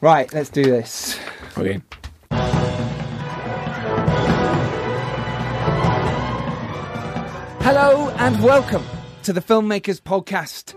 Right, 0.00 0.32
let's 0.32 0.48
do 0.48 0.62
this. 0.64 1.18
Okay. 1.58 1.80
Hello 7.60 8.08
and 8.18 8.42
welcome 8.42 8.82
to 9.24 9.34
the 9.34 9.42
Filmmakers 9.42 10.00
Podcast. 10.00 10.74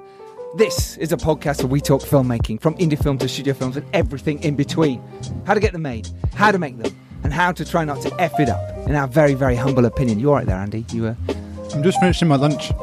This 0.57 0.97
is 0.97 1.13
a 1.13 1.17
podcast 1.17 1.59
where 1.59 1.69
we 1.69 1.79
talk 1.79 2.01
filmmaking 2.01 2.59
from 2.59 2.75
indie 2.75 3.01
film 3.01 3.17
to 3.19 3.29
studio 3.29 3.53
films 3.53 3.77
and 3.77 3.85
everything 3.93 4.43
in 4.43 4.57
between. 4.57 5.01
How 5.45 5.53
to 5.53 5.61
get 5.61 5.71
them 5.71 5.83
made, 5.83 6.09
how 6.35 6.51
to 6.51 6.59
make 6.59 6.77
them, 6.77 6.93
and 7.23 7.31
how 7.31 7.53
to 7.53 7.63
try 7.63 7.85
not 7.85 8.01
to 8.01 8.13
F 8.21 8.37
it 8.41 8.49
up, 8.49 8.87
in 8.87 8.95
our 8.95 9.07
very, 9.07 9.35
very 9.35 9.55
humble 9.55 9.85
opinion. 9.85 10.19
you're 10.19 10.31
alright 10.31 10.47
there, 10.47 10.57
Andy? 10.57 10.85
You 10.91 11.07
uh, 11.07 11.15
I'm 11.73 11.81
just 11.81 11.99
finishing 12.01 12.27
my 12.27 12.35
lunch. 12.35 12.73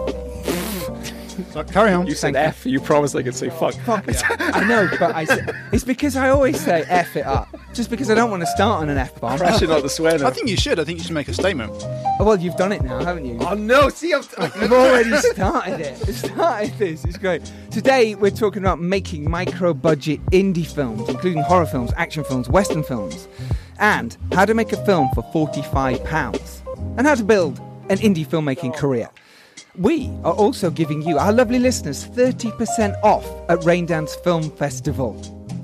So, 1.51 1.65
carry 1.65 1.93
on. 1.93 2.07
You 2.07 2.15
said 2.15 2.35
Thank. 2.35 2.49
F. 2.49 2.67
You 2.67 2.81
promised 2.81 3.15
I 3.17 3.23
could 3.23 3.35
say 3.35 3.51
fuck. 3.51 3.75
Fuck 3.75 4.05
I 4.39 4.65
know, 4.67 4.89
but 4.99 5.15
I 5.15 5.25
say, 5.25 5.47
it's 5.73 5.85
because 5.85 6.17
I 6.17 6.31
always 6.31 6.61
say 6.61 6.85
F 6.89 7.17
it 7.17 7.27
up. 7.27 7.49
Just 7.73 7.91
because 7.91 8.11
I 8.11 8.15
don't 8.15 8.31
want 8.31 8.43
to 8.43 8.47
start 8.49 8.83
on 8.83 8.89
an 8.89 8.99
F 8.99 9.21
bomb. 9.21 9.39
Crashing 9.39 9.71
out 9.71 9.83
the 9.83 9.89
swear 9.89 10.19
now. 10.19 10.27
I 10.27 10.31
think 10.31 10.49
you 10.49 10.57
should. 10.57 10.81
I 10.81 10.85
think 10.85 10.99
you 10.99 11.05
should 11.05 11.15
make 11.15 11.29
a 11.29 11.35
statement. 11.35 11.73
Oh, 12.19 12.25
well, 12.25 12.39
you've 12.39 12.57
done 12.57 12.73
it 12.73 12.83
now, 12.83 13.03
haven't 13.03 13.25
you? 13.25 13.39
Oh 13.41 13.55
no! 13.55 13.89
See, 13.89 14.13
I'm. 14.13 14.23
I've 14.39 14.73
already 14.73 15.17
started 15.17 15.81
it. 15.81 16.09
I've 16.09 16.17
started 16.17 16.79
this. 16.79 17.05
It's 17.05 17.19
great. 17.19 17.51
Today 17.71 18.15
we're 18.15 18.31
talking 18.31 18.63
about 18.63 18.81
making 18.81 19.31
micro-budget 19.31 20.25
indie 20.27 20.67
films, 20.67 21.09
including 21.09 21.43
horror 21.43 21.67
films, 21.67 21.93
action 21.97 22.25
films, 22.25 22.49
western 22.49 22.83
films, 22.83 23.29
and 23.79 24.17
how 24.33 24.45
to 24.45 24.55
make 24.55 24.73
a 24.73 24.85
film 24.85 25.09
for 25.15 25.23
forty-five 25.33 26.05
pounds, 26.05 26.63
and 26.97 27.07
how 27.07 27.15
to 27.15 27.25
build 27.25 27.59
an 27.89 27.99
indie 27.99 28.27
filmmaking 28.27 28.73
oh, 28.75 28.79
career. 28.79 29.09
We 29.79 30.11
are 30.25 30.33
also 30.33 30.71
giving 30.71 31.03
you, 31.03 31.19
our 31.19 31.33
lovely 31.33 31.59
listeners, 31.59 32.07
30% 32.09 33.01
off 33.03 33.25
at 33.49 33.61
Raindance 33.61 34.23
Film 34.25 34.51
Festival. 34.51 35.17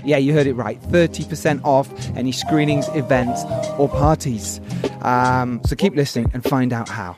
Yeah, 0.04 0.18
you 0.18 0.32
heard 0.32 0.46
it 0.46 0.54
right. 0.54 0.80
30% 0.82 1.60
off 1.64 1.88
any 2.16 2.30
screenings, 2.30 2.88
events, 2.94 3.42
or 3.78 3.88
parties. 3.88 4.60
Um, 5.02 5.60
so 5.66 5.74
keep 5.74 5.96
listening 5.96 6.30
and 6.32 6.44
find 6.44 6.72
out 6.72 6.88
how. 6.88 7.16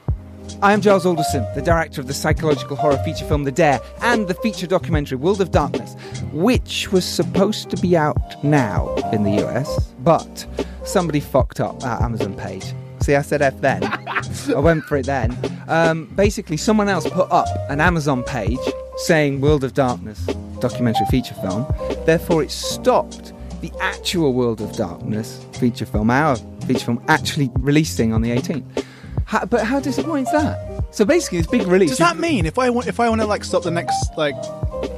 I 0.62 0.72
am 0.72 0.81
Giles 0.81 1.05
Alderson, 1.05 1.47
the 1.55 1.62
director 1.62 2.00
of 2.00 2.06
the 2.06 2.14
psychological 2.14 2.75
horror 2.77 2.97
feature 3.05 3.27
film 3.27 3.44
The 3.44 3.53
Dare 3.53 3.81
and 4.00 4.27
the 4.27 4.34
feature 4.34 4.66
documentary 4.66 5.19
World 5.19 5.42
of 5.42 5.50
Darkness, 5.50 5.94
which 6.33 6.91
was 6.91 7.05
supposed 7.05 7.69
to 7.70 7.77
be 7.77 7.97
out 7.97 8.42
now 8.42 8.94
in 9.12 9.25
the 9.25 9.44
US, 9.44 9.92
but 10.00 10.47
somebody 10.84 11.20
fucked 11.20 11.61
up 11.61 11.84
our 11.84 12.03
Amazon 12.03 12.34
page. 12.34 12.64
See, 13.00 13.14
I 13.14 13.22
said 13.22 13.42
F 13.42 13.60
then. 13.60 13.84
I 13.84 14.58
went 14.58 14.84
for 14.84 14.96
it 14.96 15.06
then. 15.06 15.36
Um, 15.68 16.06
basically, 16.14 16.56
someone 16.56 16.88
else 16.88 17.08
put 17.08 17.30
up 17.30 17.46
an 17.70 17.80
Amazon 17.80 18.24
page 18.24 18.58
saying 18.98 19.41
World 19.41 19.64
of 19.64 19.74
Darkness 19.74 20.24
documentary 20.60 21.06
feature 21.06 21.34
film. 21.34 21.66
Therefore, 22.04 22.42
it 22.42 22.50
stopped 22.50 23.32
the 23.60 23.72
actual 23.80 24.32
World 24.34 24.60
of 24.60 24.72
Darkness 24.72 25.44
feature 25.52 25.86
film, 25.86 26.10
our 26.10 26.36
feature 26.66 26.86
film, 26.86 27.04
actually 27.08 27.50
releasing 27.54 28.12
on 28.12 28.22
the 28.22 28.30
18th. 28.30 28.84
How, 29.24 29.44
but 29.44 29.64
how 29.64 29.78
disappointing 29.78 30.26
is 30.26 30.32
that? 30.32 30.84
So 30.91 31.04
basically, 31.04 31.38
this 31.38 31.46
big 31.48 31.66
release. 31.66 31.91
Does 31.91 31.98
that 31.98 32.16
mean 32.16 32.46
if 32.46 32.58
I 32.58 32.70
want 32.70 32.86
if 32.86 32.98
I 32.98 33.08
want 33.10 33.20
to 33.20 33.26
like 33.26 33.44
stop 33.44 33.62
the 33.62 33.70
next 33.70 34.16
like 34.16 34.34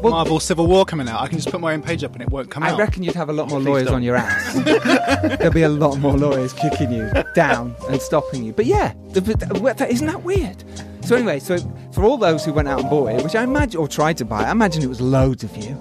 Marvel 0.03 0.41
Civil 0.41 0.67
War 0.67 0.85
coming 0.85 1.09
out, 1.09 1.21
I 1.21 1.29
can 1.29 1.37
just 1.39 1.51
put 1.51 1.61
my 1.61 1.73
own 1.75 1.83
page 1.83 2.03
up 2.05 2.13
and 2.15 2.23
it 2.23 2.31
won't 2.31 2.51
come 2.51 2.63
I 2.63 2.71
out? 2.71 2.75
I 2.81 2.85
reckon 2.85 3.03
you'd 3.03 3.15
have 3.15 3.29
a 3.29 3.33
lot 3.33 3.49
more 3.51 3.59
Please 3.61 3.67
lawyers 3.69 3.87
don't. 3.87 3.97
on 3.97 4.03
your 4.03 4.17
ass. 4.17 4.55
There'll 5.39 5.53
be 5.53 5.63
a 5.63 5.69
lot 5.69 5.99
more 5.99 6.17
lawyers 6.17 6.53
kicking 6.55 6.91
you 6.93 7.11
down 7.35 7.75
and 7.89 8.01
stopping 8.01 8.43
you. 8.45 8.53
But 8.53 8.67
yeah, 8.67 8.95
the, 9.11 9.21
the, 9.21 9.59
what- 9.61 9.79
that, 9.79 9.91
isn't 9.91 10.07
that 10.07 10.23
weird? 10.23 10.63
So 11.05 11.17
anyway, 11.17 11.39
so 11.41 11.59
for 11.93 12.05
all 12.05 12.17
those 12.17 12.45
who 12.45 12.53
went 12.53 12.69
out 12.69 12.81
and 12.81 12.91
bought 12.91 13.09
it, 13.09 13.23
which 13.25 13.35
I 13.35 13.43
imagine 13.43 13.79
or 13.81 13.89
tried 13.89 14.17
to 14.19 14.25
buy, 14.25 14.45
I 14.45 14.51
imagine 14.53 14.83
it 14.83 14.89
was 14.89 15.01
loads 15.01 15.45
of 15.45 15.57
you. 15.57 15.79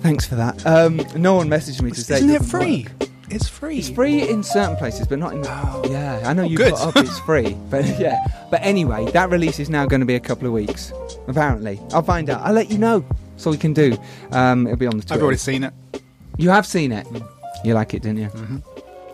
Thanks 0.00 0.24
for 0.26 0.36
that. 0.36 0.64
Um, 0.66 0.96
no 1.16 1.34
one 1.34 1.48
messaged 1.48 1.82
me 1.82 1.90
to 1.90 2.00
say 2.00 2.16
Isn't 2.16 2.30
it 2.30 2.38
doesn't 2.38 2.50
free? 2.60 2.86
work. 3.00 3.05
It's 3.30 3.48
free. 3.48 3.78
It's 3.78 3.88
free 3.88 4.28
in 4.28 4.42
certain 4.42 4.76
places, 4.76 5.06
but 5.06 5.18
not 5.18 5.32
in. 5.34 5.42
Oh. 5.46 5.82
Yeah, 5.88 6.22
I 6.24 6.32
know 6.32 6.44
you 6.44 6.56
good. 6.56 6.74
put 6.74 6.80
up 6.80 6.96
it's 6.96 7.18
free, 7.20 7.56
but 7.70 7.84
yeah. 7.98 8.24
But 8.50 8.60
anyway, 8.62 9.10
that 9.12 9.30
release 9.30 9.58
is 9.58 9.68
now 9.68 9.86
going 9.86 10.00
to 10.00 10.06
be 10.06 10.14
a 10.14 10.20
couple 10.20 10.46
of 10.46 10.52
weeks. 10.52 10.92
Apparently, 11.26 11.80
I'll 11.92 12.02
find 12.02 12.30
out. 12.30 12.40
I'll 12.42 12.52
let 12.52 12.70
you 12.70 12.78
know. 12.78 13.04
That's 13.32 13.46
all 13.46 13.52
we 13.52 13.58
can 13.58 13.72
do. 13.72 13.96
Um, 14.32 14.66
it'll 14.66 14.78
be 14.78 14.86
on 14.86 14.98
the. 14.98 15.14
I've 15.14 15.22
already 15.22 15.38
seen 15.38 15.64
it. 15.64 15.72
You 16.38 16.50
have 16.50 16.66
seen 16.66 16.92
it. 16.92 17.06
You 17.64 17.74
like 17.74 17.94
it, 17.94 18.02
didn't 18.02 18.18
you? 18.18 18.28
Mhm. 18.28 18.62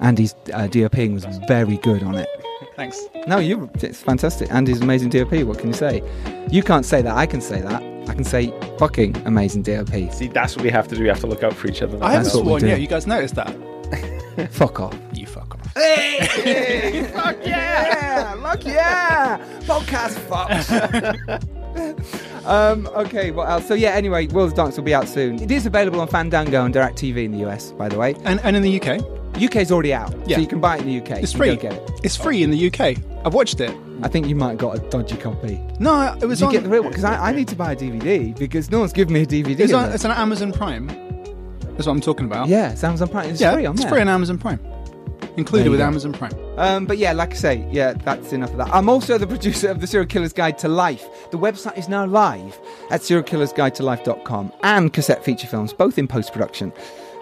Andy's 0.00 0.34
uh, 0.53 0.67
DOPing 0.69 1.15
was 1.15 1.25
very 1.47 1.77
good 1.79 2.03
on 2.03 2.17
it. 2.17 2.29
Thanks. 2.77 3.00
No, 3.27 3.39
you. 3.39 3.71
It's 3.75 4.03
fantastic. 4.03 4.50
Andy's 4.50 4.81
amazing 4.81 5.11
DOP. 5.11 5.33
What 5.44 5.59
can 5.59 5.69
you 5.69 5.75
say? 5.75 6.03
You 6.50 6.62
can't 6.62 6.84
say 6.84 7.03
that. 7.03 7.17
I 7.17 7.27
can 7.27 7.41
say 7.41 7.61
that. 7.61 7.83
I 8.09 8.15
can 8.15 8.25
say 8.25 8.53
fucking 8.79 9.17
amazing 9.27 9.62
DOP. 9.62 10.12
See, 10.12 10.27
that's 10.27 10.56
what 10.56 10.65
we 10.65 10.71
have 10.71 10.89
to 10.89 10.97
do. 10.97 11.03
We 11.03 11.09
have 11.09 11.21
to 11.21 11.27
look 11.27 11.43
out 11.43 11.55
for 11.55 11.69
each 11.69 11.83
other. 11.83 11.97
I 12.03 12.12
haven't 12.12 12.25
That's 12.25 12.34
sworn 12.34 12.67
yet. 12.67 12.81
You 12.81 12.89
guys 12.89 13.06
noticed 13.06 13.37
that? 13.37 13.55
Fuck 14.50 14.81
off. 14.81 14.97
You 15.12 15.26
fuck 15.26 15.54
off. 15.54 15.75
Hey! 15.75 17.09
fuck 17.12 17.37
yeah! 17.44 18.34
Fuck 18.43 18.65
yeah! 18.65 19.38
Podcast 19.62 20.19
fucks. 20.28 20.69
um, 22.47 22.87
okay, 22.88 23.31
what 23.31 23.48
else? 23.48 23.66
So 23.66 23.75
yeah, 23.75 23.91
anyway, 23.91 24.26
World 24.28 24.50
of 24.50 24.56
Darkness 24.56 24.76
will 24.76 24.84
be 24.84 24.94
out 24.94 25.09
soon. 25.09 25.41
It 25.41 25.50
is 25.50 25.66
available 25.66 26.00
on 26.00 26.09
Fandango 26.09 26.65
and 26.65 26.72
Direct 26.72 26.97
TV 26.97 27.25
in 27.25 27.32
the 27.32 27.47
US, 27.48 27.72
by 27.72 27.88
the 27.88 27.98
way. 27.98 28.15
And 28.25 28.41
and 28.41 28.56
in 28.56 28.62
the 28.62 28.81
UK, 28.81 29.00
UK's 29.43 29.72
already 29.72 29.94
out, 29.94 30.15
Yeah. 30.26 30.37
so 30.37 30.43
you 30.43 30.49
can 30.49 30.60
buy 30.60 30.76
it 30.76 30.82
in 30.82 30.87
the 30.88 30.99
UK. 31.00 31.22
it's 31.22 31.32
free. 31.32 31.56
get 31.56 31.72
it. 31.72 31.91
It's 32.03 32.16
free 32.16 32.43
in 32.43 32.50
the 32.50 32.66
UK. 32.66 32.99
I've 33.25 33.34
watched 33.34 33.60
it. 33.60 33.75
I 34.03 34.09
think 34.09 34.26
you 34.26 34.34
might 34.34 34.50
have 34.50 34.59
got 34.59 34.76
a 34.76 34.81
dodgy 34.91 35.16
copy. 35.16 35.60
No, 35.78 36.16
it 36.20 36.26
was 36.26 36.41
Did 36.41 36.47
you 36.47 36.53
get 36.53 36.64
the 36.64 36.69
real 36.69 36.82
one? 36.82 36.91
Because 36.91 37.04
I, 37.04 37.28
I 37.28 37.32
need 37.32 37.49
to 37.49 37.56
buy 37.56 37.72
a 37.72 37.76
DVD 37.76 38.37
because 38.37 38.70
no 38.70 38.81
one's 38.81 38.93
given 38.93 39.14
me 39.14 39.22
a 39.22 39.26
DVD. 39.26 39.60
it's, 39.60 39.72
of 39.72 39.78
on 39.78 39.93
it's 39.93 40.04
on 40.04 40.10
Amazon 40.10 40.53
Prime. 40.53 40.88
That's 41.72 41.87
what 41.87 41.93
I'm 41.93 42.00
talking 42.00 42.27
about. 42.27 42.49
yeah, 42.49 42.72
it's 42.72 42.84
Amazon 42.84 43.09
Prime. 43.09 43.31
It's 43.31 43.41
yeah, 43.41 43.55
free 43.55 43.66
on 43.66 43.75
it's 43.75 43.83
there. 43.83 43.91
free 43.91 44.00
on 44.00 44.09
Amazon 44.09 44.38
Prime. 44.38 44.60
Included 45.37 45.71
with 45.71 45.81
go. 45.81 45.87
Amazon 45.87 46.12
Prime. 46.12 46.33
Um, 46.59 46.84
but 46.84 46.99
yeah, 46.99 47.12
like 47.12 47.31
I 47.33 47.37
say, 47.37 47.69
yeah, 47.71 47.94
that's 47.94 48.34
enough 48.34 48.50
of 48.50 48.59
that. 48.59 48.69
I'm 48.69 48.88
also 48.91 49.16
the 49.16 49.27
producer 49.34 49.69
of 49.69 49.81
the 49.81 49.87
Serial 49.87 50.06
Killer's 50.06 50.32
Guide 50.34 50.59
to 50.59 50.69
Life. 50.69 51.31
The 51.31 51.38
website 51.38 51.78
is 51.78 51.88
now 51.88 52.05
live 52.05 52.59
at 52.91 53.00
serialkillersguidetolife.com 53.00 54.53
and 54.62 54.93
cassette 54.93 55.25
feature 55.25 55.47
films, 55.47 55.72
both 55.72 55.97
in 55.97 56.06
post 56.06 56.32
production. 56.32 56.71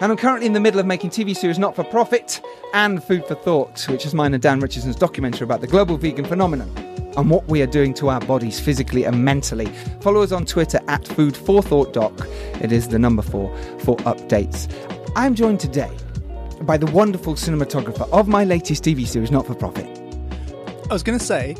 And 0.01 0.11
I'm 0.11 0.17
currently 0.17 0.47
in 0.47 0.53
the 0.53 0.59
middle 0.59 0.79
of 0.79 0.85
making 0.85 1.11
TV 1.11 1.35
series 1.35 1.59
Not 1.59 1.75
for 1.75 1.83
Profit 1.85 2.41
and 2.73 3.01
Food 3.03 3.25
for 3.27 3.35
Thought, 3.35 3.87
which 3.87 4.05
is 4.05 4.13
mine 4.13 4.33
and 4.33 4.43
Dan 4.43 4.59
Richardson's 4.59 4.95
documentary 4.95 5.45
about 5.45 5.61
the 5.61 5.67
global 5.67 5.95
vegan 5.95 6.25
phenomenon 6.25 6.69
and 7.17 7.29
what 7.29 7.45
we 7.47 7.61
are 7.61 7.67
doing 7.67 7.93
to 7.95 8.09
our 8.09 8.19
bodies 8.21 8.59
physically 8.59 9.03
and 9.05 9.23
mentally. 9.23 9.67
Follow 10.01 10.21
us 10.21 10.31
on 10.31 10.45
Twitter 10.45 10.79
at 10.87 11.03
foodforthoughtdoc. 11.03 12.61
It 12.63 12.71
is 12.71 12.87
the 12.89 12.99
number 12.99 13.21
four 13.21 13.55
for 13.79 13.97
updates. 13.97 14.67
I'm 15.15 15.35
joined 15.35 15.59
today 15.59 15.91
by 16.61 16.77
the 16.77 16.85
wonderful 16.87 17.35
cinematographer 17.35 18.09
of 18.11 18.27
my 18.27 18.43
latest 18.43 18.83
TV 18.83 19.05
series, 19.07 19.31
Not 19.31 19.45
for 19.47 19.55
Profit. 19.55 19.85
I 20.89 20.93
was 20.93 21.03
going 21.03 21.17
to 21.19 21.25
say. 21.25 21.55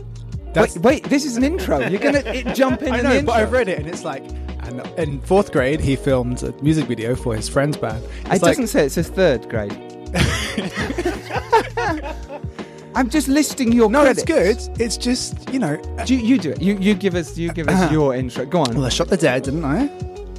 Wait, 0.56 0.76
wait, 0.78 1.04
this 1.06 1.24
is 1.26 1.38
an 1.38 1.44
intro. 1.46 1.80
You're 1.80 2.02
gonna 2.02 2.54
jump 2.54 2.82
in. 2.82 2.94
I 2.94 2.98
in 2.98 3.04
know, 3.06 3.22
but. 3.24 3.32
I've 3.38 3.54
read 3.54 3.70
it 3.70 3.80
and 3.80 3.88
it's 3.88 4.04
like. 4.04 4.24
And 4.64 4.86
in 5.00 5.22
fourth 5.22 5.52
grade, 5.54 5.80
he 5.80 5.96
filmed 5.96 6.44
a 6.44 6.52
music 6.62 6.86
video 6.88 7.16
for 7.16 7.34
his 7.36 7.48
friend's 7.50 7.78
band. 7.78 8.04
It 8.04 8.10
It's 8.34 8.44
like, 8.44 8.58
doesn't 8.58 8.68
say 8.68 8.86
it 8.86 8.92
says 8.92 9.08
third 9.10 9.48
grade. 9.50 9.72
I'm 12.96 13.10
just 13.10 13.28
listing 13.28 13.72
your 13.72 13.90
no, 13.90 14.02
credits. 14.02 14.24
it's 14.24 14.68
good. 14.68 14.82
It's 14.82 14.98
just 14.98 15.50
you 15.54 15.60
know. 15.60 15.82
You, 16.06 16.18
you 16.18 16.38
do 16.38 16.52
it. 16.52 16.62
You, 16.62 16.78
you 16.78 16.94
give 16.94 17.16
us. 17.16 17.38
You 17.38 17.52
give 17.54 17.68
us 17.70 17.76
Uh-huh. 17.82 17.92
your 17.94 18.16
intro. 18.16 18.46
Go 18.46 18.62
on. 18.62 18.76
Well, 18.76 18.86
I 18.86 18.90
shot 18.90 19.08
the 19.08 19.18
Dare, 19.18 19.40
didn't 19.40 19.64
I? 19.66 19.90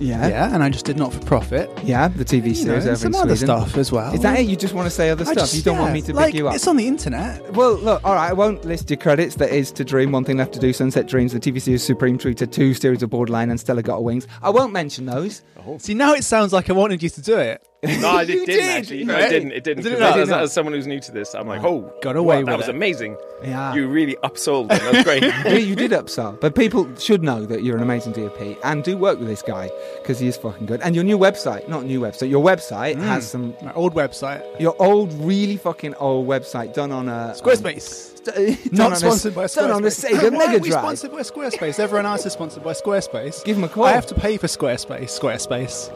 yeah. 0.01 0.27
Yeah, 0.27 0.53
and 0.55 0.65
I 0.65 0.69
just 0.69 0.85
did 0.85 0.97
not 0.99 1.13
for 1.13 1.21
profit. 1.21 1.71
Yeah, 1.85 2.09
the 2.09 2.25
TV 2.25 2.49
You 2.49 2.55
series 2.57 2.67
know, 2.85 2.91
over 2.93 3.07
in 3.07 3.13
some 3.13 3.15
other 3.15 3.37
stuff 3.37 3.77
as 3.77 3.93
well. 3.93 4.13
Is 4.13 4.21
that 4.21 4.39
it? 4.41 4.47
You 4.49 4.57
just 4.57 4.75
want 4.75 4.87
to 4.87 4.91
say 4.91 5.11
other 5.11 5.23
I 5.23 5.33
stuff? 5.33 5.37
just- 5.45 5.55
you 5.55 5.63
don't 5.63 5.79
want 5.79 5.93
me 5.95 6.03
to 6.03 6.13
like, 6.13 6.27
pick 6.27 6.35
you 6.35 6.49
up? 6.49 6.55
It's 6.57 6.67
on 6.67 6.77
the 6.77 6.89
internet. 6.89 7.53
Well, 7.53 7.75
look, 7.75 8.03
all 8.05 8.15
right, 8.17 8.29
I 8.29 8.33
won't 8.33 8.65
list 8.65 8.91
your 8.91 8.97
credits. 8.97 9.37
That 9.37 9.51
is 9.51 9.71
to 9.73 9.85
Dream, 9.85 10.11
One 10.11 10.25
Thing 10.25 10.39
Left 10.39 10.53
to 10.55 10.59
Do, 10.61 10.73
Sunset 10.73 11.07
Dreams, 11.07 11.33
the 11.33 11.39
TV 11.41 11.61
series 11.61 11.85
Supreme 11.85 12.19
Treater, 12.19 12.51
two 12.51 12.75
series 12.75 13.03
of 13.05 13.11
Borderline, 13.11 13.49
and 13.51 13.61
Stella 13.61 13.83
Got 13.83 14.03
Wings. 14.03 14.27
I 14.43 14.51
won't 14.51 14.73
mention 14.73 15.07
those. 15.07 15.43
See, 15.79 15.95
now 15.95 16.15
it 16.15 16.25
sounds 16.25 16.53
like 16.53 16.69
I 16.69 16.73
wanted 16.73 17.01
you 17.03 17.09
to 17.11 17.23
do 17.23 17.39
it. 17.39 17.65
No, 17.85 18.09
I 18.11 18.23
You 18.23 18.27
did, 18.27 18.47
didn't 18.47 18.47
did. 18.47 18.71
actually. 18.71 19.05
No, 19.05 19.15
Right. 19.15 19.25
it 19.25 19.31
didn't. 19.31 19.53
It 19.53 19.65
didn't. 19.65 19.83
Did 19.83 19.93
it 19.95 19.99
'cause 19.99 20.11
not? 20.15 20.19
as, 20.21 20.29
not? 20.29 20.43
as 20.43 20.53
someone 20.53 20.73
who's 20.73 20.87
new 20.87 21.01
to 21.01 21.11
this, 21.11 21.35
I'm 21.35 21.49
like, 21.49 21.65
oh, 21.65 21.93
Got 22.01 22.15
away 22.15 22.37
wow, 22.39 22.47
that 22.47 22.59
with 22.59 22.67
was 22.67 22.69
amazing. 22.69 23.17
Yeah. 23.43 23.75
You 23.75 23.89
really 23.89 24.15
upsold 24.23 24.69
them. 24.69 24.79
That's 24.93 25.03
great. 25.09 25.23
you, 25.25 25.67
you 25.71 25.75
did 25.75 25.91
upsell, 25.91 26.39
but 26.41 26.55
people 26.55 26.89
should 26.97 27.25
know 27.25 27.45
that 27.45 27.65
you're 27.65 27.77
an 27.77 27.83
amazing 27.83 28.13
DOP 28.13 28.57
and 28.63 28.85
do 28.85 28.97
work 28.97 29.19
with 29.19 29.27
this 29.27 29.43
guy 29.43 29.69
because 30.01 30.21
he 30.21 30.29
is 30.29 30.37
fucking 30.37 30.67
good. 30.67 30.81
And 30.83 30.95
your 30.95 31.03
new 31.03 31.19
website, 31.19 31.69
not 31.69 31.85
new 31.85 32.01
website, 32.01 32.31
your 32.31 32.45
website 32.45 32.97
has 32.99 33.29
some 33.29 33.55
My 33.63 33.73
old 33.73 33.95
website, 33.95 34.43
your 34.61 34.77
old, 34.81 35.13
really 35.15 35.57
fucking 35.57 35.95
old 35.97 36.29
website 36.29 36.75
done 36.75 36.93
on 36.93 37.09
a 37.09 37.35
Squarespace. 37.37 38.11
Um, 38.11 38.12
done 38.25 38.59
not 38.73 38.87
on 38.87 38.93
a- 38.93 38.97
sponsored 38.97 39.35
by 39.35 39.45
Squarespace. 39.45 39.55
Done 39.57 39.71
on 39.71 39.85
a 39.85 39.89
Sega 39.89 40.23
Why 40.33 40.47
Mega 40.47 40.59
we 40.63 40.69
Drive. 40.71 40.83
sponsored 40.99 41.13
by 41.13 41.21
Squarespace? 41.21 41.79
Everyone 41.79 42.07
else 42.07 42.27
is 42.27 42.33
sponsored 42.33 42.63
by 42.65 42.73
Squarespace. 42.73 43.45
Give 43.45 43.57
him 43.57 43.65
a 43.65 43.69
call. 43.69 43.85
I 43.85 43.93
have 43.93 44.07
to 44.07 44.15
pay 44.15 44.37
for 44.37 44.47
Squarespace. 44.47 45.19
Squarespace. 45.21 45.91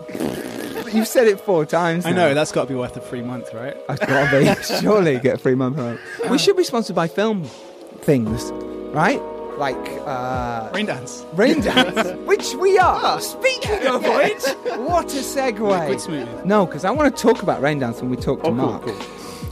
You've 0.94 1.08
said 1.08 1.26
it 1.26 1.40
four 1.40 1.67
times. 1.67 2.06
I 2.06 2.11
now. 2.11 2.17
know 2.28 2.34
that's 2.34 2.52
got 2.52 2.62
to 2.62 2.69
be 2.69 2.75
worth 2.75 2.96
a 2.96 3.00
free 3.00 3.23
month, 3.23 3.52
right? 3.52 3.76
I've 3.88 4.00
got 4.00 4.31
to 4.31 4.38
be. 4.56 4.62
Surely 4.81 5.19
get 5.19 5.34
a 5.34 5.38
free 5.38 5.55
month. 5.55 5.78
Right? 5.78 5.99
We 6.31 6.38
should 6.38 6.56
be 6.56 6.64
sponsored 6.64 6.96
by 6.96 7.08
film 7.08 7.44
things, 8.00 8.50
right? 8.94 9.20
like 9.58 9.75
uh, 10.05 10.70
Raindance. 10.72 11.25
rain 11.34 11.62
dance, 11.62 12.11
which 12.26 12.55
we 12.56 12.76
are. 12.79 13.19
Speaking 13.22 13.87
of 13.87 14.02
which, 14.05 14.43
what 14.87 15.06
a 15.14 15.17
segue. 15.20 16.44
No, 16.44 16.67
because 16.67 16.84
I 16.84 16.90
want 16.90 17.17
to 17.17 17.22
talk 17.22 17.43
about 17.43 17.62
Raindance 17.62 18.02
when 18.02 18.11
we 18.11 18.19
talk 18.19 18.40
to 18.43 18.49
Oh, 18.49 18.50
cool, 18.50 18.55
Marc. 18.55 18.82
cool. 18.82 18.94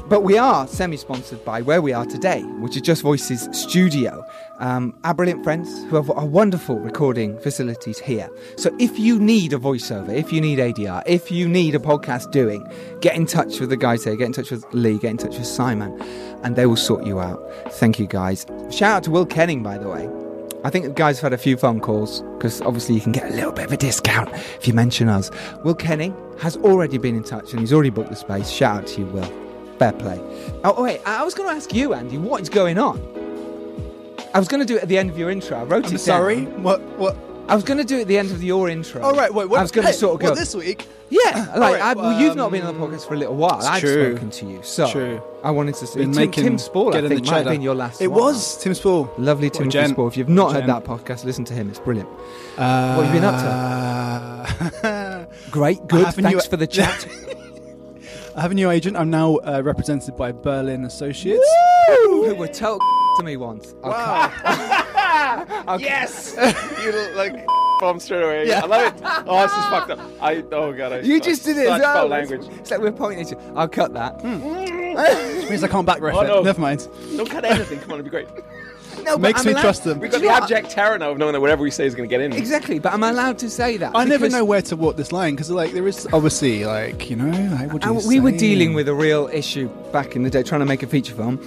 But 0.07 0.21
we 0.21 0.37
are 0.37 0.69
semi-sponsored 0.69 1.47
by 1.47 1.63
where 1.63 1.81
we 1.81 1.95
are 1.95 2.05
today, 2.05 2.43
which 2.61 2.77
is 2.77 2.83
Just 2.83 3.01
Voices 3.01 3.49
Studio. 3.53 4.23
Um, 4.59 4.95
our 5.03 5.15
brilliant 5.15 5.43
friends 5.43 5.83
who 5.85 5.97
have 5.97 6.11
a 6.11 6.27
wonderful 6.27 6.79
recording 6.79 7.39
facilities 7.39 7.99
here. 7.99 8.29
So 8.59 8.71
if 8.79 8.99
you 8.99 9.19
need 9.19 9.55
a 9.55 9.57
voiceover, 9.57 10.15
if 10.15 10.31
you 10.31 10.43
need 10.43 10.59
ADR, 10.59 11.03
if 11.07 11.31
you 11.31 11.49
need 11.49 11.75
a 11.75 11.79
podcast 11.79 12.33
doing, 12.33 12.71
get 13.01 13.17
in 13.17 13.25
touch 13.25 13.61
with 13.61 13.71
the 13.71 13.79
guys 13.79 14.05
here. 14.05 14.15
Get 14.15 14.27
in 14.27 14.33
touch 14.33 14.51
with 14.51 14.67
Lee. 14.75 14.99
Get 14.99 15.11
in 15.11 15.17
touch 15.17 15.39
with 15.39 15.47
Simon, 15.47 15.99
and 16.43 16.55
they 16.55 16.67
will 16.67 16.77
sort 16.77 17.07
you 17.07 17.21
out. 17.21 17.43
Thank 17.73 17.99
you, 17.99 18.07
guys. 18.07 18.45
Shout 18.71 18.97
out 18.97 19.05
to 19.05 19.11
Will 19.11 19.25
Kenning, 19.27 19.63
by 19.63 19.79
the 19.79 19.89
way. 19.89 20.07
I 20.65 20.71
think 20.71 20.85
the 20.85 20.93
guys 20.93 21.17
have 21.21 21.33
had 21.33 21.33
a 21.33 21.43
few 21.43 21.57
phone 21.57 21.81
calls 21.81 22.21
because 22.37 22.61
obviously 22.61 22.95
you 22.95 23.01
can 23.01 23.13
get 23.13 23.31
a 23.33 23.35
little 23.35 23.53
bit 23.53 23.67
of 23.67 23.73
a 23.73 23.77
discount 23.79 24.31
if 24.33 24.69
you 24.69 24.75
mention 24.75 25.09
us. 25.09 25.31
Will 25.63 25.75
Kenning 25.75 26.15
has 26.39 26.59
already 26.59 26.99
been 26.99 27.17
in 27.17 27.23
touch 27.23 27.53
and 27.53 27.61
he's 27.61 27.73
already 27.73 27.91
booked 27.91 28.11
the 28.11 28.17
space. 28.17 28.51
Shout 28.51 28.83
out 28.83 28.87
to 28.89 29.01
you, 29.01 29.07
Will. 29.07 29.44
Fair 29.79 29.93
play. 29.93 30.21
Oh, 30.63 30.83
wait, 30.83 31.01
I 31.05 31.25
was 31.25 31.35
going 31.35 31.49
to 31.51 31.55
ask 31.57 31.75
you, 31.75 31.95
Andy, 31.95 32.19
what 32.19 32.41
is 32.43 32.49
going 32.49 32.79
on? 32.79 32.99
I 34.33 34.39
was 34.39 34.49
going 34.49 34.61
to 34.61 34.67
do 34.67 34.77
it 34.77 34.83
at 34.83 34.89
the 34.89 34.99
end 34.99 35.11
of 35.11 35.19
your 35.19 35.31
intro. 35.31 35.59
I 35.59 35.65
wrote 35.65 35.87
I'm 35.87 35.95
it 35.95 35.99
sorry. 35.99 36.45
down. 36.45 36.63
What? 36.63 36.81
What? 36.99 37.17
I 37.47 37.55
was 37.55 37.63
going 37.65 37.79
to 37.79 37.85
do 37.85 37.99
it 37.99 38.03
at 38.03 38.09
the 38.09 38.17
end 38.19 38.31
of 38.31 38.43
your 38.43 38.69
intro. 38.71 39.03
Oh 39.03 39.13
right. 39.15 39.33
Wait. 39.33 39.49
What? 39.49 39.59
I 39.59 39.63
was 39.63 39.71
going 39.71 39.85
to 39.87 39.93
hey, 39.93 39.97
sort 39.99 40.15
of 40.15 40.21
go. 40.29 40.35
this 40.35 40.55
week. 40.55 40.87
yeah, 41.11 41.53
like 41.57 41.75
Alright, 41.79 41.83
I, 41.83 41.93
well, 41.93 42.19
you've 42.21 42.37
not 42.37 42.51
been 42.51 42.63
on 42.63 42.75
um, 42.75 42.81
the 42.81 42.87
podcast 42.99 43.07
for 43.07 43.13
a 43.15 43.17
little 43.19 43.37
while. 43.37 43.61
I've 43.63 43.81
true. 43.83 44.13
spoken 44.13 44.31
to 44.31 44.47
you, 44.47 44.63
so 44.63 44.89
True. 44.91 45.23
I 45.43 45.51
wanted 45.51 45.75
to 45.75 45.87
see. 45.87 46.01
Tim, 46.01 46.13
making 46.13 46.45
Tim 46.45 46.59
Spall, 46.59 46.97
I 46.97 47.07
think, 47.07 47.27
might 47.27 47.37
have 47.37 47.45
been 47.45 47.61
your 47.61 47.75
last. 47.75 48.01
It 48.01 48.09
one. 48.09 48.21
was 48.21 48.57
Tim 48.63 48.73
Spall. 48.73 49.13
Lovely 49.19 49.51
Tim. 49.51 49.71
Spall. 49.71 50.09
If 50.09 50.17
you've 50.17 50.31
not 50.31 50.53
heard 50.55 50.67
that 50.67 50.85
podcast, 50.85 51.25
listen 51.25 51.45
to 51.45 51.53
him. 51.55 51.69
It's 51.69 51.79
brilliant. 51.79 52.09
Uh, 52.57 52.95
What 52.95 53.07
have 53.07 53.15
you 53.15 53.21
been 53.21 53.25
up 53.25 53.41
to? 54.83 55.29
Great, 55.51 55.87
good. 55.87 56.07
have 56.07 56.17
a 56.19 56.23
new- 56.23 56.29
Thanks 56.31 56.47
for 56.47 56.57
the 56.57 56.67
chat. 56.67 57.07
I 58.37 58.41
have 58.41 58.51
a 58.51 58.55
new 58.55 58.71
agent. 58.71 58.97
I'm 58.97 59.11
now 59.11 59.37
uh, 59.37 59.63
represented 59.65 60.17
by 60.17 60.33
Berlin 60.33 60.85
Associates. 60.85 61.47
Who 61.89 62.35
were 62.35 62.49
told 62.49 62.81
to 63.19 63.23
me 63.23 63.37
once. 63.37 63.75
Wow. 63.83 64.33
Yes! 65.79 66.35
you 66.85 66.91
look 66.93 67.15
like 67.15 67.47
bomb 67.81 68.01
straight 68.01 68.23
away. 68.23 68.49
Yeah. 68.49 68.63
I 68.65 68.67
love 68.67 68.95
it. 68.97 69.03
Oh, 69.27 69.43
this 69.43 69.53
is 69.53 69.65
fucked 69.67 69.91
up. 69.93 70.01
I 70.21 70.45
oh 70.53 70.73
god. 70.73 70.93
I, 70.93 70.99
You 71.01 71.21
just 71.21 71.45
did 71.45 71.57
it 71.57 71.67
such 71.69 71.81
as 71.81 71.81
well. 71.81 71.95
foul 71.95 72.09
language. 72.09 72.47
It's 72.59 72.71
like 72.71 72.81
we're 72.81 72.91
pointing 72.93 73.21
at 73.25 73.31
you. 73.31 73.39
I'll 73.55 73.69
cut 73.69 73.95
that. 73.95 74.17
Which 74.23 75.51
means 75.51 75.63
I 75.63 75.69
can't 75.69 75.87
back 75.87 76.01
ref 76.01 76.15
Oh, 76.17 76.21
it. 76.23 76.27
no. 76.27 76.43
Never 76.43 76.61
mind. 76.61 76.89
Don't 77.17 77.31
cut 77.31 77.45
anything. 77.45 77.79
Come 77.81 77.93
on, 77.93 78.01
it'd 78.01 78.05
be 78.07 78.11
great. 78.11 78.29
No, 79.05 79.13
but 79.17 79.21
Makes 79.23 79.41
I'm 79.41 79.47
me 79.47 79.53
allowed- 79.53 79.63
trust 79.63 79.85
them. 79.85 80.01
We've 80.01 80.11
got 80.11 80.21
the 80.21 80.27
know 80.27 80.33
what? 80.33 80.43
abject 80.45 80.71
terror 80.71 80.99
now 80.99 81.11
of 81.11 81.19
knowing 81.19 81.33
that 81.35 81.41
whatever 81.41 81.63
we 81.63 81.71
say 81.71 81.87
is 81.87 81.95
going 81.95 82.09
to 82.09 82.13
get 82.13 82.21
in. 82.23 82.33
Exactly, 82.33 82.79
but 82.79 82.93
I'm 82.93 83.03
allowed 83.03 83.39
to 83.39 83.51
say 83.51 83.77
that. 83.77 83.93
I 83.95 84.05
never 84.05 84.29
know 84.29 84.45
where 84.45 84.63
to 84.63 84.77
walk 84.77 84.97
this 84.97 85.13
line 85.13 85.35
because, 85.35 85.51
like, 85.51 85.73
there 85.73 85.87
is 85.87 86.09
obviously, 86.13 86.65
like, 86.65 87.11
you 87.11 87.17
know, 87.17 87.31
like, 87.57 87.73
what 87.73 87.83
do 87.83 87.91
uh, 87.95 88.01
I- 88.01 88.07
we 88.07 88.21
were 88.21 88.33
dealing 88.33 88.75
with 88.75 88.89
a 88.89 88.95
real 88.95 89.29
issue 89.33 89.69
back 89.93 90.17
in 90.17 90.23
the 90.23 90.31
day, 90.31 90.43
trying 90.43 90.61
to 90.61 90.67
make 90.67 90.83
a 90.83 90.87
feature 90.87 91.15
film. 91.15 91.39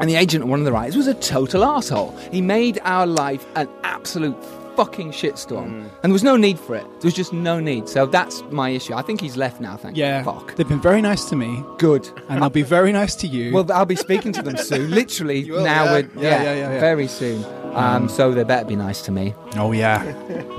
And 0.00 0.08
the 0.08 0.14
agent 0.14 0.44
of 0.44 0.48
one 0.50 0.60
of 0.60 0.64
the 0.64 0.70
writers 0.72 0.96
was 0.96 1.08
a 1.08 1.14
total 1.14 1.64
asshole. 1.64 2.16
He 2.30 2.40
made 2.40 2.78
our 2.84 3.04
life 3.06 3.44
an 3.56 3.68
absolute 3.82 4.36
fucking 4.78 5.10
shitstorm. 5.10 5.66
Mm. 5.70 5.90
And 6.02 6.04
there 6.04 6.12
was 6.12 6.22
no 6.22 6.36
need 6.36 6.56
for 6.58 6.76
it. 6.76 6.84
There 7.00 7.08
was 7.08 7.14
just 7.14 7.32
no 7.32 7.58
need. 7.58 7.88
So 7.88 8.06
that's 8.06 8.42
my 8.50 8.68
issue. 8.70 8.94
I 8.94 9.02
think 9.02 9.20
he's 9.20 9.36
left 9.36 9.60
now, 9.60 9.76
thank 9.76 9.96
you. 9.96 10.04
Yeah, 10.04 10.22
Fuck. 10.22 10.54
they've 10.54 10.68
been 10.68 10.80
very 10.80 11.02
nice 11.02 11.24
to 11.30 11.36
me, 11.36 11.64
Good. 11.78 12.08
and 12.28 12.40
they'll 12.40 12.48
be 12.50 12.62
very 12.62 12.92
nice 12.92 13.16
to 13.16 13.26
you. 13.26 13.52
Well, 13.52 13.66
I'll 13.72 13.84
be 13.86 13.96
speaking 13.96 14.30
to 14.34 14.42
them 14.42 14.56
soon. 14.70 14.90
Literally 14.92 15.50
will, 15.50 15.64
now. 15.64 15.84
yeah. 15.86 15.92
We're, 15.92 15.98
Yeah, 15.98 16.12
yeah, 16.14 16.42
yeah, 16.42 16.54
yeah, 16.54 16.72
yeah. 16.74 16.80
very 16.80 17.08
soon. 17.08 17.44
Um, 17.74 18.08
so 18.08 18.32
they 18.32 18.44
better 18.44 18.64
be 18.66 18.76
nice 18.76 19.02
to 19.02 19.12
me 19.12 19.34
oh 19.56 19.72
yeah, 19.72 20.02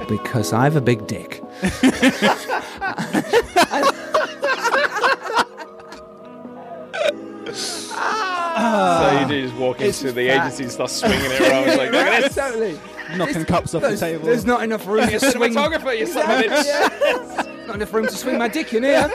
because 0.08 0.54
I 0.54 0.64
have 0.64 0.76
a 0.76 0.82
big 0.82 1.08
dick. 1.08 1.42
so 7.90 9.20
you 9.22 9.28
do 9.28 9.42
just 9.48 9.56
walk 9.56 9.82
It's 9.82 10.02
into 10.02 10.14
the 10.14 10.28
fat. 10.28 10.46
agency 10.46 10.64
and 10.64 10.72
start 10.72 10.90
swinging 10.90 11.20
it 11.24 11.42
around. 11.42 11.78
Like, 11.78 11.92
look 11.92 12.06
at 12.06 12.24
this. 12.24 12.36
totally. 12.36 12.80
Knocking 13.18 13.46
cups 13.46 13.74
off 13.76 13.82
the 13.82 13.98
table. 13.98 14.26
there's 14.26 14.46
not 14.46 14.64
enough 14.64 14.86
room 14.88 15.08
to 15.08 15.20
swing. 15.32 15.54
Cinematographer, 15.54 15.98
you 15.98 16.06
son 16.06 16.24
of 16.30 16.40
a 16.40 16.44
bitch. 16.56 17.68
Not 17.68 17.76
enough 17.76 17.94
room 17.94 18.06
to 18.08 18.12
swing 18.14 18.38
my 18.38 18.48
dick 18.48 18.74
in 18.74 18.84
here. 18.84 19.08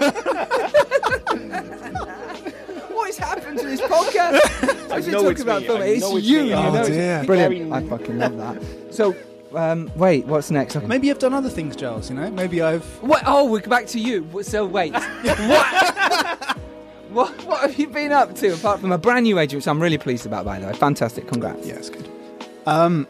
what 2.92 3.06
has 3.06 3.18
happened 3.18 3.58
to 3.58 3.66
this 3.66 3.80
podcast? 3.80 4.90
As 4.90 5.06
we 5.06 5.12
know 5.12 5.22
talk 5.22 5.32
it's 5.32 5.40
about 5.42 5.62
me. 5.62 5.66
film, 5.68 5.82
I 5.82 5.84
it's 5.86 6.00
know 6.02 6.16
it's 6.16 6.26
you. 6.26 6.42
me. 6.42 6.48
you 6.50 6.54
Oh, 6.54 6.72
know, 6.72 6.86
dear. 6.86 7.16
It's 7.18 7.26
brilliant. 7.26 7.72
I 7.72 7.82
fucking 7.86 8.18
love 8.18 8.36
that. 8.36 8.62
So, 8.94 9.14
um, 9.54 9.90
wait, 9.96 10.26
what's 10.26 10.50
next? 10.50 10.80
Maybe 10.82 11.10
I've 11.10 11.18
done 11.18 11.34
other 11.34 11.48
things, 11.50 11.76
Giles. 11.76 12.10
You 12.10 12.16
know, 12.16 12.30
maybe 12.30 12.62
I've. 12.62 12.84
What? 13.02 13.22
Oh, 13.26 13.50
we're 13.50 13.60
back 13.62 13.86
to 13.88 13.98
you. 14.00 14.28
So 14.42 14.64
wait, 14.66 14.92
what? 14.94 16.56
what? 17.10 17.44
What 17.44 17.60
have 17.62 17.78
you 17.78 17.88
been 17.88 18.12
up 18.12 18.34
to 18.36 18.48
apart 18.54 18.80
from 18.80 18.92
a 18.92 18.98
brand 18.98 19.24
new 19.24 19.38
agent, 19.38 19.58
which 19.60 19.68
I'm 19.68 19.80
really 19.80 19.98
pleased 19.98 20.26
about, 20.26 20.44
by 20.44 20.58
the 20.58 20.66
way. 20.66 20.72
Fantastic, 20.74 21.26
congrats. 21.28 21.66
Yeah, 21.66 21.74
it's 21.74 21.90
good. 21.90 22.08
Um, 22.66 23.06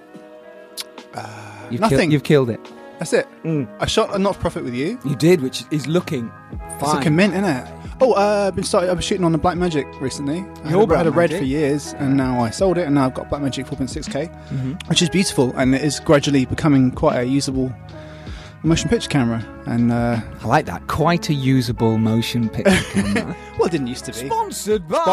You've 1.71 1.81
nothing. 1.81 1.99
Killed, 1.99 2.13
you've 2.13 2.23
killed 2.25 2.51
it. 2.51 2.61
that's 2.99 3.13
it. 3.13 3.27
Mm. 3.43 3.69
I 3.81 3.87
shot 3.87 4.15
a 4.15 4.19
not 4.19 4.35
for 4.37 4.43
profit 4.43 4.65
with 4.65 4.75
you. 4.75 4.99
You 5.05 5.17
did, 5.17 5.41
which 5.41 5.65
is 5.71 5.87
looking 5.87 6.31
It's 6.53 6.83
fine. 6.83 6.97
like 6.97 7.07
a 7.07 7.11
mint, 7.11 7.33
isn't 7.35 7.45
it? 7.45 7.69
Oh, 8.01 8.13
uh, 8.13 8.47
I've 8.49 8.55
been 8.57 8.65
started. 8.65 8.91
I 8.91 8.93
was 8.93 9.05
shooting 9.05 9.25
on 9.25 9.33
the 9.33 9.39
Blackmagic 9.39 10.01
recently. 10.01 10.41
I 10.65 10.69
had, 10.71 10.91
a- 10.91 10.95
I 10.95 10.99
had 10.99 11.07
a 11.07 11.11
red 11.13 11.31
for 11.31 11.45
years, 11.45 11.95
and 11.99 12.17
now 12.17 12.41
I 12.41 12.51
sold 12.51 12.77
it, 12.77 12.83
and 12.87 12.95
now 12.97 13.07
I've 13.07 13.15
got 13.15 13.31
Blackmagic 13.31 13.67
4.6K, 13.69 14.29
Mm-hmm. 14.49 14.73
which 14.89 15.01
is 15.01 15.09
beautiful, 15.09 15.53
and 15.57 15.75
it 15.75 15.83
is 15.83 16.01
gradually 16.01 16.45
becoming 16.45 16.91
quite 16.91 17.17
a 17.21 17.25
usable 17.25 17.73
motion 18.65 18.89
picture 18.91 19.09
camera. 19.09 19.45
And 19.67 19.93
uh, 19.93 20.21
I 20.43 20.47
like 20.47 20.67
that. 20.67 20.87
Quite 20.89 21.31
a 21.31 21.35
usable 21.35 21.97
motion 21.99 22.49
picture 22.49 22.73
camera. 22.93 23.37
well, 23.59 23.69
it 23.69 23.71
didn't 23.73 23.87
used 23.87 24.05
to 24.07 24.13
be. 24.13 24.27
Sponsored 24.27 24.89
by 24.89 25.05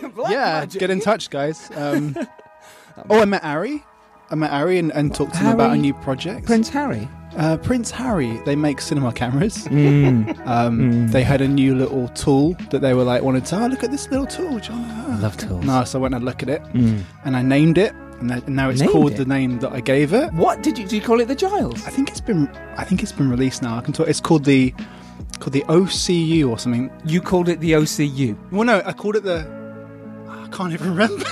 Bye. 0.00 0.08
Black 0.14 0.32
yeah, 0.32 0.60
Magic. 0.60 0.80
get 0.80 0.90
in 0.90 1.00
touch, 1.00 1.30
guys. 1.30 1.68
Um, 1.74 2.16
oh, 3.10 3.20
I 3.20 3.24
met 3.24 3.42
ARRI. 3.42 3.82
I 4.30 4.34
met 4.36 4.50
Harry 4.50 4.78
and, 4.78 4.92
and 4.92 5.14
talked 5.14 5.32
to 5.34 5.38
him 5.40 5.52
about 5.54 5.72
a 5.72 5.76
new 5.76 5.92
project. 5.94 6.46
Prince 6.46 6.68
Harry. 6.68 7.08
Uh, 7.36 7.56
Prince 7.58 7.90
Harry. 7.90 8.40
They 8.44 8.56
make 8.56 8.80
cinema 8.80 9.12
cameras. 9.12 9.66
Mm. 9.70 10.46
Um, 10.46 10.78
Mm. 10.80 11.12
They 11.12 11.22
had 11.22 11.40
a 11.40 11.48
new 11.48 11.74
little 11.74 12.08
tool 12.10 12.54
that 12.70 12.80
they 12.80 12.94
were 12.94 13.02
like 13.04 13.22
wanted 13.22 13.44
to. 13.46 13.62
Oh, 13.62 13.66
look 13.66 13.82
at 13.84 13.90
this 13.90 14.08
little 14.10 14.26
tool, 14.26 14.58
John. 14.60 14.84
I 14.84 15.18
love 15.20 15.36
tools. 15.36 15.64
No, 15.64 15.84
so 15.84 15.98
I 15.98 16.02
went 16.02 16.14
and 16.14 16.22
had 16.22 16.26
a 16.26 16.30
look 16.30 16.42
at 16.42 16.48
it, 16.48 16.62
Mm. 16.72 17.02
and 17.24 17.36
I 17.36 17.42
named 17.42 17.78
it, 17.78 17.92
and, 18.20 18.46
now 18.48 18.68
it's 18.70 18.80
Named 18.80 18.92
called 18.92 19.12
it? 19.12 19.16
the 19.16 19.24
name 19.24 19.58
that 19.60 19.72
I 19.72 19.80
gave 19.80 20.12
it. 20.12 20.32
What 20.34 20.62
did 20.62 20.78
you 20.78 20.86
do? 20.86 20.96
You 20.96 21.02
call 21.02 21.20
it 21.20 21.26
the 21.28 21.34
Giles? 21.34 21.84
I 21.86 21.90
think 21.90 22.10
it's 22.10 22.20
been, 22.20 22.48
I 22.76 22.84
think 22.84 23.02
it's 23.02 23.12
been 23.12 23.30
released 23.30 23.62
now. 23.62 23.76
I 23.78 23.80
can 23.80 23.92
talk. 23.92 24.08
It's 24.08 24.20
called 24.20 24.44
the, 24.44 24.72
called 25.38 25.52
the 25.54 25.64
OCU 25.68 26.48
or 26.50 26.58
something. 26.58 26.90
You 27.04 27.20
called 27.20 27.48
it 27.48 27.60
the 27.60 27.72
OCU. 27.72 28.36
Well, 28.52 28.64
no, 28.64 28.82
I 28.84 28.92
called 28.92 29.16
it 29.16 29.22
the. 29.24 29.38
I 30.28 30.48
can't 30.52 30.72
even 30.72 30.90
remember. 30.96 31.24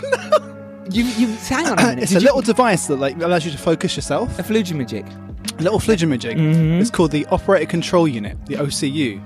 You, 0.90 1.04
you 1.04 1.26
hang 1.49 1.66
on 1.66 1.78
a 1.78 1.83
minute. 1.87 2.02
it's 2.04 2.12
Did 2.12 2.18
a 2.18 2.21
you- 2.21 2.26
little 2.26 2.42
device 2.42 2.87
that 2.87 2.97
like 2.97 3.21
allows 3.23 3.45
you 3.45 3.50
to 3.52 3.59
focus 3.59 3.97
yourself. 3.97 4.38
a 4.38 4.42
flugimajig. 4.42 5.07
A 5.59 5.62
little 5.62 5.78
fligamajig. 5.80 6.37
Mhm. 6.37 6.80
It's 6.80 6.90
called 6.90 7.11
the 7.11 7.26
Operator 7.26 7.66
Control 7.66 8.07
Unit, 8.07 8.37
the 8.47 8.57
OCU. 8.57 9.21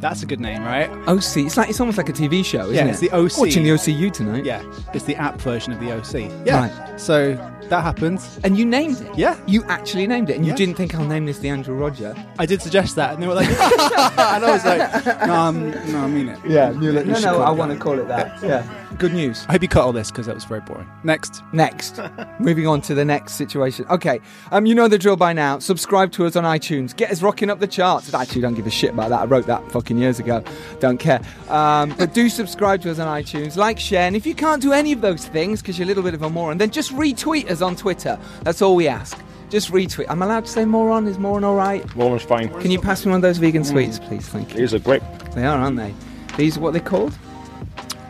That's 0.00 0.22
a 0.22 0.26
good 0.26 0.40
name, 0.40 0.62
right? 0.62 0.90
OC. 1.08 1.46
It's 1.46 1.56
like 1.56 1.70
it's 1.70 1.80
almost 1.80 1.96
like 1.98 2.08
a 2.08 2.12
TV 2.12 2.44
show, 2.44 2.62
isn't 2.64 2.74
Yeah, 2.74 2.84
it? 2.86 2.90
it's 2.90 3.00
the 3.00 3.10
OC. 3.10 3.38
Watching 3.38 3.64
the 3.64 3.70
OCU 3.70 4.12
tonight. 4.12 4.44
Yeah, 4.44 4.62
it's 4.92 5.04
the 5.04 5.16
app 5.16 5.40
version 5.40 5.72
of 5.72 5.80
the 5.80 5.92
OC. 5.92 6.30
Yeah. 6.44 6.68
Right. 6.68 7.00
So 7.00 7.34
that 7.70 7.82
happens. 7.82 8.38
And 8.44 8.58
you 8.58 8.66
named 8.66 9.00
it. 9.00 9.08
Yeah. 9.16 9.36
You 9.46 9.64
actually 9.64 10.06
named 10.06 10.28
it, 10.28 10.36
and 10.36 10.44
Yeah. 10.44 10.52
you 10.52 10.56
didn't 10.58 10.74
think 10.76 10.94
I'll 10.94 11.06
name 11.06 11.24
this 11.24 11.38
the 11.38 11.48
Andrew 11.48 11.74
Rodger. 11.74 12.14
I 12.38 12.44
did 12.44 12.60
suggest 12.60 12.96
that, 12.96 13.14
and 13.14 13.22
they 13.22 13.26
were 13.26 13.34
like, 13.34 13.48
and 13.48 14.44
I 14.44 14.50
was 14.52 14.64
like, 14.64 15.26
no, 15.26 15.34
um, 15.34 15.70
no, 15.90 16.00
I 16.00 16.06
mean 16.08 16.28
it. 16.28 16.38
Yeah. 16.46 16.72
You 16.72 16.92
let- 16.92 17.06
no, 17.06 17.18
no. 17.20 17.42
I 17.42 17.50
want 17.50 17.72
to 17.72 17.78
call 17.78 17.98
it 17.98 18.06
that. 18.08 18.42
Yeah. 18.42 18.62
Good 18.98 19.12
news. 19.12 19.44
I 19.48 19.52
hope 19.52 19.62
you 19.62 19.68
cut 19.68 19.84
all 19.84 19.92
this 19.92 20.10
because 20.10 20.26
that 20.26 20.34
was 20.34 20.44
very 20.44 20.60
boring. 20.60 20.88
Next. 21.02 21.42
Next, 21.52 22.00
moving 22.38 22.66
on 22.66 22.80
to 22.82 22.94
the 22.94 23.04
next 23.04 23.32
situation. 23.32 23.86
Okay, 23.90 24.20
um, 24.52 24.66
you 24.66 24.74
know 24.74 24.86
the 24.86 24.98
drill 24.98 25.16
by 25.16 25.32
now. 25.32 25.58
Subscribe 25.58 26.12
to 26.12 26.26
us 26.26 26.36
on 26.36 26.44
iTunes. 26.44 26.94
Get 26.94 27.10
us 27.10 27.20
rocking 27.20 27.50
up 27.50 27.58
the 27.58 27.66
charts. 27.66 28.12
I 28.14 28.22
actually 28.22 28.42
don't 28.42 28.54
give 28.54 28.66
a 28.66 28.70
shit 28.70 28.90
about 28.90 29.10
that. 29.10 29.20
I 29.20 29.24
wrote 29.24 29.46
that 29.46 29.70
fucking 29.72 29.98
years 29.98 30.20
ago. 30.20 30.44
Don't 30.78 30.98
care. 30.98 31.20
Um, 31.48 31.94
but 31.98 32.14
do 32.14 32.28
subscribe 32.28 32.82
to 32.82 32.90
us 32.90 32.98
on 32.98 33.08
iTunes. 33.08 33.56
Like, 33.56 33.80
share, 33.80 34.06
and 34.06 34.14
if 34.14 34.26
you 34.26 34.34
can't 34.34 34.62
do 34.62 34.72
any 34.72 34.92
of 34.92 35.00
those 35.00 35.26
things 35.26 35.60
because 35.60 35.78
you're 35.78 35.86
a 35.86 35.88
little 35.88 36.02
bit 36.02 36.14
of 36.14 36.22
a 36.22 36.30
moron, 36.30 36.58
then 36.58 36.70
just 36.70 36.92
retweet 36.92 37.50
us 37.50 37.62
on 37.62 37.74
Twitter. 37.74 38.18
That's 38.42 38.62
all 38.62 38.76
we 38.76 38.86
ask. 38.86 39.18
Just 39.50 39.72
retweet. 39.72 40.06
I'm 40.08 40.22
allowed 40.22 40.46
to 40.46 40.50
say 40.50 40.64
moron. 40.64 41.06
Is 41.06 41.18
moron 41.18 41.42
all 41.42 41.56
right? 41.56 41.84
Moron's 41.96 42.22
fine. 42.22 42.48
Can 42.60 42.70
you 42.70 42.80
pass 42.80 43.04
me 43.04 43.10
one 43.10 43.16
of 43.16 43.22
those 43.22 43.38
vegan 43.38 43.64
sweets, 43.64 43.98
please? 43.98 44.28
Thank 44.28 44.52
you. 44.52 44.60
These 44.60 44.74
are 44.74 44.78
great. 44.78 45.02
They 45.32 45.44
are, 45.44 45.58
aren't 45.58 45.76
they? 45.76 45.94
These 46.36 46.56
are 46.56 46.60
what 46.60 46.72
they're 46.72 46.82
called. 46.82 47.16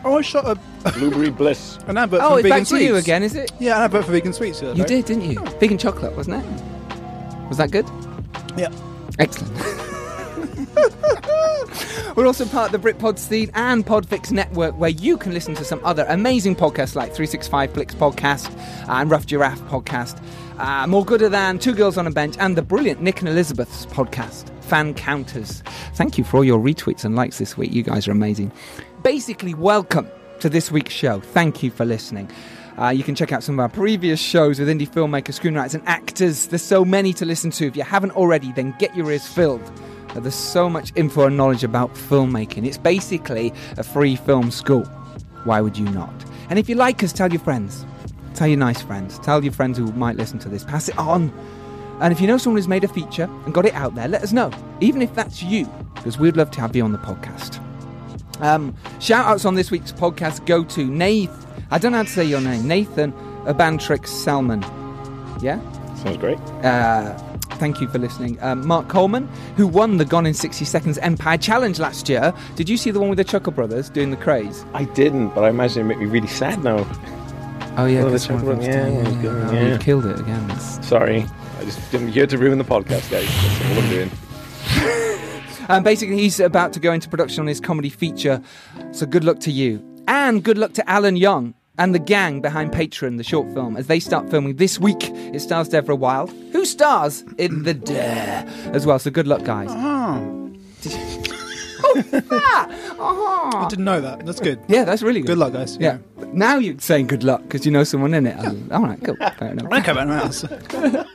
Oh, 0.03 0.19
I 0.19 0.21
shot 0.21 0.45
a, 0.45 0.59
Blueberry 0.93 1.29
bliss. 1.31 1.77
an 1.87 1.97
advert 1.97 2.21
Oh, 2.23 2.31
for 2.33 2.39
it's 2.39 2.43
vegan 2.43 2.49
back 2.49 2.59
to 2.61 2.65
sweets. 2.65 2.85
you 2.85 2.95
again, 2.95 3.23
is 3.23 3.35
it? 3.35 3.51
Yeah, 3.59 3.77
an 3.77 3.83
advert 3.83 4.05
for 4.05 4.11
vegan 4.11 4.33
sweets. 4.33 4.59
the 4.59 4.69
other 4.71 4.77
You 4.77 4.83
day. 4.85 5.01
did, 5.01 5.05
didn't 5.05 5.31
you? 5.31 5.39
Vegan 5.59 5.77
chocolate, 5.77 6.15
wasn't 6.15 6.43
it? 6.43 7.49
Was 7.49 7.57
that 7.57 7.71
good? 7.71 7.85
Yeah. 8.57 8.69
Excellent. 9.19 9.53
We're 12.15 12.27
also 12.27 12.45
part 12.45 12.73
of 12.73 12.81
the 12.81 12.93
Britpod 12.93 13.19
scene 13.19 13.51
and 13.55 13.85
Podfix 13.85 14.31
Network, 14.31 14.77
where 14.79 14.89
you 14.89 15.17
can 15.17 15.33
listen 15.33 15.53
to 15.55 15.65
some 15.65 15.81
other 15.83 16.05
amazing 16.07 16.55
podcasts 16.55 16.95
like 16.95 17.09
365 17.13 17.73
Flicks 17.73 17.93
Podcast 17.93 18.49
and 18.87 19.11
Rough 19.11 19.25
Giraffe 19.25 19.59
Podcast, 19.63 20.17
uh, 20.57 20.87
More 20.87 21.03
Gooder 21.03 21.27
Than, 21.27 21.59
Two 21.59 21.73
Girls 21.73 21.97
on 21.97 22.07
a 22.07 22.11
Bench, 22.11 22.37
and 22.39 22.55
the 22.57 22.61
brilliant 22.61 23.01
Nick 23.01 23.19
and 23.19 23.27
Elizabeth's 23.27 23.85
podcast, 23.87 24.49
Fan 24.63 24.93
Counters. 24.93 25.61
Thank 25.95 26.17
you 26.17 26.23
for 26.23 26.37
all 26.37 26.45
your 26.45 26.59
retweets 26.59 27.03
and 27.03 27.17
likes 27.17 27.37
this 27.37 27.57
week. 27.57 27.73
You 27.73 27.83
guys 27.83 28.07
are 28.07 28.11
amazing. 28.11 28.49
Basically, 29.03 29.53
welcome 29.53 30.07
to 30.39 30.49
this 30.49 30.71
week's 30.71 30.93
show. 30.93 31.19
Thank 31.19 31.63
you 31.63 31.71
for 31.71 31.85
listening. 31.85 32.29
Uh, 32.77 32.89
you 32.89 33.03
can 33.03 33.15
check 33.15 33.31
out 33.31 33.41
some 33.43 33.55
of 33.55 33.59
our 33.59 33.69
previous 33.69 34.19
shows 34.19 34.59
with 34.59 34.67
indie 34.67 34.87
filmmakers, 34.87 35.39
screenwriters, 35.39 35.75
and 35.75 35.87
actors. 35.87 36.47
There's 36.47 36.61
so 36.61 36.83
many 36.83 37.13
to 37.13 37.25
listen 37.25 37.51
to. 37.51 37.67
If 37.67 37.77
you 37.77 37.83
haven't 37.83 38.11
already, 38.11 38.51
then 38.51 38.75
get 38.79 38.95
your 38.95 39.09
ears 39.11 39.25
filled. 39.25 39.61
Uh, 40.09 40.19
There's 40.19 40.35
so 40.35 40.69
much 40.69 40.91
info 40.95 41.27
and 41.27 41.37
knowledge 41.37 41.63
about 41.63 41.93
filmmaking. 41.93 42.65
It's 42.65 42.77
basically 42.77 43.53
a 43.77 43.83
free 43.83 44.15
film 44.15 44.51
school. 44.51 44.83
Why 45.45 45.61
would 45.61 45.77
you 45.77 45.85
not? 45.85 46.13
And 46.49 46.59
if 46.59 46.67
you 46.67 46.75
like 46.75 47.03
us, 47.03 47.13
tell 47.13 47.31
your 47.31 47.41
friends. 47.41 47.85
Tell 48.33 48.47
your 48.47 48.57
nice 48.57 48.81
friends. 48.81 49.19
Tell 49.19 49.43
your 49.43 49.53
friends 49.53 49.77
who 49.77 49.91
might 49.93 50.17
listen 50.17 50.39
to 50.39 50.49
this. 50.49 50.63
Pass 50.63 50.89
it 50.89 50.97
on. 50.97 51.31
And 52.01 52.11
if 52.11 52.19
you 52.19 52.27
know 52.27 52.37
someone 52.37 52.57
who's 52.57 52.67
made 52.67 52.83
a 52.83 52.89
feature 52.89 53.29
and 53.45 53.53
got 53.53 53.65
it 53.65 53.73
out 53.73 53.95
there, 53.95 54.09
let 54.09 54.21
us 54.21 54.33
know. 54.33 54.51
Even 54.81 55.01
if 55.01 55.15
that's 55.15 55.41
you, 55.41 55.65
because 55.95 56.17
we'd 56.17 56.35
love 56.35 56.51
to 56.51 56.61
have 56.61 56.75
you 56.75 56.83
on 56.83 56.91
the 56.91 56.97
podcast. 56.97 57.64
Um, 58.41 58.75
shout 58.99 59.25
outs 59.25 59.45
on 59.45 59.55
this 59.55 59.71
week's 59.71 59.91
podcast 59.91 60.45
go 60.45 60.63
to 60.65 60.85
Nath. 60.85 61.45
I 61.71 61.77
don't 61.77 61.91
know 61.91 61.99
how 61.99 62.03
to 62.03 62.09
say 62.09 62.23
your 62.25 62.41
name. 62.41 62.67
Nathan 62.67 63.11
Abantrix 63.45 64.07
Selman. 64.07 64.61
Yeah? 65.41 65.59
Sounds 65.95 66.17
great. 66.17 66.37
Uh, 66.63 67.17
thank 67.57 67.79
you 67.81 67.87
for 67.87 67.97
listening. 67.97 68.37
Um, 68.41 68.65
Mark 68.67 68.87
Coleman, 68.89 69.27
who 69.55 69.65
won 69.67 69.97
the 69.97 70.05
Gone 70.05 70.25
in 70.25 70.33
60 70.33 70.65
Seconds 70.65 70.97
Empire 70.99 71.37
Challenge 71.37 71.79
last 71.79 72.09
year. 72.09 72.33
Did 72.55 72.69
you 72.69 72.77
see 72.77 72.91
the 72.91 72.99
one 72.99 73.09
with 73.09 73.17
the 73.17 73.23
Chuckle 73.23 73.51
Brothers 73.53 73.89
doing 73.89 74.11
the 74.11 74.17
craze? 74.17 74.65
I 74.73 74.83
didn't, 74.85 75.29
but 75.29 75.43
I 75.43 75.49
imagine 75.49 75.81
it 75.81 75.85
make 75.85 75.99
me 75.99 76.05
really 76.05 76.27
sad 76.27 76.63
now. 76.63 76.85
Oh, 77.77 77.85
yeah. 77.85 78.03
Oh, 78.03 78.09
the 78.09 78.19
Chuckle 78.19 78.45
Brothers, 78.45 78.67
yeah, 78.67 78.87
yeah, 78.87 79.03
Oh, 79.49 79.51
yeah. 79.53 79.73
You 79.73 79.77
killed 79.79 80.05
it 80.05 80.19
again. 80.19 80.47
That's- 80.47 80.87
Sorry. 80.87 81.25
I 81.59 81.63
just 81.63 81.91
didn't 81.91 82.09
here 82.09 82.27
to 82.27 82.37
ruin 82.37 82.57
the 82.57 82.63
podcast, 82.63 83.09
guys. 83.09 83.27
That's 83.27 83.61
all 83.77 83.83
I'm 83.83 83.89
doing. 83.89 84.11
Um, 85.69 85.83
basically, 85.83 86.17
he's 86.17 86.39
about 86.39 86.73
to 86.73 86.79
go 86.79 86.91
into 86.91 87.09
production 87.09 87.41
on 87.41 87.47
his 87.47 87.59
comedy 87.59 87.89
feature. 87.89 88.41
So 88.91 89.05
good 89.05 89.23
luck 89.23 89.39
to 89.41 89.51
you. 89.51 89.83
And 90.07 90.43
good 90.43 90.57
luck 90.57 90.73
to 90.73 90.89
Alan 90.89 91.15
Young 91.15 91.53
and 91.77 91.93
the 91.93 91.99
gang 91.99 92.41
behind 92.41 92.71
Patron, 92.71 93.17
the 93.17 93.23
short 93.23 93.51
film, 93.53 93.75
as 93.75 93.87
they 93.87 93.99
start 93.99 94.29
filming 94.29 94.55
this 94.57 94.79
week. 94.79 95.09
It 95.33 95.41
stars 95.41 95.69
Deborah 95.69 95.95
Wild, 95.95 96.31
who 96.51 96.65
stars 96.65 97.23
in 97.37 97.63
The 97.63 97.73
Dare 97.73 98.45
as 98.73 98.85
well. 98.85 98.99
So 98.99 99.11
good 99.11 99.27
luck, 99.27 99.43
guys. 99.43 99.69
Ah, 99.71 100.19
uh-huh. 101.95 103.51
I 103.53 103.67
didn't 103.69 103.85
know 103.85 104.01
that. 104.01 104.25
That's 104.25 104.39
good. 104.39 104.59
Yeah, 104.67 104.83
that's 104.83 105.01
really 105.01 105.21
good. 105.21 105.27
Good 105.27 105.37
luck, 105.37 105.53
guys. 105.53 105.77
Yeah. 105.77 105.99
Now 106.33 106.57
you're 106.57 106.79
saying 106.79 107.07
good 107.07 107.23
luck 107.23 107.43
because 107.43 107.65
you 107.65 107.71
know 107.71 107.83
someone 107.83 108.13
in 108.13 108.27
it. 108.27 108.37
All 108.71 108.81
right, 108.81 109.01
cool. 109.03 109.15
Fair 109.15 109.51
enough. 109.51 109.69
No 109.69 110.11
else. 110.11 110.45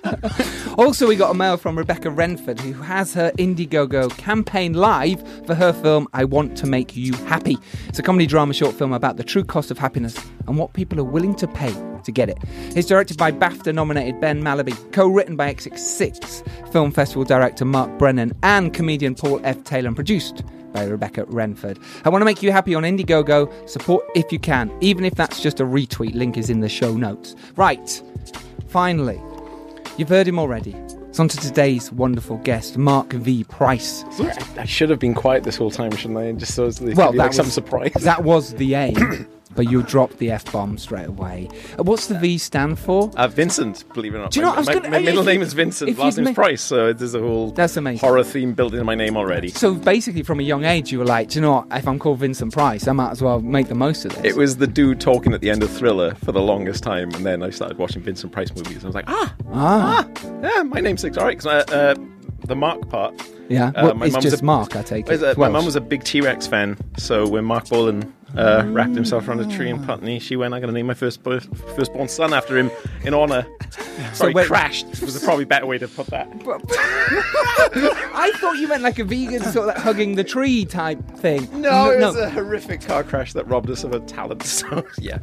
Also, 0.78 1.06
we 1.06 1.16
got 1.16 1.30
a 1.30 1.34
mail 1.34 1.56
from 1.56 1.76
Rebecca 1.76 2.10
Renford, 2.10 2.58
who 2.60 2.72
has 2.72 3.12
her 3.12 3.32
Indiegogo 3.32 4.16
campaign 4.16 4.72
live 4.72 5.22
for 5.46 5.54
her 5.54 5.72
film 5.72 6.08
I 6.14 6.24
Want 6.24 6.56
to 6.58 6.66
Make 6.66 6.96
You 6.96 7.12
Happy. 7.26 7.58
It's 7.88 7.98
a 7.98 8.02
comedy 8.02 8.26
drama 8.26 8.54
short 8.54 8.74
film 8.74 8.92
about 8.92 9.16
the 9.16 9.24
true 9.24 9.44
cost 9.44 9.70
of 9.70 9.78
happiness 9.78 10.16
and 10.46 10.56
what 10.56 10.72
people 10.72 10.98
are 10.98 11.04
willing 11.04 11.34
to 11.36 11.48
pay 11.48 11.74
to 12.04 12.12
get 12.12 12.28
it. 12.28 12.38
It's 12.76 12.88
directed 12.88 13.16
by 13.16 13.32
BAFTA 13.32 13.74
nominated 13.74 14.20
Ben 14.20 14.42
Malaby, 14.42 14.92
co 14.92 15.08
written 15.08 15.36
by 15.36 15.52
X66 15.52 16.72
Film 16.72 16.90
Festival 16.92 17.24
director 17.24 17.64
Mark 17.64 17.98
Brennan, 17.98 18.32
and 18.42 18.72
comedian 18.72 19.14
Paul 19.14 19.40
F. 19.44 19.62
Taylor, 19.64 19.88
and 19.88 19.96
produced 19.96 20.42
by 20.72 20.84
Rebecca 20.84 21.24
Renford. 21.26 21.78
I 22.04 22.08
want 22.08 22.22
to 22.22 22.24
make 22.24 22.42
you 22.42 22.52
happy 22.52 22.74
on 22.74 22.84
Indiegogo. 22.84 23.68
Support 23.68 24.04
if 24.14 24.32
you 24.32 24.38
can, 24.38 24.70
even 24.80 25.04
if 25.04 25.14
that's 25.14 25.40
just 25.42 25.60
a 25.60 25.64
retweet. 25.64 26.14
Link 26.14 26.36
is 26.36 26.50
in 26.50 26.60
the 26.60 26.68
show 26.68 26.96
notes. 26.96 27.34
Right, 27.56 28.02
finally. 28.68 29.20
You've 29.96 30.08
heard 30.08 30.28
him 30.28 30.38
already. 30.38 30.74
It's 31.10 31.18
on 31.18 31.26
to 31.26 31.36
today's 31.38 31.90
wonderful 31.90 32.36
guest, 32.38 32.78
Marc 32.78 33.12
V. 33.12 33.42
Price. 33.44 34.04
I, 34.56 34.64
should 34.64 34.90
have 34.90 35.00
been 35.00 35.12
quiet 35.12 35.42
this 35.42 35.56
whole 35.56 35.72
time, 35.72 35.90
shouldn't 35.90 36.18
I? 36.18 36.24
And 36.24 36.38
Just 36.38 36.54
so 36.54 36.66
as 36.66 36.80
Well, 36.80 36.88
give 36.88 36.96
you, 36.96 37.04
that 37.04 37.16
like 37.16 37.32
some 37.32 37.46
surprise. 37.46 37.92
That 37.94 38.22
was 38.22 38.54
the 38.54 38.74
aim, 38.76 39.26
but 39.54 39.70
you 39.70 39.82
dropped 39.82 40.18
the 40.18 40.30
F 40.30 40.50
bomb 40.52 40.78
straight 40.78 41.06
away. 41.08 41.48
Uh, 41.78 41.82
What's 41.82 42.06
the 42.06 42.18
V 42.18 42.38
stand 42.38 42.78
for? 42.78 43.10
Uh, 43.16 43.28
Vincent, 43.28 43.84
believe 43.94 44.14
it 44.14 44.18
or 44.18 44.20
not. 44.22 44.30
Do 44.30 44.40
you 44.40 44.44
know 44.46 44.50
my, 44.52 44.56
what 44.56 44.56
I 44.56 44.60
was 44.60 44.66
my- 44.68 44.74
gonna- 44.74 44.90
my 44.90 44.98
middle 45.00 45.24
name 45.24 45.42
is 45.42 45.52
Vincent, 45.52 45.98
last 45.98 46.16
name's 46.18 46.28
ma- 46.30 46.34
Price, 46.34 46.62
so 46.62 46.92
there's 46.92 47.14
a 47.14 47.20
whole 47.20 47.50
That's 47.50 47.76
amazing. 47.76 48.00
horror 48.06 48.22
theme 48.24 48.52
built 48.54 48.72
into 48.72 48.84
my 48.84 48.94
name 48.94 49.16
already. 49.16 49.48
So 49.48 49.74
basically, 49.74 50.22
from 50.22 50.40
a 50.40 50.42
young 50.42 50.64
age, 50.64 50.92
you 50.92 50.98
were 50.98 51.04
like, 51.04 51.28
Do 51.30 51.36
you 51.36 51.40
know 51.42 51.52
what? 51.52 51.66
If 51.72 51.86
I'm 51.88 51.98
called 51.98 52.18
Vincent 52.20 52.52
Price, 52.52 52.86
I 52.88 52.92
might 52.92 53.10
as 53.10 53.22
well 53.22 53.40
make 53.40 53.68
the 53.68 53.74
most 53.74 54.04
of 54.04 54.14
this. 54.14 54.24
It 54.24 54.36
was 54.36 54.56
the 54.58 54.66
dude 54.66 55.00
talking 55.00 55.32
at 55.34 55.40
the 55.40 55.50
end 55.50 55.62
of 55.62 55.70
Thriller 55.70 56.14
for 56.16 56.32
the 56.32 56.40
longest 56.40 56.82
time, 56.82 57.10
and 57.14 57.24
then 57.26 57.42
I 57.42 57.50
started 57.50 57.78
watching 57.78 58.02
Vincent 58.02 58.32
Price 58.32 58.54
movies. 58.54 58.76
And 58.76 58.84
I 58.84 58.86
was 58.86 58.94
like, 58.94 59.08
ah, 59.08 59.34
ah, 59.52 60.08
yeah, 60.42 60.62
my 60.62 60.80
name's 60.80 61.04
all 61.04 61.10
right. 61.10 61.36
Because 61.36 61.46
uh, 61.46 61.72
uh, 61.72 61.94
the 62.46 62.56
Marc 62.56 62.88
part, 62.88 63.14
yeah. 63.48 63.68
uh, 63.68 63.86
well, 63.86 63.94
my 63.94 64.06
it's 64.06 64.12
mum's 64.14 64.24
just 64.24 64.42
a- 64.42 64.44
Marc, 64.44 64.76
I 64.76 64.82
take 64.82 65.08
it. 65.08 65.12
is, 65.12 65.22
uh, 65.22 65.34
my 65.36 65.48
mum 65.48 65.64
was 65.64 65.76
a 65.76 65.80
big 65.80 66.04
T 66.04 66.20
Rex 66.20 66.46
fan. 66.46 66.76
So 66.96 67.26
when 67.28 67.44
Marc 67.44 67.68
Bolan 67.68 68.12
uh, 68.36 68.62
wrapped 68.66 68.94
himself 68.94 69.26
around 69.28 69.40
a 69.40 69.56
tree 69.56 69.68
in 69.70 69.82
Putney, 69.84 70.18
she 70.18 70.36
went, 70.36 70.54
"I'm 70.54 70.60
going 70.60 70.72
to 70.72 70.74
name 70.78 70.86
my 70.86 70.94
first 70.94 71.22
firstborn 71.22 72.08
son 72.08 72.32
after 72.32 72.56
him 72.56 72.70
in 73.04 73.14
honour." 73.14 73.46
Sorry, 74.14 74.32
wait- 74.32 74.46
crashed 74.46 74.86
was 75.02 75.20
a 75.20 75.24
probably 75.24 75.44
better 75.44 75.66
way 75.66 75.78
to 75.78 75.88
put 75.88 76.06
that. 76.08 76.28
I 78.14 78.32
thought 78.36 78.54
you 78.58 78.68
meant 78.68 78.82
like 78.82 78.98
a 78.98 79.04
vegan 79.04 79.42
sort 79.42 79.56
of 79.56 79.66
like 79.66 79.76
hugging 79.76 80.14
the 80.16 80.24
tree 80.24 80.64
type 80.64 80.98
thing. 81.18 81.48
No, 81.60 81.90
it 81.90 82.00
was 82.00 82.16
a 82.16 82.30
horrific 82.30 82.80
car 82.80 83.02
crash 83.04 83.32
that 83.34 83.46
robbed 83.48 83.70
us 83.70 83.84
of 83.84 83.92
a 83.92 84.00
talent. 84.00 84.42
So 84.60 84.84
yeah, 84.98 85.18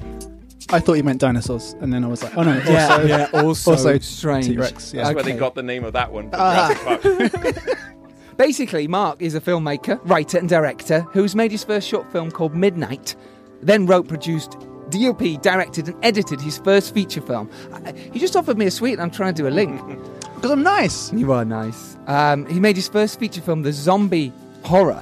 I 0.69 0.79
thought 0.79 0.93
you 0.93 1.03
meant 1.03 1.19
dinosaurs, 1.21 1.75
and 1.81 1.93
then 1.93 2.03
I 2.03 2.07
was 2.07 2.23
like, 2.23 2.35
oh 2.37 2.43
no, 2.43 2.53
also, 2.59 2.71
yeah, 2.71 3.01
yeah. 3.03 3.29
Also, 3.33 3.71
also 3.71 3.99
strange. 3.99 4.47
T-Rex. 4.47 4.93
Yeah. 4.93 5.03
that's 5.03 5.15
where 5.15 5.23
they 5.23 5.31
Okay. 5.31 5.39
got 5.39 5.55
the 5.55 5.63
name 5.63 5.83
of 5.83 5.93
that 5.93 6.11
one. 6.11 6.29
Ah. 6.33 6.97
Jurassic 7.01 7.43
Park. 7.43 7.77
Basically, 8.38 8.88
Mark 8.88 9.22
is 9.22 9.34
a 9.36 9.41
filmmaker, 9.41 10.00
writer, 10.03 10.38
and 10.38 10.48
director 10.48 11.01
who's 11.12 11.36
made 11.36 11.51
his 11.51 11.63
first 11.63 11.88
short 11.88 12.10
film 12.12 12.29
called 12.29 12.56
Midnight, 12.56 13.15
then 13.62 13.86
wrote, 13.88 14.08
produced, 14.08 14.51
DOP, 14.91 15.41
directed, 15.41 15.88
and 15.89 15.98
edited 16.06 16.39
his 16.39 16.60
first 16.60 16.94
feature 16.94 17.20
film. 17.22 17.50
I- 17.74 17.94
He 18.13 18.20
just 18.20 18.36
offered 18.36 18.58
me 18.58 18.67
a 18.67 18.72
sweet, 18.72 18.94
and 18.94 19.01
I'm 19.01 19.12
trying 19.12 19.34
to 19.34 19.41
do 19.41 19.48
a 19.48 19.50
link. 19.51 19.82
Because 20.38 20.51
I'm 20.51 20.62
nice. 20.62 21.12
you 21.13 21.32
are 21.32 21.44
nice. 21.44 21.98
Um, 22.06 22.46
he 22.46 22.60
made 22.60 22.75
his 22.75 22.88
first 22.88 23.20
feature 23.20 23.41
film, 23.41 23.63
the 23.63 23.74
zombie 23.74 24.32
horror, 24.63 25.01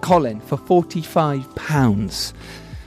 Colin, 0.00 0.40
for 0.40 0.58
£45. 0.58 2.32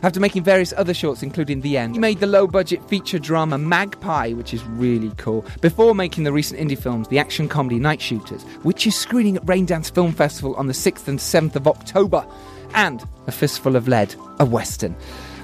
After 0.06 0.20
making 0.20 0.44
various 0.44 0.72
other 0.78 0.94
shorts, 0.94 1.24
including 1.24 1.62
The 1.62 1.80
End, 1.80 1.96
he 1.96 2.00
made 2.00 2.20
the 2.20 2.28
low 2.28 2.46
budget 2.46 2.88
feature 2.88 3.18
drama 3.18 3.58
Magpie, 3.58 4.34
which 4.34 4.54
is 4.54 4.64
really 4.66 5.12
cool, 5.18 5.44
before 5.62 5.96
making 5.96 6.26
the 6.26 6.32
recent 6.32 6.60
indie 6.60 6.78
films, 6.78 7.08
the 7.08 7.18
action 7.18 7.50
comedy 7.50 7.80
Night 7.80 8.00
Shooters, 8.00 8.44
which 8.62 8.86
is 8.86 8.96
screening 8.96 9.36
at 9.36 9.46
Raindance 9.48 9.92
Film 9.92 10.12
Festival 10.12 10.54
on 10.58 10.68
the 10.68 10.74
6th 10.74 11.08
and 11.08 11.18
7th 11.18 11.56
of 11.56 11.68
October, 11.68 12.24
and 12.76 13.04
A 13.26 13.32
Fistful 13.32 13.76
of 13.76 13.88
Lead, 13.88 14.14
a 14.40 14.46
Western. 14.46 14.96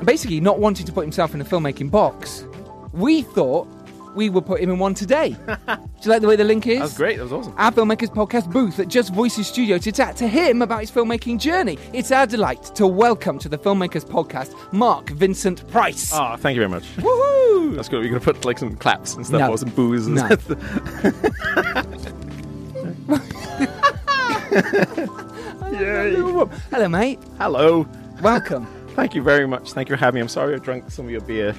Basically, 0.06 0.40
not 0.40 0.60
wanting 0.60 0.86
to 0.86 0.92
put 0.92 1.02
himself 1.02 1.34
in 1.34 1.42
a 1.42 1.46
filmmaking 1.46 1.90
box, 1.90 2.46
we 2.94 3.24
thought 3.24 3.68
we 4.16 4.30
would 4.30 4.46
put 4.46 4.62
him 4.62 4.70
in 4.72 4.80
one 4.80 4.94
today. 4.94 5.30
Do 5.48 5.78
you 6.04 6.12
like 6.12 6.22
the 6.22 6.28
way 6.28 6.36
the 6.36 6.44
link 6.44 6.68
is? 6.68 6.78
That 6.80 6.84
was 6.84 6.94
great. 6.98 7.18
That 7.18 7.24
was 7.24 7.34
awesome. 7.34 7.54
our 7.58 7.72
Filmmakers 7.72 8.10
Podcast 8.14 8.52
booth 8.52 8.80
at 8.80 8.88
Just 8.88 9.14
Voices 9.14 9.48
Studio 9.48 9.78
to 9.78 9.92
chat 9.92 10.16
to 10.18 10.28
him 10.28 10.62
about 10.62 10.82
his 10.82 10.92
filmmaking 10.92 11.40
journey. 11.40 11.78
It's 11.94 12.12
our 12.12 12.26
delight 12.26 12.64
to 12.76 12.88
welcome 12.88 13.40
to 13.40 13.50
the 13.50 13.58
Filmmakers 13.58 14.06
Podcast 14.06 14.54
Marc 14.74 15.10
Vincent 15.12 15.68
Price. 15.70 16.12
Oh, 16.14 16.36
thank 16.38 16.56
you 16.56 16.62
very 16.62 16.70
much. 16.70 16.84
Woohoo! 16.98 17.76
That's 17.76 17.88
good. 17.90 18.02
We're 18.02 18.10
gonna 18.10 18.20
put 18.20 18.44
like 18.46 18.58
some 18.60 18.76
claps 18.76 19.16
and 19.16 19.26
stuff, 19.26 19.40
No. 19.40 19.52
or 19.52 19.58
some 19.58 19.70
boos. 19.70 20.08
And 20.08 20.16
No. 20.16 20.28
Hello, 25.62 26.88
mate. 26.88 27.20
Hello. 27.38 27.88
Welcome. 28.22 28.66
Thank 28.96 29.16
you 29.16 29.22
very 29.22 29.48
much. 29.48 29.72
Thank 29.74 29.90
you 29.90 29.96
for 29.96 30.00
having 30.00 30.16
me. 30.16 30.22
I'm 30.22 30.28
sorry 30.28 30.56
I 30.56 30.58
drank 30.58 30.90
some 30.92 31.06
of 31.06 31.12
your 31.12 31.22
beer. 31.22 31.56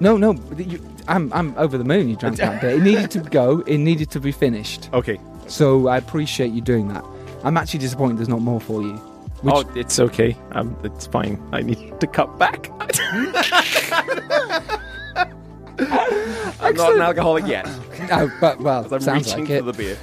No, 0.00 0.16
no, 0.16 0.32
you, 0.56 0.84
I'm, 1.08 1.32
I'm 1.32 1.56
over 1.56 1.78
the 1.78 1.84
moon. 1.84 2.08
You 2.08 2.16
drank 2.16 2.36
that 2.36 2.60
bit. 2.60 2.76
It 2.76 2.82
needed 2.82 3.10
to 3.12 3.20
go. 3.20 3.60
It 3.60 3.78
needed 3.78 4.10
to 4.10 4.20
be 4.20 4.32
finished. 4.32 4.90
Okay. 4.92 5.18
So 5.46 5.88
I 5.88 5.96
appreciate 5.96 6.52
you 6.52 6.60
doing 6.60 6.88
that. 6.88 7.04
I'm 7.44 7.56
actually 7.56 7.80
disappointed 7.80 8.18
there's 8.18 8.28
not 8.28 8.42
more 8.42 8.60
for 8.60 8.82
you. 8.82 8.94
Which, 9.42 9.54
oh, 9.54 9.64
it's 9.74 10.00
okay. 10.00 10.36
Um, 10.52 10.76
it's 10.82 11.06
fine. 11.06 11.40
I 11.52 11.62
need 11.62 11.98
to 12.00 12.06
cut 12.06 12.38
back. 12.38 12.70
I'm 15.78 16.74
not 16.74 16.94
an 16.94 17.02
alcoholic 17.02 17.46
yet. 17.46 17.66
no, 18.08 18.30
but 18.40 18.60
well, 18.60 18.86
I'm 18.92 19.00
sounds 19.00 19.26
reaching 19.26 19.44
like 19.44 19.50
it. 19.50 19.58
for 19.64 19.72
the 19.72 19.72
beer. 19.72 19.98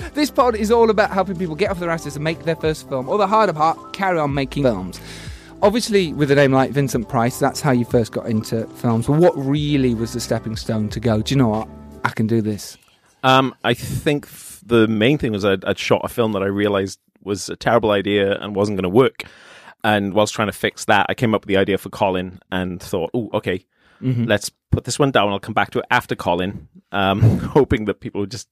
This 0.14 0.30
pod 0.32 0.56
is 0.56 0.72
all 0.72 0.90
about 0.90 1.12
helping 1.12 1.36
people 1.36 1.54
get 1.54 1.70
off 1.70 1.78
their 1.78 1.90
asses 1.90 2.16
and 2.16 2.24
make 2.24 2.42
their 2.42 2.56
first 2.56 2.88
film, 2.88 3.08
or 3.08 3.18
the 3.18 3.26
harder 3.26 3.52
part, 3.52 3.92
carry 3.92 4.18
on 4.18 4.34
making 4.34 4.64
films. 4.64 5.00
Obviously, 5.60 6.12
with 6.12 6.30
a 6.30 6.36
name 6.36 6.52
like 6.52 6.70
Vincent 6.70 7.08
Price, 7.08 7.38
that's 7.38 7.60
how 7.60 7.72
you 7.72 7.84
first 7.84 8.12
got 8.12 8.26
into 8.26 8.66
films. 8.68 9.08
But 9.08 9.18
what 9.18 9.36
really 9.36 9.92
was 9.92 10.12
the 10.12 10.20
stepping 10.20 10.54
stone 10.54 10.88
to 10.90 11.00
go? 11.00 11.20
Do 11.20 11.34
you 11.34 11.38
know 11.38 11.48
what? 11.48 11.68
I 12.04 12.10
can 12.10 12.28
do 12.28 12.40
this. 12.40 12.78
Um, 13.24 13.54
I 13.64 13.74
think 13.74 14.26
f- 14.26 14.62
the 14.64 14.86
main 14.86 15.18
thing 15.18 15.32
was 15.32 15.44
I'd, 15.44 15.64
I'd 15.64 15.78
shot 15.78 16.02
a 16.04 16.08
film 16.08 16.32
that 16.32 16.42
I 16.42 16.46
realized 16.46 17.00
was 17.24 17.48
a 17.48 17.56
terrible 17.56 17.90
idea 17.90 18.38
and 18.38 18.54
wasn't 18.54 18.76
going 18.76 18.84
to 18.84 18.88
work. 18.96 19.24
And 19.82 20.14
whilst 20.14 20.32
trying 20.32 20.46
to 20.48 20.52
fix 20.52 20.84
that, 20.84 21.06
I 21.08 21.14
came 21.14 21.34
up 21.34 21.42
with 21.42 21.48
the 21.48 21.56
idea 21.56 21.76
for 21.76 21.88
Colin 21.90 22.38
and 22.52 22.80
thought, 22.80 23.10
oh, 23.12 23.28
okay, 23.34 23.64
let's 24.00 24.50
put 24.70 24.84
this 24.84 24.98
one 24.98 25.10
down. 25.10 25.30
I'll 25.30 25.40
come 25.40 25.54
back 25.54 25.70
to 25.72 25.80
it 25.80 25.86
after 25.90 26.14
Colin, 26.14 26.68
um, 26.92 27.20
hoping 27.40 27.86
that 27.86 27.98
people 28.00 28.26
just 28.26 28.48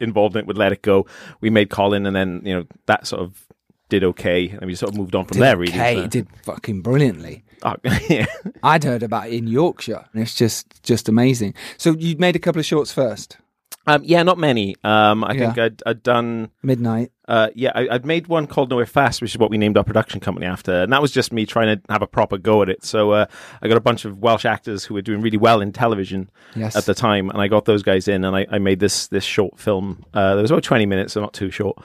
involved 0.00 0.36
in 0.36 0.40
it 0.40 0.46
would 0.46 0.56
let 0.58 0.72
it 0.72 0.80
go. 0.80 1.06
We 1.42 1.50
made 1.50 1.68
Colin, 1.68 2.06
and 2.06 2.16
then 2.16 2.40
you 2.44 2.54
know 2.54 2.64
that 2.86 3.06
sort 3.06 3.22
of 3.22 3.46
did 3.90 4.04
okay, 4.04 4.48
and 4.48 4.64
we 4.66 4.74
sort 4.74 4.92
of 4.92 4.98
moved 4.98 5.14
on 5.14 5.26
from 5.26 5.34
Did 5.36 5.42
there. 5.42 5.56
Really, 5.58 5.72
okay, 5.72 5.96
So- 5.96 6.02
it 6.04 6.10
did 6.10 6.28
fucking 6.44 6.80
brilliantly. 6.80 7.44
Oh, 7.62 7.74
yeah. 8.08 8.24
I'd 8.62 8.84
heard 8.84 9.02
about 9.02 9.26
it 9.28 9.34
in 9.34 9.46
Yorkshire, 9.46 10.06
and 10.14 10.22
it's 10.22 10.34
just 10.34 10.82
just 10.82 11.08
amazing. 11.10 11.52
So 11.76 11.92
you 11.92 12.16
made 12.16 12.34
a 12.34 12.38
couple 12.38 12.58
of 12.60 12.64
shorts 12.64 12.90
first, 12.90 13.36
Um, 13.86 14.02
yeah, 14.02 14.22
not 14.22 14.38
many. 14.38 14.76
Um, 14.82 15.22
I 15.24 15.36
think 15.36 15.58
I'd, 15.58 15.82
I'd 15.84 16.02
done. 16.02 16.50
midnight. 16.62 17.12
Uh, 17.28 17.48
yeah, 17.54 17.70
I, 17.74 17.88
I'd 17.90 18.06
made 18.06 18.26
one 18.28 18.46
called 18.46 18.70
Nowhere 18.70 18.86
Fast, 18.86 19.20
which 19.20 19.32
is 19.32 19.38
what 19.38 19.50
we 19.50 19.58
named 19.58 19.76
our 19.76 19.84
production 19.84 20.20
company 20.20 20.46
after, 20.46 20.72
and 20.82 20.90
that 20.92 21.02
was 21.02 21.12
just 21.12 21.32
me 21.34 21.44
trying 21.46 21.76
to 21.76 21.82
have 21.92 22.00
a 22.02 22.06
proper 22.06 22.38
go 22.38 22.62
at 22.62 22.68
it. 22.70 22.82
So 22.82 23.10
uh, 23.12 23.26
I 23.62 23.68
got 23.68 23.76
a 23.76 23.80
bunch 23.80 24.04
of 24.06 24.18
Welsh 24.18 24.44
actors 24.46 24.84
who 24.84 24.94
were 24.94 25.02
doing 25.02 25.20
really 25.20 25.36
well 25.38 25.60
in 25.60 25.70
television 25.72 26.30
Yes. 26.56 26.74
at 26.76 26.86
the 26.86 26.94
time, 26.94 27.28
and 27.30 27.40
I 27.42 27.46
got 27.48 27.66
those 27.66 27.82
guys 27.82 28.08
in, 28.08 28.24
and 28.24 28.34
I, 28.34 28.46
I 28.50 28.58
made 28.58 28.80
this 28.80 29.06
this 29.08 29.24
short 29.24 29.58
film. 29.60 30.04
Uh, 30.14 30.34
there 30.34 30.42
was 30.42 30.50
about 30.50 30.62
twenty 30.64 30.86
minutes, 30.86 31.12
so 31.12 31.20
not 31.20 31.34
too 31.34 31.50
short. 31.50 31.76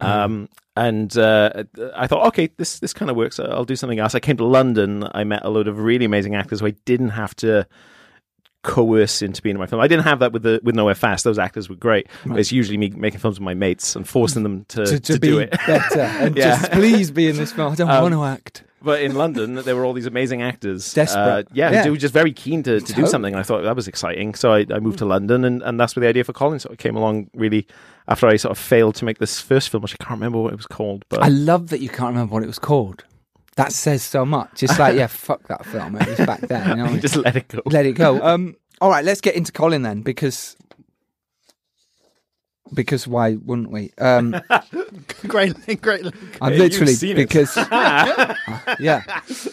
Um, 0.00 0.48
and 0.76 1.16
uh, 1.16 1.64
I 1.94 2.06
thought, 2.06 2.26
okay, 2.28 2.50
this 2.56 2.80
this 2.80 2.92
kind 2.92 3.10
of 3.10 3.16
works. 3.16 3.38
I'll 3.38 3.64
do 3.64 3.76
something 3.76 3.98
else. 3.98 4.14
I 4.14 4.20
came 4.20 4.36
to 4.38 4.44
London. 4.44 5.08
I 5.12 5.24
met 5.24 5.44
a 5.44 5.50
load 5.50 5.68
of 5.68 5.78
really 5.78 6.04
amazing 6.04 6.34
actors 6.34 6.60
who 6.60 6.66
I 6.66 6.74
didn't 6.84 7.10
have 7.10 7.34
to 7.36 7.66
coerce 8.64 9.22
into 9.22 9.40
being 9.42 9.54
in 9.54 9.60
my 9.60 9.66
film. 9.66 9.80
I 9.80 9.86
didn't 9.86 10.04
have 10.04 10.18
that 10.18 10.32
with 10.32 10.42
the 10.42 10.60
with 10.64 10.74
Nowhere 10.74 10.94
Fast. 10.96 11.22
Those 11.22 11.38
actors 11.38 11.68
were 11.68 11.76
great. 11.76 12.08
But 12.26 12.40
It's 12.40 12.50
usually 12.50 12.76
me 12.78 12.90
making 12.90 13.20
films 13.20 13.38
with 13.38 13.44
my 13.44 13.54
mates 13.54 13.94
and 13.94 14.08
forcing 14.08 14.42
them 14.42 14.64
to, 14.70 14.84
to, 14.86 14.98
to, 14.98 15.12
to, 15.14 15.20
be 15.20 15.28
do 15.28 15.38
it. 15.38 15.50
better 15.66 16.00
and 16.00 16.36
Yeah. 16.36 16.56
just 16.58 16.72
please 16.72 17.10
be 17.12 17.28
in 17.28 17.36
this 17.36 17.52
film. 17.52 17.72
I 17.72 17.76
don't 17.76 17.88
Um, 17.90 18.02
want 18.02 18.14
to 18.14 18.24
act. 18.24 18.64
But 18.82 19.00
in 19.00 19.14
London, 19.14 19.54
there 19.54 19.74
were 19.76 19.86
all 19.86 19.94
these 19.94 20.04
amazing 20.04 20.42
actors. 20.42 20.92
Desperate. 20.92 21.46
Uh, 21.46 21.50
yeah, 21.54 21.70
Yeah. 21.70 21.84
who 21.84 21.92
were 21.92 21.96
just 21.96 22.12
very 22.12 22.32
keen 22.34 22.62
to, 22.64 22.80
to 22.80 22.92
do 22.92 23.06
something. 23.06 23.32
And 23.32 23.40
I 23.40 23.42
thought 23.42 23.62
that 23.62 23.74
was 23.74 23.88
exciting. 23.88 24.34
So 24.34 24.52
I, 24.52 24.66
I 24.70 24.78
moved 24.78 24.98
to 24.98 25.06
London, 25.06 25.42
and, 25.46 25.62
and 25.62 25.80
that's 25.80 25.96
where 25.96 26.02
the 26.02 26.08
idea 26.08 26.22
for 26.22 26.34
Colin 26.34 26.58
sort 26.58 26.72
of 26.72 26.78
came 26.78 26.94
along, 26.94 27.30
really, 27.34 27.66
after 28.08 28.26
I 28.26 28.36
sort 28.36 28.50
of 28.50 28.58
failed 28.58 28.94
to 28.96 29.06
make 29.06 29.18
this 29.20 29.40
first 29.40 29.70
film, 29.70 29.82
which 29.82 29.94
I 29.98 30.04
can't 30.04 30.18
remember 30.20 30.38
what 30.38 30.52
it 30.52 30.56
was 30.56 30.66
called. 30.66 31.06
But 31.08 31.22
I 31.22 31.28
love 31.28 31.68
that 31.70 31.80
you 31.80 31.88
can't 31.88 32.10
remember 32.10 32.34
what 32.34 32.42
it 32.42 32.46
was 32.46 32.58
called. 32.58 33.04
That 33.56 33.72
says 33.72 34.02
so 34.02 34.24
much. 34.24 34.62
It's 34.62 34.78
like, 34.78 34.96
yeah, 34.96 35.06
fuck 35.08 35.46
that 35.48 35.64
film. 35.66 35.96
It 35.96 36.08
was 36.08 36.26
back 36.26 36.40
then. 36.40 36.68
You 36.70 36.74
know 36.76 36.82
what 36.82 36.88
I 36.88 36.92
mean? 36.92 37.00
just 37.00 37.16
let 37.16 37.36
it 37.36 37.48
go. 37.48 37.62
let 37.66 37.86
it 37.86 37.92
go. 37.92 38.20
Um, 38.24 38.56
all 38.80 38.90
right, 38.90 39.04
let's 39.04 39.20
get 39.20 39.34
into 39.36 39.52
Colin 39.52 39.82
then, 39.82 40.02
because 40.02 40.56
because 42.72 43.06
why 43.06 43.34
wouldn't 43.34 43.70
we? 43.70 43.92
Um, 43.98 44.34
great, 45.28 45.80
great. 45.80 46.02
link. 46.02 46.16
I'm 46.40 46.52
Hey, 46.52 46.56
you've 46.58 46.64
literally 46.72 46.94
seen 46.94 47.12
it. 47.12 47.28
because 47.28 47.56
yeah, 47.56 49.04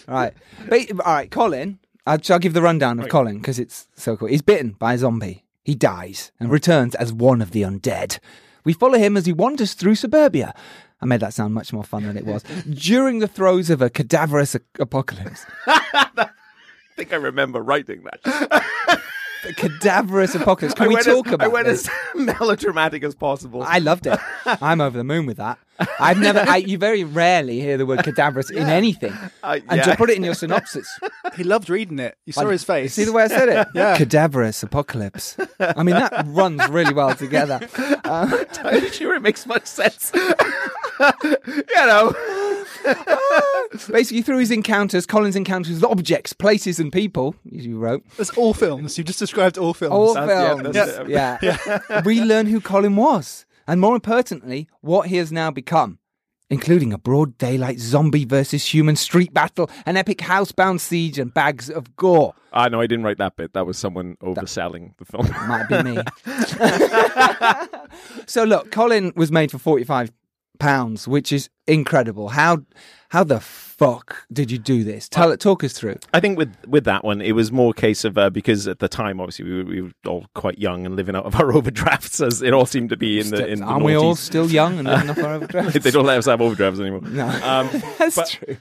all 0.08 0.14
right, 0.16 0.34
but, 0.68 0.92
all 0.92 1.14
right. 1.14 1.30
Colin, 1.30 1.80
I'll, 2.08 2.20
I'll 2.30 2.40
give 2.40 2.54
the 2.54 2.62
rundown 2.62 3.00
of 3.00 3.10
Colin 3.10 3.38
because 3.38 3.60
it's 3.60 3.88
so 3.96 4.18
cool. 4.18 4.28
He's 4.30 4.42
bitten 4.42 4.72
by 4.72 4.94
a 4.96 4.98
zombie. 4.98 5.46
He 5.64 5.76
dies 5.76 6.32
and 6.40 6.50
returns 6.50 6.96
as 6.96 7.14
one 7.14 7.42
of 7.42 7.52
the 7.52 7.62
undead. 7.62 8.18
We 8.64 8.74
follow 8.74 8.98
him 8.98 9.16
as 9.18 9.26
he 9.26 9.34
wanders 9.34 9.74
through 9.74 9.96
suburbia. 9.96 10.54
I 11.02 11.06
made 11.06 11.20
that 11.22 11.34
sound 11.34 11.54
much 11.54 11.74
more 11.74 11.84
fun 11.84 12.04
than 12.06 12.16
it 12.18 12.26
was. 12.26 12.44
During 12.70 13.20
the 13.20 13.28
throes 13.28 13.70
of 13.70 13.82
a 13.82 13.90
cadaverous 13.90 14.56
a- 14.56 14.62
apocalypse. 14.80 15.46
I 15.68 16.30
think 16.96 17.14
I 17.14 17.16
remember 17.18 17.62
writing 17.62 18.04
that. 18.04 19.02
A 19.44 19.54
cadaverous 19.54 20.36
apocalypse. 20.36 20.76
Can 20.76 20.86
I 20.86 20.90
we 20.90 20.96
talk 21.02 21.26
as, 21.26 21.34
about 21.34 21.46
I 21.46 21.48
went 21.48 21.66
this? 21.66 21.90
as 21.90 21.94
melodramatic 22.40 23.04
as 23.04 23.16
possible. 23.16 23.64
I 23.64 23.80
loved 23.80 24.06
it. 24.06 24.20
I'm 24.46 24.80
over 24.80 24.96
the 24.96 25.04
moon 25.04 25.26
with 25.26 25.38
that. 25.38 25.58
I've 26.00 26.20
never. 26.20 26.42
I, 26.48 26.58
you 26.58 26.78
very 26.78 27.04
rarely 27.04 27.60
hear 27.60 27.76
the 27.76 27.88
word 27.88 28.04
cadaverous 28.04 28.52
in 28.52 28.68
anything, 28.70 29.16
I- 29.44 29.64
and 29.68 29.82
to 29.82 29.96
put 29.96 30.12
it 30.12 30.18
in 30.18 30.24
your 30.24 30.36
synopsis, 30.36 30.88
He 31.36 31.44
loved 31.44 31.72
reading 31.72 31.98
it. 31.98 32.20
You 32.28 32.34
saw 32.34 32.46
his 32.50 32.64
face. 32.64 32.94
see 32.94 33.04
the 33.04 33.14
way 33.14 33.24
I 33.24 33.28
said 33.30 33.50
it. 33.50 33.68
Yeah. 33.74 33.98
Cadaverous 33.98 34.62
apocalypse. 34.62 35.36
I 35.60 35.82
mean, 35.82 35.96
that 35.96 36.24
runs 36.28 36.68
really 36.70 36.94
well 36.94 37.16
together. 37.16 37.68
I'm 38.04 38.92
sure 38.92 39.16
it 39.16 39.24
makes 39.24 39.48
much 39.48 39.66
sense. 39.66 40.12
you 41.48 41.64
know. 41.76 42.14
Basically, 43.92 44.22
through 44.22 44.40
his 44.40 44.52
encounters, 44.52 45.06
Colin's 45.06 45.36
encounters 45.36 45.74
with 45.76 45.84
objects, 45.84 46.34
places, 46.34 46.80
and 46.80 46.92
people. 46.92 47.36
as 47.56 47.66
You 47.66 47.78
wrote 47.78 48.04
That's 48.18 48.32
all 48.32 48.54
films. 48.54 48.98
You 48.98 49.04
just 49.04 49.20
described 49.20 49.58
all 49.58 49.74
films. 49.74 49.94
all 49.94 50.14
That's- 50.14 50.30
yeah, 51.08 51.36
films. 51.42 51.44
that's 51.44 51.80
Yeah, 51.92 52.02
we 52.06 52.22
learn 52.22 52.48
who 52.48 52.60
Colin 52.60 52.96
was, 52.96 53.46
and 53.68 53.80
more 53.80 53.96
importantly, 53.96 54.68
what 54.82 55.08
he 55.08 55.18
has 55.18 55.32
now 55.32 55.52
become. 55.52 56.00
Including 56.50 56.92
a 56.92 56.98
broad 56.98 57.38
daylight 57.38 57.80
zombie 57.80 58.26
versus 58.26 58.74
human 58.74 58.98
street 58.98 59.34
battle, 59.34 59.70
an 59.86 59.96
epic 59.96 60.18
housebound 60.18 60.82
siege, 60.82 61.18
and 61.18 61.34
bags 61.34 61.70
of 61.70 61.96
gore. 61.96 62.34
Ah, 62.52 62.68
no, 62.68 62.82
I 62.82 62.88
didn't 62.88 63.06
write 63.06 63.20
that 63.20 63.38
bit. 63.38 63.54
That 63.54 63.66
was 63.66 63.78
someone 63.78 64.18
overselling 64.22 64.92
the 64.98 65.06
film. 65.06 65.30
Might 65.48 65.70
be 65.70 65.82
me. 65.82 66.02
so 68.26 68.44
look, 68.44 68.70
Colin 68.72 69.14
was 69.16 69.32
made 69.32 69.50
for 69.52 69.60
forty 69.60 69.86
five 69.86 70.12
pounds, 70.62 71.08
which 71.08 71.32
is 71.32 71.50
incredible. 71.68 72.30
How 72.30 72.60
how 73.10 73.24
the 73.26 73.40
fuck 73.42 74.26
did 74.32 74.52
you 74.52 74.58
do 74.58 74.84
this? 74.86 75.10
Tell 75.10 75.32
it, 75.32 75.40
talk 75.42 75.64
us 75.64 75.74
through. 75.74 75.98
I 76.14 76.20
think 76.20 76.38
with 76.38 76.54
with 76.68 76.84
that 76.86 77.04
one, 77.04 77.20
it 77.22 77.34
was 77.34 77.52
more 77.52 77.72
a 77.72 77.74
case 77.74 78.06
of 78.06 78.18
uh, 78.18 78.30
because 78.30 78.68
at 78.68 78.80
the 78.80 78.88
time, 78.88 79.20
obviously, 79.20 79.46
we 79.46 79.58
were, 79.58 79.64
we 79.70 79.82
were 79.82 79.92
all 80.08 80.26
quite 80.36 80.58
young 80.60 80.86
and 80.86 80.96
living 80.96 81.16
out 81.16 81.26
of 81.26 81.36
our 81.40 81.52
overdrafts, 81.54 82.22
as 82.22 82.42
it 82.42 82.54
all 82.54 82.66
seemed 82.66 82.90
to 82.90 82.98
be 82.98 83.20
in 83.20 83.30
the 83.32 83.46
in 83.48 83.60
the 83.60 83.66
Aren't 83.66 83.84
we 83.86 83.96
all 83.96 84.16
still 84.16 84.50
young 84.50 84.80
and 84.80 84.88
living 84.88 85.10
off 85.10 85.18
our 85.20 85.34
overdrafts? 85.36 85.80
they 85.84 85.92
don't 85.92 86.06
let 86.06 86.18
us 86.20 86.26
have 86.28 86.42
overdrafts 86.42 86.80
anymore. 86.80 87.02
No, 87.02 87.28
Um, 87.44 87.70
that's 87.98 88.16
but- 88.16 88.28
true. 88.30 88.58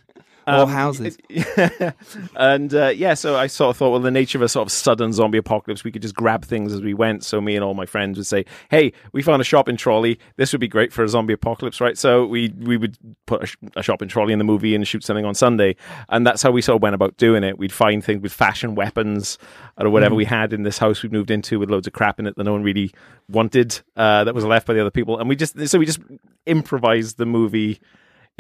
Or 0.58 0.66
houses. 0.66 1.18
and 2.36 2.74
uh, 2.74 2.88
yeah, 2.88 3.14
so 3.14 3.36
I 3.36 3.46
sort 3.46 3.70
of 3.70 3.76
thought, 3.76 3.90
well, 3.90 4.00
the 4.00 4.10
nature 4.10 4.38
of 4.38 4.42
a 4.42 4.48
sort 4.48 4.66
of 4.66 4.72
sudden 4.72 5.12
zombie 5.12 5.38
apocalypse, 5.38 5.84
we 5.84 5.92
could 5.92 6.02
just 6.02 6.14
grab 6.14 6.44
things 6.44 6.72
as 6.72 6.80
we 6.80 6.94
went. 6.94 7.24
So 7.24 7.40
me 7.40 7.54
and 7.56 7.64
all 7.64 7.74
my 7.74 7.86
friends 7.86 8.18
would 8.18 8.26
say, 8.26 8.44
"Hey, 8.70 8.92
we 9.12 9.22
found 9.22 9.40
a 9.40 9.44
shopping 9.44 9.76
trolley. 9.76 10.18
This 10.36 10.52
would 10.52 10.60
be 10.60 10.68
great 10.68 10.92
for 10.92 11.04
a 11.04 11.08
zombie 11.08 11.34
apocalypse, 11.34 11.80
right?" 11.80 11.96
So 11.96 12.26
we 12.26 12.52
we 12.58 12.76
would 12.76 12.96
put 13.26 13.42
a, 13.42 13.46
sh- 13.46 13.56
a 13.76 13.82
shopping 13.82 14.08
trolley 14.08 14.32
in 14.32 14.38
the 14.38 14.44
movie 14.44 14.74
and 14.74 14.86
shoot 14.86 15.04
something 15.04 15.24
on 15.24 15.34
Sunday, 15.34 15.76
and 16.08 16.26
that's 16.26 16.42
how 16.42 16.50
we 16.50 16.62
sort 16.62 16.76
of 16.76 16.82
went 16.82 16.94
about 16.94 17.16
doing 17.16 17.44
it. 17.44 17.58
We'd 17.58 17.72
find 17.72 18.04
things 18.04 18.22
with 18.22 18.32
fashion 18.32 18.74
weapons 18.74 19.38
or 19.78 19.90
whatever 19.90 20.14
we 20.14 20.24
had 20.24 20.52
in 20.52 20.62
this 20.62 20.78
house 20.78 21.02
we 21.02 21.08
moved 21.08 21.30
into 21.30 21.58
with 21.58 21.70
loads 21.70 21.86
of 21.86 21.92
crap 21.92 22.18
in 22.18 22.26
it 22.26 22.36
that 22.36 22.44
no 22.44 22.52
one 22.52 22.62
really 22.62 22.90
wanted 23.28 23.80
uh, 23.96 24.24
that 24.24 24.34
was 24.34 24.44
left 24.44 24.66
by 24.66 24.74
the 24.74 24.80
other 24.80 24.90
people, 24.90 25.18
and 25.18 25.28
we 25.28 25.36
just 25.36 25.58
so 25.68 25.78
we 25.78 25.86
just 25.86 26.00
improvised 26.46 27.18
the 27.18 27.26
movie 27.26 27.80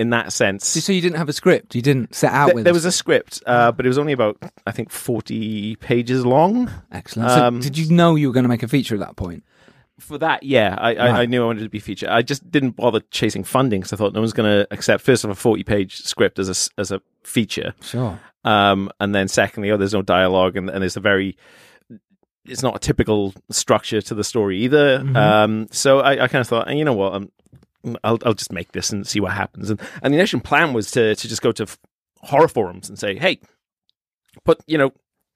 in 0.00 0.10
that 0.10 0.32
sense. 0.32 0.66
So 0.66 0.92
you 0.92 1.00
didn't 1.00 1.18
have 1.18 1.28
a 1.28 1.32
script. 1.32 1.74
You 1.74 1.82
didn't 1.82 2.14
set 2.14 2.32
out 2.32 2.46
Th- 2.46 2.54
with. 2.56 2.64
there 2.64 2.72
was 2.74 2.84
a 2.86 2.92
script, 2.92 3.42
uh, 3.46 3.70
but 3.72 3.84
it 3.84 3.88
was 3.88 3.98
only 3.98 4.12
about 4.12 4.38
I 4.66 4.72
think 4.72 4.90
forty 4.90 5.76
pages 5.76 6.24
long. 6.24 6.70
Excellent. 6.90 7.30
So 7.30 7.44
Um, 7.46 7.60
did 7.60 7.76
you 7.78 7.94
know 7.94 8.16
you 8.16 8.28
were 8.28 8.34
going 8.34 8.44
to 8.44 8.48
make 8.48 8.62
a 8.62 8.68
feature 8.68 8.94
at 8.94 9.00
that 9.00 9.16
point? 9.16 9.44
For 9.98 10.16
that, 10.16 10.42
yeah, 10.42 10.76
I, 10.78 10.94
I, 10.94 11.08
I 11.22 11.26
knew 11.26 11.42
I 11.42 11.46
wanted 11.46 11.62
to 11.64 11.68
be 11.68 11.78
featured. 11.78 12.08
I 12.08 12.22
just 12.22 12.50
didn't 12.50 12.70
bother 12.70 13.00
chasing 13.10 13.44
funding 13.44 13.80
because 13.82 13.92
I 13.92 13.96
thought 13.96 14.14
no 14.14 14.20
one's 14.20 14.32
going 14.32 14.50
to 14.50 14.66
accept 14.70 15.04
first 15.04 15.24
of 15.24 15.30
a 15.30 15.34
forty-page 15.34 15.98
script 16.02 16.38
as 16.38 16.48
a 16.48 16.80
as 16.80 16.90
a 16.90 17.02
feature, 17.22 17.74
Sure. 17.82 18.18
um, 18.44 18.90
and 18.98 19.14
then 19.14 19.28
secondly, 19.28 19.70
oh, 19.70 19.76
there's 19.76 19.92
no 19.92 20.00
dialogue, 20.00 20.56
and, 20.56 20.70
and 20.70 20.82
it's 20.82 20.96
a 20.96 21.00
very 21.00 21.36
it's 22.46 22.62
not 22.62 22.76
a 22.76 22.78
typical 22.78 23.34
structure 23.50 24.00
to 24.00 24.14
the 24.14 24.24
story 24.24 24.60
either. 24.60 25.00
Mm-hmm. 25.00 25.16
Um, 25.16 25.68
so 25.70 26.00
I, 26.00 26.12
I 26.24 26.28
kind 26.28 26.40
of 26.40 26.48
thought, 26.48 26.68
"Eh, 26.68 26.72
you 26.72 26.86
know 26.86 26.94
what, 26.94 27.12
um, 27.12 27.30
I'll 28.04 28.18
I'll 28.24 28.34
just 28.34 28.52
make 28.52 28.72
this 28.72 28.90
and 28.90 29.06
see 29.06 29.20
what 29.20 29.32
happens. 29.32 29.70
And 29.70 29.80
and 30.02 30.12
the 30.12 30.18
initial 30.18 30.40
plan 30.40 30.72
was 30.72 30.90
to 30.92 31.14
to 31.14 31.28
just 31.28 31.42
go 31.42 31.52
to 31.52 31.62
f- 31.64 31.78
horror 32.18 32.48
forums 32.48 32.88
and 32.88 32.98
say, 32.98 33.16
hey, 33.16 33.40
put 34.44 34.60
you 34.66 34.78
know. 34.78 34.92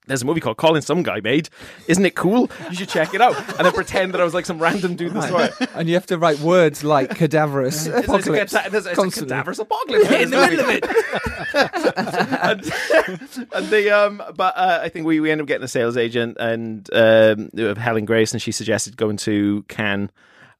There's 0.07 0.21
a 0.21 0.25
movie 0.27 0.39
called 0.39 0.57
Colin 0.57 0.83
Some 0.83 1.01
Guy 1.01 1.19
Made. 1.19 1.49
Isn't 1.87 2.05
it 2.05 2.13
cool? 2.13 2.51
You 2.69 2.75
should 2.75 2.89
check 2.89 3.15
it 3.15 3.21
out. 3.21 3.35
And 3.57 3.65
then 3.65 3.71
pretend 3.71 4.13
that 4.13 4.21
I 4.21 4.23
was 4.23 4.35
like 4.35 4.45
some 4.45 4.59
random 4.59 4.95
dude 4.95 5.13
it. 5.15 5.69
and 5.73 5.87
you 5.89 5.95
have 5.95 6.05
to 6.05 6.19
write 6.19 6.37
words 6.41 6.83
like 6.83 7.15
cadaverous 7.15 7.87
It's, 7.87 8.07
apocalypse. 8.07 8.53
a, 8.53 8.65
it's, 8.67 8.85
a, 8.85 8.91
it's 8.91 8.99
a 8.99 9.09
cadaverous 9.21 9.57
apocalypse 9.57 10.11
in 10.11 10.29
the 10.29 10.37
middle 10.37 10.59
of 10.59 10.69
it. 10.69 10.85
and, 13.39 13.47
and 13.51 13.67
the 13.69 13.89
um, 13.89 14.21
but 14.35 14.55
uh, 14.55 14.79
I 14.83 14.89
think 14.89 15.07
we, 15.07 15.19
we 15.19 15.31
ended 15.31 15.45
up 15.45 15.47
getting 15.47 15.63
a 15.63 15.67
sales 15.67 15.97
agent 15.97 16.37
and 16.39 16.87
um, 16.93 17.49
Helen 17.75 18.05
Grace, 18.05 18.31
and 18.31 18.39
she 18.39 18.51
suggested 18.51 18.97
going 18.97 19.17
to 19.17 19.63
Cannes. 19.69 20.11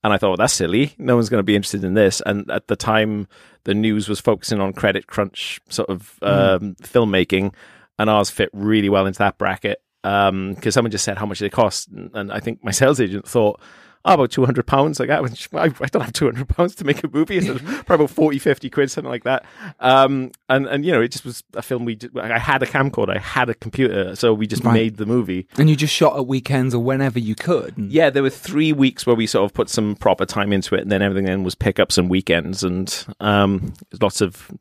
And 0.06 0.13
I 0.13 0.18
thought, 0.18 0.30
well, 0.30 0.38
that's 0.38 0.54
silly. 0.54 0.94
No 1.00 1.15
one's 1.15 1.30
going 1.30 1.39
to 1.39 1.44
be 1.44 1.56
interested 1.56 1.84
in 1.84 1.96
this. 1.96 2.22
And 2.28 2.50
at 2.52 2.68
the 2.68 2.76
time, 2.76 3.28
the 3.63 3.74
news 3.74 4.08
was 4.08 4.20
focusing 4.20 4.60
on 4.60 4.72
credit 4.72 5.08
crunch 5.08 5.60
sort 5.70 5.89
of 5.89 6.20
um, 6.22 6.76
filmmaking, 6.76 7.56
and 7.98 8.08
ours 8.08 8.30
fit 8.30 8.52
really 8.54 8.88
well 8.88 9.08
into 9.08 9.18
that 9.18 9.39
bracket 9.39 9.82
because 10.04 10.76
someone 10.76 10.91
just 10.91 11.06
said 11.06 11.18
how 11.18 11.26
much 11.26 11.39
they 11.39 11.50
cost, 11.50 11.89
and 11.89 12.32
I 12.32 12.39
think 12.39 12.63
my 12.63 12.70
sales 12.82 13.02
agent 13.02 13.28
thought, 13.28 13.60
oh, 14.06 14.13
about 14.13 14.32
200 14.32 14.65
pounds. 14.65 15.00
Like, 15.00 15.10
I, 15.12 15.18
I 15.58 15.70
don't 15.88 16.02
have 16.02 16.13
200 16.13 16.48
pounds 16.48 16.76
to 16.76 16.86
make 16.86 17.04
a 17.04 17.10
movie. 17.12 17.38
It's 17.38 17.48
probably 17.84 18.06
about 18.06 18.10
40, 18.12 18.39
50 18.39 18.70
quid, 18.70 18.91
something 18.91 19.10
like 19.12 19.24
that. 19.26 19.46
Um, 19.80 20.32
and, 20.48 20.68
and, 20.68 20.86
you 20.86 20.91
know, 20.91 21.02
it 21.02 21.12
just 21.12 21.26
was 21.26 21.44
a 21.56 21.62
film 21.62 21.84
we 21.86 21.96
did. 21.96 22.18
I 22.18 22.38
had 22.39 22.63
a 22.63 22.65
camcorder, 22.65 23.15
I 23.15 23.20
had 23.20 23.50
a 23.50 23.54
computer. 23.56 24.15
So 24.15 24.34
we 24.34 24.48
just 24.48 24.63
Right. 24.63 24.74
made 24.74 24.98
the 24.98 25.06
movie. 25.06 25.48
And 25.58 25.70
you 25.70 25.76
just 25.76 25.94
shot 25.94 26.15
at 26.18 26.28
weekends 26.28 26.74
or 26.74 26.80
whenever 26.84 27.20
you 27.20 27.36
could. 27.36 27.78
and- 27.78 27.91
Yeah, 27.91 28.10
there 28.10 28.24
were 28.24 28.30
three 28.30 28.72
weeks 28.72 29.06
where 29.06 29.15
we 29.15 29.28
sort 29.28 29.44
of 29.46 29.54
put 29.54 29.70
some 29.70 29.96
proper 29.96 30.26
time 30.26 30.54
into 30.54 30.76
it, 30.76 30.82
and 30.82 30.91
then 30.91 31.02
everything 31.02 31.26
then 31.26 31.44
was 31.44 31.56
pickups 31.56 31.98
and 31.98 32.10
weekends, 32.10 32.63
and 32.63 33.06
um, 33.20 33.74
lots 34.02 34.22
of 34.22 34.52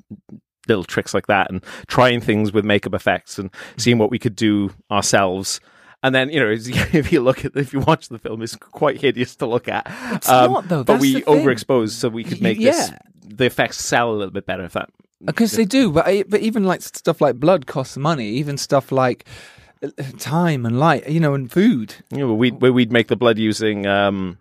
little 0.66 0.84
tricks 0.84 1.12
like 1.12 1.26
that, 1.26 1.50
and 1.50 1.62
trying 1.88 2.20
things 2.20 2.50
with 2.52 2.64
makeup 2.64 2.94
effects 2.94 3.38
and 3.38 3.50
seeing 3.76 3.98
what 3.98 4.10
we 4.10 4.18
could 4.18 4.34
do 4.34 4.70
ourselves. 4.90 5.60
And 6.04 6.14
then 6.14 6.28
you 6.30 6.38
know, 6.38 6.50
if 6.92 7.10
you 7.12 7.20
look 7.22 7.44
at 7.44 7.56
if 7.56 7.72
you 7.72 7.80
watch 7.80 8.08
the 8.10 8.18
film, 8.18 8.42
it's 8.42 8.54
quite 8.56 9.00
hideous 9.00 9.34
to 9.36 9.46
look 9.46 9.66
at. 9.68 9.86
It's 10.12 10.28
not, 10.28 10.68
though. 10.68 10.84
But 10.84 10.98
That's 10.98 11.00
we 11.00 11.22
overexposed, 11.22 11.90
so 11.92 12.08
we 12.10 12.22
could 12.22 12.40
make 12.42 12.58
this 12.60 12.92
the 13.26 13.46
effects 13.46 13.80
sell 13.80 14.10
a 14.10 14.16
little 14.16 14.30
bit 14.30 14.44
better. 14.46 14.64
If 14.64 14.74
that 14.74 14.90
Because 15.24 15.52
they 15.52 15.64
do, 15.64 15.90
but 15.90 16.04
but 16.28 16.40
even 16.40 16.64
like 16.64 16.82
stuff 16.82 17.20
like 17.20 17.40
blood 17.40 17.66
costs 17.66 17.96
money. 17.96 18.28
Even 18.28 18.58
stuff 18.58 18.92
like 18.92 19.24
uh, 19.82 19.88
time 20.18 20.66
and 20.66 20.78
light, 20.78 21.08
you 21.08 21.20
know, 21.20 21.34
and 21.34 21.50
food. 21.50 21.94
know, 22.12 22.34
we'd 22.34 22.60
we'd 22.60 22.92
make 22.92 23.08
the 23.08 23.16
blood 23.16 23.38
using 23.38 23.86
um, 23.86 24.36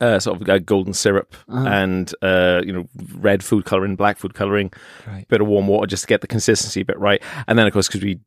uh, 0.00 0.18
sort 0.18 0.40
of 0.40 0.48
uh, 0.48 0.58
golden 0.60 0.94
syrup 0.94 1.34
Uh-huh. 1.48 1.68
and 1.68 2.14
uh, 2.22 2.62
you 2.64 2.72
know 2.72 2.88
red 3.18 3.44
food 3.44 3.66
coloring, 3.66 3.96
black 3.96 4.16
food 4.16 4.32
coloring, 4.32 4.72
Right. 5.06 5.28
bit 5.28 5.42
of 5.42 5.46
warm 5.46 5.66
water 5.68 5.86
just 5.86 6.04
to 6.04 6.06
get 6.08 6.22
the 6.22 6.26
consistency 6.26 6.80
a 6.80 6.84
bit 6.86 6.98
right. 6.98 7.22
And 7.46 7.58
then 7.58 7.66
of 7.66 7.72
course 7.74 7.86
because 7.86 8.02
we 8.02 8.18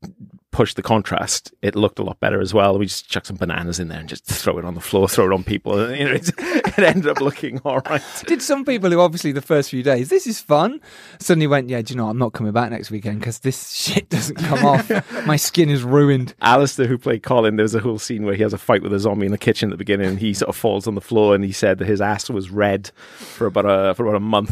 pushed 0.53 0.77
the 0.77 0.81
contrast, 0.81 1.53
it 1.61 1.75
looked 1.75 1.99
a 1.99 2.03
lot 2.03 2.19
better 2.21 2.39
as 2.39 2.53
well. 2.53 2.77
We 2.77 2.85
just 2.85 3.09
chuck 3.09 3.25
some 3.25 3.35
bananas 3.35 3.79
in 3.79 3.89
there 3.89 3.99
and 3.99 4.07
just 4.07 4.23
throw 4.23 4.57
it 4.59 4.63
on 4.63 4.75
the 4.75 4.81
floor, 4.81 5.09
throw 5.09 5.25
it 5.25 5.33
on 5.33 5.43
people, 5.43 5.77
and 5.77 5.97
you 5.97 6.05
know 6.05 6.11
it, 6.11 6.29
it 6.37 6.79
ended 6.79 7.07
up 7.07 7.19
looking 7.19 7.59
all 7.65 7.81
right. 7.81 8.01
Did 8.25 8.41
some 8.41 8.63
people 8.63 8.89
who 8.89 9.01
obviously 9.01 9.33
the 9.33 9.41
first 9.41 9.69
few 9.69 9.83
days, 9.83 10.09
this 10.09 10.25
is 10.25 10.39
fun, 10.39 10.79
suddenly 11.19 11.47
went, 11.47 11.69
yeah, 11.69 11.81
do 11.81 11.93
you 11.93 11.97
know, 11.97 12.07
I'm 12.07 12.17
not 12.17 12.31
coming 12.33 12.53
back 12.53 12.71
next 12.71 12.91
weekend 12.91 13.19
because 13.19 13.39
this 13.39 13.71
shit 13.75 14.09
doesn't 14.09 14.37
come 14.37 14.65
off. 14.65 14.89
My 15.25 15.35
skin 15.35 15.69
is 15.69 15.83
ruined. 15.83 16.35
Alistair, 16.41 16.87
who 16.87 16.97
played 16.97 17.23
Colin, 17.23 17.57
there 17.57 17.63
was 17.63 17.75
a 17.75 17.79
whole 17.79 17.99
scene 17.99 18.23
where 18.23 18.35
he 18.35 18.43
has 18.43 18.53
a 18.53 18.57
fight 18.57 18.83
with 18.83 18.93
a 18.93 18.99
zombie 18.99 19.25
in 19.25 19.31
the 19.31 19.37
kitchen 19.37 19.69
at 19.69 19.71
the 19.71 19.77
beginning, 19.77 20.07
and 20.07 20.19
he 20.19 20.33
sort 20.33 20.49
of 20.49 20.55
falls 20.55 20.87
on 20.87 20.95
the 20.95 21.01
floor, 21.01 21.35
and 21.35 21.43
he 21.43 21.51
said 21.51 21.79
that 21.79 21.87
his 21.87 21.99
ass 21.99 22.29
was 22.29 22.49
red 22.49 22.91
for 23.17 23.47
about 23.47 23.65
a 23.65 23.93
for 23.95 24.05
about 24.05 24.15
a 24.15 24.19
month. 24.19 24.51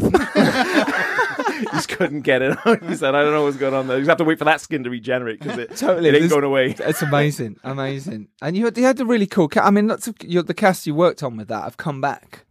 He 1.62 1.66
just 1.72 1.88
couldn't 1.88 2.20
get 2.22 2.42
it 2.42 2.56
out. 2.66 2.82
He 2.82 2.96
said, 2.96 3.14
"I 3.14 3.22
don't 3.22 3.32
know 3.32 3.44
what's 3.44 3.56
going 3.56 3.74
on 3.74 3.86
there. 3.86 3.98
You 3.98 4.06
have 4.06 4.18
to 4.18 4.24
wait 4.24 4.38
for 4.38 4.44
that 4.44 4.60
skin 4.60 4.84
to 4.84 4.90
regenerate 4.90 5.40
because 5.40 5.58
it, 5.58 5.76
Totally. 5.76 6.08
it 6.08 6.14
ain't 6.14 6.30
going 6.30 6.44
away." 6.44 6.74
It's 6.78 7.02
amazing, 7.02 7.56
amazing. 7.64 8.28
And 8.40 8.56
you 8.56 8.66
had, 8.66 8.76
you 8.76 8.84
had 8.84 9.00
a 9.00 9.04
really 9.04 9.26
cool. 9.26 9.48
I 9.56 9.70
mean, 9.70 9.88
lots 9.88 10.08
of 10.08 10.16
the 10.18 10.54
cast 10.54 10.86
you 10.86 10.94
worked 10.94 11.22
on 11.22 11.36
with 11.36 11.48
that 11.48 11.64
have 11.64 11.76
come 11.76 12.00
back. 12.00 12.44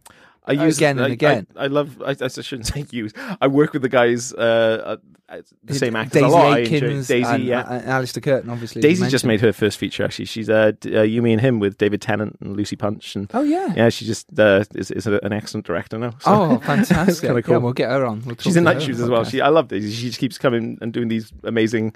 I 0.44 0.52
use 0.52 0.76
Again 0.78 0.98
and 0.98 1.06
I- 1.06 1.10
again. 1.10 1.46
I, 1.56 1.64
I 1.64 1.66
love. 1.68 2.02
I, 2.02 2.16
I 2.20 2.28
shouldn't 2.28 2.66
say 2.66 2.84
use. 2.90 3.12
I 3.40 3.46
work 3.46 3.72
with 3.72 3.82
the 3.82 3.88
guys, 3.88 4.32
uh, 4.32 4.98
uh, 5.28 5.36
the 5.62 5.74
same 5.74 5.94
actors 5.94 6.14
Daisy 6.20 6.26
a 6.26 6.28
lot. 6.28 6.52
I 6.52 6.64
Daisy, 6.64 7.22
and, 7.22 7.44
yeah. 7.44 7.72
and 7.72 7.88
Alistair 7.88 8.20
Kirton, 8.20 8.50
obviously. 8.50 8.82
Daisy 8.82 9.08
just 9.08 9.24
made 9.24 9.40
her 9.40 9.52
first 9.52 9.78
feature. 9.78 10.04
Actually, 10.04 10.24
she's 10.24 10.50
uh, 10.50 10.72
uh, 10.86 11.02
you, 11.02 11.22
me, 11.22 11.32
and 11.32 11.40
him 11.40 11.60
with 11.60 11.78
David 11.78 12.02
Tennant 12.02 12.36
and 12.40 12.56
Lucy 12.56 12.74
Punch, 12.76 13.14
and 13.14 13.30
Oh 13.32 13.42
yeah. 13.42 13.72
yeah, 13.76 13.88
she 13.88 14.04
just 14.04 14.36
uh, 14.38 14.64
is, 14.74 14.90
is 14.90 15.06
a- 15.06 15.20
an 15.22 15.32
excellent 15.32 15.64
director 15.64 15.96
now. 15.96 16.10
So. 16.18 16.18
Oh, 16.26 16.58
fantastic! 16.64 17.28
kinda 17.28 17.42
Yeah, 17.48 17.56
we'll 17.58 17.72
get 17.72 17.90
her 17.90 18.04
on. 18.04 18.22
We'll 18.26 18.36
She's 18.38 18.56
in 18.56 18.64
night 18.64 18.82
shoes 18.82 19.00
as 19.00 19.08
well. 19.08 19.24
She, 19.24 19.40
I 19.40 19.48
love 19.48 19.68
Daisy. 19.68 19.92
She 19.92 20.06
just 20.08 20.18
keeps 20.18 20.38
coming 20.38 20.76
and 20.82 20.92
doing 20.92 21.06
these 21.08 21.32
amazing 21.44 21.94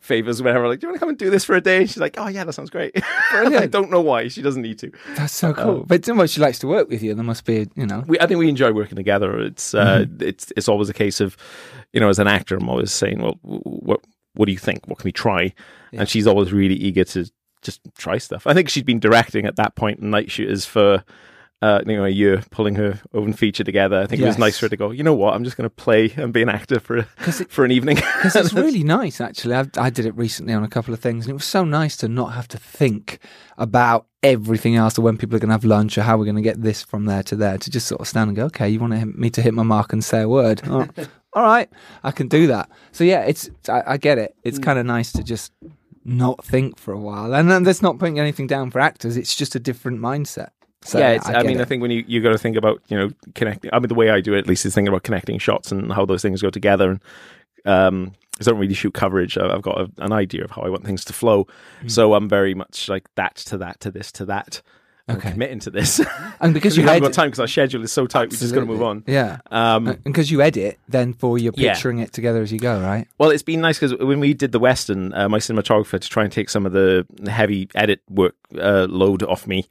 favors. 0.00 0.42
Whenever 0.42 0.68
like, 0.68 0.80
do 0.80 0.86
you 0.86 0.88
want 0.90 0.96
to 0.96 1.00
come 1.00 1.08
and 1.10 1.18
do 1.18 1.30
this 1.30 1.44
for 1.44 1.54
a 1.54 1.60
day? 1.60 1.78
And 1.78 1.88
she's 1.88 1.98
like, 1.98 2.16
oh 2.18 2.28
yeah, 2.28 2.44
that 2.44 2.52
sounds 2.52 2.70
great. 2.70 2.92
I 3.32 3.66
don't 3.66 3.90
know 3.90 4.00
why 4.00 4.28
she 4.28 4.42
doesn't 4.42 4.62
need 4.62 4.78
to. 4.80 4.92
That's 5.14 5.32
so 5.32 5.52
cool. 5.52 5.84
but 5.84 6.06
you 6.06 6.14
know? 6.14 6.26
She 6.26 6.40
likes 6.40 6.58
to 6.60 6.66
work 6.66 6.88
with 6.88 7.02
you. 7.02 7.14
There 7.14 7.24
must 7.24 7.44
be, 7.44 7.68
you 7.74 7.86
know. 7.86 8.04
We, 8.06 8.18
I 8.20 8.26
think 8.26 8.38
we 8.38 8.48
enjoy 8.48 8.72
working 8.72 8.96
together. 8.96 9.38
It's 9.40 9.74
uh, 9.74 10.06
it's 10.20 10.52
it's 10.56 10.68
always 10.68 10.88
a 10.88 10.94
case 10.94 11.20
of, 11.20 11.36
you 11.92 12.00
know, 12.00 12.08
as 12.08 12.18
an 12.18 12.26
actor, 12.26 12.56
I'm 12.56 12.68
always 12.68 12.92
saying, 12.92 13.20
well, 13.20 13.38
what 13.42 14.00
what 14.34 14.46
do 14.46 14.52
you 14.52 14.58
think? 14.58 14.86
What 14.86 14.98
can 14.98 15.04
we 15.08 15.12
try? 15.12 15.52
Yeah. 15.92 16.00
And 16.00 16.08
she's 16.08 16.26
always 16.26 16.52
really 16.52 16.76
eager 16.76 17.04
to 17.04 17.30
just 17.62 17.80
try 17.96 18.18
stuff. 18.18 18.46
I 18.46 18.54
think 18.54 18.68
she'd 18.68 18.86
been 18.86 19.00
directing 19.00 19.46
at 19.46 19.56
that 19.56 19.74
point 19.74 20.00
in 20.00 20.10
Night 20.10 20.30
Shooters 20.30 20.64
for. 20.64 21.04
Uh, 21.60 21.80
you 21.86 21.96
know, 21.96 22.04
a 22.04 22.08
year 22.08 22.40
pulling 22.52 22.76
her 22.76 23.00
own 23.12 23.32
feature 23.32 23.64
together. 23.64 23.98
I 23.98 24.06
think 24.06 24.22
it 24.22 24.26
was 24.26 24.38
nice 24.38 24.58
for 24.60 24.66
her 24.66 24.70
to 24.70 24.76
go. 24.76 24.92
You 24.92 25.02
know 25.02 25.12
what? 25.14 25.34
I'm 25.34 25.42
just 25.42 25.56
going 25.56 25.68
to 25.68 25.74
play 25.74 26.12
and 26.16 26.32
be 26.32 26.40
an 26.40 26.48
actor 26.48 26.78
for 26.78 26.98
it- 26.98 27.06
for 27.50 27.64
an 27.64 27.72
evening. 27.72 27.96
Because 28.18 28.36
it's 28.36 28.52
really 28.64 28.84
nice, 28.84 29.20
actually. 29.20 29.56
I, 29.56 29.66
I 29.76 29.90
did 29.90 30.06
it 30.06 30.16
recently 30.16 30.54
on 30.54 30.62
a 30.62 30.68
couple 30.68 30.94
of 30.94 31.00
things, 31.00 31.24
and 31.24 31.30
it 31.32 31.34
was 31.34 31.44
so 31.44 31.64
nice 31.64 31.96
to 31.96 32.06
not 32.06 32.34
have 32.34 32.46
to 32.48 32.58
think 32.58 33.18
about 33.56 34.06
everything 34.22 34.76
else 34.76 34.96
or 34.98 35.02
when 35.02 35.16
people 35.18 35.34
are 35.34 35.40
going 35.40 35.48
to 35.48 35.54
have 35.54 35.64
lunch 35.64 35.98
or 35.98 36.02
how 36.02 36.16
we're 36.16 36.24
going 36.26 36.36
to 36.36 36.42
get 36.42 36.62
this 36.62 36.84
from 36.84 37.06
there 37.06 37.24
to 37.24 37.34
there. 37.34 37.58
To 37.58 37.70
just 37.70 37.88
sort 37.88 38.00
of 38.00 38.06
stand 38.06 38.28
and 38.28 38.36
go, 38.36 38.44
okay, 38.44 38.68
you 38.68 38.78
want 38.78 39.18
me 39.18 39.28
to 39.30 39.42
hit 39.42 39.52
my 39.52 39.64
mark 39.64 39.92
and 39.92 40.04
say 40.04 40.20
a 40.22 40.28
word? 40.28 40.62
Oh, 40.68 40.86
all 41.32 41.42
right, 41.42 41.68
I 42.04 42.12
can 42.12 42.28
do 42.28 42.46
that. 42.46 42.70
So 42.92 43.02
yeah, 43.02 43.22
it's 43.22 43.50
I, 43.68 43.82
I 43.84 43.96
get 43.96 44.18
it. 44.18 44.30
Mm. 44.36 44.40
It's 44.44 44.60
kind 44.60 44.78
of 44.78 44.86
nice 44.86 45.10
to 45.10 45.24
just 45.24 45.52
not 46.04 46.44
think 46.44 46.78
for 46.78 46.94
a 46.94 47.00
while, 47.00 47.34
and 47.34 47.50
then 47.50 47.64
that's 47.64 47.82
not 47.82 47.98
putting 47.98 48.20
anything 48.20 48.46
down 48.46 48.70
for 48.70 48.78
actors. 48.78 49.16
It's 49.16 49.34
just 49.34 49.56
a 49.56 49.60
different 49.60 49.98
mindset. 49.98 50.50
So, 50.88 50.98
yeah, 50.98 51.10
it's, 51.10 51.26
I, 51.26 51.32
get 51.32 51.46
mean, 51.46 51.58
it. 51.58 51.62
I 51.62 51.64
think 51.66 51.82
when 51.82 51.90
you, 51.90 52.02
you 52.06 52.22
got 52.22 52.30
to 52.32 52.38
think 52.38 52.56
about, 52.56 52.80
you 52.88 52.96
know, 52.98 53.10
connecting, 53.34 53.70
I 53.74 53.78
mean, 53.78 53.88
the 53.88 53.94
way 53.94 54.08
I 54.08 54.22
do 54.22 54.32
it, 54.32 54.38
at 54.38 54.46
least, 54.46 54.64
is 54.64 54.74
thinking 54.74 54.88
about 54.88 55.02
connecting 55.02 55.38
shots 55.38 55.70
and 55.70 55.92
how 55.92 56.06
those 56.06 56.22
things 56.22 56.40
go 56.40 56.48
together. 56.48 56.90
And, 56.92 57.00
um, 57.66 58.12
I 58.40 58.44
don't 58.44 58.58
really 58.58 58.72
shoot 58.74 58.94
coverage. 58.94 59.36
I- 59.36 59.50
I've 59.54 59.60
got 59.62 59.78
a, 59.80 59.90
an 59.98 60.12
idea 60.12 60.44
of 60.44 60.50
how 60.50 60.62
I 60.62 60.70
want 60.70 60.86
things 60.86 61.04
to 61.06 61.12
flow. 61.12 61.46
Mm. 61.82 61.90
So 61.90 62.14
I'm 62.14 62.28
very 62.28 62.54
much 62.54 62.88
like 62.88 63.06
that 63.16 63.36
to 63.36 63.58
that 63.58 63.80
to 63.80 63.90
this 63.90 64.10
to 64.12 64.24
that. 64.26 64.62
I'm 65.10 65.16
Okay. 65.16 65.30
committing 65.32 65.58
to 65.60 65.70
this. 65.70 66.00
and 66.40 66.52
because 66.54 66.76
you 66.78 66.84
haven't 66.84 67.02
got 67.02 67.12
time 67.14 67.28
because 67.28 67.40
our 67.40 67.46
schedule 67.46 67.82
is 67.82 67.90
so 67.92 68.06
tight, 68.06 68.30
we 68.30 68.36
just 68.36 68.54
got 68.54 68.60
to 68.60 68.66
move 68.66 68.82
on. 68.82 69.04
Yeah. 69.06 69.38
Um, 69.50 69.88
And 69.88 70.04
because 70.04 70.30
you 70.30 70.40
edit, 70.42 70.78
then 70.88 71.14
for 71.14 71.38
you're 71.38 71.52
Yeah. 71.56 71.72
picturing 71.72 71.98
it 71.98 72.12
together 72.12 72.42
as 72.42 72.52
you 72.52 72.58
go, 72.58 72.78
right? 72.80 73.06
Well, 73.18 73.30
it's 73.30 73.42
been 73.42 73.60
nice 73.62 73.78
because 73.78 73.94
when 73.98 74.20
we 74.20 74.34
did 74.34 74.52
the 74.52 74.58
Western, 74.58 75.12
uh, 75.14 75.28
my 75.28 75.38
cinematographer 75.38 75.98
to 76.00 76.08
try 76.08 76.24
and 76.24 76.32
take 76.32 76.48
some 76.50 76.64
of 76.66 76.72
the 76.72 77.06
heavy 77.26 77.68
edit 77.74 78.00
work 78.10 78.34
uh, 78.58 78.86
load 78.88 79.22
off 79.22 79.46
me 79.46 79.66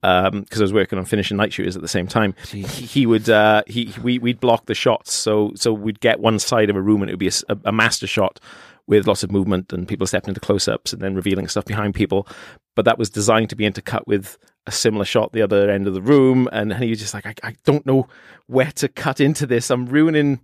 because 0.00 0.60
I 0.60 0.62
was 0.62 0.72
working 0.72 0.98
on 0.98 1.04
finishing 1.04 1.36
Night 1.36 1.52
Shooters 1.52 1.76
at 1.76 1.82
the 1.82 1.88
same 1.88 2.06
time. 2.06 2.34
He, 2.48 2.62
he 2.62 3.06
would 3.06 3.28
uh, 3.28 3.62
he 3.66 3.92
we 4.02 4.18
we'd 4.18 4.40
block 4.40 4.66
the 4.66 4.74
shots, 4.74 5.12
so 5.12 5.52
so 5.54 5.72
we'd 5.72 6.00
get 6.00 6.20
one 6.20 6.38
side 6.38 6.70
of 6.70 6.76
a 6.76 6.80
room 6.82 7.02
and 7.02 7.10
it 7.10 7.14
would 7.14 7.18
be 7.18 7.30
a 7.64 7.72
master 7.72 8.06
shot 8.06 8.38
with 8.86 9.06
lots 9.06 9.22
of 9.22 9.30
movement 9.30 9.70
and 9.72 9.86
people 9.86 10.06
stepping 10.06 10.30
into 10.30 10.40
close-ups 10.40 10.94
and 10.94 11.02
then 11.02 11.14
revealing 11.14 11.46
stuff 11.46 11.66
behind 11.66 11.94
people. 11.94 12.26
But 12.74 12.86
that 12.86 12.96
was 12.98 13.10
designed 13.10 13.50
to 13.50 13.56
be 13.56 13.68
intercut 13.68 14.06
with 14.06 14.38
a 14.66 14.70
similar 14.72 15.04
shot 15.04 15.32
the 15.32 15.42
other 15.42 15.68
end 15.70 15.86
of 15.86 15.92
the 15.92 16.00
room, 16.00 16.48
and, 16.52 16.72
and 16.72 16.82
he 16.82 16.88
was 16.90 16.98
just 16.98 17.12
like, 17.12 17.26
I, 17.26 17.34
I 17.42 17.54
don't 17.64 17.84
know 17.84 18.08
where 18.46 18.70
to 18.76 18.88
cut 18.88 19.20
into 19.20 19.46
this. 19.46 19.70
I'm 19.70 19.84
ruining 19.86 20.40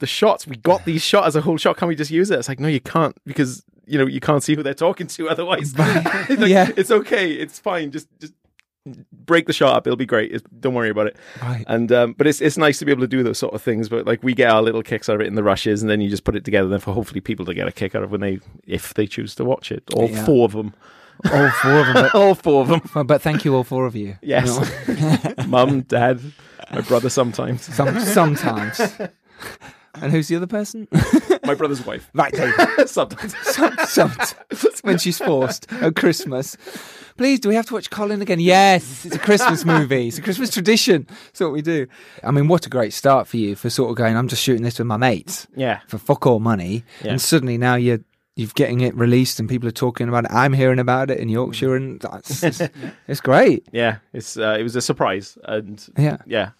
the 0.00 0.06
shots. 0.08 0.44
We 0.44 0.56
got 0.56 0.84
these 0.86 1.04
shot 1.04 1.26
as 1.26 1.36
a 1.36 1.40
whole 1.42 1.56
shot. 1.56 1.76
Can 1.76 1.86
we 1.86 1.94
just 1.94 2.10
use 2.10 2.30
it? 2.32 2.38
It's 2.40 2.48
like, 2.48 2.58
no, 2.58 2.66
you 2.68 2.80
can't 2.80 3.16
because 3.26 3.62
you 3.86 3.96
know 3.98 4.06
you 4.06 4.18
can't 4.18 4.42
see 4.42 4.56
who 4.56 4.62
they're 4.64 4.74
talking 4.74 5.06
to 5.08 5.28
otherwise. 5.28 5.72
Like, 5.78 6.48
Yeah. 6.48 6.70
it's 6.76 6.90
okay. 6.90 7.30
It's 7.32 7.60
fine. 7.60 7.92
Just 7.92 8.08
just 8.18 8.32
break 9.12 9.46
the 9.46 9.52
shot 9.52 9.74
up. 9.74 9.86
It'll 9.86 9.96
be 9.96 10.06
great. 10.06 10.32
It's, 10.32 10.44
don't 10.60 10.74
worry 10.74 10.90
about 10.90 11.06
it. 11.06 11.16
Right. 11.42 11.64
And 11.68 11.90
um, 11.92 12.12
but 12.12 12.26
it's 12.26 12.40
it's 12.40 12.56
nice 12.56 12.78
to 12.78 12.84
be 12.84 12.92
able 12.92 13.02
to 13.02 13.06
do 13.08 13.22
those 13.22 13.38
sort 13.38 13.54
of 13.54 13.62
things. 13.62 13.88
But 13.88 14.06
like 14.06 14.22
we 14.22 14.34
get 14.34 14.50
our 14.50 14.62
little 14.62 14.82
kicks 14.82 15.08
out 15.08 15.16
of 15.16 15.20
it 15.22 15.26
in 15.26 15.34
the 15.34 15.42
rushes, 15.42 15.82
and 15.82 15.90
then 15.90 16.00
you 16.00 16.10
just 16.10 16.24
put 16.24 16.36
it 16.36 16.44
together. 16.44 16.68
Then 16.68 16.80
for 16.80 16.92
hopefully 16.92 17.20
people 17.20 17.44
to 17.46 17.54
get 17.54 17.66
a 17.68 17.72
kick 17.72 17.94
out 17.94 18.02
of 18.02 18.10
when 18.10 18.20
they 18.20 18.40
if 18.66 18.94
they 18.94 19.06
choose 19.06 19.34
to 19.36 19.44
watch 19.44 19.72
it. 19.72 19.82
All 19.94 20.10
Yeah. 20.10 20.24
four 20.24 20.44
of 20.44 20.52
them. 20.52 20.74
All 21.32 21.50
four 21.50 21.72
of 21.80 21.86
them. 21.86 21.94
But, 21.94 22.14
all 22.14 22.34
four 22.34 22.62
of 22.62 22.68
them. 22.68 22.80
well, 22.94 23.04
but 23.04 23.22
thank 23.22 23.44
you, 23.44 23.54
all 23.54 23.64
four 23.64 23.86
of 23.86 23.94
you. 23.96 24.16
Yes. 24.20 24.48
You 24.88 24.94
know, 24.96 25.34
Mum, 25.46 25.82
dad, 25.82 26.20
my 26.72 26.80
brother. 26.82 27.08
Sometimes 27.08 27.62
some, 27.62 27.98
sometimes. 28.00 28.80
And 30.00 30.10
who's 30.12 30.28
the 30.28 30.36
other 30.36 30.46
person? 30.46 30.88
my 31.44 31.54
brother's 31.54 31.84
wife. 31.86 32.10
right, 32.14 32.32
Dave. 32.32 32.54
Sometimes. 32.88 33.34
Some, 33.48 33.76
sometimes 33.84 34.80
when 34.82 34.98
she's 34.98 35.18
forced 35.18 35.70
at 35.72 35.94
Christmas. 35.96 36.56
Please, 37.16 37.38
do 37.38 37.48
we 37.48 37.54
have 37.54 37.66
to 37.66 37.74
watch 37.74 37.90
Colin 37.90 38.20
again? 38.22 38.40
Yes, 38.40 39.04
it's 39.06 39.14
a 39.14 39.20
Christmas 39.20 39.64
movie. 39.64 40.08
It's 40.08 40.18
a 40.18 40.22
Christmas 40.22 40.50
tradition. 40.50 41.06
That's 41.26 41.40
what 41.40 41.52
we 41.52 41.62
do. 41.62 41.86
I 42.24 42.32
mean, 42.32 42.48
what 42.48 42.66
a 42.66 42.68
great 42.68 42.92
start 42.92 43.28
for 43.28 43.36
you 43.36 43.54
for 43.54 43.70
sort 43.70 43.90
of 43.90 43.96
going. 43.96 44.16
I'm 44.16 44.26
just 44.26 44.42
shooting 44.42 44.62
this 44.64 44.78
with 44.78 44.88
my 44.88 44.96
mates 44.96 45.46
Yeah. 45.54 45.78
for 45.86 45.98
fuck 45.98 46.26
all 46.26 46.40
money, 46.40 46.84
Yeah. 47.04 47.12
and 47.12 47.20
suddenly 47.22 47.56
now 47.56 47.76
you're 47.76 48.00
you're 48.36 48.50
getting 48.56 48.80
it 48.80 48.96
released 48.96 49.38
and 49.38 49.48
people 49.48 49.68
are 49.68 49.72
talking 49.72 50.08
about 50.08 50.24
it. 50.24 50.32
I'm 50.32 50.52
hearing 50.52 50.80
about 50.80 51.08
it 51.08 51.20
in 51.20 51.28
Yorkshire, 51.28 51.76
and 51.76 52.00
that's, 52.00 52.42
it's, 52.42 52.60
it's 53.06 53.20
great. 53.20 53.68
Yeah. 53.70 53.98
It's 54.12 54.36
uh, 54.36 54.56
it 54.58 54.64
was 54.64 54.74
a 54.74 54.80
surprise, 54.82 55.38
and 55.44 55.80
Yeah, 55.96 56.16
yeah. 56.26 56.50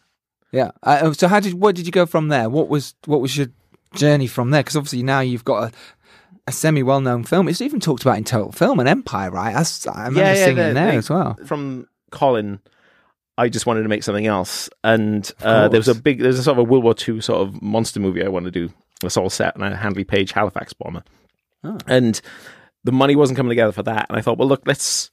Yeah. 0.54 0.70
Uh, 0.82 1.12
so 1.12 1.28
how 1.28 1.40
did 1.40 1.54
what 1.54 1.74
did 1.74 1.86
you 1.86 1.92
go 1.92 2.06
from 2.06 2.28
there? 2.28 2.48
What 2.48 2.68
was 2.68 2.94
what 3.06 3.20
was 3.20 3.36
your 3.36 3.48
journey 3.94 4.26
from 4.26 4.50
there? 4.50 4.62
Because 4.62 4.76
obviously 4.76 5.02
now 5.02 5.20
you've 5.20 5.44
got 5.44 5.72
a. 5.72 5.76
A 6.46 6.52
semi-well-known 6.52 7.24
film. 7.24 7.48
It's 7.48 7.62
even 7.62 7.80
talked 7.80 8.02
about 8.02 8.18
in 8.18 8.24
Total 8.24 8.52
Film 8.52 8.78
and 8.78 8.86
Empire, 8.86 9.30
right? 9.30 9.56
I 9.56 9.64
remember 9.96 10.20
Yeah, 10.20 10.34
yeah, 10.34 10.44
seeing 10.44 10.58
it 10.58 10.74
there 10.74 10.90
they- 10.90 10.96
as 10.98 11.08
well. 11.08 11.38
From 11.46 11.88
Colin, 12.10 12.60
I 13.38 13.48
just 13.48 13.64
wanted 13.64 13.84
to 13.84 13.88
make 13.88 14.02
something 14.02 14.26
else, 14.26 14.68
and 14.84 15.32
uh, 15.40 15.68
there 15.68 15.80
was 15.80 15.88
a 15.88 15.94
big, 15.94 16.18
there's 16.20 16.38
a 16.38 16.42
sort 16.42 16.58
of 16.58 16.66
a 16.66 16.70
World 16.70 16.84
War 16.84 16.94
II 17.08 17.22
sort 17.22 17.48
of 17.48 17.62
monster 17.62 17.98
movie 17.98 18.22
I 18.22 18.28
wanted 18.28 18.52
to 18.52 18.66
do. 18.66 18.74
It's 19.02 19.16
all 19.16 19.30
set 19.30 19.56
on 19.56 19.62
a 19.62 19.74
Handley 19.74 20.04
Page 20.04 20.32
Halifax 20.32 20.74
bomber, 20.74 21.02
Oh. 21.64 21.78
and 21.86 22.20
the 22.84 22.92
money 22.92 23.16
wasn't 23.16 23.38
coming 23.38 23.48
together 23.48 23.72
for 23.72 23.84
that. 23.84 24.04
And 24.10 24.18
I 24.18 24.20
thought, 24.20 24.36
well, 24.36 24.46
look, 24.48 24.64
let's 24.66 25.10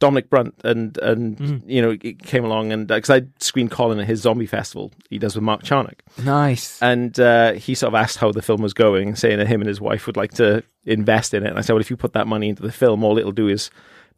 Dominic 0.00 0.28
Brunt 0.28 0.54
and 0.64 0.98
and 0.98 1.36
Mm. 1.38 1.62
you 1.66 1.80
know 1.80 1.96
it 2.02 2.22
came 2.24 2.44
along 2.44 2.72
and 2.72 2.88
because 2.88 3.10
I 3.10 3.22
screened 3.38 3.70
Colin 3.70 4.00
at 4.00 4.06
his 4.06 4.20
zombie 4.22 4.46
festival 4.46 4.90
he 5.08 5.18
does 5.18 5.34
with 5.36 5.44
Mark 5.44 5.62
Charnock 5.62 6.02
Nice. 6.24 6.82
and 6.82 7.18
uh, 7.20 7.52
he 7.52 7.74
sort 7.76 7.94
of 7.94 7.94
asked 7.94 8.16
how 8.18 8.32
the 8.32 8.42
film 8.42 8.60
was 8.62 8.72
going, 8.74 9.14
saying 9.14 9.38
that 9.38 9.46
him 9.46 9.60
and 9.60 9.68
his 9.68 9.80
wife 9.80 10.06
would 10.08 10.16
like 10.16 10.32
to 10.34 10.62
invest 10.84 11.32
in 11.34 11.44
it. 11.44 11.50
And 11.50 11.58
I 11.58 11.60
said, 11.60 11.74
well, 11.74 11.80
if 11.80 11.90
you 11.90 11.96
put 11.96 12.14
that 12.14 12.26
money 12.26 12.48
into 12.48 12.62
the 12.62 12.72
film, 12.72 13.04
all 13.04 13.16
it'll 13.18 13.30
do 13.30 13.46
is 13.48 13.70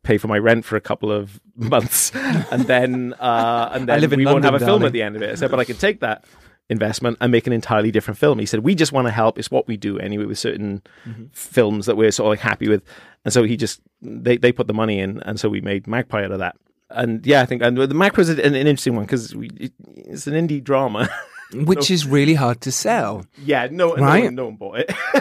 pay 0.04 0.18
for 0.18 0.26
my 0.28 0.38
rent 0.38 0.64
for 0.64 0.76
a 0.76 0.80
couple 0.80 1.12
of 1.12 1.40
months, 1.56 2.10
and 2.14 2.62
then 2.66 3.14
uh, 3.20 3.70
and 3.74 3.88
then 3.88 4.10
we 4.18 4.24
won't 4.24 4.44
have 4.44 4.54
a 4.54 4.58
film 4.58 4.68
darling. 4.80 4.86
at 4.86 4.92
the 4.92 5.02
end 5.02 5.16
of 5.16 5.22
it. 5.22 5.30
I 5.30 5.34
said, 5.34 5.50
but 5.50 5.60
I 5.60 5.64
can 5.64 5.76
take 5.76 6.00
that 6.00 6.24
investment 6.70 7.18
and 7.20 7.30
make 7.30 7.46
an 7.46 7.52
entirely 7.52 7.90
different 7.90 8.16
film. 8.18 8.38
He 8.38 8.46
said, 8.46 8.60
we 8.60 8.74
just 8.74 8.92
want 8.92 9.06
to 9.06 9.10
help. 9.10 9.38
It's 9.38 9.50
what 9.50 9.66
we 9.68 9.76
do 9.76 9.98
anyway 9.98 10.24
with 10.24 10.38
certain 10.38 10.82
Mm-hmm. 11.06 11.24
films 11.32 11.86
that 11.86 11.96
we're 11.96 12.10
sort 12.12 12.26
of 12.26 12.30
like 12.30 12.40
happy 12.50 12.68
with. 12.68 12.82
And 13.24 13.32
so 13.32 13.44
he 13.44 13.56
just 13.56 13.80
they 14.00 14.36
they 14.36 14.52
put 14.52 14.66
the 14.66 14.74
money 14.74 14.98
in, 14.98 15.20
and 15.22 15.38
so 15.38 15.48
we 15.48 15.60
made 15.60 15.86
Magpie 15.86 16.24
out 16.24 16.32
of 16.32 16.38
that. 16.40 16.56
And 16.90 17.24
yeah, 17.26 17.40
I 17.42 17.46
think 17.46 17.62
and 17.62 17.76
the 17.78 17.94
Magpie 17.94 18.22
is 18.22 18.28
an, 18.28 18.40
an 18.40 18.54
interesting 18.54 18.96
one 18.96 19.04
because 19.04 19.32
it, 19.32 19.72
it's 19.94 20.26
an 20.26 20.34
indie 20.34 20.62
drama. 20.62 21.08
Which 21.54 21.90
is 21.90 22.06
really 22.06 22.32
hard 22.32 22.62
to 22.62 22.72
sell. 22.72 23.26
Yeah, 23.44 23.68
no, 23.70 23.92
no, 23.92 24.02
one, 24.02 24.34
no 24.34 24.44
one 24.46 24.56
bought 24.56 24.78
it. 24.78 24.90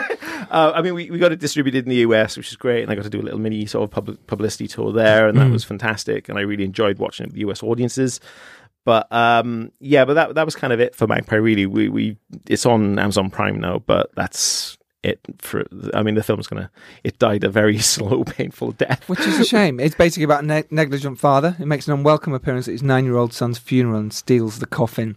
uh, 0.50 0.72
I 0.74 0.82
mean, 0.82 0.94
we, 0.94 1.12
we 1.12 1.20
got 1.20 1.34
it 1.34 1.40
distributed 1.40 1.84
in 1.84 1.90
the 1.90 1.98
US, 2.08 2.38
which 2.38 2.48
is 2.48 2.56
great, 2.56 2.84
and 2.84 2.90
I 2.92 2.96
got 2.96 3.04
to 3.04 3.10
do 3.10 3.20
a 3.20 3.22
little 3.22 3.38
mini 3.40 3.66
sort 3.66 3.84
of 3.84 3.92
pub- 3.92 4.18
publicity 4.28 4.70
tour 4.70 4.94
there, 4.94 5.28
and 5.28 5.38
that 5.38 5.48
Mm. 5.48 5.52
was 5.52 5.66
fantastic, 5.66 6.30
and 6.30 6.38
I 6.38 6.44
really 6.44 6.64
enjoyed 6.64 7.00
watching 7.00 7.26
it 7.26 7.34
with 7.34 7.38
US 7.50 7.62
audiences. 7.62 8.22
But 8.86 9.12
um, 9.12 9.74
yeah, 9.82 10.06
but 10.06 10.14
that 10.14 10.36
that 10.36 10.46
was 10.46 10.56
kind 10.56 10.72
of 10.72 10.80
it 10.80 10.96
for 10.96 11.06
Magpie. 11.06 11.36
Really, 11.36 11.66
we 11.66 11.90
we 11.90 12.18
it's 12.48 12.66
on 12.66 12.98
Amazon 12.98 13.30
Prime 13.30 13.60
now, 13.60 13.80
but 13.80 14.10
that's 14.16 14.78
it 15.04 15.20
for. 15.40 15.66
I 15.94 16.04
mean, 16.04 16.16
the 16.16 16.24
film's 16.24 16.48
gonna 16.48 16.70
it 17.04 17.18
died 17.20 17.44
a 17.44 17.50
very 17.50 17.78
slow, 17.94 18.24
painful 18.24 18.72
death. 18.74 19.08
Which 19.10 19.20
is 19.22 19.40
a 19.40 19.46
shame. 19.46 19.80
It's 19.80 19.96
basically 19.96 20.24
about 20.26 20.44
a 20.44 20.48
ne- 20.48 20.64
negligent 20.72 21.20
father 21.20 21.52
who 21.52 21.66
makes 21.66 21.88
an 21.88 21.94
unwelcome 21.94 22.34
appearance 22.34 22.68
at 22.68 22.72
his 22.74 22.84
nine-year-old 22.84 23.34
son's 23.34 23.58
funeral 23.58 24.00
and 24.00 24.14
steals 24.14 24.60
the 24.60 24.66
coffin. 24.68 25.16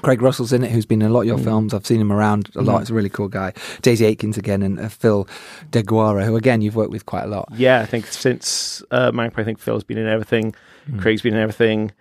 Craig 0.00 0.22
Russell's 0.22 0.54
in 0.54 0.64
it, 0.64 0.70
who's 0.70 0.86
been 0.86 1.02
in 1.02 1.08
a 1.10 1.12
lot 1.12 1.20
of 1.20 1.26
your 1.26 1.36
films. 1.36 1.74
I've 1.74 1.84
seen 1.84 2.00
him 2.00 2.10
around 2.10 2.48
a 2.56 2.62
lot. 2.62 2.78
He's 2.78 2.88
a 2.88 2.94
really 2.94 3.10
cool 3.10 3.28
guy. 3.28 3.52
Daisy 3.82 4.06
Aitkens 4.06 4.38
again, 4.38 4.62
and 4.62 4.80
uh, 4.80 4.88
Phil 4.88 5.28
DeGuara, 5.70 6.24
who 6.24 6.34
again 6.36 6.62
you've 6.62 6.76
worked 6.76 6.90
with 6.92 7.04
quite 7.04 7.24
a 7.24 7.26
lot. 7.26 7.48
Yeah, 7.54 7.80
I 7.80 7.86
think 7.86 8.06
since 8.06 8.82
uh, 8.90 9.12
Magpie, 9.12 9.42
I 9.42 9.44
think 9.44 9.58
Phil's 9.58 9.84
been 9.84 9.98
in 9.98 10.06
everything, 10.08 10.54
Hmm. 10.86 10.98
Craig's 10.98 11.20
been 11.22 11.34
in 11.34 11.40
everything, 11.40 11.92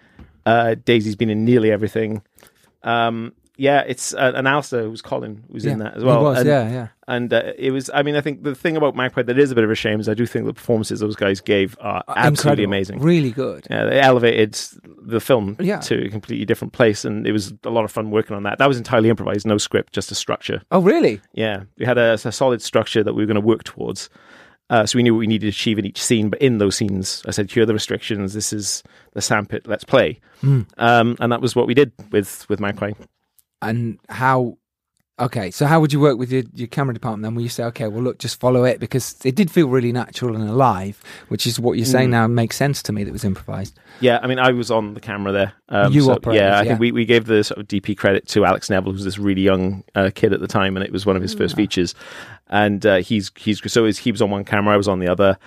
uh, 0.46 0.76
Daisy's 0.86 1.16
been 1.18 1.30
in 1.30 1.44
nearly 1.46 1.70
everything. 1.70 2.24
Um, 2.84 3.34
yeah, 3.62 3.82
it's 3.82 4.12
uh, 4.16 4.32
and 4.36 4.48
Alistair, 4.48 4.84
who's 4.86 5.04
Colin, 5.04 5.44
was 5.48 5.66
in 5.68 5.78
that 5.78 5.96
as 5.96 6.04
well. 6.04 6.18
He 6.18 6.24
was, 6.24 6.40
and, 6.40 6.48
yeah, 6.48 6.70
yeah. 6.72 6.88
and 7.08 7.32
uh, 7.32 7.54
it 7.60 7.70
was. 7.70 7.92
I 7.94 8.02
mean, 8.02 8.16
I 8.16 8.22
think 8.22 8.42
the 8.42 8.56
thing 8.56 8.76
about 8.76 8.96
Magpie 8.96 9.22
that 9.22 9.38
is 9.38 9.52
a 9.52 9.56
bit 9.56 9.64
of 9.64 9.70
a 9.70 9.76
shame 9.76 10.00
is 10.00 10.10
I 10.10 10.16
do 10.16 10.26
think 10.26 10.48
the 10.48 10.54
performances 10.54 11.00
those 11.00 11.16
guys 11.16 11.42
gave 11.42 11.78
are 11.80 12.04
absolutely 12.08 12.64
Incredible. 12.64 12.74
amazing. 12.74 13.00
Really 13.02 13.30
good. 13.30 13.68
Yeah, 13.70 13.86
they 13.86 14.00
elevated 14.00 14.60
the 15.04 15.20
film 15.20 15.58
Yeah. 15.60 15.78
to 15.82 16.06
a 16.08 16.10
completely 16.10 16.46
different 16.46 16.74
place, 16.74 17.06
and 17.06 17.28
it 17.28 17.32
was 17.34 17.54
a 17.64 17.70
lot 17.70 17.86
of 17.86 17.92
fun 17.92 18.10
working 18.10 18.36
on 18.36 18.42
that. 18.44 18.58
That 18.58 18.68
was 18.68 18.78
entirely 18.80 19.10
improvised, 19.10 19.46
no 19.46 19.60
script, 19.60 19.94
just 19.94 20.12
a 20.12 20.16
structure. 20.16 20.64
Oh, 20.72 20.82
really? 20.82 21.22
Yeah, 21.34 21.66
we 21.78 21.86
had 21.86 22.00
a, 22.00 22.14
a 22.14 22.32
solid 22.32 22.64
structure 22.64 23.04
that 23.04 23.14
we 23.14 23.22
were 23.22 23.28
going 23.28 23.36
to 23.36 23.42
work 23.46 23.64
towards. 23.64 24.10
Uh, 24.72 24.86
so 24.86 24.98
we 24.98 25.04
knew 25.04 25.14
what 25.14 25.20
we 25.20 25.28
needed 25.28 25.46
to 25.46 25.50
achieve 25.50 25.78
in 25.78 25.86
each 25.86 26.02
scene, 26.02 26.30
but 26.30 26.42
in 26.42 26.58
those 26.58 26.78
scenes, 26.78 27.22
I 27.28 27.32
said, 27.32 27.52
"Here 27.52 27.64
are 27.64 27.66
the 27.66 27.74
restrictions. 27.74 28.34
This 28.34 28.54
is 28.54 28.84
the 29.14 29.22
sandpit. 29.22 29.68
Let's 29.68 29.84
play." 29.84 30.22
Hmm. 30.40 30.62
Um, 30.78 31.18
and 31.20 31.30
that 31.32 31.42
was 31.42 31.56
what 31.58 31.68
we 31.68 31.74
did 31.74 31.92
with 32.12 32.48
with 32.50 32.62
Magpie. 32.62 32.94
And 33.62 34.00
how? 34.10 34.58
Okay, 35.20 35.52
so 35.52 35.68
how 35.68 35.80
would 35.80 35.94
you 35.94 36.00
work 36.00 36.18
with 36.18 36.32
your, 36.32 36.42
your 36.56 36.68
camera 36.68 36.96
department 36.96 37.22
then? 37.22 37.36
Will 37.36 37.44
you 37.44 37.50
say, 37.50 37.64
okay, 37.66 37.88
well, 37.88 38.02
look, 38.02 38.18
just 38.18 38.40
follow 38.40 38.64
it 38.64 38.80
because 38.80 39.24
it 39.24 39.36
did 39.36 39.52
feel 39.52 39.68
really 39.68 39.92
natural 39.92 40.36
and 40.36 40.50
alive, 40.50 41.00
which 41.28 41.46
is 41.46 41.60
what 41.60 41.74
you're 41.78 41.86
saying 41.86 42.08
Mm. 42.08 42.12
now 42.12 42.28
makes 42.28 42.56
sense 42.56 42.82
to 42.84 42.92
me 42.92 43.04
that 43.04 43.10
it 43.10 43.14
was 43.14 43.24
improvised. 43.24 43.78
Yeah, 44.00 44.18
I 44.24 44.26
mean, 44.26 44.40
I 44.40 44.52
was 44.52 44.72
on 44.72 44.96
the 44.96 45.00
camera 45.00 45.32
there. 45.32 45.54
Um, 45.70 45.94
You 45.94 46.02
so, 46.02 46.14
operated, 46.14 46.42
yeah, 46.42 46.56
I 46.58 46.62
yeah. 46.64 46.70
think 46.70 46.80
we, 46.80 46.92
we 46.92 47.06
gave 47.06 47.26
the 47.26 47.44
sort 47.44 47.60
of 47.60 47.68
DP 47.68 47.96
credit 47.96 48.28
to 48.30 48.46
Alex 48.46 48.68
Neville, 48.72 48.94
who's 48.94 49.04
this 49.04 49.20
really 49.20 49.42
young 49.44 49.84
uh, 49.94 50.10
kid 50.16 50.34
at 50.34 50.40
the 50.40 50.48
time, 50.48 50.76
and 50.76 50.84
it 50.84 50.92
was 50.92 51.06
one 51.06 51.16
of 51.16 51.22
his 51.22 51.36
first 51.36 51.56
features. 51.56 51.94
And 52.48 52.84
uh, 52.84 52.96
he's 52.98 53.32
he's 53.38 53.62
so 53.72 53.86
he 53.86 54.12
was 54.12 54.24
on 54.24 54.32
one 54.32 54.44
camera, 54.44 54.74
I 54.74 54.78
was 54.78 54.88
on 54.88 55.00
the 55.00 55.08
other. 55.08 55.38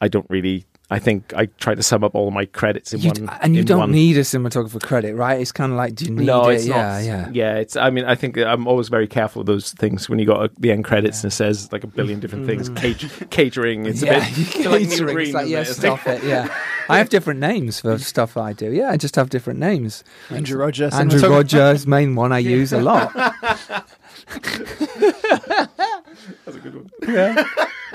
I 0.00 0.08
don't 0.08 0.26
really. 0.28 0.64
I 0.92 0.98
think 0.98 1.32
I 1.34 1.46
tried 1.46 1.76
to 1.76 1.82
sum 1.84 2.02
up 2.02 2.16
all 2.16 2.30
my 2.32 2.46
credits 2.46 2.92
in 2.92 3.00
You 3.00 3.10
one. 3.10 3.28
and 3.40 3.54
you 3.54 3.62
don't 3.62 3.78
one. 3.78 3.92
need 3.92 4.16
a 4.16 4.20
cinematographer 4.22 4.82
credit, 4.82 5.14
right? 5.14 5.40
It's 5.40 5.52
kind 5.52 5.70
of 5.70 5.78
like, 5.78 5.94
do 5.94 6.04
you 6.06 6.10
need 6.10 6.26
no, 6.26 6.48
it's 6.48 6.66
yeah, 6.66 6.74
not. 6.74 6.82
yeah. 6.82 7.02
yeah. 7.02 7.28
yeah. 7.32 7.54
It's. 7.58 7.76
I 7.76 7.90
mean, 7.90 8.04
I 8.04 8.16
think 8.16 8.36
I'm 8.36 8.66
always 8.66 8.88
very 8.88 9.06
careful 9.06 9.40
with 9.40 9.46
those 9.46 9.72
things 9.72 10.08
when 10.08 10.18
you 10.18 10.26
got 10.26 10.54
the 10.60 10.72
end 10.72 10.84
credits 10.84 11.22
and 11.22 11.32
it 11.32 11.34
says 11.36 11.70
like 11.72 11.84
a 11.84 11.86
billion 11.86 12.18
different 12.18 12.46
things. 12.46 12.68
Mm. 12.70 12.76
Cate- 12.76 13.30
catering. 13.30 13.86
It's 13.86 14.02
yeah, 14.02 14.16
a 14.16 14.20
bit. 14.20 14.38
it's 14.38 14.56
like 14.56 14.80
Neil 14.80 14.90
catering. 14.90 15.14
Green, 15.14 15.26
It's 15.28 15.34
like, 15.34 15.48
yeah, 15.48 15.60
it? 15.60 15.64
Stop 15.66 16.06
it. 16.06 16.24
Yeah, 16.24 16.52
I 16.88 16.98
have 16.98 17.08
different 17.08 17.38
names 17.38 17.80
for 17.80 17.96
stuff 17.98 18.36
I 18.36 18.52
do. 18.52 18.72
Yeah, 18.72 18.90
I 18.90 18.96
just 18.96 19.14
have 19.16 19.30
different 19.30 19.60
names. 19.60 20.02
Andrew 20.28 20.58
Rodger. 20.58 20.90
Andrew. 20.92 21.20
Rogers, 21.28 21.86
main 21.86 22.16
one 22.16 22.32
I 22.32 22.38
use 22.38 22.72
a 22.72 22.80
lot. 22.80 23.12
That's 26.44 26.56
a 26.56 26.60
good 26.60 26.74
one. 26.74 27.46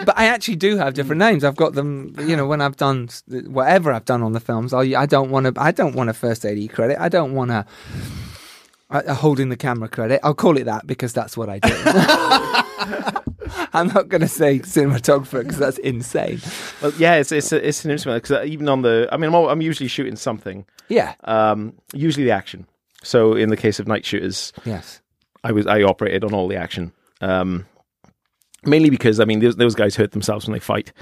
But 0.04 0.18
I 0.18 0.26
actually 0.28 0.56
do 0.58 0.78
have 0.78 0.94
different 0.94 1.20
names. 1.20 1.44
I've 1.44 1.56
got 1.56 1.74
them. 1.74 2.16
You 2.20 2.36
know, 2.36 2.46
when 2.48 2.62
I've 2.62 2.78
done 2.78 3.10
whatever 3.28 3.92
I've 3.94 4.06
done 4.06 4.22
on 4.24 4.34
the 4.34 4.40
films, 4.40 4.74
I, 4.74 4.82
I 5.00 5.06
don't 5.06 5.30
want 5.30 5.46
to. 5.56 5.62
I 5.62 5.72
don't 5.72 5.96
want 5.96 6.10
a 6.10 6.14
first 6.14 6.46
AD 6.46 6.70
credit. 6.74 7.00
I 7.00 7.10
don't 7.10 7.34
want 7.34 7.52
a, 7.52 7.66
a, 8.90 9.00
a 9.08 9.14
holding 9.14 9.50
the 9.50 9.58
camera 9.58 9.88
credit. 9.88 10.20
I'll 10.24 10.34
call 10.34 10.58
it 10.58 10.66
that 10.66 10.86
because 10.88 11.14
that's 11.14 11.38
what 11.38 11.50
I 11.50 11.60
do. 11.60 11.74
I'm 13.74 13.88
not 13.90 14.10
going 14.10 14.22
to 14.22 14.28
say 14.28 14.60
cinematographer 14.60 15.42
because 15.42 15.58
that's 15.58 15.78
insane. 15.80 16.42
Well, 16.82 16.94
yeah, 16.98 17.16
it's 17.16 17.32
it's 17.32 17.52
it's 17.52 17.86
an 17.86 17.92
interesting 17.92 18.14
because 18.14 18.46
even 18.48 18.68
on 18.70 18.82
the. 18.82 19.08
I 19.12 19.18
mean, 19.18 19.34
I'm, 19.34 19.46
I'm 19.46 19.62
usually 19.62 19.88
shooting 19.88 20.16
something. 20.16 20.66
Yeah. 20.88 21.16
Um, 21.24 21.74
usually 21.94 22.26
the 22.26 22.32
action. 22.32 22.68
So 23.04 23.34
in 23.34 23.50
the 23.50 23.58
case 23.58 23.80
of 23.80 23.88
night 23.88 24.06
shooters, 24.06 24.52
Yes. 24.66 25.02
I 25.44 25.52
was 25.52 25.68
I 25.68 25.84
operated 25.84 26.24
on 26.24 26.34
all 26.34 26.48
the 26.48 26.56
action. 26.56 26.92
Um, 27.22 27.66
mainly 28.66 28.90
because 28.90 29.20
I 29.20 29.26
mean 29.26 29.40
those, 29.40 29.56
those 29.56 29.76
guys 29.76 29.96
hurt 29.96 30.12
themselves 30.12 30.46
when 30.48 30.54
they 30.54 30.60
fight, 30.60 30.94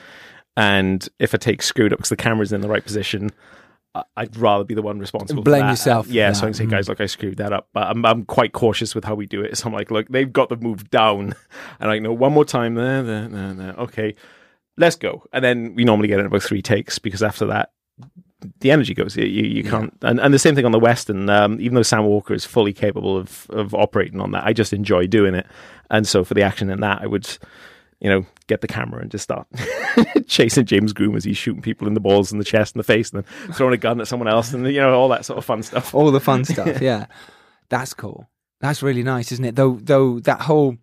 and 0.55 1.07
if 1.19 1.33
a 1.33 1.37
take's 1.37 1.65
screwed 1.65 1.93
up 1.93 1.99
because 1.99 2.09
the 2.09 2.15
camera's 2.15 2.53
in 2.53 2.61
the 2.61 2.69
right 2.69 2.83
position, 2.83 3.31
I- 3.95 4.03
I'd 4.17 4.35
rather 4.37 4.63
be 4.63 4.73
the 4.73 4.81
one 4.81 4.99
responsible. 4.99 5.41
for 5.41 5.45
Blame 5.45 5.69
yourself 5.69 6.07
Yeah, 6.07 6.31
so 6.33 6.43
I 6.43 6.45
can 6.47 6.53
say, 6.53 6.63
mm-hmm. 6.63 6.71
guys, 6.71 6.89
look, 6.89 7.01
I 7.01 7.05
screwed 7.05 7.37
that 7.37 7.53
up. 7.53 7.69
But 7.73 7.87
I'm 7.87 8.05
I'm 8.05 8.25
quite 8.25 8.53
cautious 8.53 8.95
with 8.95 9.03
how 9.03 9.15
we 9.15 9.25
do 9.25 9.41
it. 9.41 9.57
So 9.57 9.67
I'm 9.67 9.73
like, 9.73 9.91
look, 9.91 10.07
they've 10.09 10.31
got 10.31 10.49
the 10.49 10.57
move 10.57 10.89
down, 10.89 11.35
and 11.79 11.91
I 11.91 11.99
know 11.99 12.13
one 12.13 12.33
more 12.33 12.45
time 12.45 12.75
there, 12.75 13.03
there, 13.03 13.27
there, 13.27 13.53
there. 13.53 13.73
Okay, 13.73 14.15
let's 14.77 14.95
go. 14.95 15.23
And 15.31 15.43
then 15.43 15.75
we 15.75 15.83
normally 15.83 16.07
get 16.07 16.19
in 16.19 16.25
about 16.25 16.43
three 16.43 16.61
takes 16.61 16.99
because 16.99 17.23
after 17.23 17.45
that. 17.47 17.71
The 18.59 18.71
energy 18.71 18.93
goes. 18.93 19.15
You, 19.15 19.25
you, 19.25 19.63
can't, 19.63 19.95
and, 20.01 20.19
and 20.19 20.33
the 20.33 20.39
same 20.39 20.55
thing 20.55 20.65
on 20.65 20.71
the 20.73 20.79
Western. 20.79 21.29
Um, 21.29 21.61
even 21.61 21.75
though 21.75 21.83
Sam 21.83 22.05
Walker 22.05 22.33
is 22.33 22.45
fully 22.45 22.73
capable 22.73 23.17
of 23.17 23.47
of 23.51 23.73
operating 23.73 24.19
on 24.19 24.31
that, 24.31 24.43
I 24.43 24.51
just 24.53 24.73
enjoy 24.73 25.07
doing 25.07 25.33
it. 25.33 25.45
And 25.89 26.07
so 26.07 26.23
for 26.23 26.33
the 26.33 26.41
action 26.41 26.69
in 26.69 26.81
that, 26.81 27.01
I 27.01 27.07
would, 27.07 27.25
you 27.99 28.09
know, 28.09 28.25
get 28.47 28.61
the 28.61 28.67
camera 28.67 29.01
and 29.01 29.11
just 29.11 29.23
start 29.23 29.47
chasing 30.27 30.65
James 30.65 30.91
Groom 30.91 31.15
as 31.15 31.23
he's 31.23 31.37
shooting 31.37 31.61
people 31.61 31.87
in 31.87 31.93
the 31.93 32.01
balls 32.01 32.31
and 32.31 32.41
the 32.41 32.45
chest 32.45 32.75
and 32.75 32.79
the 32.79 32.83
face, 32.83 33.11
and 33.11 33.23
then 33.23 33.53
throwing 33.53 33.73
a 33.73 33.77
gun 33.77 34.01
at 34.01 34.07
someone 34.07 34.27
else, 34.27 34.51
and 34.51 34.67
you 34.67 34.81
know 34.81 34.93
all 34.93 35.09
that 35.09 35.25
sort 35.25 35.37
of 35.37 35.45
fun 35.45 35.63
stuff. 35.63 35.95
all 35.95 36.11
the 36.11 36.19
fun 36.19 36.43
stuff. 36.53 36.81
Yeah, 36.81 37.05
that's 37.69 37.93
cool. 37.93 38.27
That's 38.59 38.81
really 38.81 39.03
nice, 39.03 39.31
isn't 39.33 39.43
it? 39.43 39.55
Though, 39.55 39.77
though 39.81 40.19
that 40.21 40.41
whole 40.41 40.77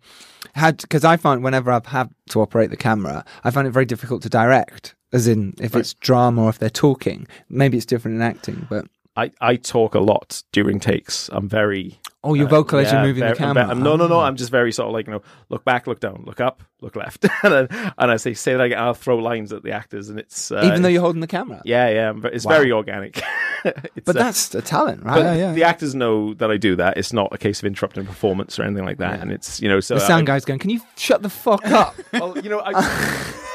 had 0.53 0.77
because 0.77 1.03
I 1.03 1.17
find 1.17 1.43
whenever 1.43 1.71
I've 1.71 1.87
had 1.87 2.09
to 2.29 2.41
operate 2.41 2.69
the 2.69 2.77
camera, 2.77 3.25
I 3.43 3.51
find 3.51 3.67
it 3.67 3.71
very 3.71 3.85
difficult 3.85 4.21
to 4.23 4.29
direct. 4.29 4.95
As 5.13 5.27
in, 5.27 5.53
if 5.59 5.75
it's 5.75 5.93
drama 5.95 6.43
or 6.43 6.49
if 6.49 6.59
they're 6.59 6.69
talking, 6.69 7.27
maybe 7.49 7.77
it's 7.77 7.85
different 7.85 8.15
in 8.15 8.21
acting. 8.21 8.65
But 8.69 8.85
I, 9.17 9.31
I 9.41 9.57
talk 9.57 9.93
a 9.93 9.99
lot 9.99 10.41
during 10.53 10.79
takes. 10.79 11.29
I'm 11.33 11.49
very 11.49 11.99
oh, 12.23 12.33
your 12.33 12.47
uh, 12.47 12.49
vocal 12.49 12.79
as 12.79 12.91
you're 12.93 13.01
moving 13.01 13.19
very- 13.19 13.33
the 13.33 13.37
camera. 13.37 13.67
I'm- 13.67 13.83
no, 13.83 13.97
no, 13.97 14.07
no. 14.07 14.15
Oh. 14.15 14.19
I'm 14.21 14.37
just 14.37 14.51
very 14.51 14.71
sort 14.71 14.87
of 14.87 14.93
like 14.93 15.07
you 15.07 15.13
know, 15.13 15.21
look 15.49 15.65
back, 15.65 15.85
look 15.85 15.99
down, 15.99 16.23
look 16.25 16.39
up, 16.39 16.63
look 16.79 16.95
left, 16.95 17.25
and, 17.43 17.53
then, 17.53 17.67
and 17.97 18.09
I 18.11 18.15
say 18.15 18.33
say 18.33 18.53
that 18.53 18.61
again. 18.61 18.79
I'll 18.79 18.93
throw 18.93 19.17
lines 19.17 19.51
at 19.51 19.63
the 19.63 19.71
actors, 19.71 20.07
and 20.09 20.17
it's 20.17 20.49
uh, 20.49 20.61
even 20.63 20.81
though 20.81 20.87
you're 20.87 21.01
holding 21.01 21.19
the 21.19 21.27
camera. 21.27 21.61
yeah, 21.65 21.89
yeah, 21.89 22.09
I'm 22.09 22.25
it's 22.27 22.45
Wow. 22.45 22.53
very 22.53 22.71
organic. 22.71 23.21
It's, 23.63 24.05
But 24.05 24.15
uh, 24.15 24.23
that's 24.23 24.55
a 24.55 24.61
talent, 24.63 25.03
right? 25.03 25.17
But 25.21 25.23
Yeah, 25.23 25.35
yeah. 25.35 25.53
the 25.53 25.65
actors 25.65 25.93
know 25.93 26.33
that 26.33 26.49
I 26.49 26.57
do 26.57 26.75
that. 26.77 26.97
It's 26.97 27.13
not 27.13 27.31
a 27.31 27.37
case 27.37 27.59
of 27.59 27.65
interrupting 27.65 28.07
performance 28.07 28.57
or 28.57 28.63
anything 28.63 28.85
like 28.85 28.97
that. 28.97 29.19
And 29.19 29.31
it's 29.31 29.61
you 29.61 29.69
know 29.69 29.79
so 29.79 29.93
the 29.93 29.99
sound 29.99 30.27
I, 30.27 30.33
guy's 30.33 30.45
going, 30.45 30.57
"Can 30.57 30.71
you 30.71 30.81
shut 30.97 31.21
the 31.21 31.29
fuck 31.29 31.63
up?" 31.67 31.93
Well, 32.13 32.35
you 32.39 32.49
know 32.49 32.59
I 32.65 32.71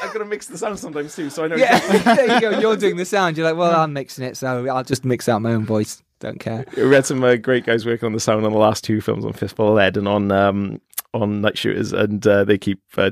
I've 0.03 0.13
got 0.13 0.19
to 0.19 0.25
mix 0.25 0.47
the 0.47 0.57
sound 0.57 0.79
sometimes 0.79 1.15
too, 1.15 1.29
so 1.29 1.43
I 1.43 1.47
know. 1.47 1.55
yeah, 1.55 1.79
there 2.15 2.35
you 2.35 2.41
go. 2.41 2.59
You're 2.59 2.77
doing 2.77 2.97
the 2.97 3.05
sound. 3.05 3.37
You're 3.37 3.47
like, 3.47 3.57
"Well, 3.57 3.79
I'm 3.79 3.93
mixing 3.93 4.25
it, 4.25 4.37
so 4.37 4.65
I'll 4.67 4.83
just 4.83 5.05
mix 5.05 5.27
out 5.27 5.41
my 5.41 5.53
own 5.53 5.65
voice. 5.65 6.01
Don't 6.19 6.39
care." 6.39 6.65
We 6.75 6.93
had 6.93 7.05
some 7.05 7.23
uh, 7.23 7.35
great 7.35 7.65
guys 7.65 7.85
working 7.85 8.05
on 8.07 8.13
the 8.13 8.19
sound 8.19 8.45
on 8.45 8.51
the 8.51 8.57
last 8.57 8.83
two 8.83 9.01
films 9.01 9.25
on 9.25 9.33
Fistful 9.33 9.69
of 9.69 9.75
Lead 9.75 9.97
and 9.97 10.07
on 10.07 10.31
um, 10.31 10.81
on 11.13 11.41
Night 11.41 11.57
Shooters, 11.57 11.93
and 11.93 12.25
uh, 12.27 12.43
they 12.43 12.57
keep 12.57 12.81
uh, 12.97 13.11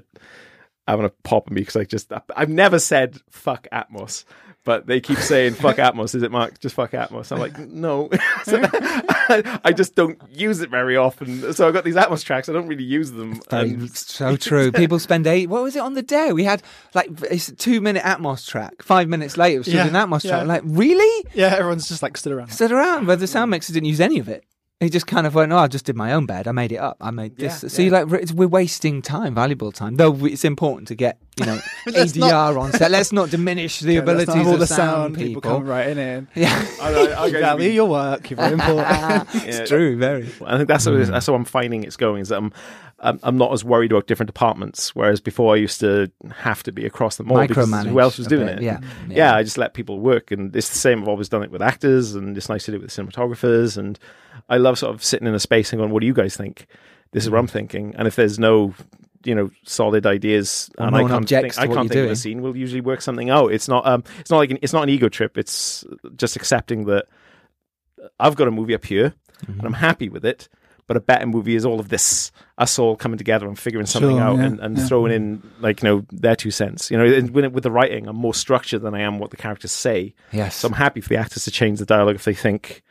having 0.88 1.06
a 1.06 1.10
pop 1.24 1.48
at 1.48 1.54
me 1.54 1.62
because 1.62 1.76
I 1.76 1.84
just 1.84 2.12
I've 2.36 2.50
never 2.50 2.80
said 2.80 3.18
fuck 3.30 3.68
Atmos, 3.72 4.26
but 4.66 4.86
they 4.88 5.00
keep 5.00 5.18
saying 5.20 5.54
fuck 5.54 5.78
Atmos. 5.78 6.14
Is 6.16 6.24
it 6.24 6.32
Marc? 6.32 6.60
Just 6.60 6.76
fuck 6.76 6.92
Atmos. 6.92 7.32
I'm 7.32 7.40
like 7.40 7.58
no, 7.58 8.10
So 8.44 8.62
I 9.64 9.72
just 9.74 9.96
don't 9.96 10.20
use 10.32 10.60
it 10.62 10.70
very 10.70 10.98
often. 10.98 11.54
So 11.54 11.68
I've 11.68 11.74
got 11.74 11.84
these 11.86 11.96
Atmos 11.96 12.24
tracks. 12.24 12.50
I 12.50 12.54
don't 12.54 12.68
really 12.68 12.84
use 12.84 13.12
them. 13.12 13.40
Very- 13.50 13.70
And 13.72 13.90
so 13.96 14.36
true. 14.36 14.72
People 14.74 15.00
spend 15.00 15.26
eight. 15.28 15.48
What 15.48 15.64
was 15.64 15.76
it 15.76 15.80
on 15.82 15.94
the 15.94 16.02
day? 16.02 16.34
We 16.34 16.44
had 16.44 16.62
like 16.94 17.10
it's 17.32 17.48
a 17.48 17.56
two 17.56 17.80
minute 17.80 18.04
Atmos 18.04 18.48
track. 18.48 18.82
Five 18.84 19.08
minutes 19.08 19.38
later, 19.38 19.56
it 19.56 19.60
was 19.60 19.68
still 19.68 19.86
Yeah, 19.86 19.88
an 19.88 20.10
Atmos 20.10 20.24
yeah. 20.26 20.32
track. 20.32 20.48
Like 20.48 20.62
really? 20.66 21.26
Yeah, 21.34 21.48
everyone's 21.56 21.88
just 21.88 22.04
like 22.04 22.18
stood 22.18 22.34
around. 22.34 22.50
Stood 22.50 22.72
around, 22.72 23.06
but 23.06 23.20
the 23.20 23.28
sound 23.28 23.52
mixer 23.52 23.72
didn't 23.74 23.88
use 23.88 24.02
any 24.02 24.20
of 24.20 24.28
it. 24.28 24.44
He 24.82 24.90
just 24.90 25.08
kind 25.08 25.26
of 25.26 25.34
went, 25.34 25.54
"Oh, 25.54 25.58
I 25.58 25.68
just 25.68 25.86
did 25.86 25.96
my 25.96 26.12
own 26.12 26.26
bed. 26.26 26.50
I 26.50 26.52
made 26.52 26.74
it 26.74 26.78
up. 26.78 26.98
I 27.00 27.10
made 27.10 27.38
this." 27.38 27.64
Yeah, 27.64 27.70
so 27.70 27.82
you 27.82 27.92
yeah. 27.92 28.02
like 28.02 28.14
it's- 28.22 28.34
we're 28.34 28.50
wasting 28.50 29.02
time, 29.02 29.34
valuable 29.34 29.72
time. 29.72 29.96
Though 29.96 30.26
it's 30.26 30.44
important 30.44 30.90
to 30.90 30.96
get 30.96 31.18
you 31.40 31.46
know 31.46 31.60
Let's 31.86 32.12
ADR 32.12 32.60
on 32.60 32.74
set. 32.74 32.92
Let's 32.92 33.14
not 33.14 33.30
diminish 33.30 33.80
the 33.80 33.94
Yeah, 33.94 34.00
abilities 34.00 34.28
not 34.28 34.38
have 34.38 34.48
all 34.48 34.54
of 34.56 34.60
the 34.60 34.68
sound, 34.68 34.80
sound 34.80 35.16
people 35.16 35.42
people. 35.42 35.60
come 35.60 35.66
writing 35.66 35.98
in. 35.98 36.28
Yeah, 36.36 36.68
I, 36.82 36.94
I, 36.94 37.24
I 37.24 37.32
value 37.32 37.70
your 37.70 37.86
work. 37.86 38.30
You're 38.30 38.36
very 38.36 38.52
important. 38.52 39.28
it's 39.48 39.70
true. 39.70 39.98
Very. 39.98 40.30
I 40.46 40.58
think 40.58 40.68
that's 40.68 40.84
how, 40.84 40.92
mm. 40.92 41.08
that's 41.08 41.26
how 41.26 41.36
I'm 41.36 41.46
finding 41.46 41.86
it's 41.86 41.96
going. 41.96 42.22
Is 42.22 42.30
that 42.30 42.38
I'm, 42.40 42.52
I'm 43.00 43.20
I'm 43.24 43.38
not 43.38 43.52
as 43.52 43.64
worried 43.64 43.92
about 43.92 44.08
different 44.08 44.28
departments. 44.28 44.96
Whereas 44.96 45.20
before 45.20 45.54
I 45.54 45.58
used 45.58 45.80
to 45.82 46.12
have 46.34 46.64
to 46.64 46.72
be 46.72 46.86
across 46.86 47.18
them 47.18 47.32
all 47.32 47.46
because 47.46 47.68
Micromanage 47.70 47.88
who 47.90 48.00
else 48.00 48.18
was 48.18 48.28
doing 48.28 48.48
bit, 48.48 48.60
it? 48.60 48.64
yeah. 48.64 48.80
yeah, 49.08 49.16
Yeah. 49.16 49.36
I 49.36 49.44
just 49.44 49.58
let 49.58 49.74
people 49.74 50.00
work, 50.00 50.32
and 50.32 50.56
it's 50.56 50.70
the 50.70 50.78
same. 50.78 51.02
I've 51.02 51.08
always 51.08 51.30
done 51.30 51.44
it 51.44 51.52
with 51.52 51.62
actors, 51.62 52.16
and 52.16 52.38
it's 52.38 52.50
nice 52.50 52.66
to 52.66 52.72
do 52.72 52.78
it 52.78 52.82
with 52.82 52.92
cinematographers. 52.92 53.78
And 53.78 54.00
I 54.50 54.58
love 54.58 54.80
sort 54.80 54.94
of 54.96 55.04
sitting 55.04 55.28
in 55.28 55.36
a 55.36 55.40
space 55.40 55.72
and 55.72 55.80
going, 55.80 55.92
"What 55.92 56.02
do 56.02 56.08
you 56.08 56.14
guys 56.14 56.38
think? 56.38 56.68
This 57.12 57.24
is 57.24 57.30
what 57.30 57.40
I'm 57.40 57.48
thinking." 57.48 57.96
And 57.98 58.08
if 58.08 58.16
there's 58.16 58.40
no 58.40 58.74
you 59.26 59.34
know 59.36 59.50
solid 59.64 60.06
ideas 60.06 60.70
and 60.78 60.92
no 60.92 61.06
I 61.06 61.10
can't 61.10 61.28
think, 61.28 61.58
I 61.58 61.66
can't 61.68 61.90
think 61.90 62.06
of 62.06 62.12
a 62.12 62.16
scene 62.16 62.44
we'll 62.44 62.56
usually 62.56 62.82
work 62.82 63.02
something 63.02 63.32
out 63.32 63.52
it's 63.52 63.68
not 63.68 63.84
um 63.88 64.04
it's 64.20 64.30
not 64.30 64.38
like 64.38 64.52
an, 64.52 64.60
it's 64.62 64.72
not 64.72 64.84
an 64.84 64.90
ego 64.90 65.10
trip 65.10 65.36
it's 65.36 65.84
just 66.16 66.36
accepting 66.36 66.86
that 66.86 67.08
I've 68.20 68.36
got 68.36 68.48
a 68.48 68.52
movie 68.52 68.76
up 68.76 68.86
here 68.86 69.16
Mm-hmm. 69.46 69.60
and 69.60 69.66
I'm 69.68 69.74
happy 69.74 70.08
with 70.10 70.24
it. 70.26 70.48
But 70.88 70.98
a 70.98 71.00
better 71.00 71.26
movie 71.26 71.56
is 71.56 71.66
all 71.66 71.80
of 71.80 71.90
this, 71.90 72.32
us 72.60 72.78
all 72.78 72.96
coming 72.96 73.18
together 73.18 73.48
and 73.48 73.58
figuring 73.58 73.88
something 73.88 74.18
Sure, 74.18 74.22
out 74.22 74.38
yeah, 74.38 74.44
and, 74.46 74.60
and 74.60 74.78
yeah. 74.78 74.86
throwing 74.86 75.12
in 75.12 75.42
like 75.60 75.82
you 75.82 75.90
know 75.90 76.06
their 76.12 76.36
two 76.36 76.52
cents. 76.52 76.92
You 76.92 76.98
know, 76.98 77.06
and 77.06 77.32
with, 77.32 77.46
with 77.54 77.64
the 77.64 77.72
writing, 77.72 78.08
I'm 78.08 78.16
more 78.16 78.36
structured 78.36 78.82
than 78.84 78.94
I 78.94 79.02
am 79.02 79.18
what 79.18 79.32
the 79.32 79.38
characters 79.38 79.72
say. 79.72 80.14
Yes. 80.32 80.56
So 80.58 80.68
I'm 80.68 80.74
happy 80.76 81.02
for 81.02 81.10
the 81.10 81.18
actors 81.18 81.44
to 81.46 81.52
change 81.52 81.80
the 81.80 81.86
dialogue 81.86 82.16
if 82.16 82.24
they 82.26 82.36
think 82.36 82.84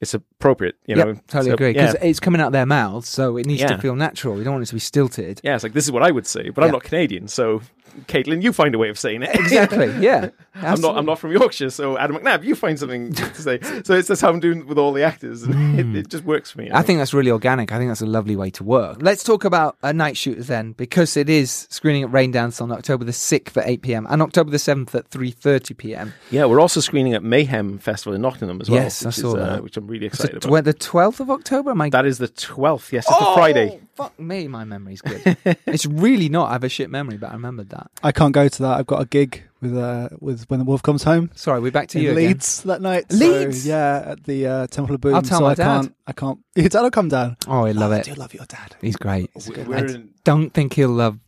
it's 0.00 0.14
appropriate. 0.14 0.76
You 0.86 0.96
Yep, 0.96 1.06
know, 1.06 1.14
totally 1.26 1.50
So, 1.50 1.54
agree. 1.54 1.74
Yeah. 1.74 1.92
Because 1.92 2.04
it's 2.08 2.20
coming 2.20 2.40
out 2.40 2.52
their 2.52 2.66
mouths, 2.66 3.08
so 3.08 3.36
it 3.36 3.46
needs 3.46 3.62
to 3.64 3.78
feel 3.78 3.96
natural. 3.96 4.36
We 4.36 4.44
don't 4.44 4.54
want 4.54 4.62
it 4.62 4.68
to 4.68 4.74
be 4.74 4.80
stilted. 4.80 5.40
yeah, 5.42 5.54
it's 5.56 5.64
like 5.64 5.72
this 5.72 5.84
is 5.84 5.90
what 5.92 6.02
I 6.04 6.10
would 6.12 6.26
say, 6.28 6.50
but 6.50 6.62
I'm 6.62 6.70
not 6.70 6.84
Canadian, 6.84 7.26
so 7.26 7.62
Caitlin, 8.06 8.42
you 8.42 8.52
find 8.52 8.74
a 8.74 8.78
way 8.78 8.88
of 8.88 8.98
saying 8.98 9.22
it. 9.22 9.34
Exactly. 9.34 9.90
Yeah. 10.00 10.30
I'm 10.54 10.80
not. 10.80 10.96
I'm 10.96 11.06
not 11.06 11.18
from 11.18 11.32
Yorkshire, 11.32 11.70
so 11.70 11.96
Adam 11.96 12.16
McNabb, 12.16 12.42
you 12.42 12.54
find 12.54 12.78
something 12.78 13.12
to 13.12 13.34
say. 13.40 13.60
So 13.84 13.94
it's 13.94 14.08
just 14.08 14.20
how 14.20 14.28
I'm 14.30 14.40
doing 14.40 14.66
with 14.66 14.78
all 14.78 14.92
the 14.92 15.02
actors, 15.02 15.42
and 15.44 15.78
it, 15.78 15.96
it 16.00 16.08
just 16.08 16.24
works 16.24 16.50
for 16.50 16.58
me. 16.58 16.66
you 16.66 16.72
I 16.72 16.80
know? 16.80 16.82
think 16.82 16.98
that's 16.98 17.14
really 17.14 17.30
organic. 17.30 17.70
I 17.72 17.78
think 17.78 17.88
that's 17.90 18.00
a 18.00 18.06
lovely 18.06 18.34
way 18.36 18.50
to 18.50 18.64
work. 18.64 18.98
Let's 19.00 19.22
talk 19.22 19.44
about 19.44 19.76
uh, 19.82 19.92
Night 19.92 20.16
Shooters 20.16 20.48
then, 20.48 20.72
because 20.72 21.16
it 21.16 21.28
is 21.28 21.66
screening 21.70 22.02
at 22.02 22.10
Raindance 22.10 22.60
on 22.60 22.72
October 22.72 23.04
the 23.04 23.12
6th 23.12 23.56
at 23.56 23.68
8 23.68 23.82
pm 23.82 24.06
and 24.10 24.20
October 24.22 24.50
the 24.50 24.56
7th 24.56 24.94
at 24.94 25.08
3.30 25.10 25.76
pm. 25.76 26.12
Yeah, 26.30 26.46
we're 26.46 26.60
also 26.60 26.80
screening 26.80 27.14
at 27.14 27.22
Mayhem 27.22 27.78
Festival 27.78 28.14
in 28.14 28.22
Nottingham 28.22 28.60
as 28.60 28.68
well. 28.68 28.82
Yes, 28.82 29.06
I 29.06 29.10
saw 29.10 29.28
is, 29.28 29.34
uh, 29.34 29.46
that. 29.54 29.62
which 29.62 29.76
I'm 29.76 29.86
really 29.86 30.06
excited 30.06 30.42
the, 30.42 30.48
about. 30.48 30.62
tw- 30.62 30.64
the 30.64 30.74
12th 30.74 31.20
of 31.20 31.30
October? 31.30 31.70
Am 31.70 31.80
I... 31.80 31.90
That 31.90 32.06
is 32.06 32.18
the 32.18 32.28
12th. 32.28 32.92
Yes, 32.92 33.06
it's 33.08 33.16
a 33.20 33.34
Friday. 33.34 33.80
Oh, 34.00 34.04
Fuck 34.04 34.18
me, 34.20 34.48
my 34.48 34.64
memory's 34.64 35.02
good. 35.02 35.36
it's 35.66 35.84
really 35.86 36.28
not. 36.28 36.48
I 36.48 36.52
have 36.52 36.64
a 36.64 36.68
shit 36.68 36.88
memory, 36.90 37.16
but 37.18 37.30
I 37.30 37.34
remembered 37.34 37.68
that. 37.70 37.90
I 38.02 38.12
can't 38.12 38.32
go 38.32 38.48
to 38.48 38.62
that. 38.62 38.78
I've 38.78 38.86
got 38.86 39.02
a 39.02 39.04
gig 39.04 39.42
with 39.60 39.76
uh, 39.76 40.08
with 40.20 40.48
when 40.48 40.58
the 40.58 40.64
wolf 40.64 40.82
comes 40.82 41.02
home 41.02 41.30
Sorry, 41.34 41.60
we're 41.60 41.70
back 41.70 41.88
to 41.88 41.98
in 41.98 42.04
you 42.04 42.10
again. 42.12 42.28
Leeds 42.28 42.62
that 42.62 42.80
night. 42.80 43.12
So, 43.12 43.18
Leeds? 43.18 43.66
yeah, 43.66 44.02
at 44.06 44.24
the 44.24 44.46
uh, 44.46 44.66
Temple 44.68 44.94
of 44.94 45.00
Boom. 45.02 45.14
I'll 45.14 45.22
tell 45.22 45.38
so 45.40 45.44
my 45.44 45.50
I 45.50 45.54
dad. 45.54 45.64
can't. 45.64 45.94
I 46.06 46.12
can't. 46.12 46.38
Your 46.56 46.68
dad 46.70 46.80
will 46.82 46.90
come 46.90 47.08
down. 47.08 47.36
Oh, 47.46 47.66
I 47.66 47.72
love 47.72 47.92
I 47.92 47.96
it. 47.96 48.08
I 48.08 48.12
do 48.14 48.20
love 48.20 48.32
your 48.34 48.46
dad. 48.46 48.74
He's 48.80 48.96
great. 48.96 49.30
He's 49.34 49.48
a 49.48 49.52
good 49.52 49.68
We're 49.68 49.76
lad. 49.80 49.90
in- 49.90 50.14
Don't 50.24 50.50
think 50.50 50.72
he'll 50.72 50.88
love. 50.88 51.18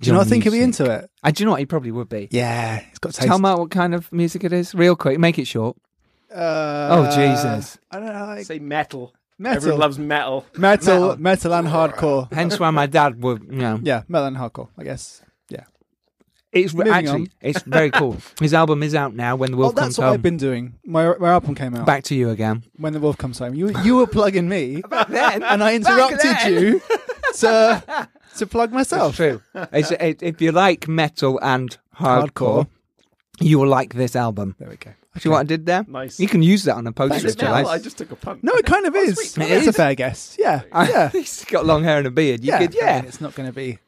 Do 0.00 0.06
you 0.08 0.12
not 0.12 0.20
your 0.20 0.24
think 0.26 0.44
he'll 0.44 0.52
be 0.52 0.60
into 0.60 0.84
it? 0.90 1.10
I 1.24 1.30
do 1.32 1.42
you 1.42 1.46
know 1.46 1.52
what 1.52 1.60
he 1.60 1.66
probably 1.66 1.90
would 1.90 2.08
be. 2.08 2.28
Yeah, 2.30 2.78
he's 2.80 2.98
got 2.98 3.14
taste. 3.14 3.26
Tell 3.26 3.38
Marc 3.38 3.58
what 3.58 3.70
kind 3.70 3.94
of 3.94 4.12
music 4.12 4.44
it 4.44 4.52
is, 4.52 4.74
real 4.74 4.94
quick. 4.94 5.18
Make 5.18 5.38
it 5.38 5.46
short. 5.46 5.76
Uh, 6.32 6.88
Oh, 6.90 7.04
Jesus. 7.16 7.78
I 7.90 7.98
don't 7.98 8.12
know. 8.12 8.26
Like 8.26 8.44
say 8.44 8.58
metal. 8.58 9.14
Metal, 9.38 9.56
Everyone 9.56 9.80
loves 9.80 9.98
metal. 9.98 10.46
metal, 10.56 11.00
metal. 11.00 11.16
metal, 11.18 11.54
and 11.54 11.68
hardcore. 11.68 12.32
Hence 12.32 12.58
why 12.58 12.70
my 12.70 12.86
dad 12.86 13.22
would, 13.22 13.42
you 13.44 13.52
know. 13.58 13.80
Yeah, 13.82 14.02
metal 14.08 14.26
and 14.28 14.36
hardcore. 14.36 14.68
I 14.76 14.84
guess. 14.84 15.22
Yeah. 15.48 15.64
It's 16.52 16.72
Moving 16.74 16.92
actually 16.92 17.20
on. 17.22 17.28
it's 17.42 17.62
very 17.62 17.90
cool. 17.90 18.16
His 18.40 18.54
album 18.54 18.82
is 18.82 18.94
out 18.94 19.14
now. 19.14 19.36
When 19.36 19.50
the 19.50 19.56
wolf 19.58 19.70
oh, 19.70 19.74
that's 19.74 19.84
comes 19.84 19.98
what 19.98 20.04
home. 20.06 20.14
I've 20.14 20.22
been 20.22 20.36
doing. 20.38 20.74
My 20.84 21.14
my 21.18 21.30
album 21.30 21.54
came 21.54 21.74
out. 21.74 21.84
Back 21.86 22.04
to 22.04 22.14
you 22.14 22.30
again. 22.30 22.64
when 22.78 22.92
the 22.94 23.00
wolf 23.00 23.18
comes 23.18 23.38
home. 23.38 23.54
You 23.54 23.70
you 23.82 23.96
were 23.96 24.06
plugging 24.06 24.48
me, 24.48 24.82
then, 25.08 25.42
and 25.42 25.62
I 25.62 25.74
interrupted 25.74 26.20
then. 26.20 26.52
you 26.52 26.80
to 27.36 28.08
to 28.38 28.46
plug 28.46 28.70
It's 28.70 28.74
myself. 28.74 29.16
true. 29.16 29.42
It's, 29.72 29.90
it, 29.90 30.22
if 30.22 30.40
you 30.40 30.52
like 30.52 30.88
metal 30.88 31.38
and 31.42 31.76
hardcore, 31.96 32.30
Hardcore. 32.32 32.66
you 33.40 33.58
will 33.58 33.68
like 33.68 33.94
this 33.94 34.16
album. 34.16 34.54
There 34.58 34.68
we 34.70 34.76
go. 34.76 34.92
See 35.18 35.28
what 35.28 35.38
I 35.40 35.44
did 35.44 35.66
there? 35.66 35.84
Nice. 35.88 36.18
You 36.20 36.28
can 36.28 36.42
use 36.42 36.64
that 36.64 36.76
on 36.76 36.86
a 36.86 36.92
poster 36.92 37.18
Thanks, 37.20 37.34
if 37.36 37.42
you 37.42 37.48
I 37.48 37.78
just 37.78 37.98
took 37.98 38.10
a 38.10 38.16
punt. 38.16 38.42
No, 38.44 38.52
it 38.54 38.64
kind 38.66 38.86
of 38.86 38.94
is. 38.96 39.14
sweet. 39.32 39.50
It's 39.50 39.66
a 39.66 39.72
fair 39.72 39.94
guess. 39.94 40.36
Yeah, 40.38 40.62
yeah, 40.72 41.08
He's 41.12 41.44
got 41.44 41.66
long 41.66 41.84
hair 41.84 41.98
and 41.98 42.06
a 42.06 42.10
beard. 42.10 42.44
You 42.44 42.52
yeah. 42.52 42.58
could, 42.58 42.74
yeah. 42.74 42.92
I 42.96 43.00
mean, 43.00 43.04
it's 43.08 43.20
not 43.20 43.34
going 43.34 43.48
to 43.48 43.52
be. 43.54 43.78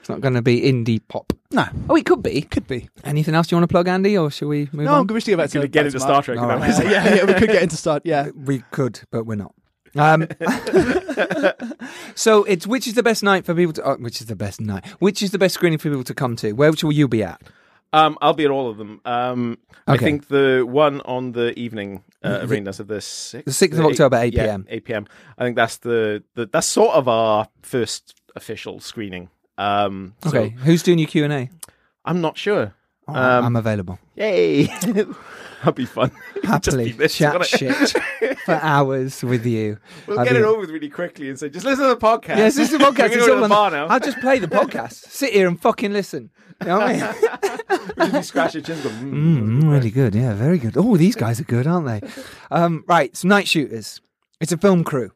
It's 0.00 0.08
not 0.08 0.20
going 0.20 0.34
to 0.34 0.42
be 0.42 0.60
indie 0.60 1.00
pop. 1.08 1.32
No, 1.50 1.64
Oh, 1.90 1.96
it 1.96 2.06
could 2.06 2.22
be. 2.22 2.42
could 2.42 2.68
be. 2.68 2.88
Anything 3.02 3.34
else 3.34 3.50
you 3.50 3.56
want 3.56 3.68
to 3.68 3.72
plug, 3.72 3.88
Andy, 3.88 4.16
or 4.16 4.30
shall 4.30 4.46
we 4.46 4.68
move 4.72 4.84
No, 4.86 4.92
on? 4.94 5.00
I'm 5.00 5.06
going 5.06 5.20
to 5.20 5.30
go 5.32 5.36
back 5.36 5.50
to 5.50 5.58
get 5.66 5.72
back 5.72 5.86
into 5.86 5.98
Star 5.98 6.12
Mark. 6.12 6.24
Trek. 6.26 6.38
All 6.38 6.46
right. 6.46 6.60
that 6.60 6.84
yeah, 6.84 7.14
yeah, 7.16 7.24
we 7.24 7.34
could 7.34 7.50
get 7.50 7.62
into 7.64 7.76
start. 7.76 8.02
Yeah, 8.04 8.28
We 8.36 8.62
could, 8.70 9.00
but 9.10 9.24
we're 9.26 9.34
not. 9.34 9.52
Um, 9.96 10.28
so 12.14 12.44
it's 12.44 12.66
which 12.66 12.86
is 12.86 12.94
the 12.94 13.02
best 13.02 13.22
night 13.22 13.44
for 13.44 13.54
people 13.54 13.72
to? 13.74 13.82
Oh, 13.82 13.96
which 13.96 14.20
is 14.20 14.26
the 14.26 14.36
best 14.36 14.60
night? 14.60 14.86
Which 14.98 15.22
is 15.22 15.30
the 15.30 15.38
best 15.38 15.54
screening 15.54 15.78
for 15.78 15.88
people 15.88 16.04
to 16.04 16.14
come 16.14 16.36
to? 16.36 16.52
Where 16.52 16.70
will 16.70 16.92
you 16.92 17.08
be 17.08 17.22
at? 17.22 17.40
Um, 17.92 18.18
I'll 18.20 18.34
be 18.34 18.44
at 18.44 18.50
all 18.50 18.68
of 18.68 18.76
them. 18.78 19.00
Um, 19.04 19.58
I 19.86 19.94
Okay. 19.94 20.04
think 20.04 20.28
the 20.28 20.64
one 20.68 21.00
on 21.02 21.32
the 21.32 21.58
evening 21.58 22.02
uh, 22.22 22.40
arena 22.42 22.66
dance 22.66 22.80
of 22.80 22.88
the 22.88 23.00
sixth, 23.00 23.58
The 23.58 23.68
6th 23.68 23.78
of 23.78 23.86
October, 23.86 24.16
8 24.16 24.34
yeah, 24.34 24.42
p.m.. 24.44 24.66
Eight 24.68 24.84
p.m. 24.84 25.06
I 25.38 25.44
think 25.44 25.56
that's 25.56 25.78
the, 25.78 26.22
the 26.34 26.46
that's 26.46 26.66
sort 26.66 26.94
of 26.94 27.08
our 27.08 27.48
first 27.62 28.14
official 28.34 28.80
screening. 28.80 29.30
Um, 29.58 30.14
so 30.22 30.28
Okay, 30.30 30.48
who's 30.50 30.82
doing 30.82 30.98
your 30.98 31.08
Q 31.08 31.24
and 31.24 31.32
A? 31.32 31.50
I'm 32.04 32.20
not 32.20 32.36
sure. 32.36 32.74
Oh, 33.08 33.14
Um, 33.14 33.44
I'm 33.44 33.56
available. 33.56 33.98
Yay! 34.16 34.64
That'd 35.60 35.74
be 35.74 35.84
fun. 35.86 36.10
Happily 36.44 36.86
be 36.86 36.92
this, 36.92 37.16
chat 37.16 37.44
shit 37.46 37.74
for 38.44 38.54
hours 38.54 39.22
with 39.22 39.46
you. 39.46 39.78
We'll 40.06 40.18
I'd 40.20 40.24
get 40.24 40.32
be- 40.34 40.38
it 40.40 40.44
over 40.44 40.60
with 40.60 40.70
really 40.70 40.88
quickly 40.90 41.28
and 41.28 41.38
say, 41.38 41.48
just 41.48 41.64
listen 41.64 41.84
to 41.84 41.94
the 41.94 41.96
podcast. 42.00 42.36
Yes, 42.36 42.56
this 42.56 42.68
is 42.72 42.74
a 42.74 42.78
podcast. 42.78 43.10
It's 43.12 43.22
all 43.22 43.26
to 43.28 43.36
the 43.36 43.42
on- 43.44 43.48
bar 43.48 43.70
now. 43.70 43.86
I'll 43.86 44.00
just 44.00 44.18
play 44.20 44.38
the 44.38 44.48
podcast. 44.48 44.92
Sit 45.10 45.32
here 45.32 45.48
and 45.48 45.60
fucking 45.60 45.92
listen. 45.92 46.30
You 46.62 46.68
know 46.68 46.78
what 46.78 46.88
I 46.88 47.98
mean? 47.98 48.10
Just 48.12 48.28
scratch 48.30 48.54
your 48.54 48.62
chin. 48.62 48.74
and 48.76 48.82
Go, 48.84 48.88
mm, 48.90 49.62
Mm, 49.62 49.70
really 49.72 49.90
good. 49.90 50.14
Yeah, 50.14 50.34
very 50.34 50.58
good. 50.58 50.76
Oh, 50.76 50.96
these 50.96 51.14
guys 51.14 51.38
are 51.40 51.44
good, 51.44 51.66
aren't 51.66 51.86
they? 51.86 52.00
Um, 52.50 52.82
right, 52.88 53.14
so 53.16 53.28
Night 53.28 53.46
Shooters. 53.46 54.00
It's 54.40 54.52
a 54.52 54.56
film 54.58 54.82
crew 54.84 55.12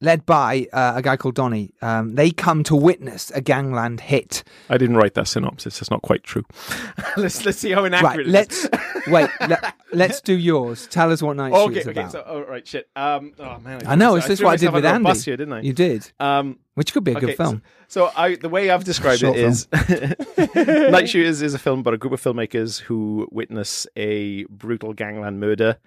led 0.00 0.26
by 0.26 0.66
uh, 0.72 0.94
a 0.96 1.02
guy 1.02 1.16
called 1.16 1.34
Donny. 1.34 1.72
Um, 1.80 2.14
they 2.14 2.30
come 2.30 2.62
to 2.64 2.76
witness 2.76 3.30
a 3.30 3.40
gangland 3.40 4.00
hit. 4.00 4.44
I 4.68 4.76
didn't 4.76 4.96
write 4.96 5.14
that 5.14 5.26
synopsis. 5.26 5.80
It's 5.80 5.90
not 5.90 6.02
quite 6.02 6.22
true. 6.22 6.44
let's 7.16 7.44
let's 7.44 7.58
see 7.58 7.70
how 7.70 7.84
inaccurate 7.84 8.10
Right, 8.10 8.20
it 8.20 8.26
is. 8.26 8.32
let's 8.32 8.68
wait. 9.06 9.30
Let, 9.40 9.74
let's 9.92 10.20
do 10.20 10.34
yours. 10.34 10.86
Tell 10.86 11.10
us 11.10 11.22
what 11.22 11.36
Night 11.36 11.52
okay, 11.52 11.74
Shooters 11.74 11.88
okay. 11.88 12.00
about. 12.00 12.12
So, 12.12 12.24
oh, 12.26 12.40
right, 12.42 12.66
shit. 12.66 12.88
Um, 12.94 13.32
oh 13.38 13.58
man, 13.60 13.86
I 13.86 13.94
know. 13.94 14.10
threw 14.10 14.18
It's 14.18 14.26
just 14.26 14.42
what 14.42 14.52
I 14.52 14.56
did 14.56 14.72
with 14.72 14.84
Andy. 14.84 15.04
Bus 15.04 15.24
here, 15.24 15.36
didn't 15.36 15.54
I? 15.54 15.60
You 15.60 15.72
did, 15.72 16.10
Um, 16.20 16.58
which 16.74 16.92
could 16.92 17.04
be 17.04 17.12
a 17.12 17.16
okay, 17.16 17.26
good 17.26 17.36
film. 17.36 17.62
So, 17.88 18.08
so 18.08 18.12
I, 18.16 18.34
the 18.34 18.48
way 18.48 18.70
I've 18.70 18.84
described 18.84 19.20
Short 19.20 19.36
it 19.36 19.44
is, 19.44 19.68
Night 20.54 21.08
Shooters 21.08 21.40
is 21.40 21.54
a 21.54 21.58
film 21.58 21.80
about 21.80 21.94
a 21.94 21.98
group 21.98 22.12
of 22.12 22.22
filmmakers 22.22 22.80
who 22.80 23.28
witness 23.30 23.86
a 23.96 24.44
brutal 24.44 24.92
gangland 24.92 25.40
murder, 25.40 25.78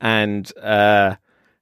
and 0.00 0.50
uh, 0.62 1.16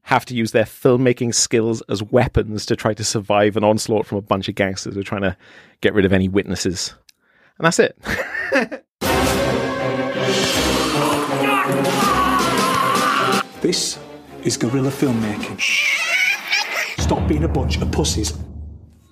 have 0.06 0.24
to 0.24 0.34
use 0.34 0.52
their 0.52 0.64
filmmaking 0.64 1.34
skills 1.34 1.82
as 1.88 2.02
weapons 2.02 2.64
to 2.66 2.76
try 2.76 2.94
to 2.94 3.02
survive 3.02 3.56
an 3.56 3.64
onslaught 3.64 4.06
from 4.06 4.18
a 4.18 4.22
bunch 4.22 4.48
of 4.48 4.54
gangsters 4.54 4.94
who 4.94 5.00
are 5.00 5.04
trying 5.04 5.22
to 5.22 5.36
get 5.80 5.94
rid 5.94 6.04
of 6.04 6.12
any 6.12 6.28
witnesses. 6.28 6.94
And 7.58 7.66
that's 7.66 7.78
it. 7.78 7.98
This 13.62 13.98
is 14.44 14.56
guerrilla 14.56 14.90
filmmaking. 14.90 15.60
Stop 17.00 17.26
being 17.26 17.42
a 17.42 17.48
bunch 17.48 17.80
of 17.80 17.90
pussies. 17.90 18.32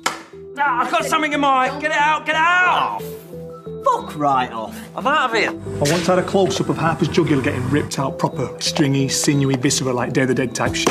Ah, 0.06 0.84
I've 0.84 0.92
got 0.92 1.04
something 1.06 1.32
in 1.32 1.40
mind. 1.40 1.80
Get 1.82 1.90
it 1.90 1.96
out, 1.96 2.24
get 2.24 2.36
it 2.36 2.40
out! 2.40 3.02
Fuck 3.84 4.16
right 4.16 4.50
off. 4.52 4.76
I'm 4.96 5.06
out 5.06 5.30
of 5.30 5.36
here. 5.36 5.50
I 5.50 5.90
once 5.92 6.06
had 6.06 6.18
a 6.18 6.22
close 6.22 6.60
up 6.60 6.68
of 6.68 6.76
Harper's 6.76 7.08
jugular 7.08 7.42
getting 7.42 7.68
ripped 7.70 7.98
out 7.98 8.18
proper, 8.18 8.50
stringy, 8.60 9.08
sinewy, 9.08 9.56
visceral, 9.56 9.94
like 9.94 10.12
Day 10.12 10.22
of 10.22 10.28
the 10.28 10.34
Dead 10.34 10.54
type 10.54 10.74
shit. 10.74 10.88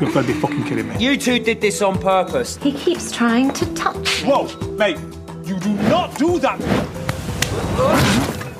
You've 0.00 0.12
got 0.12 0.22
to 0.22 0.26
be 0.26 0.34
fucking 0.34 0.64
kidding 0.64 0.88
me. 0.88 0.98
You 0.98 1.16
two 1.16 1.38
did 1.38 1.60
this 1.60 1.80
on 1.80 1.98
purpose. 1.98 2.56
He 2.58 2.72
keeps 2.72 3.10
trying 3.10 3.52
to 3.54 3.74
touch 3.74 4.22
me. 4.22 4.28
Whoa, 4.30 4.46
mate, 4.76 4.98
You 5.44 5.58
do 5.60 5.70
not 5.88 6.16
do 6.18 6.38
that! 6.40 6.60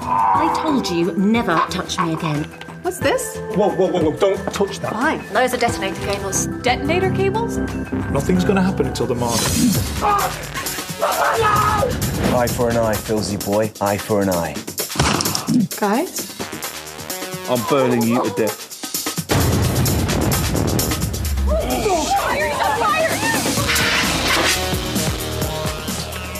I 0.00 0.60
told 0.62 0.88
you 0.88 1.12
never 1.16 1.56
touch 1.68 1.98
me 1.98 2.12
again. 2.14 2.44
What's 2.82 3.00
this? 3.00 3.36
Whoa, 3.56 3.74
whoa, 3.74 3.90
whoa, 3.90 4.10
whoa, 4.10 4.16
don't 4.16 4.38
touch 4.52 4.78
that. 4.78 4.92
Fine. 4.92 5.20
Those 5.32 5.52
are 5.52 5.56
detonator 5.56 6.00
cables. 6.06 6.46
Detonator 6.62 7.10
cables? 7.10 7.58
Nothing's 8.12 8.44
gonna 8.44 8.62
happen 8.62 8.86
until 8.86 9.06
the 9.06 9.16
morning. 9.16 9.40
Ah! 10.00 12.02
Eye 12.34 12.46
for 12.46 12.68
an 12.70 12.76
eye, 12.76 12.94
Filsy 12.94 13.38
boy. 13.44 13.72
Eye 13.80 13.98
for 13.98 14.20
an 14.22 14.28
eye. 14.30 14.54
Guys? 15.78 16.34
I'm 17.48 17.62
burning 17.68 18.02
you 18.02 18.22
to 18.22 18.30
death. 18.34 18.64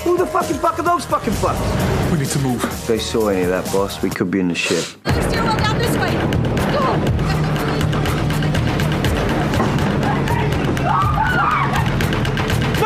Who 0.04 0.16
the 0.18 0.26
fucking 0.26 0.56
fuck 0.58 0.78
are 0.78 0.82
those 0.82 1.04
fucking 1.06 1.32
fucks? 1.34 2.12
We 2.12 2.18
need 2.18 2.28
to 2.28 2.38
move. 2.40 2.62
If 2.64 2.86
they 2.86 2.98
saw 2.98 3.28
any 3.28 3.42
of 3.42 3.48
that, 3.48 3.64
boss, 3.72 4.02
we 4.02 4.10
could 4.10 4.30
be 4.30 4.40
in 4.40 4.48
the 4.48 4.54
ship. 4.54 4.84
Stairwell 4.84 5.56
down 5.58 5.78
this 5.78 5.96
way. 5.96 6.12
Go. 6.72 6.84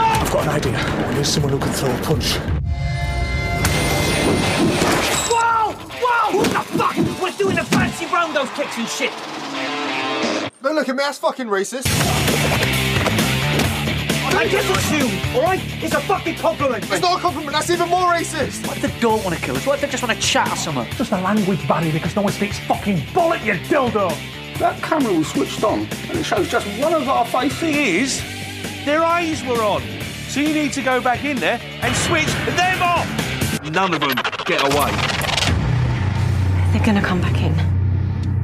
I've 0.02 0.30
got 0.30 0.42
an 0.44 0.48
idea. 0.50 0.76
I 0.78 1.14
need 1.14 1.26
someone 1.26 1.52
who 1.52 1.58
can 1.58 1.72
throw 1.72 1.90
a 1.90 1.98
punch. 2.02 2.59
Whoa! 6.40 6.46
Who 6.46 6.52
the 6.52 6.78
fuck? 6.78 6.96
We're 7.22 7.32
doing 7.32 7.56
the 7.56 7.64
fancy 7.64 8.06
round 8.06 8.34
those 8.34 8.50
kicks 8.50 8.78
and 8.78 8.88
shit! 8.88 9.12
Don't 10.62 10.74
look 10.74 10.88
at 10.88 10.96
me, 10.96 11.02
that's 11.02 11.18
fucking 11.18 11.48
racist. 11.48 11.86
I 14.32 14.48
just 14.48 14.70
assume, 14.70 15.36
alright? 15.36 15.60
It's 15.82 15.94
a 15.94 16.00
fucking 16.00 16.36
compliment! 16.36 16.84
It's 16.84 17.02
not 17.02 17.18
a 17.18 17.20
compliment, 17.20 17.52
that's 17.52 17.68
even 17.68 17.88
more 17.88 18.12
racist. 18.12 18.66
What 18.66 18.76
if 18.78 18.82
they 18.82 19.00
don't 19.00 19.22
want 19.22 19.36
to 19.36 19.42
kill 19.42 19.56
us? 19.56 19.66
What 19.66 19.74
if 19.74 19.80
they 19.82 19.88
just 19.88 20.02
want 20.02 20.18
to 20.18 20.26
chat 20.26 20.50
or 20.50 20.56
something? 20.56 20.90
Just 20.96 21.12
a 21.12 21.20
language 21.20 21.66
barrier 21.68 21.92
because 21.92 22.16
no 22.16 22.22
one 22.22 22.32
speaks 22.32 22.58
fucking 22.60 23.02
bullet, 23.12 23.42
you 23.42 23.54
dildo! 23.54 24.10
That 24.58 24.82
camera 24.82 25.12
was 25.12 25.28
switched 25.28 25.62
on, 25.62 25.80
and 25.80 26.18
it 26.18 26.24
shows 26.24 26.48
just 26.48 26.66
one 26.80 26.94
of 26.94 27.08
our 27.08 27.26
faces. 27.26 27.58
Thing 27.58 27.74
is, 27.74 28.22
their 28.86 29.02
eyes 29.02 29.44
were 29.44 29.62
on. 29.62 29.82
So 30.28 30.40
you 30.40 30.54
need 30.54 30.72
to 30.74 30.82
go 30.82 31.00
back 31.02 31.24
in 31.24 31.36
there 31.36 31.60
and 31.82 31.94
switch 31.96 32.26
them 32.56 32.82
off! 32.82 33.06
None 33.70 33.92
of 33.92 34.00
them 34.00 34.14
get 34.46 34.62
away. 34.62 35.19
They're 36.72 36.84
gonna 36.84 37.02
come 37.02 37.20
back 37.20 37.42
in. 37.42 37.52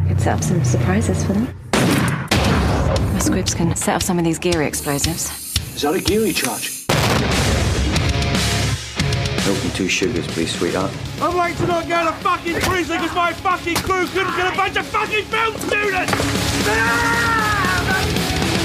Could 0.08 0.20
set 0.20 0.34
up 0.34 0.42
some 0.42 0.64
surprises 0.64 1.24
for 1.24 1.32
them. 1.32 1.48
My 1.72 3.18
squibs 3.20 3.54
can 3.54 3.74
set 3.76 3.94
off 3.94 4.02
some 4.02 4.18
of 4.18 4.24
these 4.24 4.38
Geary 4.38 4.66
explosives. 4.66 5.30
Is 5.76 5.82
that 5.82 5.94
a 5.94 6.00
Geary 6.00 6.32
charge? 6.32 6.84
Milk 9.46 9.64
and 9.64 9.74
two 9.76 9.88
sugars, 9.88 10.26
please, 10.26 10.50
sweetheart. 10.58 10.90
I'm 11.20 11.36
late 11.36 11.56
to 11.58 11.66
not 11.68 11.86
go 11.86 12.04
to 12.04 12.12
fucking 12.14 12.60
prison 12.62 13.00
because 13.00 13.14
my 13.14 13.32
fucking 13.32 13.76
crew 13.76 14.06
couldn't 14.08 14.36
get 14.36 14.52
a 14.52 14.56
bunch 14.56 14.76
of 14.76 14.86
fucking 14.86 15.24
film 15.26 15.56
students! 15.58 16.12
Ah, 16.66 18.02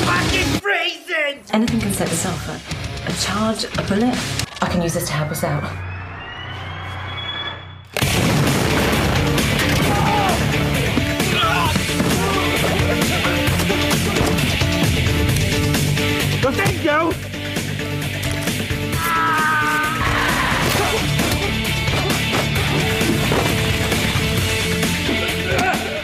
fucking 0.08 0.60
prison! 0.60 1.44
Anything 1.54 1.82
can 1.82 1.94
set 1.94 2.08
this 2.08 2.26
off. 2.26 2.50
A, 2.50 3.12
a 3.12 3.14
charge, 3.22 3.66
a 3.66 3.84
bullet. 3.88 4.18
I 4.60 4.70
can 4.70 4.82
use 4.82 4.96
this 4.96 5.06
to 5.06 5.14
help 5.14 5.30
us 5.30 5.44
out. 5.44 5.91
But 16.52 16.58
then 16.58 16.84
go! 16.84 17.12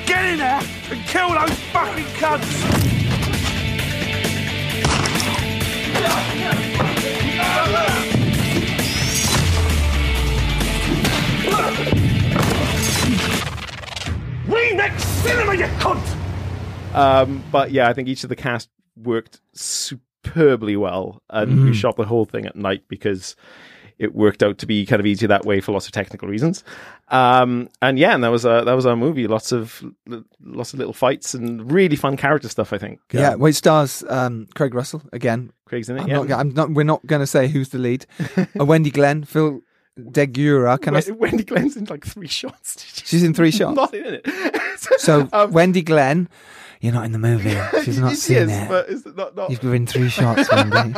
Get 0.05 0.25
in 0.25 0.37
there 0.37 0.61
and 0.89 1.05
kill 1.07 1.33
those 1.33 1.59
fucking 1.73 2.05
cunts! 2.15 2.47
Remix 14.45 14.99
cinema, 15.01 15.55
you 15.55 15.65
cunt! 15.81 16.95
Um, 16.95 17.43
but 17.51 17.71
yeah, 17.71 17.89
I 17.89 17.93
think 17.93 18.07
each 18.07 18.23
of 18.23 18.29
the 18.29 18.37
cast 18.37 18.69
worked 18.95 19.41
superbly 20.28 20.75
well, 20.75 21.21
and 21.30 21.65
we 21.65 21.73
shot 21.73 21.95
the 21.97 22.05
whole 22.05 22.25
thing 22.25 22.45
at 22.45 22.55
night 22.55 22.84
because 22.88 23.36
it 23.99 24.13
worked 24.13 24.43
out 24.43 24.59
to 24.59 24.65
be 24.67 24.86
kind 24.86 24.99
of 24.99 25.05
easy 25.05 25.25
that 25.25 25.43
way 25.45 25.59
for 25.59 25.71
lots 25.71 25.88
of 25.88 25.91
technical 25.91 26.28
reasons. 26.28 26.63
Um, 27.09 27.69
and 27.82 27.97
yeah, 27.97 28.13
and 28.13 28.23
that 28.23 28.30
was 28.30 28.45
uh, 28.45 28.63
that 28.63 28.73
was 28.73 28.86
our 28.86 28.95
movie. 28.95 29.28
Lots 29.28 29.51
of 29.51 29.84
lots 30.41 30.73
of 30.73 30.80
little 30.80 30.93
fights 30.93 31.34
and 31.34 31.71
really 31.71 31.95
fun 31.95 32.17
character 32.17 32.49
stuff. 32.49 32.73
I 32.73 32.78
think. 32.78 32.99
Yeah, 33.11 33.32
Um, 33.32 33.39
well, 33.39 33.49
it 33.49 33.55
stars 33.55 34.03
um, 34.09 34.47
Craig 34.55 34.73
Russell 34.73 35.01
again. 35.13 35.51
Craig's 35.65 35.89
in 35.89 35.97
it. 35.97 36.01
I'm 36.01 36.07
yeah. 36.07 36.15
not, 36.17 36.32
I'm 36.32 36.53
not. 36.53 36.71
We're 36.71 36.84
not 36.84 37.05
going 37.05 37.21
to 37.21 37.28
say 37.28 37.47
who's 37.47 37.69
the 37.69 37.80
lead. 37.80 38.05
uh, 38.38 38.65
Wendy 38.65 38.91
Glenn, 38.91 39.23
Phil 39.23 39.61
Degura. 39.99 40.80
Can 40.80 40.95
I? 40.95 41.01
Wendy 41.11 41.43
Glenn's 41.43 41.75
in 41.75 41.86
like 41.86 42.05
three 42.05 42.28
shots. 42.28 43.03
She's 43.05 43.23
in 43.23 43.34
three 43.34 43.51
shots. 43.51 43.75
Not 43.75 43.93
in 43.93 44.21
it. 44.23 44.80
So 44.99 45.28
Um, 45.34 45.51
Wendy 45.51 45.82
Glenn, 45.82 46.30
you're 46.82 46.93
not 46.93 47.05
in 47.05 47.11
the 47.11 47.19
movie. 47.19 47.57
She's 47.84 47.99
not 47.99 48.09
Yes, 48.09 48.19
seen 48.21 48.49
it. 48.49 48.67
but 48.69 48.89
is 48.89 49.05
it 49.05 49.15
not, 49.15 49.36
not 49.36 49.49
You've 49.49 49.61
been 49.61 49.86
three 49.88 50.09
shots, 50.09 50.49
Wendy. 50.51 50.93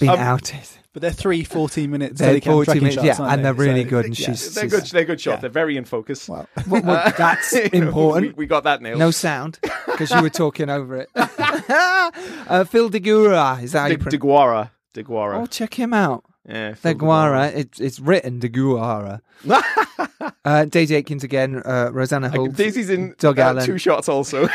Been 0.00 0.08
Um, 0.10 0.18
outed. 0.18 0.60
But 0.92 1.02
they're 1.02 1.10
three 1.10 1.42
14 1.42 1.90
minute 1.90 2.16
They're 2.16 2.36
Steadicam 2.38 2.44
40 2.44 2.64
tracking 2.66 2.82
minutes, 2.84 2.94
shots, 3.04 3.18
yeah, 3.18 3.26
and 3.28 3.38
they? 3.40 3.42
they're 3.42 3.52
really 3.54 3.82
So, 3.82 3.90
good. 3.90 4.04
And 4.06 4.18
yeah. 4.18 4.26
she's, 4.26 4.54
they're 4.54 4.68
she's- 4.68 4.80
good. 4.82 4.90
They're 4.92 5.04
good 5.04 5.20
shots. 5.20 5.36
yeah. 5.38 5.40
They're 5.40 5.50
very 5.50 5.76
in 5.76 5.84
focus. 5.84 6.28
Well, 6.28 6.46
well, 6.68 6.82
well, 6.82 7.12
that's 7.18 7.52
important. 7.52 8.36
We, 8.36 8.44
we 8.44 8.46
got 8.46 8.62
that 8.64 8.80
nailed. 8.80 9.00
No 9.00 9.10
sound 9.10 9.58
because 9.86 10.10
you 10.12 10.22
were 10.22 10.30
talking 10.30 10.70
over 10.70 10.96
it. 10.98 11.08
uh, 11.16 12.64
Phil 12.64 12.90
Degura, 12.90 13.62
is 13.62 13.72
that 13.72 13.80
how 13.80 13.86
De, 13.88 13.92
you 13.94 13.98
pronounce? 13.98 14.22
Deguara. 14.22 14.70
Deguara. 14.94 15.42
Oh, 15.42 15.46
check 15.46 15.74
him 15.74 15.92
out. 15.92 16.24
Yeah, 16.48 16.74
Phil 16.74 16.94
Deguara. 16.94 17.54
It's 17.54 17.80
it's 17.80 18.00
written 18.00 18.38
Deguara. 18.40 19.20
uh, 20.44 20.64
Daisy 20.66 21.02
Aitkens 21.02 21.22
again. 21.24 21.62
Uh, 21.64 21.90
Rosanna 21.92 22.28
Like, 22.28 22.36
Holt. 22.36 22.54
Daisy's 22.54 22.90
in 22.90 23.14
Doug 23.18 23.38
uh, 23.38 23.42
Allen. 23.42 23.64
two 23.64 23.78
shots 23.78 24.08
also. 24.08 24.48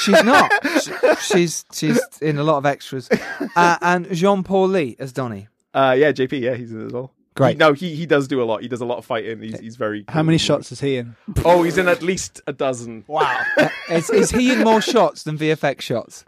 She's 0.00 0.22
not. 0.24 0.50
Sh- 0.82 0.90
she's 1.20 1.64
she's 1.72 2.00
in 2.20 2.38
a 2.38 2.42
lot 2.44 2.58
of 2.58 2.66
extras. 2.66 3.08
Uh, 3.54 3.76
and 3.80 4.10
Jean 4.12 4.42
Paul 4.42 4.68
Ly 4.68 4.96
as 4.98 5.12
Donny. 5.12 5.48
uh, 5.74 5.94
yeah, 5.96 6.10
JP. 6.12 6.40
Yeah, 6.40 6.54
he's 6.54 6.72
in 6.72 6.82
it 6.82 6.86
as 6.86 6.92
well. 6.92 7.12
Great. 7.34 7.52
He- 7.52 7.58
no, 7.58 7.72
he 7.74 7.94
he 7.94 8.06
does 8.06 8.26
do 8.26 8.42
a 8.42 8.44
lot. 8.44 8.62
He 8.62 8.68
does 8.68 8.80
a 8.80 8.84
lot 8.86 8.98
of 8.98 9.04
fighting. 9.04 9.40
He's 9.40 9.60
he's 9.60 9.76
very. 9.76 10.04
How 10.08 10.22
many 10.24 10.38
shots 10.38 10.72
is 10.72 10.80
he 10.80 10.96
in? 10.96 11.14
Oh, 11.44 11.62
he's 11.62 11.78
in 11.78 11.86
at 11.86 12.02
least 12.02 12.40
a 12.48 12.52
dozen. 12.52 13.04
Wow. 13.06 13.40
Uh, 13.58 13.68
is, 13.94 14.10
is 14.10 14.30
he 14.32 14.52
in 14.52 14.64
more 14.64 14.80
shots 14.80 15.22
than 15.22 15.38
VFX 15.38 15.80
shots? 15.80 16.24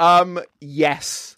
Um, 0.00 0.40
yes. 0.60 1.36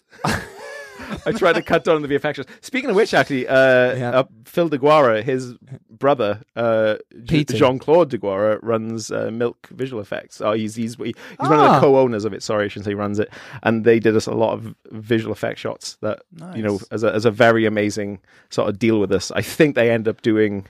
I 1.25 1.31
tried 1.31 1.53
to 1.53 1.61
cut 1.61 1.83
down 1.83 1.95
on 1.97 2.01
the 2.01 2.07
VFX. 2.07 2.45
Speaking 2.61 2.89
of 2.89 2.95
which, 2.95 3.13
actually, 3.13 3.47
uh, 3.47 3.95
Yeah. 3.95 4.11
uh, 4.19 4.23
Phil 4.45 4.69
Deguara, 4.69 5.23
his 5.23 5.53
brother, 5.89 6.41
uh. 6.55 6.95
Jean 7.23 7.79
Claude 7.79 8.09
Deguara, 8.11 8.59
runs 8.61 9.11
uh, 9.11 9.29
Milk 9.31 9.67
Visual 9.71 10.01
Effects. 10.01 10.41
Oh, 10.41 10.51
he's 10.53 10.75
he's 10.75 10.95
he's 10.95 11.13
one 11.37 11.53
of 11.53 11.59
Ah. 11.59 11.75
the 11.75 11.79
co-owners 11.79 12.25
of 12.25 12.33
it. 12.33 12.43
Sorry, 12.43 12.65
I 12.65 12.67
shouldn't 12.67 12.85
say 12.85 12.91
he 12.91 12.95
runs 12.95 13.19
it. 13.19 13.29
And 13.63 13.83
they 13.85 13.99
did 13.99 14.15
us 14.15 14.25
a 14.27 14.33
lot 14.33 14.53
of 14.53 14.75
visual 14.91 15.31
effect 15.31 15.59
shots 15.59 15.97
that 16.01 16.21
you 16.55 16.61
know 16.63 16.79
as 16.91 17.03
a 17.03 17.13
as 17.13 17.25
a 17.25 17.31
very 17.31 17.65
amazing 17.65 18.19
sort 18.49 18.69
of 18.69 18.79
deal 18.79 18.99
with 18.99 19.11
us. 19.11 19.31
I 19.31 19.41
think 19.41 19.75
they 19.75 19.89
end 19.91 20.07
up 20.07 20.21
doing 20.21 20.67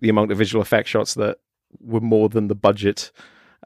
the 0.00 0.08
amount 0.08 0.32
of 0.32 0.38
visual 0.38 0.60
effect 0.62 0.88
shots 0.88 1.14
that 1.14 1.38
were 1.80 2.00
more 2.00 2.28
than 2.28 2.48
the 2.48 2.54
budget. 2.54 3.10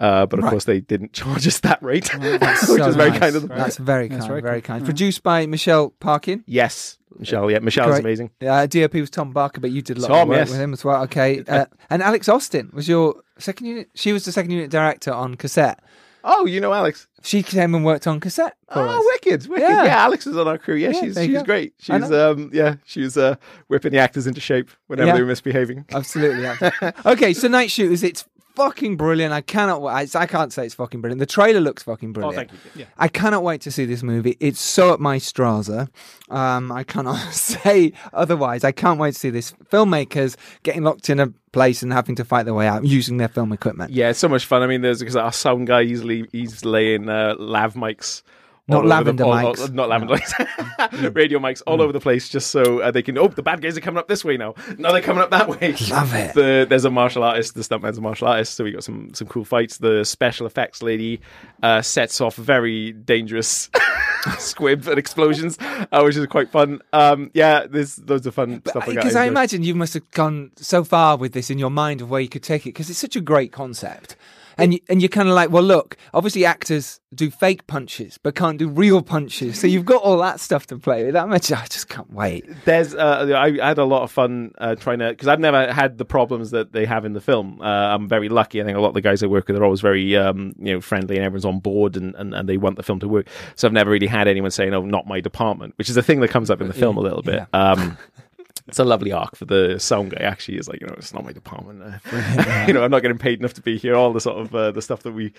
Uh, 0.01 0.27
but 0.27 0.39
of 0.39 0.45
Right. 0.45 0.51
course, 0.51 0.65
they 0.65 0.81
didn't 0.81 1.13
charge 1.21 1.47
us 1.47 1.61
that 1.61 1.83
rate, 1.83 2.09
That's 2.21 2.69
which 2.69 2.81
so 2.81 2.89
is 2.89 2.95
very 2.97 3.11
nice. 3.11 3.19
kind 3.19 3.37
of 3.37 3.49
them. 3.49 3.59
That's 3.59 3.77
very 3.79 4.09
That's 4.09 4.21
kind. 4.21 4.29
very 4.29 4.41
Very, 4.43 4.61
cool. 4.63 4.75
kind. 4.77 4.85
Produced 4.85 5.23
by 5.25 5.47
Michelle 5.47 5.91
Parkin. 5.99 6.45
Yes, 6.47 6.99
Michelle. 7.19 7.51
Yeah, 7.51 7.59
Michelle's 7.59 7.91
Great. 7.93 8.05
amazing. 8.05 8.31
Uh, 8.41 8.67
DOP 8.67 8.95
was 8.95 9.11
Tom 9.11 9.33
Barker, 9.33 9.61
but 9.61 9.71
you 9.73 9.83
did 9.83 9.99
a 9.99 10.01
lot 10.01 10.09
Tom, 10.09 10.21
of 10.23 10.29
work 10.29 10.37
yes. 10.39 10.51
with 10.51 10.61
him 10.61 10.73
as 10.73 10.85
well. 10.85 11.03
Okay, 11.05 11.43
uh, 11.49 11.67
and 11.91 12.03
Alex 12.03 12.29
Austin 12.29 12.71
was 12.73 12.87
your 12.89 13.17
second 13.39 13.67
unit. 13.67 13.91
She 13.95 14.13
was 14.13 14.25
the 14.25 14.31
second 14.33 14.53
unit 14.53 14.71
director 14.71 15.13
on 15.13 15.35
cassette. 15.35 15.81
Oh, 16.25 16.47
you 16.47 16.61
know 16.61 16.73
Alex. 16.73 17.07
She 17.23 17.43
came 17.43 17.75
and 17.75 17.85
worked 17.85 18.07
on 18.07 18.21
cassette 18.21 18.55
for 18.73 18.81
us. 18.81 18.91
Oh, 18.93 19.19
wicked, 19.25 19.47
wicked. 19.49 19.63
Yeah. 19.63 19.85
Yeah. 19.85 19.97
Alex 19.99 20.27
is 20.27 20.37
on 20.37 20.47
our 20.47 20.59
crew. 20.59 20.75
Yeah, 20.75 20.91
Yeah, 20.91 21.01
she's 21.01 21.17
she's 21.17 21.33
go. 21.39 21.43
great. 21.45 21.75
She's 21.79 22.11
um 22.13 22.51
yeah, 22.53 22.75
she 22.85 23.01
was 23.03 23.17
uh 23.17 23.37
whipping 23.69 23.93
the 23.93 23.99
actors 23.99 24.27
into 24.27 24.41
shape 24.41 24.69
whenever 24.89 25.09
Yeah. 25.09 25.15
they 25.15 25.21
were 25.23 25.29
misbehaving. 25.29 25.87
Absolutely. 25.93 26.45
absolutely. 26.45 26.93
okay, 27.07 27.33
so 27.33 27.49
Night 27.49 27.71
Shooters, 27.71 28.03
it's 28.03 28.25
fucking 28.59 28.97
brilliant. 28.97 29.33
I 29.33 29.41
cannot. 29.41 29.83
I, 29.85 30.07
I 30.15 30.27
can't 30.27 30.53
say 30.53 30.67
it's 30.67 30.75
fucking 30.75 31.01
brilliant. 31.01 31.21
The 31.21 31.27
trailer 31.27 31.61
looks 31.61 31.83
fucking 31.85 32.13
brilliant. 32.13 32.35
Oh, 32.35 32.37
thank 32.37 32.53
you. 32.75 32.83
Yeah. 32.83 32.87
I 32.99 33.09
cannot 33.09 33.43
wait 33.43 33.63
to 33.63 33.71
see 33.71 33.87
this 33.87 34.03
movie. 34.03 34.37
It's 34.41 34.61
so 34.61 34.93
up 34.93 35.01
my 35.01 35.19
Straza. 35.19 35.89
Um, 36.29 36.71
I 36.71 36.85
cannot 36.85 37.17
say 37.33 37.93
otherwise. 38.13 38.65
I 38.65 38.73
can't 38.73 39.01
wait 39.01 39.15
to 39.15 39.19
see 39.19 39.31
this. 39.31 39.53
Filmmakers 39.73 40.37
getting 40.63 40.83
locked 40.83 41.09
in 41.09 41.21
a 41.21 41.29
place 41.53 41.83
and 41.83 41.93
having 41.93 42.15
to 42.17 42.25
fight 42.25 42.43
their 42.43 42.55
way 42.55 42.67
out 42.67 42.85
using 42.85 43.17
their 43.17 43.29
film 43.29 43.53
equipment. 43.53 43.93
Yeah, 43.93 44.11
it's 44.11 44.19
so 44.19 44.29
much 44.29 44.45
fun. 44.45 44.63
I 44.63 44.67
mean, 44.67 44.83
there's 44.83 44.99
because 44.99 45.17
our 45.17 45.33
sound 45.33 45.67
guy 45.67 45.81
usually 45.81 46.29
he's 46.33 46.65
laying 46.65 47.09
uh, 47.09 47.37
lav 47.39 47.75
mics 47.75 48.23
Not 48.69 48.79
over 48.79 48.83
the- 48.85 48.89
lavender 48.89 49.25
mics. 49.25 49.61
all- 49.61 49.69
not 49.75 49.89
lavender 49.89 50.15
mics. 50.17 51.15
radio 51.15 51.39
mics 51.39 51.63
all 51.67 51.81
over 51.81 51.93
the 51.93 52.01
place, 52.01 52.29
just 52.29 52.51
so 52.51 52.81
uh, 52.81 52.91
they 52.91 53.03
can. 53.03 53.17
Oh, 53.19 53.29
the 53.29 53.43
bad 53.43 53.61
guys 53.63 53.77
are 53.77 53.81
coming 53.81 53.99
up 53.99 54.09
this 54.09 54.25
way 54.25 54.37
now. 54.37 54.55
Now 54.77 54.93
they're 54.93 55.01
coming 55.03 55.23
up 55.23 55.31
that 55.31 55.49
way. 55.49 55.75
Love 55.91 56.15
it. 56.15 56.35
The, 56.35 56.67
there's 56.69 56.85
a 56.85 56.91
martial 56.91 57.23
artist. 57.25 57.55
The 57.55 57.63
stuntman's 57.63 57.99
a 57.99 58.01
martial 58.01 58.29
artist, 58.29 58.55
so 58.55 58.65
we 58.65 58.73
got 58.73 58.85
some 58.85 59.13
some 59.15 59.27
cool 59.29 59.45
fights. 59.45 59.79
The 59.79 60.05
special 60.05 60.47
effects 60.47 60.83
lady 60.83 61.21
uh, 61.63 61.83
sets 61.83 62.21
off 62.21 62.37
very 62.37 62.93
dangerous 62.93 63.71
squib 64.39 64.87
and 64.87 64.99
explosions, 64.99 65.59
uh, 65.61 66.03
which 66.03 66.17
is 66.17 66.27
quite 66.27 66.51
fun. 66.51 66.81
Um, 66.93 67.31
yeah, 67.35 67.67
there's 67.67 67.99
loads 68.09 68.27
of 68.27 68.35
fun 68.35 68.63
stuff 68.67 68.87
like. 68.87 68.97
Because 68.97 69.17
I 69.17 69.25
enjoy. 69.25 69.31
imagine 69.33 69.63
you 69.63 69.75
must 69.75 69.95
have 69.95 70.11
gone 70.11 70.51
so 70.57 70.85
far 70.85 71.17
with 71.17 71.33
this 71.33 71.51
in 71.51 71.59
your 71.59 71.71
mind 71.71 72.01
of 72.03 72.11
where 72.11 72.21
you 72.21 72.29
could 72.29 72.43
take 72.43 72.63
it 72.67 72.71
because 72.71 72.91
it's 72.91 72.99
such 72.99 73.17
a 73.17 73.21
great 73.21 73.53
concept. 73.53 74.17
And 74.59 74.75
you, 74.75 74.81
and 74.89 75.01
you're 75.01 75.09
kind 75.09 75.29
of 75.29 75.35
like, 75.35 75.51
well, 75.51 75.63
look, 75.63 75.97
obviously 76.13 76.45
actors 76.45 77.01
do 77.15 77.31
fake 77.31 77.67
punches, 77.67 78.19
but 78.19 78.35
can't 78.35 78.59
do 78.59 78.69
real 78.69 79.03
punches. 79.03 79.59
So 79.59 79.67
you've 79.67 79.85
got 79.85 80.03
all 80.03 80.19
that 80.19 80.41
stuff 80.41 80.67
to 80.67 80.79
play 80.79 81.05
with. 81.05 81.15
That 81.15 81.29
much, 81.29 81.51
I 81.53 81.65
just 81.67 81.89
can't 81.89 82.13
wait. 82.13 82.45
There's, 82.65 82.95
uh, 82.95 83.33
I 83.35 83.47
I 83.63 83.69
had 83.69 83.79
a 83.79 83.85
lot 83.85 84.03
of 84.03 84.11
fun 84.11 84.53
uh, 84.59 84.75
trying 84.75 84.99
to 84.99 85.11
because 85.11 85.29
I've 85.29 85.41
never 85.41 85.73
had 85.73 85.99
the 85.99 86.05
problems 86.05 86.51
that 86.51 86.73
they 86.73 86.85
have 86.85 87.05
in 87.05 87.13
the 87.13 87.21
film. 87.21 87.61
Uh, 87.63 87.65
I'm 87.65 88.09
very 88.09 88.29
lucky. 88.29 88.61
I 88.61 88.65
think 88.65 88.77
a 88.77 88.81
lot 88.81 88.89
of 88.89 88.95
the 88.95 89.01
guys 89.01 89.23
I 89.23 89.27
work 89.27 89.49
with 89.49 89.57
are 89.57 89.65
always 89.65 89.81
very, 89.81 90.17
um, 90.17 90.55
you 90.59 90.75
know, 90.75 90.81
friendly 90.81 91.17
and 91.17 91.25
everyone's 91.25 91.45
on 91.45 91.61
board 91.61 91.97
and, 91.97 92.15
and, 92.17 92.35
and 92.35 92.49
they 92.49 92.57
want 92.57 92.77
the 92.77 92.83
film 92.83 93.01
to 93.01 93.09
work. 93.09 93.29
So 93.55 93.69
I've 93.69 93.73
never 93.73 93.91
really 93.91 94.07
had 94.07 94.29
anyone 94.29 94.51
saying, 94.51 94.75
"Oh, 94.75 94.85
not 94.85 95.07
my 95.07 95.21
department," 95.21 95.75
which 95.79 95.89
is 95.89 95.97
a 95.97 96.03
thing 96.03 96.21
that 96.21 96.29
comes 96.29 96.51
up 96.51 96.61
in 96.61 96.69
the 96.69 96.75
film 96.75 96.97
a 96.97 97.01
little 97.01 97.23
bit. 97.23 97.47
Um, 97.53 97.97
it's 98.69 98.79
a 98.79 98.85
lovely 98.85 99.11
arc 99.13 99.35
for 99.35 99.45
the 99.47 99.79
sound 99.79 100.11
guy. 100.11 100.23
Actually, 100.23 100.59
is 100.59 100.69
like 100.69 100.81
you 100.81 100.87
know, 100.87 100.95
it's 100.97 101.13
not 101.15 101.25
my 101.25 101.33
department. 101.33 101.83
Uh, 101.83 102.65
you 102.69 102.73
know, 102.75 102.85
I'm 102.85 102.91
not 102.91 103.01
getting 103.03 103.19
paid 103.19 103.39
enough 103.41 103.55
to 103.55 103.63
be 103.63 103.79
here. 103.79 103.95
All 103.95 104.13
the 104.13 104.21
sort 104.21 104.39
of 104.39 104.55
uh, 104.55 104.71
the 104.73 104.83
stuff 104.83 105.03
that 105.03 105.13
we 105.13 105.33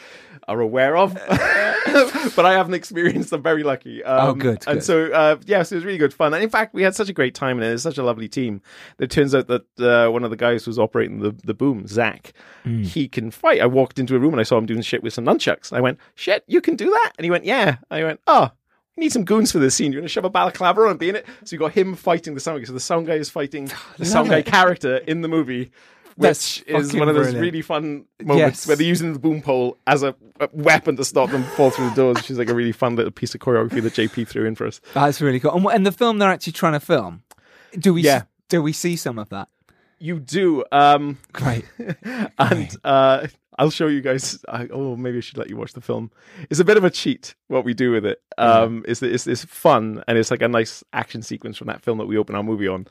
are 0.47 0.59
aware 0.59 0.97
of, 0.97 1.13
but 2.35 2.45
I 2.45 2.53
haven't 2.53 2.73
experienced. 2.73 3.31
I'm 3.33 3.41
very 3.43 3.63
lucky. 3.63 4.03
Um, 4.03 4.29
Oh, 4.29 4.33
good, 4.33 4.63
And 4.67 4.83
so, 4.83 5.11
uh, 5.11 5.37
yes, 5.45 5.71
it 5.71 5.75
was 5.75 5.85
really 5.85 5.97
good 5.97 6.13
fun. 6.13 6.33
And 6.33 6.43
in 6.43 6.49
fact, 6.49 6.73
we 6.73 6.83
had 6.83 6.95
such 6.95 7.09
a 7.09 7.13
great 7.13 7.33
time, 7.35 7.57
and 7.61 7.65
it's 7.71 7.83
such 7.83 7.97
a 7.97 8.03
lovely 8.03 8.27
team. 8.27 8.61
It 8.99 9.09
turns 9.11 9.33
out 9.33 9.47
that 9.47 9.79
uh, 9.79 10.11
one 10.11 10.23
of 10.23 10.29
the 10.29 10.35
guys 10.35 10.65
who 10.65 10.69
was 10.69 10.79
operating 10.79 11.19
the 11.19 11.31
the 11.43 11.53
boom, 11.53 11.87
Zach, 11.87 12.33
Mm. 12.65 12.83
he 12.85 13.07
can 13.07 13.31
fight. 13.31 13.61
I 13.61 13.67
walked 13.67 13.99
into 13.99 14.15
a 14.17 14.19
room 14.19 14.33
and 14.33 14.39
I 14.41 14.43
saw 14.43 14.57
him 14.57 14.65
doing 14.65 14.81
shit 14.81 15.01
with 15.01 15.13
some 15.13 15.23
nunchucks. 15.25 15.71
I 15.71 15.79
went, 15.79 15.97
"Shit, 16.15 16.43
you 16.45 16.59
can 16.59 16.75
do 16.75 16.89
that?" 16.89 17.11
And 17.17 17.23
he 17.23 17.31
went, 17.31 17.45
"Yeah." 17.45 17.77
I 17.89 18.03
went, 18.03 18.19
"Oh." 18.27 18.51
Need 18.99 19.11
some 19.13 19.23
goons 19.23 19.51
for 19.51 19.59
this 19.59 19.75
scene. 19.75 19.91
You're 19.93 20.01
going 20.01 20.07
to 20.07 20.11
shove 20.13 20.25
a 20.25 20.29
balaclava 20.29 20.81
on 20.81 20.89
and 20.91 20.99
be 20.99 21.09
in 21.09 21.15
it. 21.15 21.25
So 21.45 21.53
you 21.55 21.59
got 21.59 21.71
him 21.71 21.95
fighting 21.95 22.33
the 22.33 22.39
sound 22.41 22.59
guy. 22.59 22.65
So 22.65 22.73
the 22.73 22.79
sound 22.81 23.07
guy 23.07 23.13
is 23.13 23.29
fighting 23.29 23.71
the 23.97 24.05
sound 24.05 24.29
guy 24.29 24.41
character 24.41 24.97
in 24.97 25.21
the 25.21 25.27
movie, 25.29 25.71
That's 26.17 26.59
which 26.59 26.67
is 26.67 26.93
one 26.93 27.07
of 27.07 27.15
those 27.15 27.27
brilliant. 27.27 27.41
really 27.45 27.61
fun 27.61 28.05
moments 28.21 28.59
Yes. 28.61 28.67
where 28.67 28.75
they're 28.75 28.85
using 28.85 29.13
the 29.13 29.19
boom 29.19 29.41
pole 29.41 29.77
as 29.87 30.03
a, 30.03 30.13
a 30.41 30.49
weapon 30.51 30.97
to 30.97 31.05
stop 31.05 31.29
them 31.31 31.43
fall 31.43 31.69
through 31.71 31.89
the 31.91 31.95
doors, 31.95 32.17
which 32.17 32.29
is 32.29 32.37
like 32.37 32.49
a 32.49 32.53
really 32.53 32.73
fun 32.73 32.95
little 32.97 33.11
piece 33.11 33.33
of 33.33 33.39
choreography 33.41 33.81
that 33.81 33.93
JP 33.93 34.27
threw 34.27 34.45
in 34.45 34.55
for 34.55 34.67
us. 34.67 34.81
That's 34.93 35.21
really 35.21 35.39
cool. 35.39 35.53
And, 35.55 35.63
wh- 35.63 35.73
and 35.73 35.85
the 35.85 35.91
film 35.93 36.17
they're 36.19 36.29
actually 36.29 36.53
trying 36.53 36.73
to 36.73 36.79
film, 36.81 37.23
do 37.77 37.93
we? 37.93 38.01
s- 38.01 38.05
Yeah. 38.05 38.21
Do 38.49 38.61
we 38.61 38.73
see 38.73 38.95
some 38.97 39.17
of 39.17 39.29
that? 39.29 39.47
You 39.99 40.19
do. 40.19 40.63
Um, 40.71 41.17
Great. 41.33 41.65
and 42.39 42.75
uh, 42.83 43.27
I'll 43.57 43.69
show 43.69 43.87
you 43.87 44.01
guys. 44.01 44.43
I, 44.47 44.67
oh, 44.71 44.95
maybe 44.95 45.17
I 45.17 45.21
should 45.21 45.37
let 45.37 45.49
you 45.49 45.57
watch 45.57 45.73
the 45.73 45.81
film. 45.81 46.11
It's 46.49 46.61
a 46.61 46.65
bit 46.65 46.77
of 46.77 46.85
a 46.85 46.89
cheat 46.89 47.35
what 47.47 47.65
we 47.65 47.73
do 47.73 47.91
with 47.91 48.05
it. 48.05 48.21
Um, 48.37 48.85
it's, 48.87 49.03
it's 49.03 49.27
it's 49.27 49.43
fun 49.43 50.01
and 50.07 50.17
it's 50.17 50.31
like 50.31 50.41
a 50.41 50.47
nice 50.47 50.83
action 50.93 51.21
sequence 51.21 51.57
from 51.57 51.67
that 51.67 51.81
film 51.81 51.97
that 51.97 52.05
we 52.05 52.17
open 52.17 52.35
our 52.35 52.43
movie 52.43 52.69
on. 52.69 52.87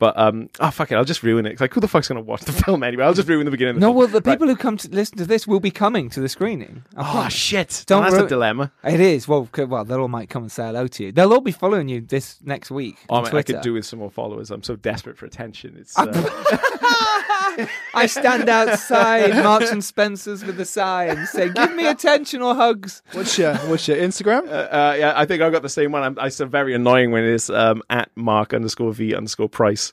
But 0.00 0.18
um, 0.18 0.50
oh 0.60 0.70
fuck 0.70 0.90
it, 0.90 0.96
I'll 0.96 1.04
just 1.04 1.22
ruin 1.22 1.46
it. 1.46 1.60
like, 1.60 1.72
who 1.72 1.80
the 1.80 1.86
fuck's 1.88 2.08
gonna 2.08 2.20
watch 2.20 2.40
the 2.42 2.52
film 2.64 2.82
anyway? 2.82 3.04
I'll 3.04 3.14
just 3.14 3.28
ruin 3.28 3.44
the 3.44 3.50
beginning. 3.52 3.76
Of 3.76 3.80
the 3.80 3.80
No, 3.80 3.88
film. 3.88 3.96
well, 3.96 4.06
the 4.08 4.14
Right. 4.14 4.34
people 4.34 4.48
who 4.48 4.56
come 4.56 4.76
to 4.78 4.88
listen 4.90 5.16
to 5.18 5.24
this 5.24 5.46
will 5.46 5.60
be 5.60 5.70
coming 5.70 6.10
to 6.10 6.20
the 6.20 6.28
screening. 6.28 6.82
I 6.96 7.00
Oh 7.00 7.12
promise. 7.12 7.32
shit! 7.32 7.84
Don't 7.86 8.02
Don't 8.02 8.10
that's 8.10 8.20
ru- 8.20 8.26
a 8.26 8.28
dilemma. 8.28 8.72
It 8.82 8.98
is. 9.00 9.28
Well, 9.28 9.48
c- 9.54 9.64
well, 9.64 9.84
they 9.84 9.94
all 9.94 10.08
might 10.08 10.28
come 10.28 10.42
and 10.42 10.50
say 10.52 10.64
hello 10.66 10.88
to 10.88 11.04
you. 11.04 11.12
They'll 11.12 11.32
all 11.32 11.40
be 11.40 11.52
following 11.52 11.88
you 11.88 12.00
this 12.00 12.38
next 12.42 12.70
week. 12.72 12.96
Oh, 13.08 13.16
on 13.16 13.22
man, 13.24 13.36
I 13.36 13.42
could 13.42 13.60
do 13.60 13.72
with 13.74 13.86
some 13.86 14.00
more 14.00 14.10
followers. 14.10 14.50
I'm 14.50 14.62
so 14.64 14.74
desperate 14.76 15.16
for 15.16 15.26
attention. 15.26 15.76
It's 15.78 15.96
uh, 15.96 16.06
I 17.94 18.06
stand 18.06 18.48
outside 18.48 19.30
Marks 19.44 19.70
and 19.70 19.84
Spencers 19.84 20.44
with 20.44 20.58
a 20.60 20.64
sign 20.64 21.10
and 21.10 21.28
say, 21.28 21.50
"Give 21.50 21.74
me 21.74 21.86
attention 21.86 22.42
or 22.42 22.54
hugs." 22.54 23.02
What's 23.12 23.38
your 23.38 23.54
What's 23.56 23.88
your 23.88 23.96
Instagram? 23.96 24.48
Uh, 24.48 24.50
uh, 24.50 24.96
yeah, 24.98 25.12
I 25.16 25.24
think 25.26 25.42
I've 25.42 25.52
got 25.52 25.62
the 25.62 25.68
same 25.68 25.92
one. 25.92 26.02
I'm, 26.02 26.18
it's 26.26 26.40
a 26.40 26.46
very 26.46 26.74
annoying 26.74 27.10
one. 27.10 27.24
It's 27.24 27.50
um, 27.50 27.82
at 27.90 28.10
marc 28.14 28.54
underscore 28.54 28.92
v 28.92 29.14
underscore 29.14 29.48
price. 29.48 29.92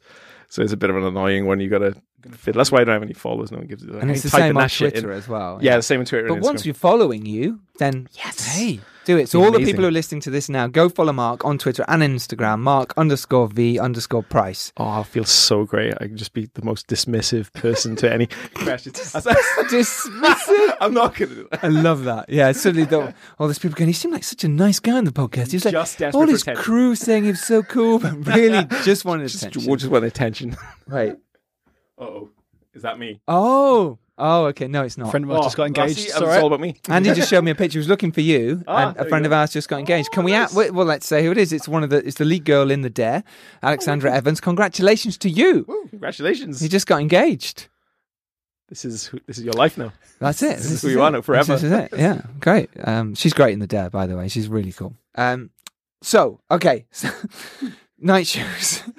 So 0.50 0.62
it's 0.62 0.74
a 0.74 0.78
bit 0.78 0.90
of 0.90 0.98
an 0.98 1.04
annoying 1.04 1.46
one. 1.46 1.60
You 1.60 1.70
got 1.70 1.80
to 1.80 1.96
fit. 2.32 2.56
That's 2.56 2.72
why 2.72 2.82
I 2.82 2.84
don't 2.84 2.94
have 2.94 3.04
any 3.04 3.14
followers. 3.14 3.52
No 3.52 3.60
one 3.60 3.68
gives 3.68 3.84
it. 3.84 3.90
And 3.90 4.12
it's 4.12 4.24
the 4.24 4.30
same 4.30 4.58
on 4.58 4.70
Twitter 4.70 5.12
as 5.12 5.28
well. 5.28 5.60
Yeah, 5.62 5.78
the 5.78 5.82
same 5.82 6.02
on 6.02 6.06
Twitter. 6.06 6.28
But 6.28 6.36
and 6.36 6.44
once 6.44 6.62
Instagram. 6.62 6.66
you're 6.66 6.74
following 6.76 7.26
you, 7.26 7.62
then 7.78 8.10
yes, 8.14 8.46
hey, 8.46 8.80
do 9.06 9.18
it. 9.18 9.30
So 9.30 9.44
all 9.44 9.52
the 9.52 9.60
people 9.60 9.82
who 9.82 9.88
are 9.88 9.92
listening 9.92 10.22
to 10.22 10.30
this 10.30 10.50
now, 10.50 10.68
go 10.68 10.90
follow 10.90 11.14
Marc 11.14 11.44
on 11.46 11.58
Twitter 11.58 11.84
and 11.88 12.02
Instagram. 12.04 12.60
Marc 12.60 12.94
underscore 12.98 13.48
v 13.48 13.80
underscore 13.80 14.24
price. 14.24 14.72
Oh, 14.78 14.88
I 14.88 15.04
feel 15.04 15.26
so 15.26 15.66
great. 15.66 15.94
I 16.00 16.08
can 16.08 16.18
just 16.18 16.34
be 16.34 16.50
the 16.54 16.64
most 16.64 16.88
dismissive 16.88 17.52
person 17.54 17.96
to 17.98 18.12
any 18.12 18.28
questions. 18.54 18.98
Dismissive. 19.14 20.76
I'm 20.82 20.94
not 20.94 21.16
going 21.16 21.30
to 21.30 21.36
do 21.36 21.48
that. 21.52 21.64
I 21.64 21.68
love 21.68 22.04
that. 22.06 22.30
Yeah, 22.30 22.52
suddenly 22.52 22.86
the, 22.86 23.14
all 23.40 23.48
these 23.48 23.60
people 23.60 23.76
going, 23.76 23.88
he 23.88 23.94
seemed 23.94 24.14
like 24.14 24.24
such 24.24 24.44
a 24.44 24.48
nice 24.48 24.80
guy 24.80 24.94
on 24.94 25.06
the 25.06 25.12
podcast. 25.12 25.52
He's 25.52 25.66
like, 25.66 25.74
Just 25.74 26.02
all 26.02 26.28
his 26.28 26.42
attention. 26.42 26.64
crew 26.64 26.96
saying 26.96 27.24
he 27.24 27.32
was 27.32 27.44
so 27.44 27.64
cool, 27.64 28.00
but 28.00 28.14
really 28.26 28.66
just 28.84 29.06
wanted 29.06 29.28
Just, 29.28 29.44
attention. 29.44 29.78
just 29.78 29.92
want 29.92 30.06
attention. 30.06 30.56
Right. 30.88 31.14
Uh 31.98 32.04
oh, 32.04 32.30
is 32.74 32.82
that 32.84 32.98
me? 33.00 33.22
Oh. 33.28 34.00
Oh, 34.24 34.46
okay. 34.48 34.68
No, 34.68 34.84
it's 34.84 34.98
not. 34.98 35.08
A 35.08 35.12
friend 35.12 35.26
of 35.26 35.32
ours 35.32 35.46
just 35.46 35.58
got 35.58 35.64
Oh, 35.64 35.66
engaged. 35.68 35.96
see, 35.98 36.02
It's 36.04 36.12
it's 36.14 36.22
all 36.22 36.28
right. 36.28 36.40
all 36.42 36.48
about 36.48 36.60
me. 36.62 36.76
Andy 36.90 37.12
just 37.14 37.30
showed 37.30 37.44
me 37.44 37.52
a 37.52 37.56
picture. 37.56 37.74
He 37.74 37.80
was 37.80 37.88
looking 37.90 38.12
for 38.12 38.22
you, 38.22 38.64
Ah, 38.68 38.88
and 38.90 38.96
there 38.96 39.02
a 39.02 39.06
you 39.06 39.10
friend 39.10 39.24
go. 39.24 39.30
of 39.30 39.34
ours 39.34 39.52
just 39.52 39.68
got 39.68 39.80
engaged. 39.80 40.12
Can 40.12 40.24
we? 40.24 40.34
At, 40.34 40.54
well, 40.54 40.72
let's 40.86 41.08
say 41.08 41.24
who 41.24 41.32
it 41.32 41.38
is. 41.38 41.52
It's 41.52 41.68
one 41.68 41.84
of 41.84 41.90
the. 41.90 41.98
It's 42.06 42.18
the 42.18 42.26
lead 42.26 42.46
girl 42.46 42.70
in 42.70 42.82
the 42.82 42.90
Dare, 42.90 43.24
Alexandra 43.64 44.14
Evans. 44.14 44.40
Congratulations 44.40 45.18
to 45.20 45.30
you. 45.30 45.66
Woo, 45.68 45.88
congratulations. 45.90 46.62
He 46.62 46.68
just 46.70 46.88
got 46.88 47.02
engaged. 47.02 47.68
This 48.70 48.86
is 48.86 49.08
who- 49.08 49.20
this 49.28 49.38
is 49.38 49.44
your 49.44 49.54
life 49.56 49.78
now. 49.78 49.92
That's 50.20 50.42
it. 50.44 50.56
This 50.58 50.72
is 50.72 50.82
who 50.82 50.90
you 50.90 51.02
are 51.02 51.10
it. 51.10 51.12
now 51.12 51.22
forever. 51.22 51.54
This 51.54 51.64
is 51.64 51.72
it. 51.74 51.90
Yeah, 51.98 52.22
great. 52.40 52.70
Um, 52.84 53.16
she's 53.16 53.34
great 53.34 53.52
in 53.54 53.60
the 53.60 53.68
Dare, 53.68 53.90
by 53.90 54.08
the 54.08 54.16
way. 54.16 54.30
She's 54.30 54.48
really 54.48 54.72
cool. 54.72 54.94
Um, 55.16 55.50
so 56.02 56.40
okay, 56.50 56.86
so, 56.92 57.10
night 58.02 58.28
shows. 58.28 58.84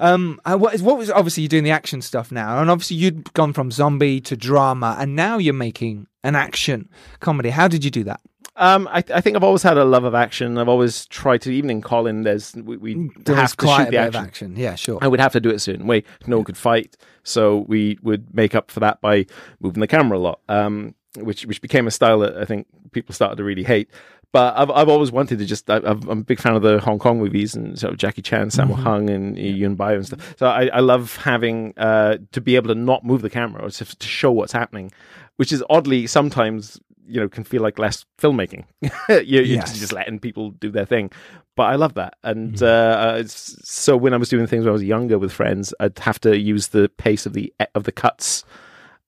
Um, 0.00 0.40
uh, 0.44 0.56
what, 0.56 0.78
what 0.80 0.98
was 0.98 1.08
obviously 1.08 1.44
you're 1.44 1.48
doing 1.48 1.62
the 1.62 1.70
action 1.70 2.02
stuff 2.02 2.32
now, 2.32 2.60
and 2.60 2.68
obviously 2.68 2.96
you'd 2.96 3.32
gone 3.32 3.52
from 3.52 3.70
zombie 3.70 4.20
to 4.22 4.36
drama, 4.36 4.96
and 4.98 5.14
now 5.14 5.38
you're 5.38 5.54
making 5.54 6.08
an 6.24 6.34
action 6.34 6.88
comedy. 7.20 7.50
How 7.50 7.68
did 7.68 7.84
you 7.84 7.92
do 7.92 8.02
that? 8.02 8.20
Um, 8.56 8.88
I, 8.90 9.04
I 9.14 9.20
think 9.20 9.36
I've 9.36 9.44
always 9.44 9.62
had 9.62 9.78
a 9.78 9.84
love 9.84 10.02
of 10.02 10.12
action. 10.14 10.58
I've 10.58 10.68
always 10.68 11.06
tried 11.06 11.42
to, 11.42 11.52
even 11.52 11.70
in 11.70 11.80
Colin, 11.80 12.22
there's 12.22 12.54
we, 12.56 12.76
we 12.76 13.10
There 13.24 13.36
have 13.36 13.56
to 13.56 13.66
shoot 13.66 13.90
the 13.90 13.96
action. 13.98 14.24
action. 14.24 14.56
Yeah, 14.56 14.74
sure. 14.74 14.98
I 15.00 15.06
would 15.06 15.20
have 15.20 15.32
to 15.32 15.40
do 15.40 15.48
it 15.50 15.54
a 15.54 15.60
certain 15.60 15.86
way. 15.86 16.02
No 16.26 16.38
one 16.38 16.44
could 16.44 16.56
fight, 16.58 16.96
so 17.22 17.58
we 17.68 17.96
would 18.02 18.34
make 18.34 18.56
up 18.56 18.72
for 18.72 18.80
that 18.80 19.00
by 19.00 19.26
moving 19.60 19.80
the 19.80 19.86
camera 19.86 20.18
a 20.18 20.20
lot, 20.20 20.40
um, 20.48 20.96
which 21.18 21.46
which 21.46 21.62
became 21.62 21.86
a 21.86 21.92
style 21.92 22.18
that 22.18 22.36
I 22.36 22.44
think 22.44 22.66
people 22.90 23.14
started 23.14 23.36
to 23.36 23.44
really 23.44 23.64
hate. 23.64 23.88
But 24.34 24.58
I've 24.58 24.68
I've 24.70 24.88
always 24.88 25.12
wanted 25.12 25.38
to 25.38 25.46
just 25.46 25.70
I, 25.70 25.76
I've, 25.76 26.08
I'm 26.08 26.18
a 26.18 26.24
big 26.24 26.40
fan 26.40 26.56
of 26.56 26.62
the 26.62 26.80
Hong 26.80 26.98
Kong 26.98 27.20
movies 27.20 27.54
and 27.54 27.78
sort 27.78 27.92
of 27.92 27.98
Jackie 28.00 28.20
Chan, 28.20 28.48
Sammo 28.48 28.74
Hung, 28.74 29.08
and 29.08 29.38
Yuen 29.38 29.76
Biao 29.76 29.94
and 29.94 30.06
stuff. 30.06 30.34
So 30.38 30.46
I, 30.48 30.66
I 30.66 30.80
love 30.80 31.14
having 31.18 31.72
uh, 31.76 32.18
to 32.32 32.40
be 32.40 32.56
able 32.56 32.66
to 32.68 32.74
not 32.74 33.04
move 33.04 33.22
the 33.22 33.30
camera 33.30 33.62
or 33.64 33.70
to, 33.70 33.84
to 33.84 34.06
show 34.08 34.32
what's 34.32 34.52
happening, 34.52 34.90
which 35.36 35.52
is 35.52 35.62
oddly 35.70 36.08
sometimes 36.08 36.80
you 37.06 37.20
know 37.20 37.28
can 37.28 37.44
feel 37.44 37.62
like 37.62 37.78
less 37.78 38.06
filmmaking. 38.18 38.64
you're, 39.08 39.20
you're 39.22 39.42
Yes. 39.44 39.68
just, 39.70 39.80
just 39.82 39.92
letting 39.92 40.18
people 40.18 40.50
do 40.50 40.70
their 40.72 40.84
thing. 40.86 41.12
But 41.54 41.64
I 41.64 41.76
love 41.76 41.94
that, 41.94 42.14
and 42.24 42.60
uh, 42.60 43.22
so 43.28 43.96
when 43.96 44.12
I 44.14 44.16
was 44.16 44.28
doing 44.30 44.48
things 44.48 44.64
when 44.64 44.70
I 44.70 44.72
was 44.72 44.82
younger 44.82 45.16
with 45.20 45.30
friends, 45.32 45.72
I'd 45.78 45.96
have 46.00 46.18
to 46.22 46.36
use 46.36 46.68
the 46.68 46.88
pace 46.96 47.24
of 47.24 47.34
the 47.34 47.52
of 47.76 47.84
the 47.84 47.92
cuts 47.92 48.42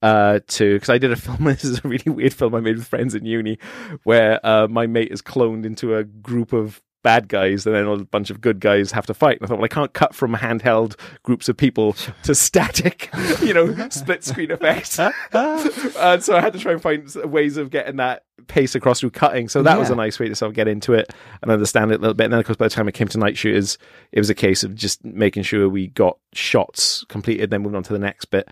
uh, 0.03 0.40
to 0.47 0.74
because 0.74 0.88
I 0.88 0.99
did 0.99 1.12
a 1.12 1.16
film. 1.16 1.44
This 1.44 1.64
is 1.64 1.78
a 1.84 1.88
really 1.88 2.11
weird 2.11 2.34
film 2.34 2.55
I 2.55 2.61
made 2.61 2.76
with 2.76 2.86
friends 2.86 3.14
in 3.14 3.24
uni, 3.24 3.59
where 4.05 4.44
uh, 4.44 4.68
my 4.68 4.86
mate 4.86 5.12
is 5.12 5.22
cloned 5.22 5.64
into 5.64 5.97
a 5.97 6.05
group 6.05 6.53
of 6.53 6.82
bad 7.07 7.28
guys, 7.28 7.64
and 7.66 7.76
then 7.76 7.86
a 7.86 8.05
bunch 8.05 8.30
of 8.30 8.40
good 8.40 8.59
guys 8.59 8.90
have 8.90 9.07
to 9.07 9.14
fight. 9.14 9.36
And 9.36 9.44
I 9.44 9.47
thought, 9.47 9.59
well, 9.59 9.64
I 9.64 9.68
can't 9.68 9.92
cut 9.92 10.12
from 10.12 10.34
handheld 10.34 10.99
groups 11.22 11.49
of 11.49 11.57
people 11.57 11.92
to 12.24 12.34
static, 12.34 13.11
you 13.40 13.55
know, 13.55 13.88
split 13.90 14.24
screen 14.24 14.51
effects. 14.51 14.99
and 14.99 16.24
so 16.24 16.36
I 16.36 16.40
had 16.40 16.53
to 16.55 16.59
try 16.59 16.72
and 16.72 16.82
find 16.82 17.09
ways 17.24 17.59
of 17.59 17.70
getting 17.70 17.97
that 17.97 18.24
pace 18.49 18.74
across 18.74 18.99
through 18.99 19.11
cutting. 19.11 19.49
So 19.49 19.62
that 19.62 19.78
was 19.78 19.88
a 19.88 19.94
nice 19.94 20.18
way 20.18 20.28
to 20.28 20.34
sort 20.34 20.51
of 20.51 20.57
get 20.57 20.66
into 20.66 20.94
it 20.94 21.12
and 21.42 21.51
understand 21.53 21.92
it 21.92 21.99
a 21.99 22.01
little 22.01 22.14
bit. 22.14 22.24
And 22.24 22.32
then, 22.32 22.40
of 22.40 22.47
course, 22.47 22.57
by 22.57 22.66
the 22.66 22.74
time 22.74 22.88
it 22.88 22.92
came 22.94 23.07
to 23.07 23.18
night 23.18 23.38
shooters, 23.38 23.78
it 24.11 24.18
was 24.18 24.28
a 24.28 24.34
case 24.34 24.64
of 24.64 24.74
just 24.74 25.05
making 25.05 25.44
sure 25.44 25.68
we 25.68 25.86
got 25.86 26.18
shots 26.32 27.05
completed, 27.09 27.51
then 27.51 27.62
moving 27.62 27.76
on 27.76 27.84
to 27.84 27.92
the 27.92 28.01
next 28.01 28.26
bit. 28.26 28.49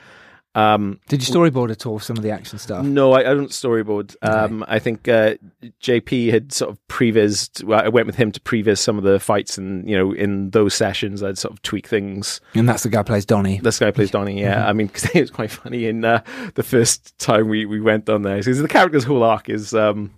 Um, 0.55 1.01
Did 1.09 1.27
you 1.27 1.35
storyboard 1.35 1.71
at 1.71 1.85
all 1.85 1.99
some 1.99 2.17
of 2.17 2.23
the 2.23 2.31
action 2.31 2.59
stuff? 2.59 2.85
no, 2.85 3.13
I, 3.13 3.21
I 3.21 3.35
don't 3.35 3.51
storyboard. 3.51 4.15
Um, 4.23 4.65
I 4.69 4.79
think 4.79 5.09
uh, 5.09 5.35
JP 5.81 6.33
had 6.33 6.53
sort 6.53 6.71
of 6.71 6.89
prevised. 6.89 7.65
Well, 7.65 7.81
I 7.85 7.89
went 7.89 8.07
with 8.07 8.17
him 8.17 8.31
to 8.33 8.41
previs 8.41 8.79
some 8.79 8.97
of 8.97 9.05
the 9.05 9.19
fights, 9.19 9.59
and 9.59 9.89
you 9.89 9.97
know, 9.97 10.13
in 10.13 10.51
those 10.51 10.75
sessions, 10.75 11.23
I'd 11.23 11.39
sort 11.39 11.53
of 11.53 11.63
tweak 11.63 11.89
things. 11.89 12.41
And 12.55 12.69
that's 12.69 12.85
the 12.85 12.89
guy 12.89 12.99
who 12.99 13.05
plays 13.05 13.27
Donnie. 13.27 13.59
The 13.59 13.77
guy 13.79 13.91
plays 13.91 14.11
Donnie, 14.11 14.41
yeah. 14.41 14.67
I 14.67 14.73
mean, 14.73 14.87
because 14.95 15.05
it 15.07 15.21
was 15.21 15.31
quite 15.31 15.51
funny 15.51 15.87
in 15.87 16.05
uh, 16.05 16.23
the 16.55 16.63
first 16.63 17.19
time 17.19 17.49
we, 17.49 17.67
we 17.67 17.81
went 17.81 18.09
on 18.09 18.23
there. 18.23 18.37
Because 18.37 18.61
the 18.61 18.69
character's 18.69 19.05
whole 19.05 19.25
arc 19.25 19.49
is 19.49 19.75
um, 19.75 20.15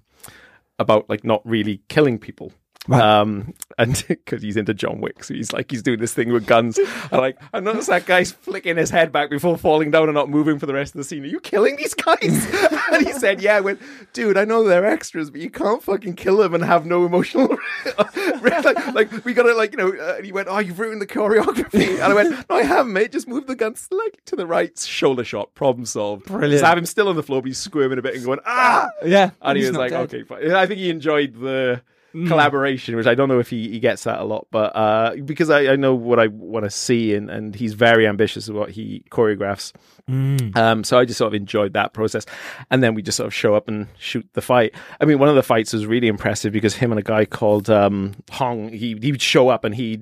about 0.79 1.09
like 1.09 1.25
not 1.25 1.41
really 1.47 1.81
killing 1.89 2.19
people. 2.19 2.53
Right. 2.89 3.03
Um, 3.03 3.55
and 3.79 4.05
because 4.09 4.43
he's 4.43 4.57
into 4.57 4.75
John 4.75 5.01
Wick, 5.01 5.25
so 5.25 5.35
he's 5.35 5.53
like 5.53 5.71
he's 5.71 5.83
doing 5.83 6.01
this 6.01 6.15
thing 6.15 6.33
with 6.33 6.47
guns. 6.47 6.79
I 7.13 7.17
like 7.17 7.39
I 7.53 7.61
noticed 7.61 7.89
that 7.89 8.07
guy's 8.07 8.33
flicking 8.33 8.77
his 8.77 8.91
head 8.91 9.13
back 9.13 9.31
before 9.31 9.57
falling 9.57 9.91
down 9.91 10.05
and 10.05 10.15
not 10.15 10.29
moving 10.29 10.59
for 10.59 10.67
the 10.67 10.75
rest 10.75 10.95
of 10.95 10.99
the 10.99 11.05
scene. 11.05 11.25
Are 11.25 11.29
you 11.29 11.41
killing 11.41 11.77
these 11.77 11.95
guys? 11.95 12.21
and 12.93 13.07
he 13.07 13.13
said, 13.13 13.41
"Yeah." 13.43 13.57
I 13.57 13.61
went, 13.61 13.81
dude, 14.13 14.37
I 14.37 14.45
know 14.45 14.65
they're 14.65 14.85
extras, 14.85 15.31
but 15.31 15.41
you 15.41 15.51
can't 15.51 15.83
fucking 15.83 16.15
kill 16.15 16.37
them 16.37 16.55
and 16.55 16.63
have 16.63 16.85
no 16.85 17.07
emotional. 17.07 17.57
like, 18.43 18.95
like 18.95 19.25
we 19.25 19.35
gotta 19.35 19.55
like 19.55 19.73
you 19.73 19.79
know. 19.79 19.89
Uh, 19.89 20.15
and 20.17 20.27
he 20.27 20.33
went, 20.33 20.49
"Oh, 20.49 20.59
you've 20.59 20.79
ruined 20.79 21.01
the 21.01 21.07
choreography." 21.07 21.95
And 21.95 22.03
I 22.03 22.15
went, 22.15 22.31
"No, 22.49 22.57
I 22.57 22.63
haven't, 22.63 22.93
mate. 22.93 23.13
Just 23.13 23.29
move 23.29 23.47
the 23.47 23.57
gun 23.57 23.75
slightly 23.75 24.21
to 24.27 24.37
the 24.37 24.47
right, 24.47 24.77
shoulder 24.79 25.25
shot, 25.25 25.55
problem 25.55 25.87
solved." 25.87 26.27
Brilliant. 26.27 26.53
Just 26.53 26.65
have 26.65 26.79
him 26.79 26.87
still 26.87 27.09
on 27.09 27.17
the 27.17 27.23
floor, 27.23 27.43
but 27.43 27.49
he's 27.49 27.59
squirming 27.59 27.99
a 27.99 28.03
bit 28.03 28.15
and 28.15 28.25
going, 28.25 28.41
"Ah." 28.47 28.89
Yeah. 29.05 29.31
And 29.43 29.59
he 29.59 29.65
was 29.65 29.77
like, 29.77 29.91
dead. 29.91 30.01
okay, 30.01 30.23
fine. 30.23 30.53
I 30.53 30.67
think 30.67 30.79
he 30.79 30.91
enjoyed 30.91 31.35
the 31.35 31.81
collaboration, 32.29 32.97
which 32.97 33.07
I 33.07 33.15
don't 33.15 33.29
know 33.29 33.39
if 33.39 33.51
he, 33.51 33.69
he 33.69 33.79
gets 33.79 34.05
that 34.05 34.21
a 34.21 34.25
lot, 34.25 34.47
but 34.51 34.75
uh, 34.77 35.17
because 35.25 35.51
I, 35.51 35.73
I 35.73 35.77
know 35.77 35.95
what 35.95 36.19
I 36.19 36.29
want 36.29 36.65
to 36.65 36.71
see, 36.71 37.15
and, 37.15 37.31
and 37.31 37.55
he's 37.55 37.75
very 37.75 38.07
ambitious 38.07 38.49
with 38.49 38.57
what 38.57 38.71
he 38.71 39.05
choreographs. 39.11 39.73
Um, 40.09 40.85
so 40.85 40.99
I 41.01 41.05
just 41.05 41.19
sort 41.19 41.29
of 41.29 41.35
enjoyed 41.35 41.73
that 41.73 41.93
process, 41.93 42.27
and 42.71 42.81
then 42.83 42.95
we 42.95 43.03
just 43.03 43.17
sort 43.17 43.27
of 43.27 43.35
show 43.35 43.55
up 43.55 43.67
and 43.67 43.89
shoot 43.99 44.27
the 44.35 44.41
fight. 44.41 44.73
I 45.01 45.05
mean, 45.05 45.19
one 45.19 45.29
of 45.29 45.35
the 45.35 45.43
fights 45.43 45.73
was 45.73 45.85
really 45.85 46.07
impressive 46.07 46.53
because 46.53 46.77
him 46.77 46.93
and 46.93 46.99
a 47.01 47.03
guy 47.03 47.25
called 47.25 47.69
um, 47.69 48.15
Hong, 48.31 48.69
he 48.69 48.97
he 49.01 49.11
would 49.11 49.23
show 49.23 49.49
up 49.49 49.65
and 49.65 49.75
he 49.75 50.01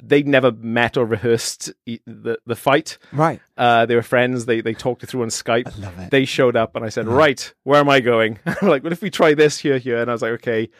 they'd 0.00 0.28
never 0.28 0.52
met 0.52 0.96
or 0.96 1.04
rehearsed 1.04 1.72
the 1.86 2.38
the 2.46 2.54
fight. 2.56 2.98
Right. 3.12 3.40
Uh, 3.56 3.84
they 3.84 3.96
were 3.96 4.02
friends. 4.02 4.46
They 4.46 4.60
they 4.60 4.74
talked 4.74 5.02
it 5.02 5.08
through 5.08 5.22
on 5.22 5.28
Skype. 5.28 6.10
They 6.10 6.24
showed 6.24 6.54
up, 6.54 6.76
and 6.76 6.84
I 6.84 6.88
said, 6.88 7.08
"Right, 7.08 7.52
where 7.64 7.80
am 7.80 7.88
I 7.88 7.98
going?" 7.98 8.38
I'm 8.46 8.68
like, 8.68 8.84
"What 8.84 8.92
if 8.92 9.02
we 9.02 9.10
try 9.10 9.34
this 9.34 9.58
here, 9.58 9.78
here?" 9.78 10.00
And 10.00 10.08
I 10.08 10.12
was 10.12 10.22
like, 10.22 10.32
"Okay." 10.32 10.70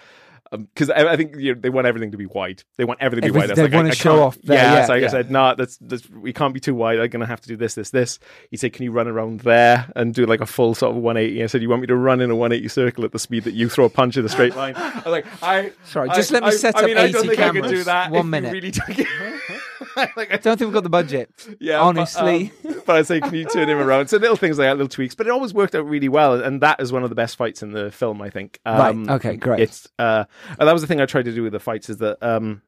Um, 0.53 0.69
because 0.75 0.91
I, 0.91 1.13
I 1.13 1.17
think 1.17 1.35
you 1.37 1.55
know, 1.55 1.61
they 1.61 1.71
want 1.71 1.87
everything 1.87 2.11
to 2.11 2.19
be 2.19 2.27
wide. 2.27 2.63
They 2.77 2.85
want 2.85 3.01
everything 3.01 3.27
to 3.29 3.33
be 3.33 3.39
Everything- 3.41 3.49
wide. 3.51 3.57
They 3.57 3.63
like, 3.63 3.73
I- 3.73 3.77
wanna 3.77 3.89
I 3.89 3.95
show 3.95 4.23
off 4.23 4.37
there, 4.43 4.57
Yeah, 4.59 4.75
yeah, 4.75 4.85
so 4.87 4.93
I 4.93 4.97
yeah. 4.99 5.09
said, 5.09 5.31
"No, 5.31 5.55
that's, 5.57 5.79
that's 5.79 6.09
we 6.11 6.33
can't 6.35 6.53
be 6.53 6.61
too 6.61 6.75
wide. 6.75 6.99
I'm 7.01 7.09
gonna 7.09 7.25
have 7.27 7.41
to 7.41 7.49
do 7.49 7.57
this, 7.57 7.75
this, 7.75 7.89
this." 7.91 8.19
He 8.51 8.59
said, 8.59 8.75
"Can 8.75 8.85
you 8.85 8.93
run 8.93 9.09
around 9.09 9.41
there 9.41 9.91
and 9.97 10.15
do 10.15 10.27
like 10.27 10.41
a 10.43 10.47
full 10.47 10.75
sort 10.75 10.95
of 10.95 11.03
180?" 11.03 11.43
I 11.43 11.47
said, 11.47 11.63
"You 11.63 11.71
want 11.71 11.81
me 11.81 11.87
to 11.87 11.97
run 11.97 12.21
in 12.21 12.31
a 12.31 12.37
180 12.37 12.69
circle 12.69 13.05
at 13.07 13.13
the 13.13 13.19
speed 13.19 13.45
that 13.45 13.55
you 13.55 13.69
throw 13.71 13.87
a 13.87 13.91
punch 13.91 14.17
in 14.19 14.25
a 14.27 14.29
straight 14.29 14.55
line?" 14.55 14.75
I 14.77 14.95
was 14.97 15.07
like, 15.07 15.27
"I 15.43 15.73
Sorry, 15.85 16.11
I- 16.11 16.15
just 16.17 16.31
let 16.31 16.43
me 16.43 16.51
I- 16.51 16.53
set 16.53 16.77
I 16.77 16.81
up 16.81 16.87
mean, 16.87 16.99
I 16.99 17.11
don't 17.11 17.25
80 17.25 17.29
think 17.29 17.41
I 17.41 17.47
could 17.49 17.55
do 17.55 17.61
cameras. 17.69 17.85
that. 17.87 18.11
One 18.11 18.21
if 18.21 18.27
minute. 18.27 18.53
Really 18.53 18.71
took 18.73 18.91
it. 18.99 19.07
like, 20.17 20.33
I 20.33 20.37
Don't 20.37 20.57
think 20.59 20.61
we've 20.69 20.73
got 20.73 20.83
the 20.83 20.89
budget. 20.91 21.31
yeah, 21.61 21.79
but, 21.79 21.83
honestly. 21.85 22.53
um, 22.67 22.83
but, 22.87 22.97
I 22.97 23.03
say, 23.03 23.21
can 23.21 23.35
you 23.35 23.45
turn 23.45 23.69
him 23.69 23.79
around? 23.79 24.09
So 24.09 24.17
little 24.19 24.37
things 24.37 24.59
like 24.59 24.67
that, 24.67 24.77
little 24.77 24.89
tweaks, 24.89 25.15
but 25.15 25.27
it 25.27 25.31
always 25.31 25.53
worked 25.55 25.75
out 25.75 25.87
really 25.87 26.09
well, 26.09 26.41
and 26.43 26.61
that 26.63 26.81
is 26.81 26.93
one 26.93 27.03
of 27.05 27.09
the 27.11 27.17
best 27.17 27.37
fights 27.37 27.63
in 27.63 27.73
the 27.73 27.91
film, 27.91 28.21
I 28.23 28.31
think. 28.31 28.59
Um, 28.67 29.05
Right, 29.07 29.15
okay, 29.17 29.37
great. 29.37 29.61
It's 29.61 29.89
uh, 29.99 30.25
and 30.59 30.69
that 30.69 30.73
was 30.73 30.83
the 30.83 30.89
thing 30.89 31.01
I 31.01 31.07
tried 31.07 31.25
to 31.27 31.33
do 31.35 31.43
with 31.43 31.53
the 31.53 31.61
fights 31.61 31.89
is 31.91 31.99
that 31.99 32.19
um, 32.23 32.63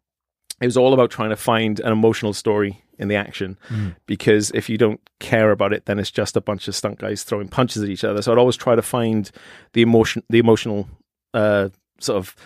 it 0.61 0.67
was 0.67 0.77
all 0.77 0.95
about 0.95 1.11
trying 1.11 1.31
to 1.31 1.37
find 1.37 1.81
an 1.81 1.93
emotional 1.93 2.33
story 2.33 2.83
in 2.99 3.09
the 3.09 3.17
action, 3.17 3.59
Mm. 3.71 3.97
because 4.07 4.51
if 4.53 4.69
you 4.69 4.79
don't 4.79 5.01
care 5.19 5.51
about 5.51 5.73
it, 5.73 5.87
then 5.87 5.99
it's 5.99 6.13
just 6.13 6.37
a 6.37 6.41
bunch 6.41 6.69
of 6.69 6.77
stunt 6.77 6.99
guys 6.99 7.25
throwing 7.25 7.49
punches 7.49 7.83
at 7.83 7.89
each 7.89 8.05
other. 8.05 8.23
So 8.23 8.31
I'd 8.31 8.39
always 8.39 8.57
try 8.57 8.77
to 8.77 8.83
find 8.83 9.29
the 9.73 9.83
emotion, 9.83 10.23
the 10.31 10.39
emotional 10.39 10.89
uh, 11.33 11.71
sort 11.99 12.19
of 12.19 12.37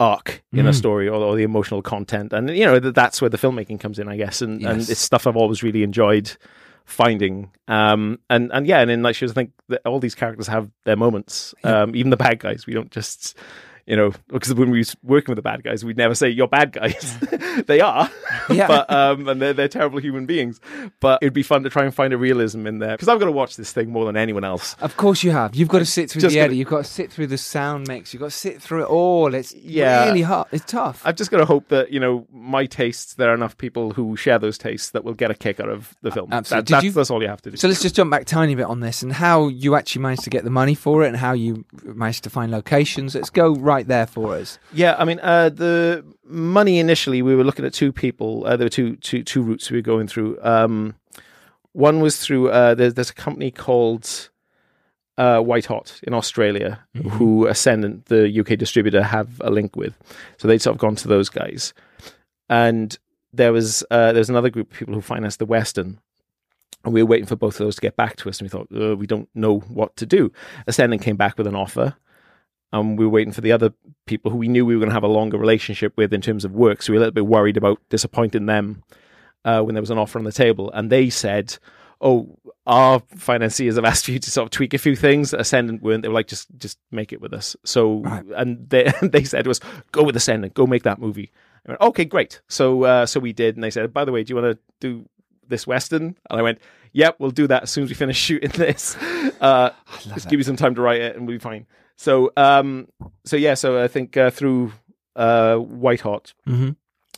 arc 0.00 0.42
in 0.52 0.66
a 0.66 0.70
Mm. 0.70 0.74
story 0.74 1.08
or, 1.08 1.22
or 1.22 1.36
the 1.36 1.42
emotional 1.44 1.82
content. 1.82 2.32
And 2.32 2.50
you 2.50 2.64
know 2.64 2.80
th- 2.80 2.94
that's 2.94 3.20
where 3.20 3.28
the 3.30 3.36
filmmaking 3.38 3.78
comes 3.78 3.98
in 4.00 4.08
i 4.08 4.16
guess. 4.16 4.40
And, 4.42 4.64
and 4.64 4.80
it's 4.80 4.98
stuff 4.98 5.26
i've 5.26 5.36
always 5.36 5.62
really 5.62 5.82
enjoyed 5.84 6.36
finding. 6.86 7.50
Um 7.68 8.18
and 8.28 8.50
and 8.52 8.66
yeah 8.66 8.80
and 8.80 8.90
in 8.90 9.02
like 9.02 9.14
shows 9.14 9.30
i 9.30 9.34
think 9.34 9.52
that 9.68 9.82
all 9.86 10.00
these 10.00 10.14
characters 10.16 10.46
have 10.48 10.70
their 10.84 10.96
moments. 10.96 11.54
Um 11.64 11.94
even 11.94 12.10
the 12.10 12.16
bad 12.16 12.38
guys 12.40 12.66
we 12.66 12.72
don't 12.74 12.90
just 12.90 13.36
you 13.90 13.96
know 13.96 14.12
because 14.28 14.54
when 14.54 14.70
we 14.70 14.78
was 14.78 14.96
working 15.02 15.32
with 15.32 15.36
the 15.36 15.42
bad 15.42 15.62
guys 15.62 15.84
we'd 15.84 15.96
never 15.96 16.14
say 16.14 16.28
you're 16.28 16.46
bad 16.48 16.72
guys 16.72 17.18
they 17.66 17.80
are 17.80 18.08
Yeah. 18.50 18.66
but 18.68 18.90
um 18.90 19.28
and 19.28 19.42
they're, 19.42 19.52
they're 19.52 19.68
terrible 19.68 19.98
human 19.98 20.26
beings 20.26 20.60
but 21.00 21.18
it'd 21.22 21.32
be 21.34 21.42
fun 21.42 21.62
to 21.64 21.70
try 21.70 21.84
and 21.84 21.94
find 21.94 22.12
a 22.12 22.16
realism 22.18 22.66
in 22.66 22.78
there 22.78 22.92
because 22.92 23.08
i've 23.08 23.18
got 23.18 23.26
to 23.26 23.32
watch 23.32 23.56
this 23.56 23.72
thing 23.72 23.90
more 23.90 24.04
than 24.04 24.16
anyone 24.16 24.44
else 24.44 24.74
Of 24.80 24.96
course 24.96 25.22
you 25.22 25.30
have. 25.32 25.54
You've 25.54 25.68
got 25.68 25.80
to 25.80 25.86
sit 25.86 26.10
through 26.10 26.22
Just 26.22 26.34
the 26.34 26.40
edit. 26.40 26.56
You've 26.56 26.68
got 26.68 26.78
to 26.78 26.90
sit 26.90 27.10
through 27.12 27.26
the 27.26 27.38
sound 27.38 27.88
mix. 27.88 28.12
You've 28.14 28.20
got 28.20 28.30
to 28.30 28.36
sit 28.36 28.62
through 28.62 28.82
it 28.84 28.86
all. 28.88 29.34
It's 29.34 29.54
Yeah. 29.54 30.06
really 30.06 30.22
hard. 30.22 30.46
It's 30.52 30.64
tough. 30.64 31.02
I've 31.04 31.16
just 31.16 31.30
got 31.30 31.38
to 31.38 31.44
hope 31.44 31.68
that 31.68 31.90
you 31.90 31.98
know 32.00 32.26
my 32.32 32.66
tastes. 32.66 33.14
There 33.14 33.28
are 33.30 33.34
enough 33.34 33.56
people 33.58 33.90
who 33.92 34.16
share 34.16 34.38
those 34.38 34.56
tastes 34.58 34.90
that 34.90 35.04
will 35.04 35.14
get 35.14 35.30
a 35.30 35.34
kick 35.34 35.58
out 35.60 35.68
of 35.68 35.96
the 36.02 36.10
film. 36.10 36.28
absolutely. 36.32 36.62
That- 36.64 36.70
that's, 36.76 36.84
you- 36.84 36.90
that's 36.92 37.10
all 37.10 37.22
you 37.22 37.28
have 37.28 37.42
to 37.42 37.50
do. 37.50 37.56
So 37.56 37.68
let's 37.68 37.82
just 37.82 37.94
jump 37.96 38.10
back 38.10 38.22
a 38.22 38.24
tiny 38.24 38.54
bit 38.54 38.66
on 38.66 38.80
this 38.80 39.02
and 39.02 39.12
how 39.12 39.48
you 39.48 39.74
actually 39.74 40.02
managed 40.02 40.24
to 40.24 40.30
get 40.30 40.44
the 40.44 40.50
money 40.50 40.74
for 40.74 41.02
it 41.04 41.08
and 41.08 41.16
how 41.16 41.32
you 41.32 41.64
managed 41.84 42.24
to 42.24 42.30
find 42.30 42.50
locations. 42.52 43.14
Let's 43.14 43.30
go 43.30 43.54
right 43.56 43.79
there 43.86 44.06
for 44.06 44.34
us. 44.34 44.58
Yeah, 44.72 44.96
I 44.98 45.04
mean, 45.04 45.20
uh, 45.20 45.48
the 45.50 46.04
money 46.24 46.78
initially, 46.78 47.22
we 47.22 47.34
were 47.34 47.44
looking 47.44 47.64
at 47.64 47.72
two 47.72 47.92
people. 47.92 48.44
Uh, 48.46 48.56
there 48.56 48.66
were 48.66 48.70
two, 48.70 48.96
two, 48.96 49.22
two 49.22 49.42
routes 49.42 49.70
we 49.70 49.78
were 49.78 49.82
going 49.82 50.06
through. 50.06 50.38
Um, 50.42 50.94
one 51.72 52.00
was 52.00 52.18
through 52.18 52.50
uh, 52.50 52.74
there's, 52.74 52.94
there's 52.94 53.10
a 53.10 53.14
company 53.14 53.50
called 53.50 54.30
uh, 55.18 55.40
White 55.40 55.66
Hot 55.66 56.00
in 56.02 56.14
Australia, 56.14 56.80
who 57.10 57.46
Ascendant, 57.46 58.06
the 58.06 58.40
UK 58.40 58.58
distributor, 58.58 59.02
have 59.02 59.40
a 59.44 59.50
link 59.50 59.76
with. 59.76 59.94
So 60.38 60.48
they'd 60.48 60.62
sort 60.62 60.74
of 60.74 60.80
gone 60.80 60.96
to 60.96 61.08
those 61.08 61.28
guys, 61.28 61.74
and 62.48 62.98
there 63.32 63.52
was 63.52 63.84
uh, 63.90 64.12
there 64.12 64.20
was 64.20 64.30
another 64.30 64.50
group 64.50 64.72
of 64.72 64.78
people 64.78 64.94
who 64.94 65.00
financed 65.00 65.38
the 65.38 65.46
Western. 65.46 66.00
And 66.82 66.94
we 66.94 67.02
were 67.02 67.10
waiting 67.10 67.26
for 67.26 67.36
both 67.36 67.60
of 67.60 67.66
those 67.66 67.74
to 67.74 67.82
get 67.82 67.96
back 67.96 68.16
to 68.16 68.30
us, 68.30 68.40
and 68.40 68.46
we 68.46 68.48
thought 68.48 68.68
uh, 68.74 68.96
we 68.96 69.06
don't 69.06 69.28
know 69.34 69.58
what 69.58 69.96
to 69.96 70.06
do. 70.06 70.32
Ascendant 70.66 71.02
came 71.02 71.16
back 71.16 71.36
with 71.36 71.46
an 71.46 71.54
offer, 71.54 71.94
and 72.72 72.98
we 72.98 73.04
were 73.04 73.10
waiting 73.10 73.32
for 73.32 73.40
the 73.40 73.52
other 73.52 73.72
people 74.06 74.30
who 74.30 74.36
we 74.36 74.48
knew 74.48 74.64
we 74.64 74.74
were 74.74 74.80
going 74.80 74.90
to 74.90 74.94
have 74.94 75.02
a 75.02 75.08
longer 75.08 75.38
relationship 75.38 75.92
with 75.96 76.12
in 76.12 76.20
terms 76.20 76.44
of 76.44 76.52
work. 76.52 76.82
So 76.82 76.92
we 76.92 76.98
were 76.98 77.04
a 77.04 77.06
little 77.06 77.14
bit 77.14 77.26
worried 77.26 77.56
about 77.56 77.80
disappointing 77.88 78.46
them 78.46 78.82
uh, 79.44 79.62
when 79.62 79.74
there 79.74 79.82
was 79.82 79.90
an 79.90 79.98
offer 79.98 80.18
on 80.18 80.24
the 80.24 80.32
table. 80.32 80.70
And 80.72 80.90
they 80.90 81.10
said, 81.10 81.56
"Oh, 82.00 82.38
our 82.66 83.00
financiers 83.16 83.76
have 83.76 83.84
asked 83.84 84.04
for 84.04 84.12
you 84.12 84.18
to 84.18 84.30
sort 84.30 84.46
of 84.46 84.50
tweak 84.50 84.74
a 84.74 84.78
few 84.78 84.94
things." 84.96 85.32
Ascendant 85.32 85.82
weren't. 85.82 86.02
They 86.02 86.08
were 86.08 86.14
like, 86.14 86.28
"Just, 86.28 86.48
just 86.58 86.78
make 86.90 87.12
it 87.12 87.20
with 87.20 87.32
us." 87.32 87.56
So, 87.64 88.02
and 88.36 88.68
they 88.68 88.92
they 89.02 89.24
said 89.24 89.44
to 89.44 89.50
us, 89.50 89.60
"Go 89.92 90.02
with 90.02 90.16
Ascendant. 90.16 90.54
Go 90.54 90.66
make 90.66 90.84
that 90.84 91.00
movie." 91.00 91.32
I 91.66 91.72
went, 91.72 91.80
"Okay, 91.80 92.04
great." 92.04 92.40
So, 92.48 92.84
uh, 92.84 93.06
so 93.06 93.20
we 93.20 93.32
did. 93.32 93.56
And 93.56 93.64
they 93.64 93.70
said, 93.70 93.92
"By 93.92 94.04
the 94.04 94.12
way, 94.12 94.22
do 94.22 94.32
you 94.34 94.40
want 94.40 94.56
to 94.56 94.62
do 94.80 95.08
this 95.48 95.66
western?" 95.66 96.16
And 96.30 96.38
I 96.38 96.42
went, 96.42 96.58
"Yep, 96.92 97.16
we'll 97.18 97.30
do 97.30 97.46
that 97.48 97.64
as 97.64 97.70
soon 97.70 97.84
as 97.84 97.90
we 97.90 97.94
finish 97.94 98.16
shooting 98.26 98.50
this. 98.50 98.96
Uh, 99.40 99.70
just 100.00 100.28
give 100.28 100.38
you 100.38 100.44
some 100.44 100.56
time 100.56 100.74
to 100.76 100.80
write 100.80 101.00
it, 101.00 101.16
and 101.16 101.26
we'll 101.26 101.36
be 101.36 101.42
fine." 101.42 101.66
So, 102.00 102.32
um, 102.38 102.88
so 103.26 103.36
yeah, 103.36 103.52
so 103.52 103.82
I 103.82 103.86
think 103.86 104.16
uh, 104.16 104.30
through 104.30 104.72
uh, 105.16 105.56
White 105.56 106.00
Hot, 106.00 106.32
Mhm. 106.48 106.76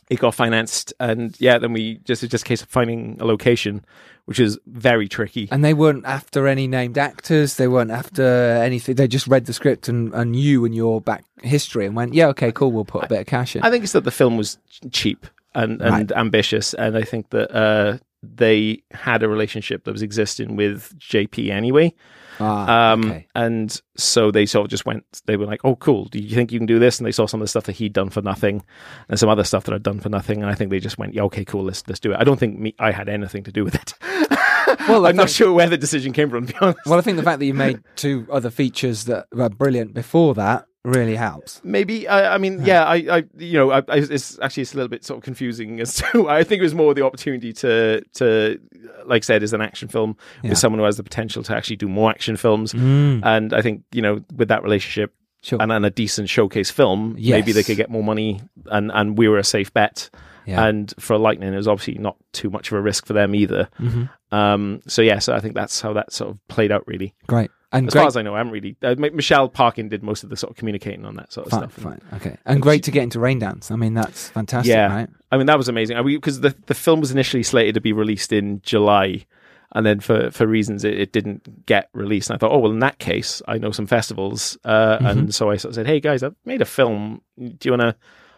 it 0.09 0.19
got 0.19 0.35
financed, 0.35 0.93
and 0.99 1.33
yeah, 1.39 1.57
then 1.57 1.71
we 1.71 1.99
just 2.03 2.21
it's 2.21 2.31
just 2.31 2.43
a 2.43 2.47
case 2.49 2.61
of 2.61 2.67
finding 2.67 3.15
a 3.21 3.25
location, 3.25 3.85
which 4.25 4.41
is 4.41 4.59
very 4.67 5.07
tricky. 5.07 5.47
And 5.51 5.63
they 5.63 5.73
weren't 5.73 6.03
after 6.05 6.47
any 6.49 6.67
named 6.67 6.97
actors. 6.97 7.55
They 7.55 7.69
weren't 7.69 7.91
after 7.91 8.25
anything. 8.61 8.95
They 8.95 9.07
just 9.07 9.25
read 9.25 9.45
the 9.45 9.53
script 9.53 9.87
and, 9.87 10.13
and 10.13 10.35
you 10.35 10.65
and 10.65 10.75
your 10.75 10.99
back 10.99 11.23
history 11.41 11.85
and 11.85 11.95
went, 11.95 12.13
yeah, 12.13 12.27
okay, 12.27 12.51
cool. 12.51 12.73
We'll 12.73 12.83
put 12.83 13.05
a 13.05 13.07
bit 13.07 13.21
of 13.21 13.27
cash 13.27 13.55
in. 13.55 13.63
I 13.63 13.69
think 13.69 13.85
it's 13.85 13.93
that 13.93 14.03
the 14.03 14.11
film 14.11 14.35
was 14.35 14.57
cheap 14.91 15.25
and, 15.55 15.81
and 15.81 16.11
ambitious, 16.11 16.73
and 16.73 16.97
I 16.97 17.03
think 17.03 17.29
that 17.29 17.55
uh, 17.55 17.99
they 18.23 18.83
had 18.91 19.21
a 19.21 19.29
relationship 19.29 19.83
that 19.83 19.91
was 19.91 20.01
existing 20.01 20.55
with 20.55 20.97
JP 20.97 21.49
anyway. 21.49 21.93
Ah, 22.39 22.91
um, 22.91 23.05
okay. 23.05 23.27
And 23.35 23.79
so 23.95 24.31
they 24.31 24.45
sort 24.45 24.65
of 24.65 24.71
just 24.71 24.85
went, 24.85 25.03
they 25.25 25.37
were 25.37 25.45
like, 25.45 25.61
oh, 25.63 25.75
cool. 25.75 26.05
Do 26.05 26.19
you 26.19 26.35
think 26.35 26.51
you 26.51 26.59
can 26.59 26.65
do 26.65 26.79
this? 26.79 26.99
And 26.99 27.05
they 27.05 27.11
saw 27.11 27.27
some 27.27 27.41
of 27.41 27.45
the 27.45 27.49
stuff 27.49 27.65
that 27.65 27.73
he'd 27.73 27.93
done 27.93 28.09
for 28.09 28.21
nothing 28.21 28.63
and 29.09 29.19
some 29.19 29.29
other 29.29 29.43
stuff 29.43 29.65
that 29.65 29.73
I'd 29.73 29.83
done 29.83 29.99
for 29.99 30.09
nothing. 30.09 30.41
And 30.41 30.49
I 30.49 30.55
think 30.55 30.71
they 30.71 30.79
just 30.79 30.97
went, 30.97 31.13
yeah, 31.13 31.23
okay, 31.23 31.45
cool, 31.45 31.65
let's, 31.65 31.83
let's 31.87 31.99
do 31.99 32.13
it. 32.13 32.17
I 32.19 32.23
don't 32.23 32.39
think 32.39 32.57
me, 32.57 32.73
I 32.79 32.91
had 32.91 33.09
anything 33.09 33.43
to 33.43 33.51
do 33.51 33.63
with 33.63 33.75
it. 33.75 33.93
Well, 34.87 35.05
I'm 35.05 35.15
not 35.15 35.29
sure 35.29 35.53
where 35.53 35.69
the 35.69 35.77
decision 35.77 36.11
came 36.11 36.29
from, 36.29 36.45
to 36.47 36.53
be 36.53 36.59
honest. 36.59 36.79
Well, 36.85 36.99
I 36.99 37.01
think 37.01 37.15
the 37.15 37.23
fact 37.23 37.39
that 37.39 37.45
you 37.45 37.53
made 37.53 37.79
two 37.95 38.27
other 38.29 38.49
features 38.49 39.05
that 39.05 39.27
were 39.31 39.47
brilliant 39.47 39.93
before 39.93 40.33
that 40.33 40.67
really 40.85 41.15
helps. 41.15 41.61
Maybe 41.63 42.07
I, 42.07 42.35
I 42.35 42.37
mean, 42.37 42.65
yeah, 42.65 42.83
I, 42.83 42.95
I, 42.95 43.23
you 43.37 43.53
know, 43.53 43.71
I, 43.71 43.77
I, 43.87 43.97
it's 43.97 44.37
actually 44.39 44.61
it's 44.63 44.73
a 44.73 44.77
little 44.77 44.89
bit 44.89 45.03
sort 45.05 45.17
of 45.17 45.23
confusing 45.23 45.79
as 45.79 45.93
to. 46.11 46.27
I 46.29 46.43
think 46.43 46.59
it 46.59 46.63
was 46.63 46.75
more 46.75 46.93
the 46.93 47.05
opportunity 47.05 47.53
to, 47.53 48.01
to, 48.15 48.59
like 49.05 49.23
I 49.23 49.25
said, 49.25 49.43
is 49.43 49.53
an 49.53 49.61
action 49.61 49.87
film 49.87 50.17
Yeah. 50.43 50.49
with 50.49 50.57
someone 50.59 50.79
who 50.79 50.85
has 50.85 50.97
the 50.97 51.03
potential 51.03 51.43
to 51.43 51.55
actually 51.55 51.77
do 51.77 51.87
more 51.87 52.09
action 52.09 52.35
films, 52.37 52.73
Mm. 52.73 53.21
and 53.23 53.53
I 53.53 53.61
think 53.61 53.83
you 53.91 54.01
know, 54.01 54.21
with 54.35 54.47
that 54.49 54.63
relationship 54.63 55.13
Sure. 55.41 55.61
and, 55.61 55.71
and 55.73 55.85
a 55.85 55.89
decent 55.89 56.29
showcase 56.29 56.71
film, 56.71 57.15
maybe 57.19 57.51
they 57.51 57.63
could 57.63 57.75
get 57.77 57.89
more 57.89 58.03
money, 58.03 58.39
and 58.67 58.91
and 58.93 59.17
we 59.17 59.27
were 59.27 59.37
a 59.39 59.43
safe 59.43 59.73
bet. 59.73 60.09
Yeah. 60.45 60.65
And 60.65 60.93
for 60.99 61.17
Lightning, 61.17 61.53
it 61.53 61.57
was 61.57 61.69
obviously 61.69 61.95
not 62.01 62.17
too 62.33 62.49
much 62.49 62.67
of 62.69 62.77
a 62.77 62.81
risk 62.81 63.05
for 63.05 63.13
them 63.13 63.33
either. 63.33 63.69
Mhm. 63.79 64.09
Um, 64.31 64.81
so 64.87 65.01
yeah, 65.01 65.19
so 65.19 65.33
I 65.33 65.39
think 65.39 65.53
that's 65.55 65.79
how 65.79 65.93
that 65.93 66.11
sort 66.11 66.31
of 66.31 66.47
played 66.49 66.69
out, 66.71 66.85
really. 66.85 67.13
Great. 67.27 67.49
And 67.73 67.87
as 67.87 67.93
great. 67.93 68.01
far 68.01 68.07
as 68.07 68.15
I 68.17 68.21
know, 68.21 68.35
I 68.35 68.37
haven't 68.37 68.53
really. 68.53 68.75
Uh, 68.81 68.95
Michelle 68.97 69.49
Parkin 69.49 69.89
did 69.89 70.03
most 70.03 70.23
of 70.23 70.29
the 70.29 70.37
sort 70.37 70.51
of 70.51 70.57
communicating 70.57 71.05
on 71.05 71.15
that 71.15 71.33
sort 71.33 71.47
of 71.47 71.51
Fine, 71.51 71.59
stuff. 71.69 71.73
fine. 71.73 72.01
Okay. 72.13 72.37
And 72.45 72.61
great 72.61 72.83
to 72.83 72.91
get 72.91 73.03
into 73.03 73.19
Raindance. 73.19 73.71
I 73.71 73.75
mean, 73.75 73.93
that's 73.95 74.29
fantastic, 74.29 74.69
yeah, 74.69 74.93
right? 74.95 75.09
I 75.31 75.37
mean 75.37 75.47
that 75.47 75.57
was 75.57 75.67
amazing. 75.67 75.97
Because 76.05 76.41
the 76.41 76.55
the 76.67 76.73
film 76.75 76.99
was 77.01 77.11
initially 77.11 77.43
slated 77.43 77.73
to 77.75 77.81
be 77.81 77.91
released 77.91 78.31
in 78.31 78.61
July, 78.61 79.25
and 79.73 79.85
then 79.85 79.99
for 79.99 80.29
for 80.31 80.45
reasons 80.45 80.83
it, 80.83 80.99
it 80.99 81.11
didn't 81.11 81.65
get 81.65 81.89
released. 81.93 82.29
And 82.29 82.35
I 82.35 82.39
thought, 82.39 82.51
oh 82.51 82.59
well, 82.59 82.71
in 82.71 82.79
that 82.79 82.99
case, 82.99 83.41
I 83.47 83.57
know 83.57 83.71
some 83.71 83.87
festivals, 83.87 84.57
uh, 84.63 84.97
Mm-hmm. 84.97 85.05
and 85.07 85.35
so 85.35 85.49
I 85.49 85.57
sort 85.57 85.71
of 85.71 85.75
said, 85.75 85.87
hey 85.87 85.99
guys, 85.99 86.21
I've 86.23 86.35
made 86.45 86.61
a 86.61 86.65
film. 86.65 87.21
Do 87.37 87.57
you 87.63 87.71
want 87.71 87.81
to 87.81 87.95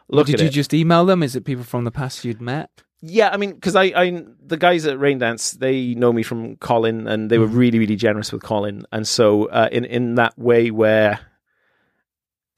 look 0.07 0.27
Did 0.27 0.39
you 0.39 0.47
it? 0.47 0.51
just 0.51 0.73
email 0.73 1.05
them? 1.05 1.21
Is 1.23 1.35
it 1.35 1.43
people 1.43 1.63
from 1.65 1.83
the 1.83 1.91
past 1.91 2.23
you'd 2.23 2.39
met? 2.41 2.69
Yeah, 3.07 3.29
I 3.31 3.37
mean, 3.37 3.53
because 3.53 3.75
I, 3.75 3.83
I, 3.95 4.23
the 4.43 4.57
guys 4.57 4.87
at 4.87 4.97
Raindance, 4.97 5.59
they 5.59 5.93
know 5.93 6.11
me 6.11 6.23
from 6.23 6.55
Colin, 6.55 7.07
and 7.07 7.29
they 7.29 7.37
were 7.37 7.45
really, 7.45 7.77
really 7.77 7.95
generous 7.95 8.31
with 8.31 8.41
Colin, 8.41 8.83
and 8.91 9.07
so 9.07 9.45
uh, 9.45 9.69
in 9.71 9.85
in 9.85 10.15
that 10.15 10.35
way 10.39 10.71
where, 10.71 11.19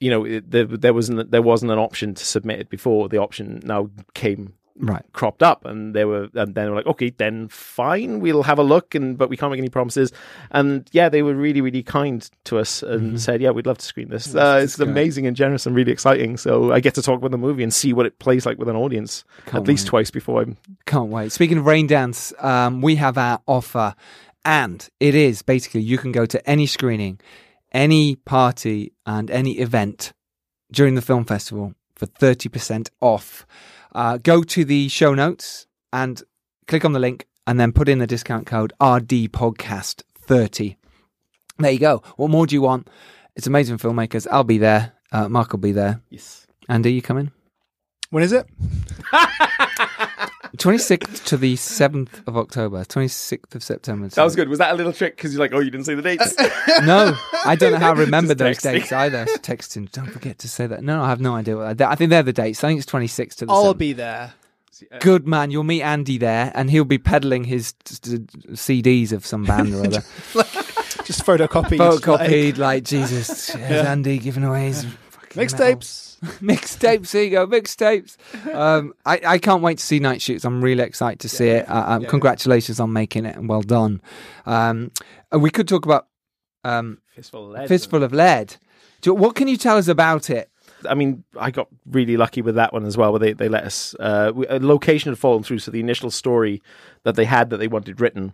you 0.00 0.10
know, 0.10 0.24
it, 0.24 0.50
there 0.50 0.64
there 0.64 0.94
wasn't 0.94 1.30
there 1.30 1.42
wasn't 1.42 1.70
an 1.70 1.78
option 1.78 2.14
to 2.14 2.24
submit 2.24 2.60
it 2.60 2.70
before. 2.70 3.10
The 3.10 3.18
option 3.18 3.60
now 3.62 3.90
came 4.14 4.54
Right. 4.80 5.04
cropped 5.12 5.42
up, 5.42 5.64
and 5.64 5.94
they 5.94 6.04
were, 6.04 6.28
and 6.34 6.54
then 6.54 6.64
they 6.64 6.68
were 6.68 6.76
like, 6.76 6.86
okay, 6.86 7.10
then 7.10 7.48
fine, 7.48 8.20
we'll 8.20 8.44
have 8.44 8.58
a 8.58 8.62
look, 8.62 8.94
and 8.94 9.18
but 9.18 9.28
we 9.28 9.36
can't 9.36 9.50
make 9.50 9.58
any 9.58 9.68
promises. 9.68 10.12
And 10.50 10.88
yeah, 10.92 11.08
they 11.08 11.22
were 11.22 11.34
really, 11.34 11.60
really 11.60 11.82
kind 11.82 12.28
to 12.44 12.58
us 12.58 12.82
and 12.82 13.20
said, 13.20 13.40
yeah, 13.40 13.50
we'd 13.50 13.66
love 13.66 13.78
to 13.78 13.84
screen 13.84 14.08
this. 14.08 14.34
Uh, 14.34 14.60
it's 14.62 14.76
great. 14.76 14.88
amazing 14.88 15.26
and 15.26 15.36
generous 15.36 15.66
and 15.66 15.74
really 15.74 15.92
exciting. 15.92 16.36
So 16.36 16.72
I 16.72 16.80
get 16.80 16.94
to 16.94 17.02
talk 17.02 17.18
about 17.18 17.30
the 17.30 17.38
movie 17.38 17.62
and 17.62 17.72
see 17.72 17.92
what 17.92 18.06
it 18.06 18.18
plays 18.18 18.46
like 18.46 18.58
with 18.58 18.68
an 18.68 18.76
audience 18.76 19.24
Can't 19.46 19.62
at 19.62 19.68
least 19.68 19.86
twice 19.86 20.10
before 20.10 20.42
I'm 20.42 20.56
Can't 20.86 21.10
wait. 21.10 21.32
Speaking 21.32 21.58
of 21.58 21.64
Raindance, 21.64 22.32
um, 22.42 22.80
we 22.80 22.96
have 22.96 23.18
our 23.18 23.40
offer, 23.46 23.94
and 24.44 24.88
it 25.00 25.14
is 25.14 25.42
basically 25.42 25.80
you 25.80 25.98
can 25.98 26.12
go 26.12 26.24
to 26.26 26.48
any 26.48 26.66
screening, 26.66 27.20
any 27.72 28.16
party, 28.16 28.92
and 29.04 29.30
any 29.30 29.58
event 29.58 30.12
during 30.72 30.94
the 30.94 31.02
film 31.02 31.24
festival 31.24 31.74
for 31.94 32.06
30% 32.06 32.90
off. 33.00 33.46
Uh, 33.94 34.18
go 34.18 34.42
to 34.42 34.64
the 34.64 34.88
show 34.88 35.14
notes 35.14 35.66
and 35.92 36.22
click 36.66 36.84
on 36.84 36.92
the 36.92 36.98
link 36.98 37.26
and 37.46 37.58
then 37.58 37.72
put 37.72 37.88
in 37.88 37.98
the 37.98 38.06
discount 38.06 38.46
code 38.46 38.72
RD 38.80 39.32
Podcast 39.32 40.02
30. 40.20 40.76
There 41.58 41.70
you 41.70 41.78
go. 41.78 42.02
What 42.16 42.30
more 42.30 42.46
do 42.46 42.54
you 42.54 42.62
want? 42.62 42.88
It's 43.34 43.46
amazing 43.46 43.78
filmmakers. 43.78 44.26
I'll 44.30 44.44
be 44.44 44.58
there. 44.58 44.92
Uh, 45.10 45.28
Marc 45.28 45.52
will 45.52 45.58
be 45.58 45.72
there. 45.72 46.00
Yes. 46.10 46.46
Andy, 46.68 46.92
you 46.92 47.02
coming? 47.02 47.32
When 48.10 48.22
is 48.22 48.32
it? 48.32 48.46
26th 50.56 51.24
to 51.26 51.36
the 51.36 51.54
7th 51.56 52.26
of 52.26 52.36
October, 52.36 52.84
26th 52.84 53.54
of 53.54 53.62
September. 53.62 54.08
That 54.08 54.24
was 54.24 54.34
good. 54.36 54.48
Was 54.48 54.58
that 54.58 54.72
a 54.72 54.74
little 54.74 54.92
trick? 54.92 55.16
Because 55.16 55.32
you're 55.32 55.40
like, 55.40 55.52
oh, 55.52 55.58
you 55.60 55.70
didn't 55.70 55.86
say 55.86 55.94
the 55.94 56.02
dates. 56.02 56.34
No, 56.84 57.16
I 57.44 57.54
don't 57.56 57.72
know 57.72 57.78
how 57.78 57.92
I 57.92 57.98
remember 57.98 58.34
Just 58.34 58.62
those 58.62 58.72
texting. 58.72 58.78
dates 58.80 58.92
either. 58.92 59.24
Texting, 59.38 59.90
don't 59.92 60.10
forget 60.10 60.38
to 60.38 60.48
say 60.48 60.66
that. 60.66 60.82
No, 60.82 61.02
I 61.02 61.08
have 61.08 61.20
no 61.20 61.34
idea. 61.34 61.56
What 61.56 61.80
I 61.82 61.94
think 61.96 62.10
they're 62.10 62.22
the 62.22 62.32
dates. 62.32 62.62
I 62.62 62.68
think 62.68 62.80
it's 62.80 62.90
26th 62.90 63.36
to 63.36 63.46
the 63.46 63.52
I'll 63.52 63.74
7th. 63.74 63.78
be 63.78 63.92
there. 63.94 64.32
Uh, 64.92 64.98
good 65.00 65.26
man, 65.26 65.50
you'll 65.50 65.64
meet 65.64 65.82
Andy 65.82 66.18
there, 66.18 66.52
and 66.54 66.70
he'll 66.70 66.84
be 66.84 66.98
peddling 66.98 67.42
his 67.44 67.72
t- 67.84 67.96
t- 68.18 68.18
CDs 68.52 69.10
of 69.12 69.26
some 69.26 69.44
band 69.44 69.74
or 69.74 69.80
other. 69.84 70.02
Just 71.04 71.24
photocopied. 71.26 71.78
Photocopied, 71.78 72.58
like 72.58 72.84
Jesus. 72.84 73.50
Here's 73.50 73.84
Andy 73.86 74.18
giving 74.18 74.44
away 74.44 74.66
his 74.68 74.84
fucking 74.84 75.40
Like, 75.42 75.50
metal. 75.52 75.66
mixtapes. 75.66 76.07
mixtapes. 76.40 77.10
There 77.12 77.22
you 77.24 77.30
go, 77.30 77.46
mixtapes. 77.46 78.16
Um, 78.54 78.92
I, 79.06 79.20
I 79.24 79.38
can't 79.38 79.62
wait 79.62 79.78
to 79.78 79.84
see 79.84 79.98
Night 80.00 80.20
Shoots. 80.22 80.44
I'm 80.44 80.62
really 80.62 80.82
excited 80.82 81.20
to 81.20 81.28
see 81.28 81.48
it. 81.48 81.68
Uh, 81.68 81.84
um, 81.86 82.04
Congratulations 82.06 82.80
on 82.80 82.92
making 82.92 83.24
it, 83.24 83.36
and 83.36 83.48
well 83.48 83.62
done. 83.62 84.00
Um, 84.46 84.90
and 85.30 85.42
we 85.42 85.50
could 85.50 85.68
talk 85.68 85.84
about 85.84 86.06
um, 86.64 86.98
Fistful 87.14 87.46
of 87.46 87.50
lead. 87.52 87.68
Fistful 87.68 88.02
of 88.02 88.12
Lead. 88.12 88.56
Do- 89.00 89.14
What 89.14 89.34
can 89.36 89.48
you 89.48 89.56
tell 89.56 89.76
us 89.76 89.88
about 89.88 90.28
it? 90.30 90.50
I 90.88 90.94
mean, 90.94 91.24
I 91.36 91.50
got 91.50 91.66
really 91.90 92.16
lucky 92.16 92.40
with 92.40 92.54
that 92.54 92.72
one 92.72 92.84
as 92.84 92.96
well, 92.96 93.10
where 93.12 93.18
they, 93.18 93.32
they 93.32 93.48
let 93.48 93.64
us. 93.64 93.96
Uh, 93.98 94.30
we, 94.34 94.46
a 94.46 94.58
location 94.60 95.10
had 95.10 95.18
fallen 95.18 95.42
through, 95.42 95.58
so 95.58 95.70
the 95.72 95.80
initial 95.80 96.10
story 96.10 96.62
that 97.02 97.16
they 97.16 97.24
had 97.24 97.50
that 97.50 97.56
they 97.56 97.66
wanted 97.68 98.00
written, 98.00 98.32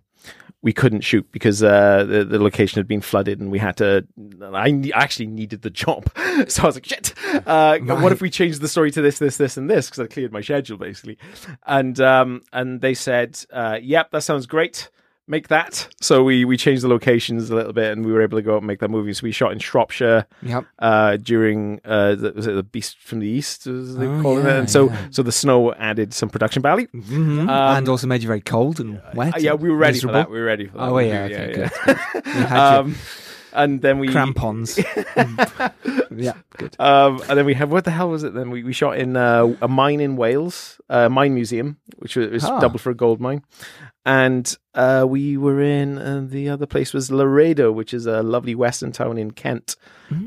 we 0.62 0.72
couldn't 0.72 1.02
shoot 1.02 1.30
because 1.30 1.62
uh, 1.62 2.04
the, 2.04 2.24
the 2.24 2.38
location 2.42 2.78
had 2.78 2.88
been 2.88 3.02
flooded, 3.02 3.38
and 3.38 3.50
we 3.50 3.58
had 3.58 3.76
to. 3.76 4.06
I 4.42 4.70
ne- 4.70 4.92
actually 4.92 5.26
needed 5.26 5.60
the 5.60 5.68
job, 5.70 6.10
so 6.48 6.62
I 6.62 6.66
was 6.66 6.76
like, 6.76 6.86
"Shit! 6.86 7.12
Uh, 7.46 7.78
What 7.80 8.12
if 8.12 8.22
we 8.22 8.30
changed 8.30 8.62
the 8.62 8.68
story 8.68 8.90
to 8.92 9.02
this, 9.02 9.18
this, 9.18 9.36
this, 9.36 9.58
and 9.58 9.68
this?" 9.68 9.90
Because 9.90 10.00
I 10.00 10.06
cleared 10.06 10.32
my 10.32 10.40
schedule 10.40 10.78
basically, 10.78 11.18
and 11.66 12.00
um, 12.00 12.40
and 12.52 12.80
they 12.80 12.94
said, 12.94 13.38
uh, 13.52 13.78
"Yep, 13.82 14.10
that 14.12 14.22
sounds 14.22 14.46
great." 14.46 14.90
Make 15.26 15.48
that. 15.48 15.88
So 16.02 16.22
we 16.22 16.44
we 16.44 16.58
changed 16.58 16.82
the 16.82 16.88
locations 16.88 17.48
a 17.48 17.54
little 17.54 17.72
bit, 17.72 17.90
and 17.92 18.04
we 18.04 18.12
were 18.12 18.20
able 18.20 18.36
to 18.36 18.42
go 18.42 18.54
out 18.54 18.58
and 18.58 18.66
make 18.66 18.80
that 18.80 18.90
movie. 18.90 19.14
So 19.14 19.22
we 19.22 19.32
shot 19.32 19.52
in 19.52 19.58
Shropshire 19.58 20.26
Yep. 20.42 20.64
uh, 20.80 21.16
during 21.16 21.80
uh, 21.82 22.14
the, 22.14 22.32
was 22.32 22.46
it 22.46 22.52
the 22.52 22.62
Beast 22.62 22.98
from 22.98 23.20
the 23.20 23.26
East, 23.26 23.66
as 23.66 23.96
they 23.96 24.06
Oh, 24.06 24.20
call 24.20 24.36
it? 24.38 24.44
And 24.46 24.68
so, 24.68 24.90
yeah. 24.90 25.06
so 25.10 25.22
the 25.22 25.32
snow 25.32 25.72
added 25.74 26.12
some 26.12 26.28
production 26.28 26.60
value. 26.60 26.88
Mhm. 26.94 27.40
Um, 27.40 27.48
and 27.48 27.88
also 27.88 28.06
made 28.06 28.22
you 28.22 28.26
very 28.28 28.42
cold 28.42 28.80
and 28.80 29.00
wet. 29.14 29.36
Uh, 29.36 29.38
yeah, 29.38 29.54
we 29.54 29.70
were 29.70 29.76
ready 29.78 29.94
miserable. 29.94 30.12
for 30.12 30.18
that. 30.18 30.30
We 30.30 30.38
were 30.38 30.44
ready 30.44 30.66
for 30.66 30.76
that. 30.76 30.88
Oh, 30.90 30.94
We- 30.96 31.06
yeah, 31.08 31.22
okay, 31.30 31.68
yeah. 31.86 31.94
good. 32.22 32.52
Um, 32.52 32.94
and 33.54 33.80
then 33.80 34.00
we 34.00 34.08
crampons. 34.08 34.78
yeah, 36.14 36.32
good. 36.58 36.76
Um, 36.78 37.22
and 37.28 37.38
then 37.38 37.46
we 37.46 37.54
have 37.54 37.70
what 37.70 37.84
the 37.84 37.90
hell 37.92 38.10
was 38.10 38.24
it? 38.24 38.34
Then 38.34 38.50
we, 38.50 38.62
we 38.62 38.72
shot 38.72 38.98
in 38.98 39.16
uh, 39.16 39.56
a 39.62 39.68
mine 39.68 40.00
in 40.00 40.16
Wales, 40.16 40.80
a 40.88 41.08
mine 41.08 41.34
museum, 41.34 41.78
which 41.96 42.16
was, 42.16 42.28
was 42.30 42.44
Ah. 42.44 42.60
double 42.60 42.78
for 42.78 42.90
a 42.90 42.94
gold 42.94 43.20
mine. 43.20 43.42
And 44.06 44.54
uh, 44.74 45.06
we 45.08 45.36
were 45.36 45.62
in 45.62 45.98
uh, 45.98 46.26
the 46.28 46.48
other 46.50 46.66
place 46.66 46.92
was 46.92 47.10
Laredo, 47.10 47.70
which 47.72 47.94
is 47.94 48.06
a 48.06 48.22
lovely 48.22 48.54
western 48.54 48.92
town 48.92 49.16
in 49.18 49.30
Kent, 49.30 49.76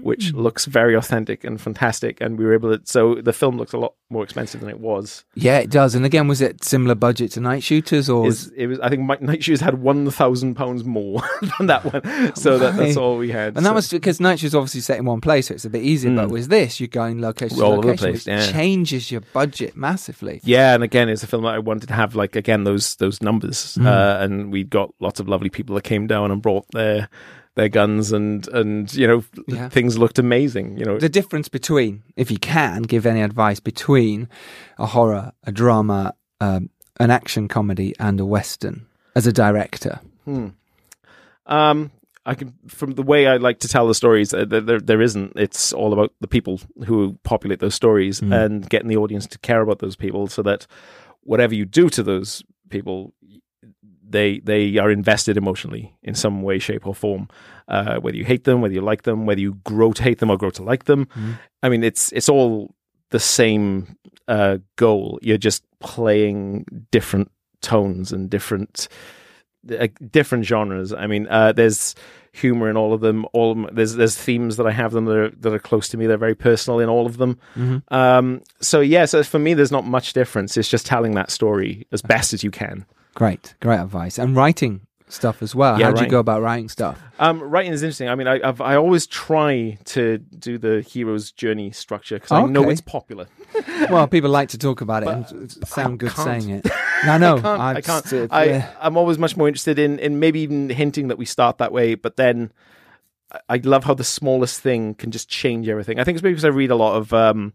which 0.02 0.34
Mm. 0.34 0.42
looks 0.42 0.66
very 0.66 0.96
authentic 0.96 1.44
and 1.44 1.60
fantastic. 1.62 2.20
And 2.22 2.40
we 2.40 2.46
were 2.46 2.54
able 2.54 2.76
to. 2.76 2.82
So 2.86 3.16
the 3.16 3.34
film 3.34 3.58
looks 3.58 3.74
a 3.74 3.78
lot 3.78 3.94
more 4.10 4.24
expensive 4.24 4.62
than 4.62 4.70
it 4.70 4.80
was. 4.80 5.26
Yeah, 5.36 5.60
it 5.60 5.70
does. 5.70 5.94
And 5.96 6.06
again, 6.06 6.28
was 6.28 6.42
it 6.42 6.64
similar 6.64 6.96
budget 6.96 7.32
to 7.34 7.42
Night 7.42 7.62
Shooters 7.62 8.10
or? 8.10 8.26
Is 8.28 8.52
it 8.56 8.68
was? 8.68 8.80
I 8.80 8.90
think 8.90 9.04
my, 9.04 9.18
Night 9.22 9.44
Shooters 9.44 9.62
had 9.62 9.80
one 9.82 10.10
thousand 10.10 10.56
pounds 10.56 10.84
more 10.86 11.22
than 11.60 11.68
that 11.68 11.84
one. 11.86 12.36
So 12.36 12.58
that, 12.58 12.78
that's 12.78 12.98
all 12.98 13.18
we 13.18 13.30
had. 13.32 13.58
and 13.58 13.66
that 13.66 13.76
was 13.76 13.90
because 13.92 14.20
Night 14.20 14.40
Shooters 14.40 14.56
obviously 14.56 14.82
set 14.82 14.98
in 14.98 15.06
one 15.06 15.22
place, 15.22 15.48
so 15.50 15.54
it's 15.54 15.66
a 15.66 15.70
bit 15.70 15.84
easier. 15.84 16.16
But 16.16 16.30
Mm. 16.30 16.32
with 16.32 16.48
this, 16.50 16.80
you're 16.80 16.88
going 16.88 17.22
location 17.22 17.58
to 17.58 17.64
All 17.66 17.74
over 17.74 17.82
the 17.82 17.88
location, 17.90 18.12
place, 18.14 18.26
which 18.26 18.28
yeah. 18.48 18.52
changes 18.52 19.12
your 19.12 19.22
budget 19.34 19.76
massively. 19.78 20.40
Yeah, 20.44 20.74
and 20.74 20.84
again, 20.84 21.10
it's 21.10 21.22
a 21.24 21.28
film 21.28 21.44
that 21.44 21.54
I 21.54 21.60
wanted 21.60 21.88
to 21.88 21.94
have 21.94 22.16
like 22.16 22.36
again 22.38 22.64
those 22.64 22.96
those 22.96 23.22
numbers, 23.22 23.58
Mm. 23.76 23.86
uh, 23.86 24.24
and 24.24 24.52
we 24.52 24.64
got 24.64 24.94
lots 25.00 25.20
of 25.20 25.28
lovely 25.28 25.50
people 25.50 25.76
that 25.76 25.84
came 25.84 26.08
down 26.08 26.32
and 26.32 26.42
brought 26.42 26.66
their 26.72 27.10
their 27.56 27.70
guns, 27.70 28.12
and 28.12 28.48
and 28.50 28.94
you 28.94 29.08
know 29.08 29.24
Yeah. 29.48 29.70
things 29.70 29.98
looked 29.98 30.20
amazing. 30.20 30.78
You 30.78 30.86
know, 30.86 31.00
The 31.00 31.10
difference 31.10 31.50
between, 31.50 32.04
if 32.16 32.30
you 32.30 32.38
can 32.38 32.84
give 32.84 33.06
any 33.08 33.22
advice 33.24 33.60
between 33.60 34.30
a 34.78 34.86
horror, 34.86 35.32
a 35.44 35.52
drama, 35.52 36.14
um, 36.40 36.70
an 37.00 37.10
action 37.12 37.48
comedy, 37.48 37.94
and 38.00 38.20
a 38.20 38.26
western 38.26 38.86
as 39.16 39.26
a 39.28 39.34
director. 39.34 40.00
um, 41.46 41.92
I 42.26 42.36
can 42.36 42.54
from 42.68 42.92
the 42.96 43.04
way 43.04 43.26
I 43.28 43.38
like 43.38 43.60
to 43.60 43.68
tell 43.68 43.88
the 43.88 43.96
stories, 43.96 44.34
uh, 44.34 44.46
there, 44.46 44.62
there 44.62 44.80
there 44.82 45.02
isn't. 45.02 45.34
It's 45.36 45.72
all 45.74 45.94
about 45.94 46.12
the 46.20 46.28
people 46.28 46.60
who 46.86 47.18
populate 47.24 47.60
those 47.60 47.76
stories 47.76 48.20
Mm. 48.22 48.34
and 48.46 48.70
getting 48.70 48.90
the 48.90 48.98
audience 48.98 49.26
to 49.28 49.40
care 49.40 49.62
about 49.62 49.80
those 49.80 49.96
people, 49.96 50.28
so 50.28 50.44
that 50.44 50.68
whatever 51.22 51.56
you 51.56 51.66
do 51.66 51.90
to 51.90 52.04
those 52.04 52.44
people. 52.70 53.14
They 54.10 54.40
they 54.40 54.78
are 54.78 54.90
invested 54.92 55.38
emotionally 55.38 55.94
in 56.02 56.16
some 56.16 56.42
way, 56.42 56.60
shape, 56.60 56.88
or 56.88 56.96
form. 56.96 57.28
Uh, 57.68 58.00
whether 58.00 58.16
you 58.16 58.24
hate 58.24 58.46
them, 58.46 58.62
whether 58.62 58.74
you 58.74 58.82
like 58.82 59.04
them, 59.04 59.26
whether 59.26 59.42
you 59.42 59.56
grow 59.66 59.92
to 59.92 60.04
hate 60.04 60.20
them 60.20 60.30
or 60.30 60.38
grow 60.38 60.50
to 60.52 60.64
like 60.64 60.86
them. 60.86 61.08
I 61.62 61.70
mean, 61.70 61.84
it's 61.84 62.12
it's 62.14 62.30
all 62.30 62.74
the 63.10 63.20
same 63.20 63.98
uh, 64.28 64.58
goal. 64.78 65.20
You're 65.22 65.38
just 65.38 65.64
playing 65.80 66.66
different 66.92 67.30
tones 67.62 68.12
and 68.14 68.30
different 68.30 68.88
uh, 69.78 69.88
different 70.12 70.46
genres. 70.46 70.94
I 70.94 71.08
mean, 71.08 71.28
uh, 71.28 71.52
there's 71.52 71.96
humor 72.32 72.70
in 72.70 72.78
all 72.78 72.94
of 72.94 73.02
them. 73.02 73.26
All 73.34 73.52
of 73.52 73.58
them- 73.58 73.70
there's 73.76 73.96
there's 73.96 74.16
themes 74.16 74.58
that 74.58 74.68
I 74.68 74.72
have 74.72 74.92
them 74.92 75.06
that 75.06 75.18
are 75.18 75.30
that 75.32 75.54
are 75.54 75.60
close 75.60 75.90
to 75.90 75.98
me. 75.98 76.08
They're 76.08 76.18
very 76.18 76.36
personal 76.36 76.80
in 76.80 76.88
all 76.88 77.06
of 77.06 77.18
them. 77.18 77.38
Mm-hmm. 77.56 77.94
Um, 77.94 78.42
so 78.62 78.80
yeah, 78.80 79.06
so 79.06 79.24
for 79.24 79.40
me, 79.40 79.54
there's 79.54 79.72
not 79.72 79.86
much 79.86 80.14
difference. 80.14 80.56
It's 80.56 80.70
just 80.70 80.86
telling 80.86 81.16
that 81.16 81.32
story 81.32 81.86
as 81.92 82.02
best 82.02 82.34
as 82.34 82.44
you 82.44 82.52
can. 82.52 82.86
Great, 83.18 83.56
great 83.62 83.80
advice. 83.80 84.20
And 84.20 84.36
writing 84.36 84.82
stuff 85.10 85.42
as 85.42 85.56
well. 85.56 85.80
Yeah, 85.80 85.88
How 85.88 85.94
do 85.94 86.04
you 86.04 86.10
go 86.10 86.20
about 86.20 86.44
writing 86.44 86.70
stuff? 86.70 87.02
Um, 87.18 87.42
writing 87.42 87.72
is 87.74 87.82
interesting. 87.82 88.10
I 88.10 88.16
mean, 88.16 88.28
I 88.28 88.40
I've, 88.48 88.62
I 88.62 88.76
always 88.76 89.08
try 89.08 89.78
to 89.86 90.20
do 90.20 90.60
the 90.60 90.82
hero's 90.82 91.32
journey 91.32 91.72
structure 91.72 92.18
because 92.18 92.32
I 92.32 92.46
know 92.46 92.70
it's 92.70 92.82
popular. 92.82 93.26
Well, 93.90 94.08
people 94.08 94.30
like 94.30 94.50
to 94.50 94.58
talk 94.58 94.82
about 94.82 95.04
it 95.04 95.10
and 95.32 95.52
sound 95.68 96.00
good 96.00 96.12
saying 96.12 96.50
it. 96.50 96.68
I 97.04 97.18
know. 97.18 97.38
I 97.38 97.42
can't. 97.42 97.62
I, 97.62 97.82
can't. 97.82 98.06
st- 98.06 98.34
I, 98.34 98.44
yeah. 98.44 98.72
I'm 98.80 98.98
always 98.98 99.18
much 99.18 99.36
more 99.38 99.48
interested 99.48 99.80
in, 99.80 99.98
in 100.00 100.20
maybe 100.20 100.42
even 100.42 100.70
hinting 100.70 101.08
that 101.08 101.18
we 101.18 101.26
start 101.26 101.58
that 101.58 101.72
way, 101.72 101.96
but 101.96 102.18
then 102.18 102.52
I- 103.32 103.40
I 103.50 103.58
love 103.64 103.86
how 103.86 103.94
the 103.96 104.04
smallest 104.04 104.62
thing 104.62 104.94
can 104.96 105.10
just 105.12 105.28
change 105.30 105.68
everything. 105.70 106.00
I 106.00 106.04
think 106.04 106.18
it's 106.18 106.24
maybe 106.24 106.34
because 106.34 106.46
I 106.46 106.50
read 106.50 106.70
a 106.70 106.76
lot 106.76 106.98
of 106.98 107.14
um, 107.14 107.54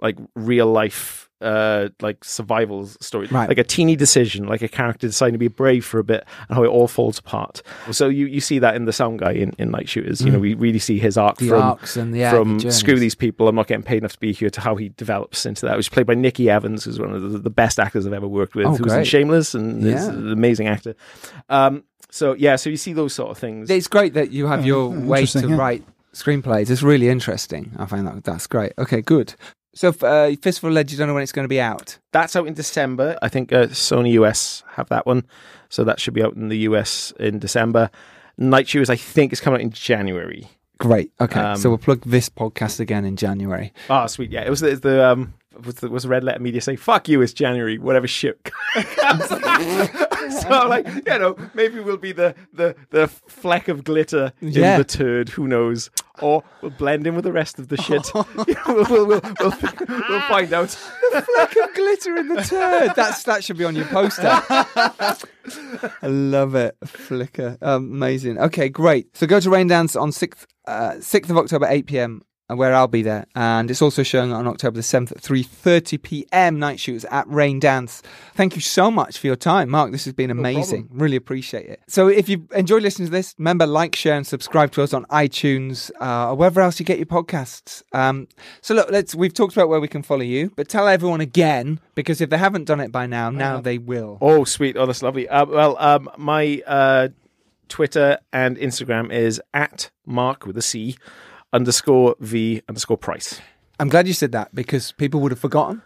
like 0.00 0.16
real 0.34 0.66
life 0.66 1.27
uh, 1.40 1.88
like 2.00 2.24
survival 2.24 2.86
story, 2.86 3.26
Right. 3.30 3.48
like 3.48 3.58
a 3.58 3.64
teeny 3.64 3.94
decision, 3.96 4.46
like 4.46 4.62
a 4.62 4.68
character 4.68 5.06
deciding 5.06 5.34
to 5.34 5.38
be 5.38 5.48
brave 5.48 5.84
for 5.84 5.98
a 6.00 6.04
bit, 6.04 6.24
and 6.48 6.56
how 6.56 6.64
it 6.64 6.68
all 6.68 6.88
falls 6.88 7.18
apart. 7.18 7.62
So 7.92 8.08
you, 8.08 8.26
you 8.26 8.40
see 8.40 8.58
that 8.58 8.74
in 8.74 8.86
the 8.86 8.92
sound 8.92 9.20
guy 9.20 9.32
in, 9.32 9.54
in 9.58 9.70
Night 9.70 9.88
Shooters. 9.88 10.20
You 10.20 10.30
know, 10.32 10.38
we 10.38 10.54
really 10.54 10.78
see 10.80 10.98
his 10.98 11.16
arc 11.16 11.36
Mm. 11.36 11.38
The 11.40 11.48
from 11.48 11.62
arcs 11.62 11.96
and 11.96 12.12
the- 12.14 12.18
yeah, 12.18 12.30
from 12.32 12.58
the 12.58 12.72
screw 12.72 12.98
these 12.98 13.14
people. 13.14 13.46
I'm 13.48 13.54
not 13.54 13.66
getting 13.68 13.84
paid 13.84 13.98
enough 13.98 14.12
to 14.14 14.18
be 14.20 14.32
here 14.32 14.50
to 14.50 14.60
how 14.60 14.74
he 14.76 14.88
develops 14.90 15.46
into 15.46 15.66
that. 15.66 15.76
Which 15.76 15.86
is 15.86 15.90
played 15.90 16.06
by 16.06 16.14
Nicky 16.14 16.50
Evans, 16.50 16.84
who's 16.84 16.98
one 16.98 17.12
of 17.14 17.22
the, 17.32 17.38
the 17.38 17.50
best 17.50 17.78
actors 17.78 18.06
I've 18.06 18.12
ever 18.12 18.26
worked 18.28 18.54
with. 18.54 18.66
Oh, 18.66 18.70
who's 18.70 18.80
in 18.80 18.84
great. 18.86 19.06
Shameless 19.06 19.54
and 19.54 19.84
is 19.84 20.02
Yeah. 20.06 20.08
an 20.10 20.32
amazing 20.32 20.66
actor. 20.66 20.96
Um, 21.48 21.84
so 22.10 22.32
yeah, 22.34 22.56
so 22.56 22.70
you 22.70 22.76
see 22.76 22.92
those 22.94 23.12
sort 23.12 23.30
of 23.30 23.38
things. 23.38 23.70
It's 23.70 23.86
great 23.88 24.14
that 24.14 24.30
you 24.32 24.46
have 24.46 24.60
Oh, 24.60 24.64
your 24.64 24.88
way 24.88 25.26
to 25.26 25.46
yeah. 25.48 25.56
write 25.56 25.84
screenplays. 26.14 26.70
It's 26.70 26.82
really 26.82 27.08
interesting. 27.08 27.72
I 27.78 27.86
find 27.86 28.06
that 28.06 28.24
that's 28.24 28.46
great. 28.46 28.72
Okay, 28.78 29.02
good. 29.02 29.34
So, 29.78 29.90
uh, 30.02 30.34
Fistful 30.42 30.70
of 30.70 30.74
Lead, 30.74 30.90
you 30.90 30.98
don't 30.98 31.06
know 31.06 31.14
when 31.14 31.22
it's 31.22 31.30
going 31.30 31.44
to 31.44 31.48
be 31.48 31.60
out. 31.60 31.98
That's 32.10 32.34
out 32.34 32.48
in 32.48 32.54
December. 32.54 33.16
I 33.22 33.28
think 33.28 33.52
uh, 33.52 33.68
Sony 33.68 34.10
US 34.14 34.64
have 34.72 34.88
that 34.88 35.06
one, 35.06 35.24
so 35.68 35.84
that 35.84 36.00
should 36.00 36.14
be 36.14 36.22
out 36.24 36.34
in 36.34 36.48
the 36.48 36.58
US 36.70 37.12
in 37.20 37.38
December. 37.38 37.88
Night 38.36 38.66
Shooters, 38.66 38.90
I 38.90 38.96
think, 38.96 39.32
is 39.32 39.40
coming 39.40 39.60
out 39.60 39.62
in 39.62 39.70
January. 39.70 40.48
Great. 40.78 41.12
Okay, 41.20 41.38
Um, 41.38 41.56
so 41.56 41.68
well 41.68 41.78
plug 41.78 42.02
this 42.04 42.28
podcast 42.28 42.80
again 42.80 43.04
in 43.04 43.14
January. 43.14 43.72
Oh, 43.88 44.08
sweet! 44.08 44.32
Yeah, 44.32 44.42
it 44.44 44.50
was 44.50 44.58
the, 44.58 44.74
the 44.74 45.10
um 45.10 45.34
was 45.64 45.76
the, 45.76 45.88
was 45.88 46.06
Red 46.06 46.24
Letter 46.24 46.40
Media 46.40 46.60
saying 46.60 46.78
"fuck 46.78 47.08
you" 47.08 47.20
it's 47.22 47.32
January, 47.32 47.78
whatever 47.78 48.06
shit. 48.06 48.50
so 48.74 50.48
I'm 50.50 50.68
like, 50.68 50.86
you 50.86 51.18
know, 51.18 51.36
maybe 51.54 51.80
we'll 51.80 51.96
be 51.96 52.12
the 52.12 52.34
the 52.52 52.76
the 52.90 53.08
fleck 53.08 53.68
of 53.68 53.84
glitter 53.84 54.32
Yeah. 54.40 54.72
in 54.72 54.78
the 54.78 54.84
turd. 54.84 55.28
Who 55.30 55.46
knows? 55.48 55.90
Or 56.20 56.42
we'll 56.62 56.72
blend 56.72 57.06
in 57.06 57.14
with 57.14 57.24
the 57.24 57.32
rest 57.32 57.58
of 57.58 57.68
the 57.68 57.76
shit. 57.76 58.10
we'll, 58.14 58.26
we'll, 58.66 59.06
we'll, 59.06 59.20
we'll, 59.40 60.20
find 60.22 60.52
out. 60.52 60.70
Fleck 60.70 61.56
of 61.56 61.74
glitter 61.74 62.16
in 62.16 62.28
the 62.28 62.42
turd. 62.42 62.92
That's 62.96 63.22
that 63.24 63.44
should 63.44 63.56
be 63.56 63.64
on 63.64 63.76
your 63.76 63.86
poster. 63.86 64.28
I 64.28 66.06
love 66.06 66.54
it. 66.54 66.76
Flicker. 66.84 67.56
Um, 67.62 67.92
amazing. 67.92 68.38
Okay, 68.38 68.68
great. 68.68 69.16
So 69.16 69.26
go 69.26 69.40
to 69.40 69.48
Raindance 69.48 70.00
on 70.00 70.12
sixth 70.12 70.46
uh, 70.66 71.00
sixth 71.00 71.30
of 71.30 71.38
October, 71.38 71.66
eight 71.68 71.86
PM. 71.86 72.22
Uh, 72.50 72.56
Where 72.56 72.74
I'll 72.74 72.88
be 72.88 73.02
there, 73.02 73.26
and 73.34 73.70
it's 73.70 73.82
also 73.82 74.02
showing 74.02 74.32
on 74.32 74.46
October 74.46 74.76
the 74.76 74.82
seventh 74.82 75.12
at 75.12 75.20
three 75.20 75.42
thirty 75.42 75.98
PM. 75.98 76.58
Night 76.58 76.80
shoots 76.80 77.04
at 77.10 77.26
Raindance. 77.26 78.00
Thank 78.34 78.54
you 78.54 78.62
so 78.62 78.90
much 78.90 79.18
for 79.18 79.26
your 79.26 79.36
time, 79.36 79.68
Marc. 79.68 79.92
This 79.92 80.06
has 80.06 80.14
been 80.14 80.30
amazing. 80.30 80.88
really 80.90 81.16
appreciate 81.16 81.66
it. 81.66 81.82
So, 81.88 82.08
if 82.08 82.26
you 82.26 82.48
enjoyed 82.54 82.82
listening 82.82 83.08
to 83.08 83.12
this, 83.12 83.34
remember 83.36 83.66
like, 83.66 83.94
share, 83.94 84.16
and 84.16 84.26
subscribe 84.26 84.72
to 84.72 84.82
us 84.82 84.94
on 84.94 85.04
iTunes 85.06 85.90
uh, 86.00 86.30
or 86.30 86.36
wherever 86.36 86.62
else 86.62 86.80
you 86.80 86.86
get 86.86 86.96
your 86.96 87.06
podcasts. 87.06 87.82
Um, 87.92 88.28
so, 88.62 88.74
look, 88.74 88.90
let's. 88.90 89.14
We've 89.14 89.34
talked 89.34 89.52
about 89.52 89.68
where 89.68 89.80
we 89.80 89.88
can 89.88 90.02
follow 90.02 90.22
you, 90.22 90.50
but 90.56 90.68
tell 90.70 90.88
everyone 90.88 91.20
again 91.20 91.80
because 91.94 92.22
if 92.22 92.30
they 92.30 92.38
haven't 92.38 92.64
done 92.64 92.80
it 92.80 92.90
by 92.90 93.06
now, 93.06 93.28
now 93.28 93.60
they 93.60 93.76
will. 93.76 94.16
Oh, 94.22 94.44
sweet! 94.44 94.74
Oh, 94.78 94.86
that's 94.86 95.02
lovely. 95.02 95.28
Uh, 95.28 95.44
well, 95.44 95.76
um, 95.78 96.08
my 96.16 96.62
uh, 96.66 97.08
Twitter 97.68 98.18
and 98.32 98.56
Instagram 98.56 99.12
is 99.12 99.38
at 99.52 99.90
Marc 100.06 100.46
with 100.46 100.56
a 100.56 100.62
C 100.62 100.96
underscore 101.52 102.16
V 102.20 102.62
underscore 102.68 102.98
Price. 102.98 103.40
I'm 103.80 103.88
glad 103.88 104.06
you 104.08 104.12
said 104.14 104.32
that 104.32 104.54
because 104.54 104.92
people 104.92 105.20
would 105.20 105.32
have 105.32 105.38
forgotten. 105.40 105.82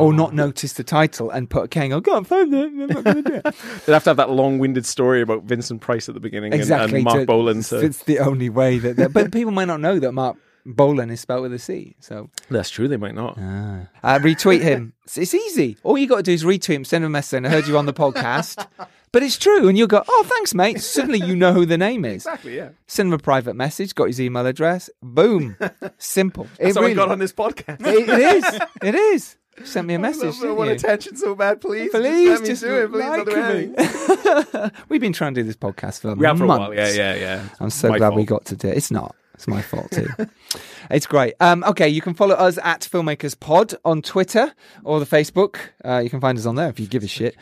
Or 0.00 0.12
not 0.12 0.34
noticed 0.34 0.76
the 0.78 0.82
title 0.84 1.30
and 1.30 1.48
put 1.48 1.64
a 1.64 1.68
king. 1.68 1.94
I 1.94 2.00
can't 2.00 2.26
find 2.26 2.52
it. 2.52 2.64
I'm 2.66 2.86
not 2.88 3.04
going 3.04 3.22
to 3.22 3.22
do 3.22 3.34
it. 3.36 3.44
They'd 3.86 3.92
have 3.92 4.02
to 4.02 4.10
have 4.10 4.16
that 4.16 4.30
long-winded 4.30 4.84
story 4.84 5.22
about 5.22 5.44
Vincent 5.44 5.80
Price 5.80 6.08
at 6.08 6.14
the 6.14 6.20
beginning 6.20 6.52
and- 6.52 6.60
exactly. 6.60 6.96
and, 6.96 7.04
Marc 7.04 7.20
to- 7.20 7.26
Bolan. 7.26 7.62
So 7.62 7.78
It's 7.78 8.02
the 8.02 8.18
only 8.18 8.48
way 8.50 8.78
that. 8.80 9.12
but 9.12 9.32
people 9.32 9.52
might 9.52 9.66
not 9.66 9.80
know 9.80 10.00
that 10.00 10.10
Marc 10.10 10.36
Bolan 10.66 11.08
is 11.10 11.20
spelled 11.20 11.42
with 11.42 11.52
a 11.54 11.60
C. 11.60 11.94
So 12.00 12.28
that's 12.50 12.68
true. 12.68 12.88
They 12.88 12.96
might 12.96 13.14
not. 13.14 13.38
uh, 13.38 14.18
retweet 14.18 14.60
him. 14.60 14.92
It's, 15.04 15.16
it's 15.18 15.34
easy. 15.34 15.76
All 15.84 15.96
you 15.96 16.08
got 16.08 16.16
to 16.16 16.22
do 16.24 16.32
is 16.32 16.42
retweet 16.42 16.74
him, 16.74 16.84
send 16.84 17.04
him 17.04 17.10
a 17.10 17.12
message, 17.12 17.44
"I 17.44 17.48
heard 17.48 17.68
you 17.68 17.78
on 17.78 17.86
the 17.86 17.94
podcast." 17.94 18.66
But 19.12 19.22
it's 19.22 19.38
true, 19.38 19.68
and 19.68 19.78
you'll 19.78 19.86
go, 19.86 20.02
"Oh, 20.08 20.24
thanks, 20.28 20.54
mate." 20.54 20.80
Suddenly, 20.80 21.20
you 21.20 21.34
know 21.36 21.52
who 21.52 21.64
the 21.64 21.78
name 21.78 22.04
is. 22.14 22.26
Exactly. 22.26 22.56
Yeah. 22.56 22.70
Send 22.86 23.08
him 23.08 23.12
a 23.14 23.18
private 23.18 23.54
message. 23.54 23.94
Got 23.94 24.08
his 24.08 24.20
email 24.20 24.44
address. 24.46 24.90
Boom. 25.02 25.56
Simple. 25.98 26.46
That's 26.58 26.70
it 26.70 26.74
how 26.74 26.80
really, 26.82 26.92
I 26.92 26.96
got 26.96 27.10
on 27.10 27.18
this 27.18 27.32
podcast. 27.32 27.80
It, 27.86 28.08
it 28.08 28.44
is. 28.44 28.60
It 28.82 28.94
is. 28.94 29.36
Sent 29.64 29.86
me 29.86 29.94
a 29.94 29.98
message. 30.08 30.34
I 30.44 30.50
want 30.50 30.70
attention 30.70 31.16
so 31.16 31.34
bad, 31.34 31.62
please. 31.62 31.90
Please, 31.90 32.28
let 32.28 32.40
me 32.42 32.46
just 32.46 32.62
do 32.62 32.76
it. 32.76 32.90
Please, 32.90 34.54
like 34.54 34.62
me. 34.62 34.70
We've 34.90 35.00
been 35.00 35.14
trying 35.14 35.32
to 35.34 35.40
do 35.40 35.46
this 35.46 35.56
podcast 35.56 36.00
for 36.00 36.14
We 36.14 36.26
have 36.26 36.36
for 36.36 36.44
a 36.44 36.46
months. 36.46 36.60
while. 36.68 36.74
Yeah, 36.74 36.90
yeah, 36.90 37.14
yeah. 37.14 37.48
I'm 37.58 37.70
so 37.70 37.88
My 37.88 37.96
glad 37.98 38.14
we 38.14 38.24
got 38.24 38.44
to 38.46 38.56
do 38.56 38.68
it. 38.68 38.76
It's 38.76 38.90
not. 38.90 39.16
It's 39.36 39.46
my 39.46 39.62
fault 39.62 39.90
too. 39.90 40.08
it's 40.90 41.06
great. 41.06 41.34
Um, 41.40 41.62
okay, 41.64 41.88
you 41.88 42.00
can 42.00 42.14
follow 42.14 42.34
us 42.34 42.58
at 42.64 42.80
Filmmakers 42.80 43.38
Pod 43.38 43.74
on 43.84 44.00
Twitter 44.02 44.52
or 44.82 44.98
the 44.98 45.06
Facebook. 45.06 45.58
Uh, 45.84 45.98
you 45.98 46.08
can 46.10 46.20
find 46.20 46.36
us 46.38 46.46
on 46.46 46.54
there 46.56 46.68
if 46.68 46.80
you 46.80 46.86
give 46.86 47.02
a 47.04 47.08
shit. 47.08 47.36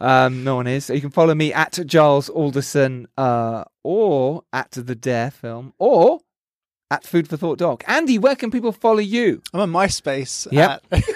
Um, 0.00 0.44
no 0.44 0.54
one 0.54 0.66
is. 0.66 0.88
You 0.88 1.00
can 1.00 1.10
follow 1.10 1.34
me 1.34 1.52
at 1.52 1.78
Giles 1.86 2.28
Alderson 2.28 3.08
uh, 3.18 3.64
or 3.82 4.44
at 4.52 4.70
the 4.70 4.94
Dare 4.94 5.30
Film 5.32 5.74
or 5.78 6.20
at 6.90 7.04
Food 7.04 7.28
for 7.28 7.36
Thought 7.36 7.58
Doc. 7.58 7.84
Andy, 7.86 8.16
where 8.18 8.36
can 8.36 8.50
people 8.50 8.72
follow 8.72 8.98
you? 9.00 9.42
I'm 9.52 9.60
on 9.60 9.70
MySpace. 9.72 10.46
Yep. 10.52 10.84
at- 10.92 11.02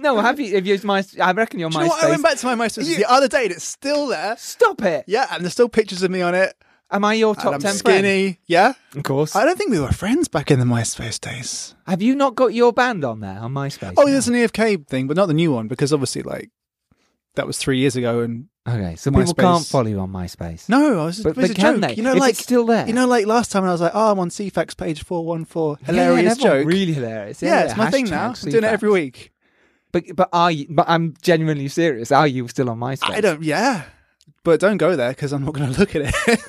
No, 0.00 0.20
have 0.20 0.38
you? 0.38 0.54
Have 0.54 0.64
you 0.64 0.74
used 0.74 0.84
my? 0.84 1.04
I 1.20 1.32
reckon 1.32 1.58
you're 1.58 1.70
you 1.70 1.76
MySpace. 1.76 1.80
know 1.80 1.88
what? 1.88 2.04
I 2.04 2.10
went 2.10 2.22
back 2.22 2.36
to 2.38 2.46
my 2.46 2.54
MySpace 2.54 2.96
the 2.96 3.04
other 3.10 3.26
day 3.26 3.44
and 3.46 3.52
it's 3.52 3.64
still 3.64 4.06
there. 4.06 4.36
Stop 4.36 4.80
it. 4.82 5.04
Yeah, 5.08 5.26
and 5.32 5.42
there's 5.42 5.54
still 5.54 5.68
pictures 5.68 6.04
of 6.04 6.10
me 6.12 6.22
on 6.22 6.36
it. 6.36 6.54
Am 6.90 7.04
I 7.04 7.14
your 7.14 7.34
and 7.34 7.38
top 7.38 7.54
I'm 7.54 7.60
ten 7.60 7.74
skinny. 7.74 8.00
friend? 8.32 8.36
Yeah. 8.46 8.72
Of 8.96 9.02
course. 9.02 9.36
I 9.36 9.44
don't 9.44 9.58
think 9.58 9.70
we 9.70 9.80
were 9.80 9.92
friends 9.92 10.26
back 10.28 10.50
in 10.50 10.58
the 10.58 10.64
MySpace 10.64 11.20
days. 11.20 11.74
Have 11.86 12.00
you 12.00 12.14
not 12.14 12.34
got 12.34 12.54
your 12.54 12.72
band 12.72 13.04
on 13.04 13.20
there 13.20 13.38
on 13.40 13.52
MySpace? 13.52 13.94
Oh, 13.96 14.04
now? 14.04 14.10
there's 14.10 14.28
an 14.28 14.34
EFK 14.34 14.86
thing, 14.86 15.06
but 15.06 15.16
not 15.16 15.26
the 15.26 15.34
new 15.34 15.52
one 15.52 15.68
because 15.68 15.92
obviously, 15.92 16.22
like, 16.22 16.50
that 17.34 17.46
was 17.46 17.58
three 17.58 17.78
years 17.78 17.94
ago. 17.96 18.20
And 18.20 18.46
Okay, 18.66 18.96
so 18.96 19.10
people 19.10 19.32
can't 19.34 19.64
follow 19.66 19.86
you 19.88 19.98
on 20.00 20.10
MySpace. 20.10 20.68
no, 20.68 21.00
I 21.00 21.04
was 21.06 21.16
just 21.16 21.24
But- 21.24 21.30
it 21.30 21.36
was 21.36 21.48
but 21.50 21.58
a 21.58 21.60
can 21.60 21.74
joke. 21.74 21.80
they? 21.90 21.94
You 21.96 22.02
know, 22.02 22.12
If 22.12 22.18
like 22.20 22.30
it's 22.30 22.42
still 22.42 22.64
there? 22.66 22.86
You 22.86 22.92
know, 22.94 23.06
like 23.06 23.26
last 23.26 23.52
time 23.52 23.64
I 23.64 23.72
was 23.72 23.80
like, 23.82 23.92
oh, 23.94 24.12
I'm 24.12 24.18
on 24.18 24.30
Ceefax 24.30 24.76
page 24.76 25.04
four 25.04 25.24
one 25.26 25.44
four. 25.44 25.76
Hilarious 25.84 26.24
that's 26.34 26.40
not 26.40 26.44
joke. 26.52 26.66
Really 26.66 26.92
hilarious. 26.94 27.42
yeah, 27.42 27.64
it's 27.64 27.76
my 27.76 27.90
thing 27.90 28.06
hashtag 28.06 28.10
now. 28.10 28.28
I'm 28.28 28.50
doing 28.50 28.64
it 28.64 28.72
every 28.72 28.90
week. 28.90 29.32
But 29.92 30.04
but 30.14 30.28
are 30.34 30.50
you? 30.50 30.66
But 30.68 30.86
I'm 30.88 31.14
genuinely 31.22 31.68
serious. 31.68 32.12
Are 32.12 32.26
you 32.26 32.46
still 32.48 32.68
on 32.68 32.78
MySpace? 32.78 33.10
I 33.10 33.20
don't. 33.22 33.42
Yeah, 33.42 33.84
but 34.48 34.60
don't 34.60 34.78
go 34.78 34.96
there 34.96 35.10
because 35.10 35.32
I'm 35.32 35.44
not 35.44 35.54
going 35.54 35.72
to 35.72 35.78
look 35.78 35.94
at 35.94 36.02
it. 36.28 36.40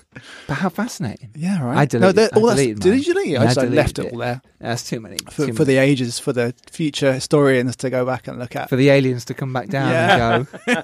But 0.47 0.53
how 0.55 0.69
fascinating. 0.69 1.31
yeah, 1.35 1.61
right. 1.63 1.77
I 1.77 1.81
no, 1.81 2.11
deleted. 2.11 2.15
that- 2.15 2.33
I 2.33 2.39
all 2.39 2.47
that's- 2.47 2.65
deleted 2.65 2.79
did 2.81 3.07
you 3.07 3.13
delete? 3.13 3.27
Yeah, 3.29 3.41
I 3.41 3.45
just 3.45 3.57
like, 3.57 3.69
left 3.69 3.99
it 3.99 4.11
all 4.13 4.19
there 4.19 4.41
That's 4.59 4.87
too 4.89 4.99
many. 4.99 5.17
for, 5.29 5.47
too 5.47 5.53
for 5.53 5.65
the 5.65 5.77
ages, 5.77 6.17
for 6.19 6.31
the 6.33 6.53
future 6.71 7.13
historians 7.13 7.75
to 7.77 7.89
go 7.89 8.05
back 8.05 8.27
and 8.27 8.39
look 8.39 8.55
at. 8.55 8.69
for 8.69 8.75
the 8.75 8.89
aliens 8.89 9.25
to 9.25 9.33
come 9.33 9.51
back 9.53 9.67
down 9.67 9.91
and 9.91 10.47
go. 10.65 10.83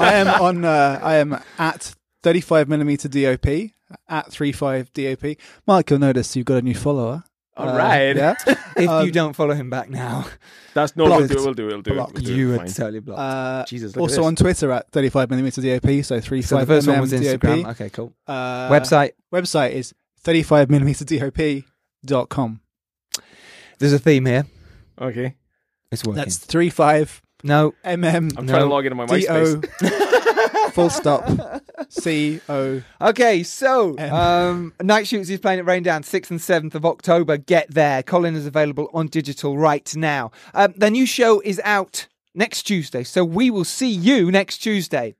I 0.00 0.14
am 0.14 0.28
on. 0.28 0.64
Uh, 0.64 0.98
I 1.02 1.16
am 1.16 1.38
at 1.58 1.94
35 2.22 2.68
millimeter 2.68 3.08
DOP 3.08 3.70
at 4.08 4.32
35 4.32 4.92
DOP. 4.92 5.36
Marc, 5.66 5.90
you'll 5.90 5.98
notice 5.98 6.34
you've 6.36 6.46
got 6.46 6.56
a 6.58 6.62
new 6.62 6.74
follower. 6.74 7.24
All 7.56 7.68
Uh, 7.68 7.76
right. 7.76 8.16
Yeah. 8.16 8.34
If 8.76 8.88
Um, 8.88 9.04
you 9.04 9.12
don't 9.12 9.34
follow 9.34 9.54
him 9.54 9.68
back 9.68 9.90
now, 9.90 10.24
That's 10.74 10.96
no. 10.96 11.04
We'll 11.04 11.26
do 11.26 11.34
it. 11.34 11.40
We'll 11.44 11.52
do 11.54 11.68
it. 11.68 11.72
We'll 11.72 11.82
do 11.82 11.92
it. 11.92 11.96
We'll 11.96 12.06
do 12.08 12.34
you 12.34 12.54
are 12.54 12.66
totally 12.66 13.00
blocked. 13.00 13.20
Uh, 13.20 13.64
Jesus. 13.68 13.94
Also 13.96 14.24
on 14.24 14.34
Twitter 14.36 14.70
at 14.72 14.90
35 14.90 15.28
millimeter 15.28 15.60
DOP. 15.60 16.02
So 16.04 16.18
35 16.18 16.44
so 16.44 16.58
the 16.58 16.66
first 16.66 16.88
one 16.88 17.00
was 17.00 17.12
mm 17.12 17.20
Instagram. 17.20 17.62
DOP. 17.62 17.70
Okay, 17.72 17.90
cool. 17.90 18.14
Uh, 18.26 18.70
Website. 18.70 19.10
Website 19.32 19.72
is 19.72 19.92
35 20.20 20.70
millimeter 20.70 21.04
DOP.com. 21.04 22.60
There's 23.78 23.92
a 23.92 23.98
theme 23.98 24.24
here. 24.26 24.46
Okay. 25.00 25.34
It's 25.90 26.04
working. 26.04 26.16
That's 26.16 26.38
35 26.38 27.20
no. 27.42 27.74
mm 27.84 28.14
I'm 28.14 28.28
No. 28.46 28.52
trying 28.52 28.62
to 28.62 28.66
log 28.66 28.86
into 28.86 28.96
my 28.96 29.06
MySpace. 29.06 29.60
DO 29.78 30.68
full 30.72 30.90
stop 30.90 31.28
C 31.88 32.40
O. 32.48 32.82
Okay, 33.00 33.42
so 33.42 33.96
Um, 33.98 34.72
Night 34.82 35.06
Shoots 35.06 35.28
is 35.28 35.38
playing 35.40 35.58
at 35.60 35.66
Rain 35.66 35.82
Down, 35.82 36.02
6th 36.02 36.30
and 36.30 36.40
7th 36.40 36.74
of 36.74 36.84
October. 36.86 37.36
Get 37.36 37.70
there. 37.72 38.02
Colin 38.02 38.34
is 38.36 38.46
available 38.46 38.88
on 38.94 39.08
digital 39.08 39.58
right 39.58 39.94
now. 39.96 40.30
Um, 40.54 40.72
the 40.76 40.90
new 40.90 41.04
show 41.06 41.40
is 41.40 41.60
out 41.64 42.06
next 42.34 42.62
Tuesday, 42.62 43.02
so 43.04 43.24
we 43.24 43.50
will 43.50 43.64
see 43.64 43.90
you 43.90 44.30
next 44.30 44.58
Tuesday. 44.58 45.14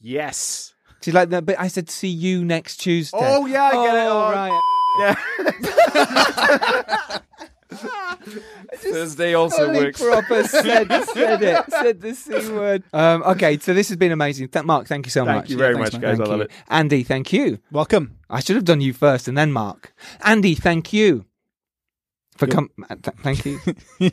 Yes. 0.00 0.74
Do 1.00 1.10
you 1.10 1.14
like 1.14 1.30
that? 1.30 1.44
But 1.46 1.58
I 1.58 1.68
said 1.68 1.88
see 1.90 2.08
you 2.08 2.44
next 2.44 2.76
Tuesday. 2.78 3.18
Oh, 3.20 3.46
yeah, 3.46 3.64
I 3.64 3.72
get 3.72 3.94
it. 3.94 4.08
Oh, 4.08 4.24
Oh, 4.24 4.32
right. 4.32 4.52
Thursday 8.74 9.34
also 9.34 9.66
Fully 9.66 9.78
works. 9.86 10.00
proper 10.02 10.44
said, 10.44 10.88
said 11.12 11.42
it. 11.42 11.64
Said 11.70 12.00
the 12.00 12.14
C 12.14 12.32
word. 12.52 12.82
Um, 12.92 13.22
okay, 13.24 13.58
so 13.58 13.74
this 13.74 13.88
has 13.88 13.96
been 13.96 14.12
amazing. 14.12 14.48
Th- 14.48 14.64
Marc, 14.64 14.86
thank 14.86 15.06
you 15.06 15.10
so 15.10 15.24
Thank 15.24 15.36
much. 15.36 15.42
Thank 15.44 15.50
you 15.50 15.56
very 15.58 15.74
thanks, 15.74 15.92
much, 15.92 16.02
guys. 16.02 16.16
Thank 16.18 16.28
I 16.28 16.30
love 16.30 16.38
you. 16.40 16.44
it. 16.44 16.50
Andy, 16.68 17.02
thank 17.02 17.32
you. 17.32 17.58
Welcome. 17.70 18.18
I 18.30 18.40
should 18.40 18.56
have 18.56 18.64
done 18.64 18.80
you 18.80 18.92
first 18.92 19.28
and 19.28 19.36
then 19.36 19.52
Marc. 19.52 19.92
Andy, 20.24 20.54
thank 20.54 20.92
you. 20.92 21.26
For 22.36 22.46
com- 22.46 22.70
th- 22.88 23.16
thank 23.22 23.44
you. 23.44 23.60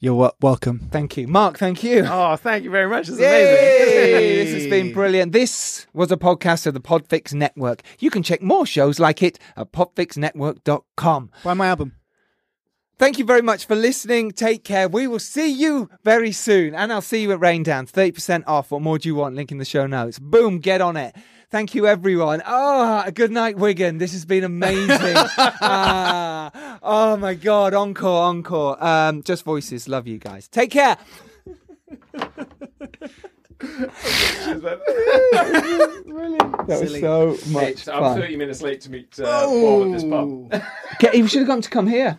You're 0.00 0.14
wel- 0.16 0.36
welcome. 0.42 0.80
Thank 0.90 1.16
you. 1.16 1.26
Marc, 1.28 1.56
thank 1.56 1.82
you. 1.82 2.04
Oh, 2.06 2.36
thank 2.36 2.64
you 2.64 2.70
very 2.70 2.88
much. 2.88 3.08
It's 3.08 3.16
amazing. 3.16 4.44
This 4.44 4.52
has 4.62 4.66
been 4.66 4.92
brilliant. 4.92 5.32
This 5.32 5.86
was 5.94 6.12
a 6.12 6.16
podcast 6.18 6.66
of 6.66 6.74
the 6.74 6.80
Podfix 6.80 7.32
Network. 7.32 7.80
You 8.00 8.10
can 8.10 8.22
check 8.22 8.42
more 8.42 8.66
shows 8.66 8.98
like 8.98 9.22
it 9.22 9.38
at 9.56 9.72
podfixnetwork.com. 9.72 11.30
Buy 11.42 11.54
my 11.54 11.68
album. 11.68 11.92
Thank 12.96 13.18
you 13.18 13.24
very 13.24 13.42
much 13.42 13.66
for 13.66 13.74
listening. 13.74 14.30
Take 14.30 14.62
care. 14.62 14.88
We 14.88 15.08
will 15.08 15.18
see 15.18 15.50
you 15.50 15.90
very 16.04 16.30
soon. 16.30 16.76
And 16.76 16.92
I'll 16.92 17.00
see 17.00 17.22
you 17.22 17.32
at 17.32 17.40
Raindance. 17.40 17.90
30% 17.90 18.44
off. 18.46 18.70
What 18.70 18.82
more 18.82 18.98
do 18.98 19.08
you 19.08 19.16
want? 19.16 19.34
Link 19.34 19.50
in 19.50 19.58
the 19.58 19.64
show 19.64 19.86
notes. 19.86 20.20
Boom, 20.20 20.60
get 20.60 20.80
on 20.80 20.96
it. 20.96 21.16
Thank 21.50 21.74
you, 21.74 21.86
everyone. 21.86 22.42
Oh, 22.46 23.08
good 23.12 23.32
night, 23.32 23.56
Wigan. 23.56 23.98
This 23.98 24.12
has 24.12 24.24
been 24.24 24.44
amazing. 24.44 25.16
Ah, 25.66 26.78
oh, 26.82 27.16
my 27.16 27.34
God. 27.34 27.74
Encore, 27.74 28.24
encore. 28.24 28.82
Um, 28.84 29.22
just 29.22 29.44
voices. 29.44 29.88
Love 29.88 30.06
you 30.06 30.18
guys. 30.18 30.46
Take 30.46 30.70
care. 30.70 30.96
That 36.66 36.80
was 36.80 37.00
so 37.00 37.36
much 37.50 37.88
I'm 37.88 38.00
fun. 38.00 38.20
30 38.20 38.36
minutes 38.36 38.62
late 38.62 38.80
to 38.82 38.90
meet 38.90 39.18
uh, 39.18 39.46
Bob 39.46 39.86
at 39.86 39.92
this 39.92 40.04
pub. 40.04 40.62
Get, 40.98 41.16
you 41.16 41.26
should 41.26 41.40
have 41.40 41.48
got 41.48 41.54
him 41.56 41.62
to 41.62 41.70
come 41.70 41.86
here. 41.86 42.18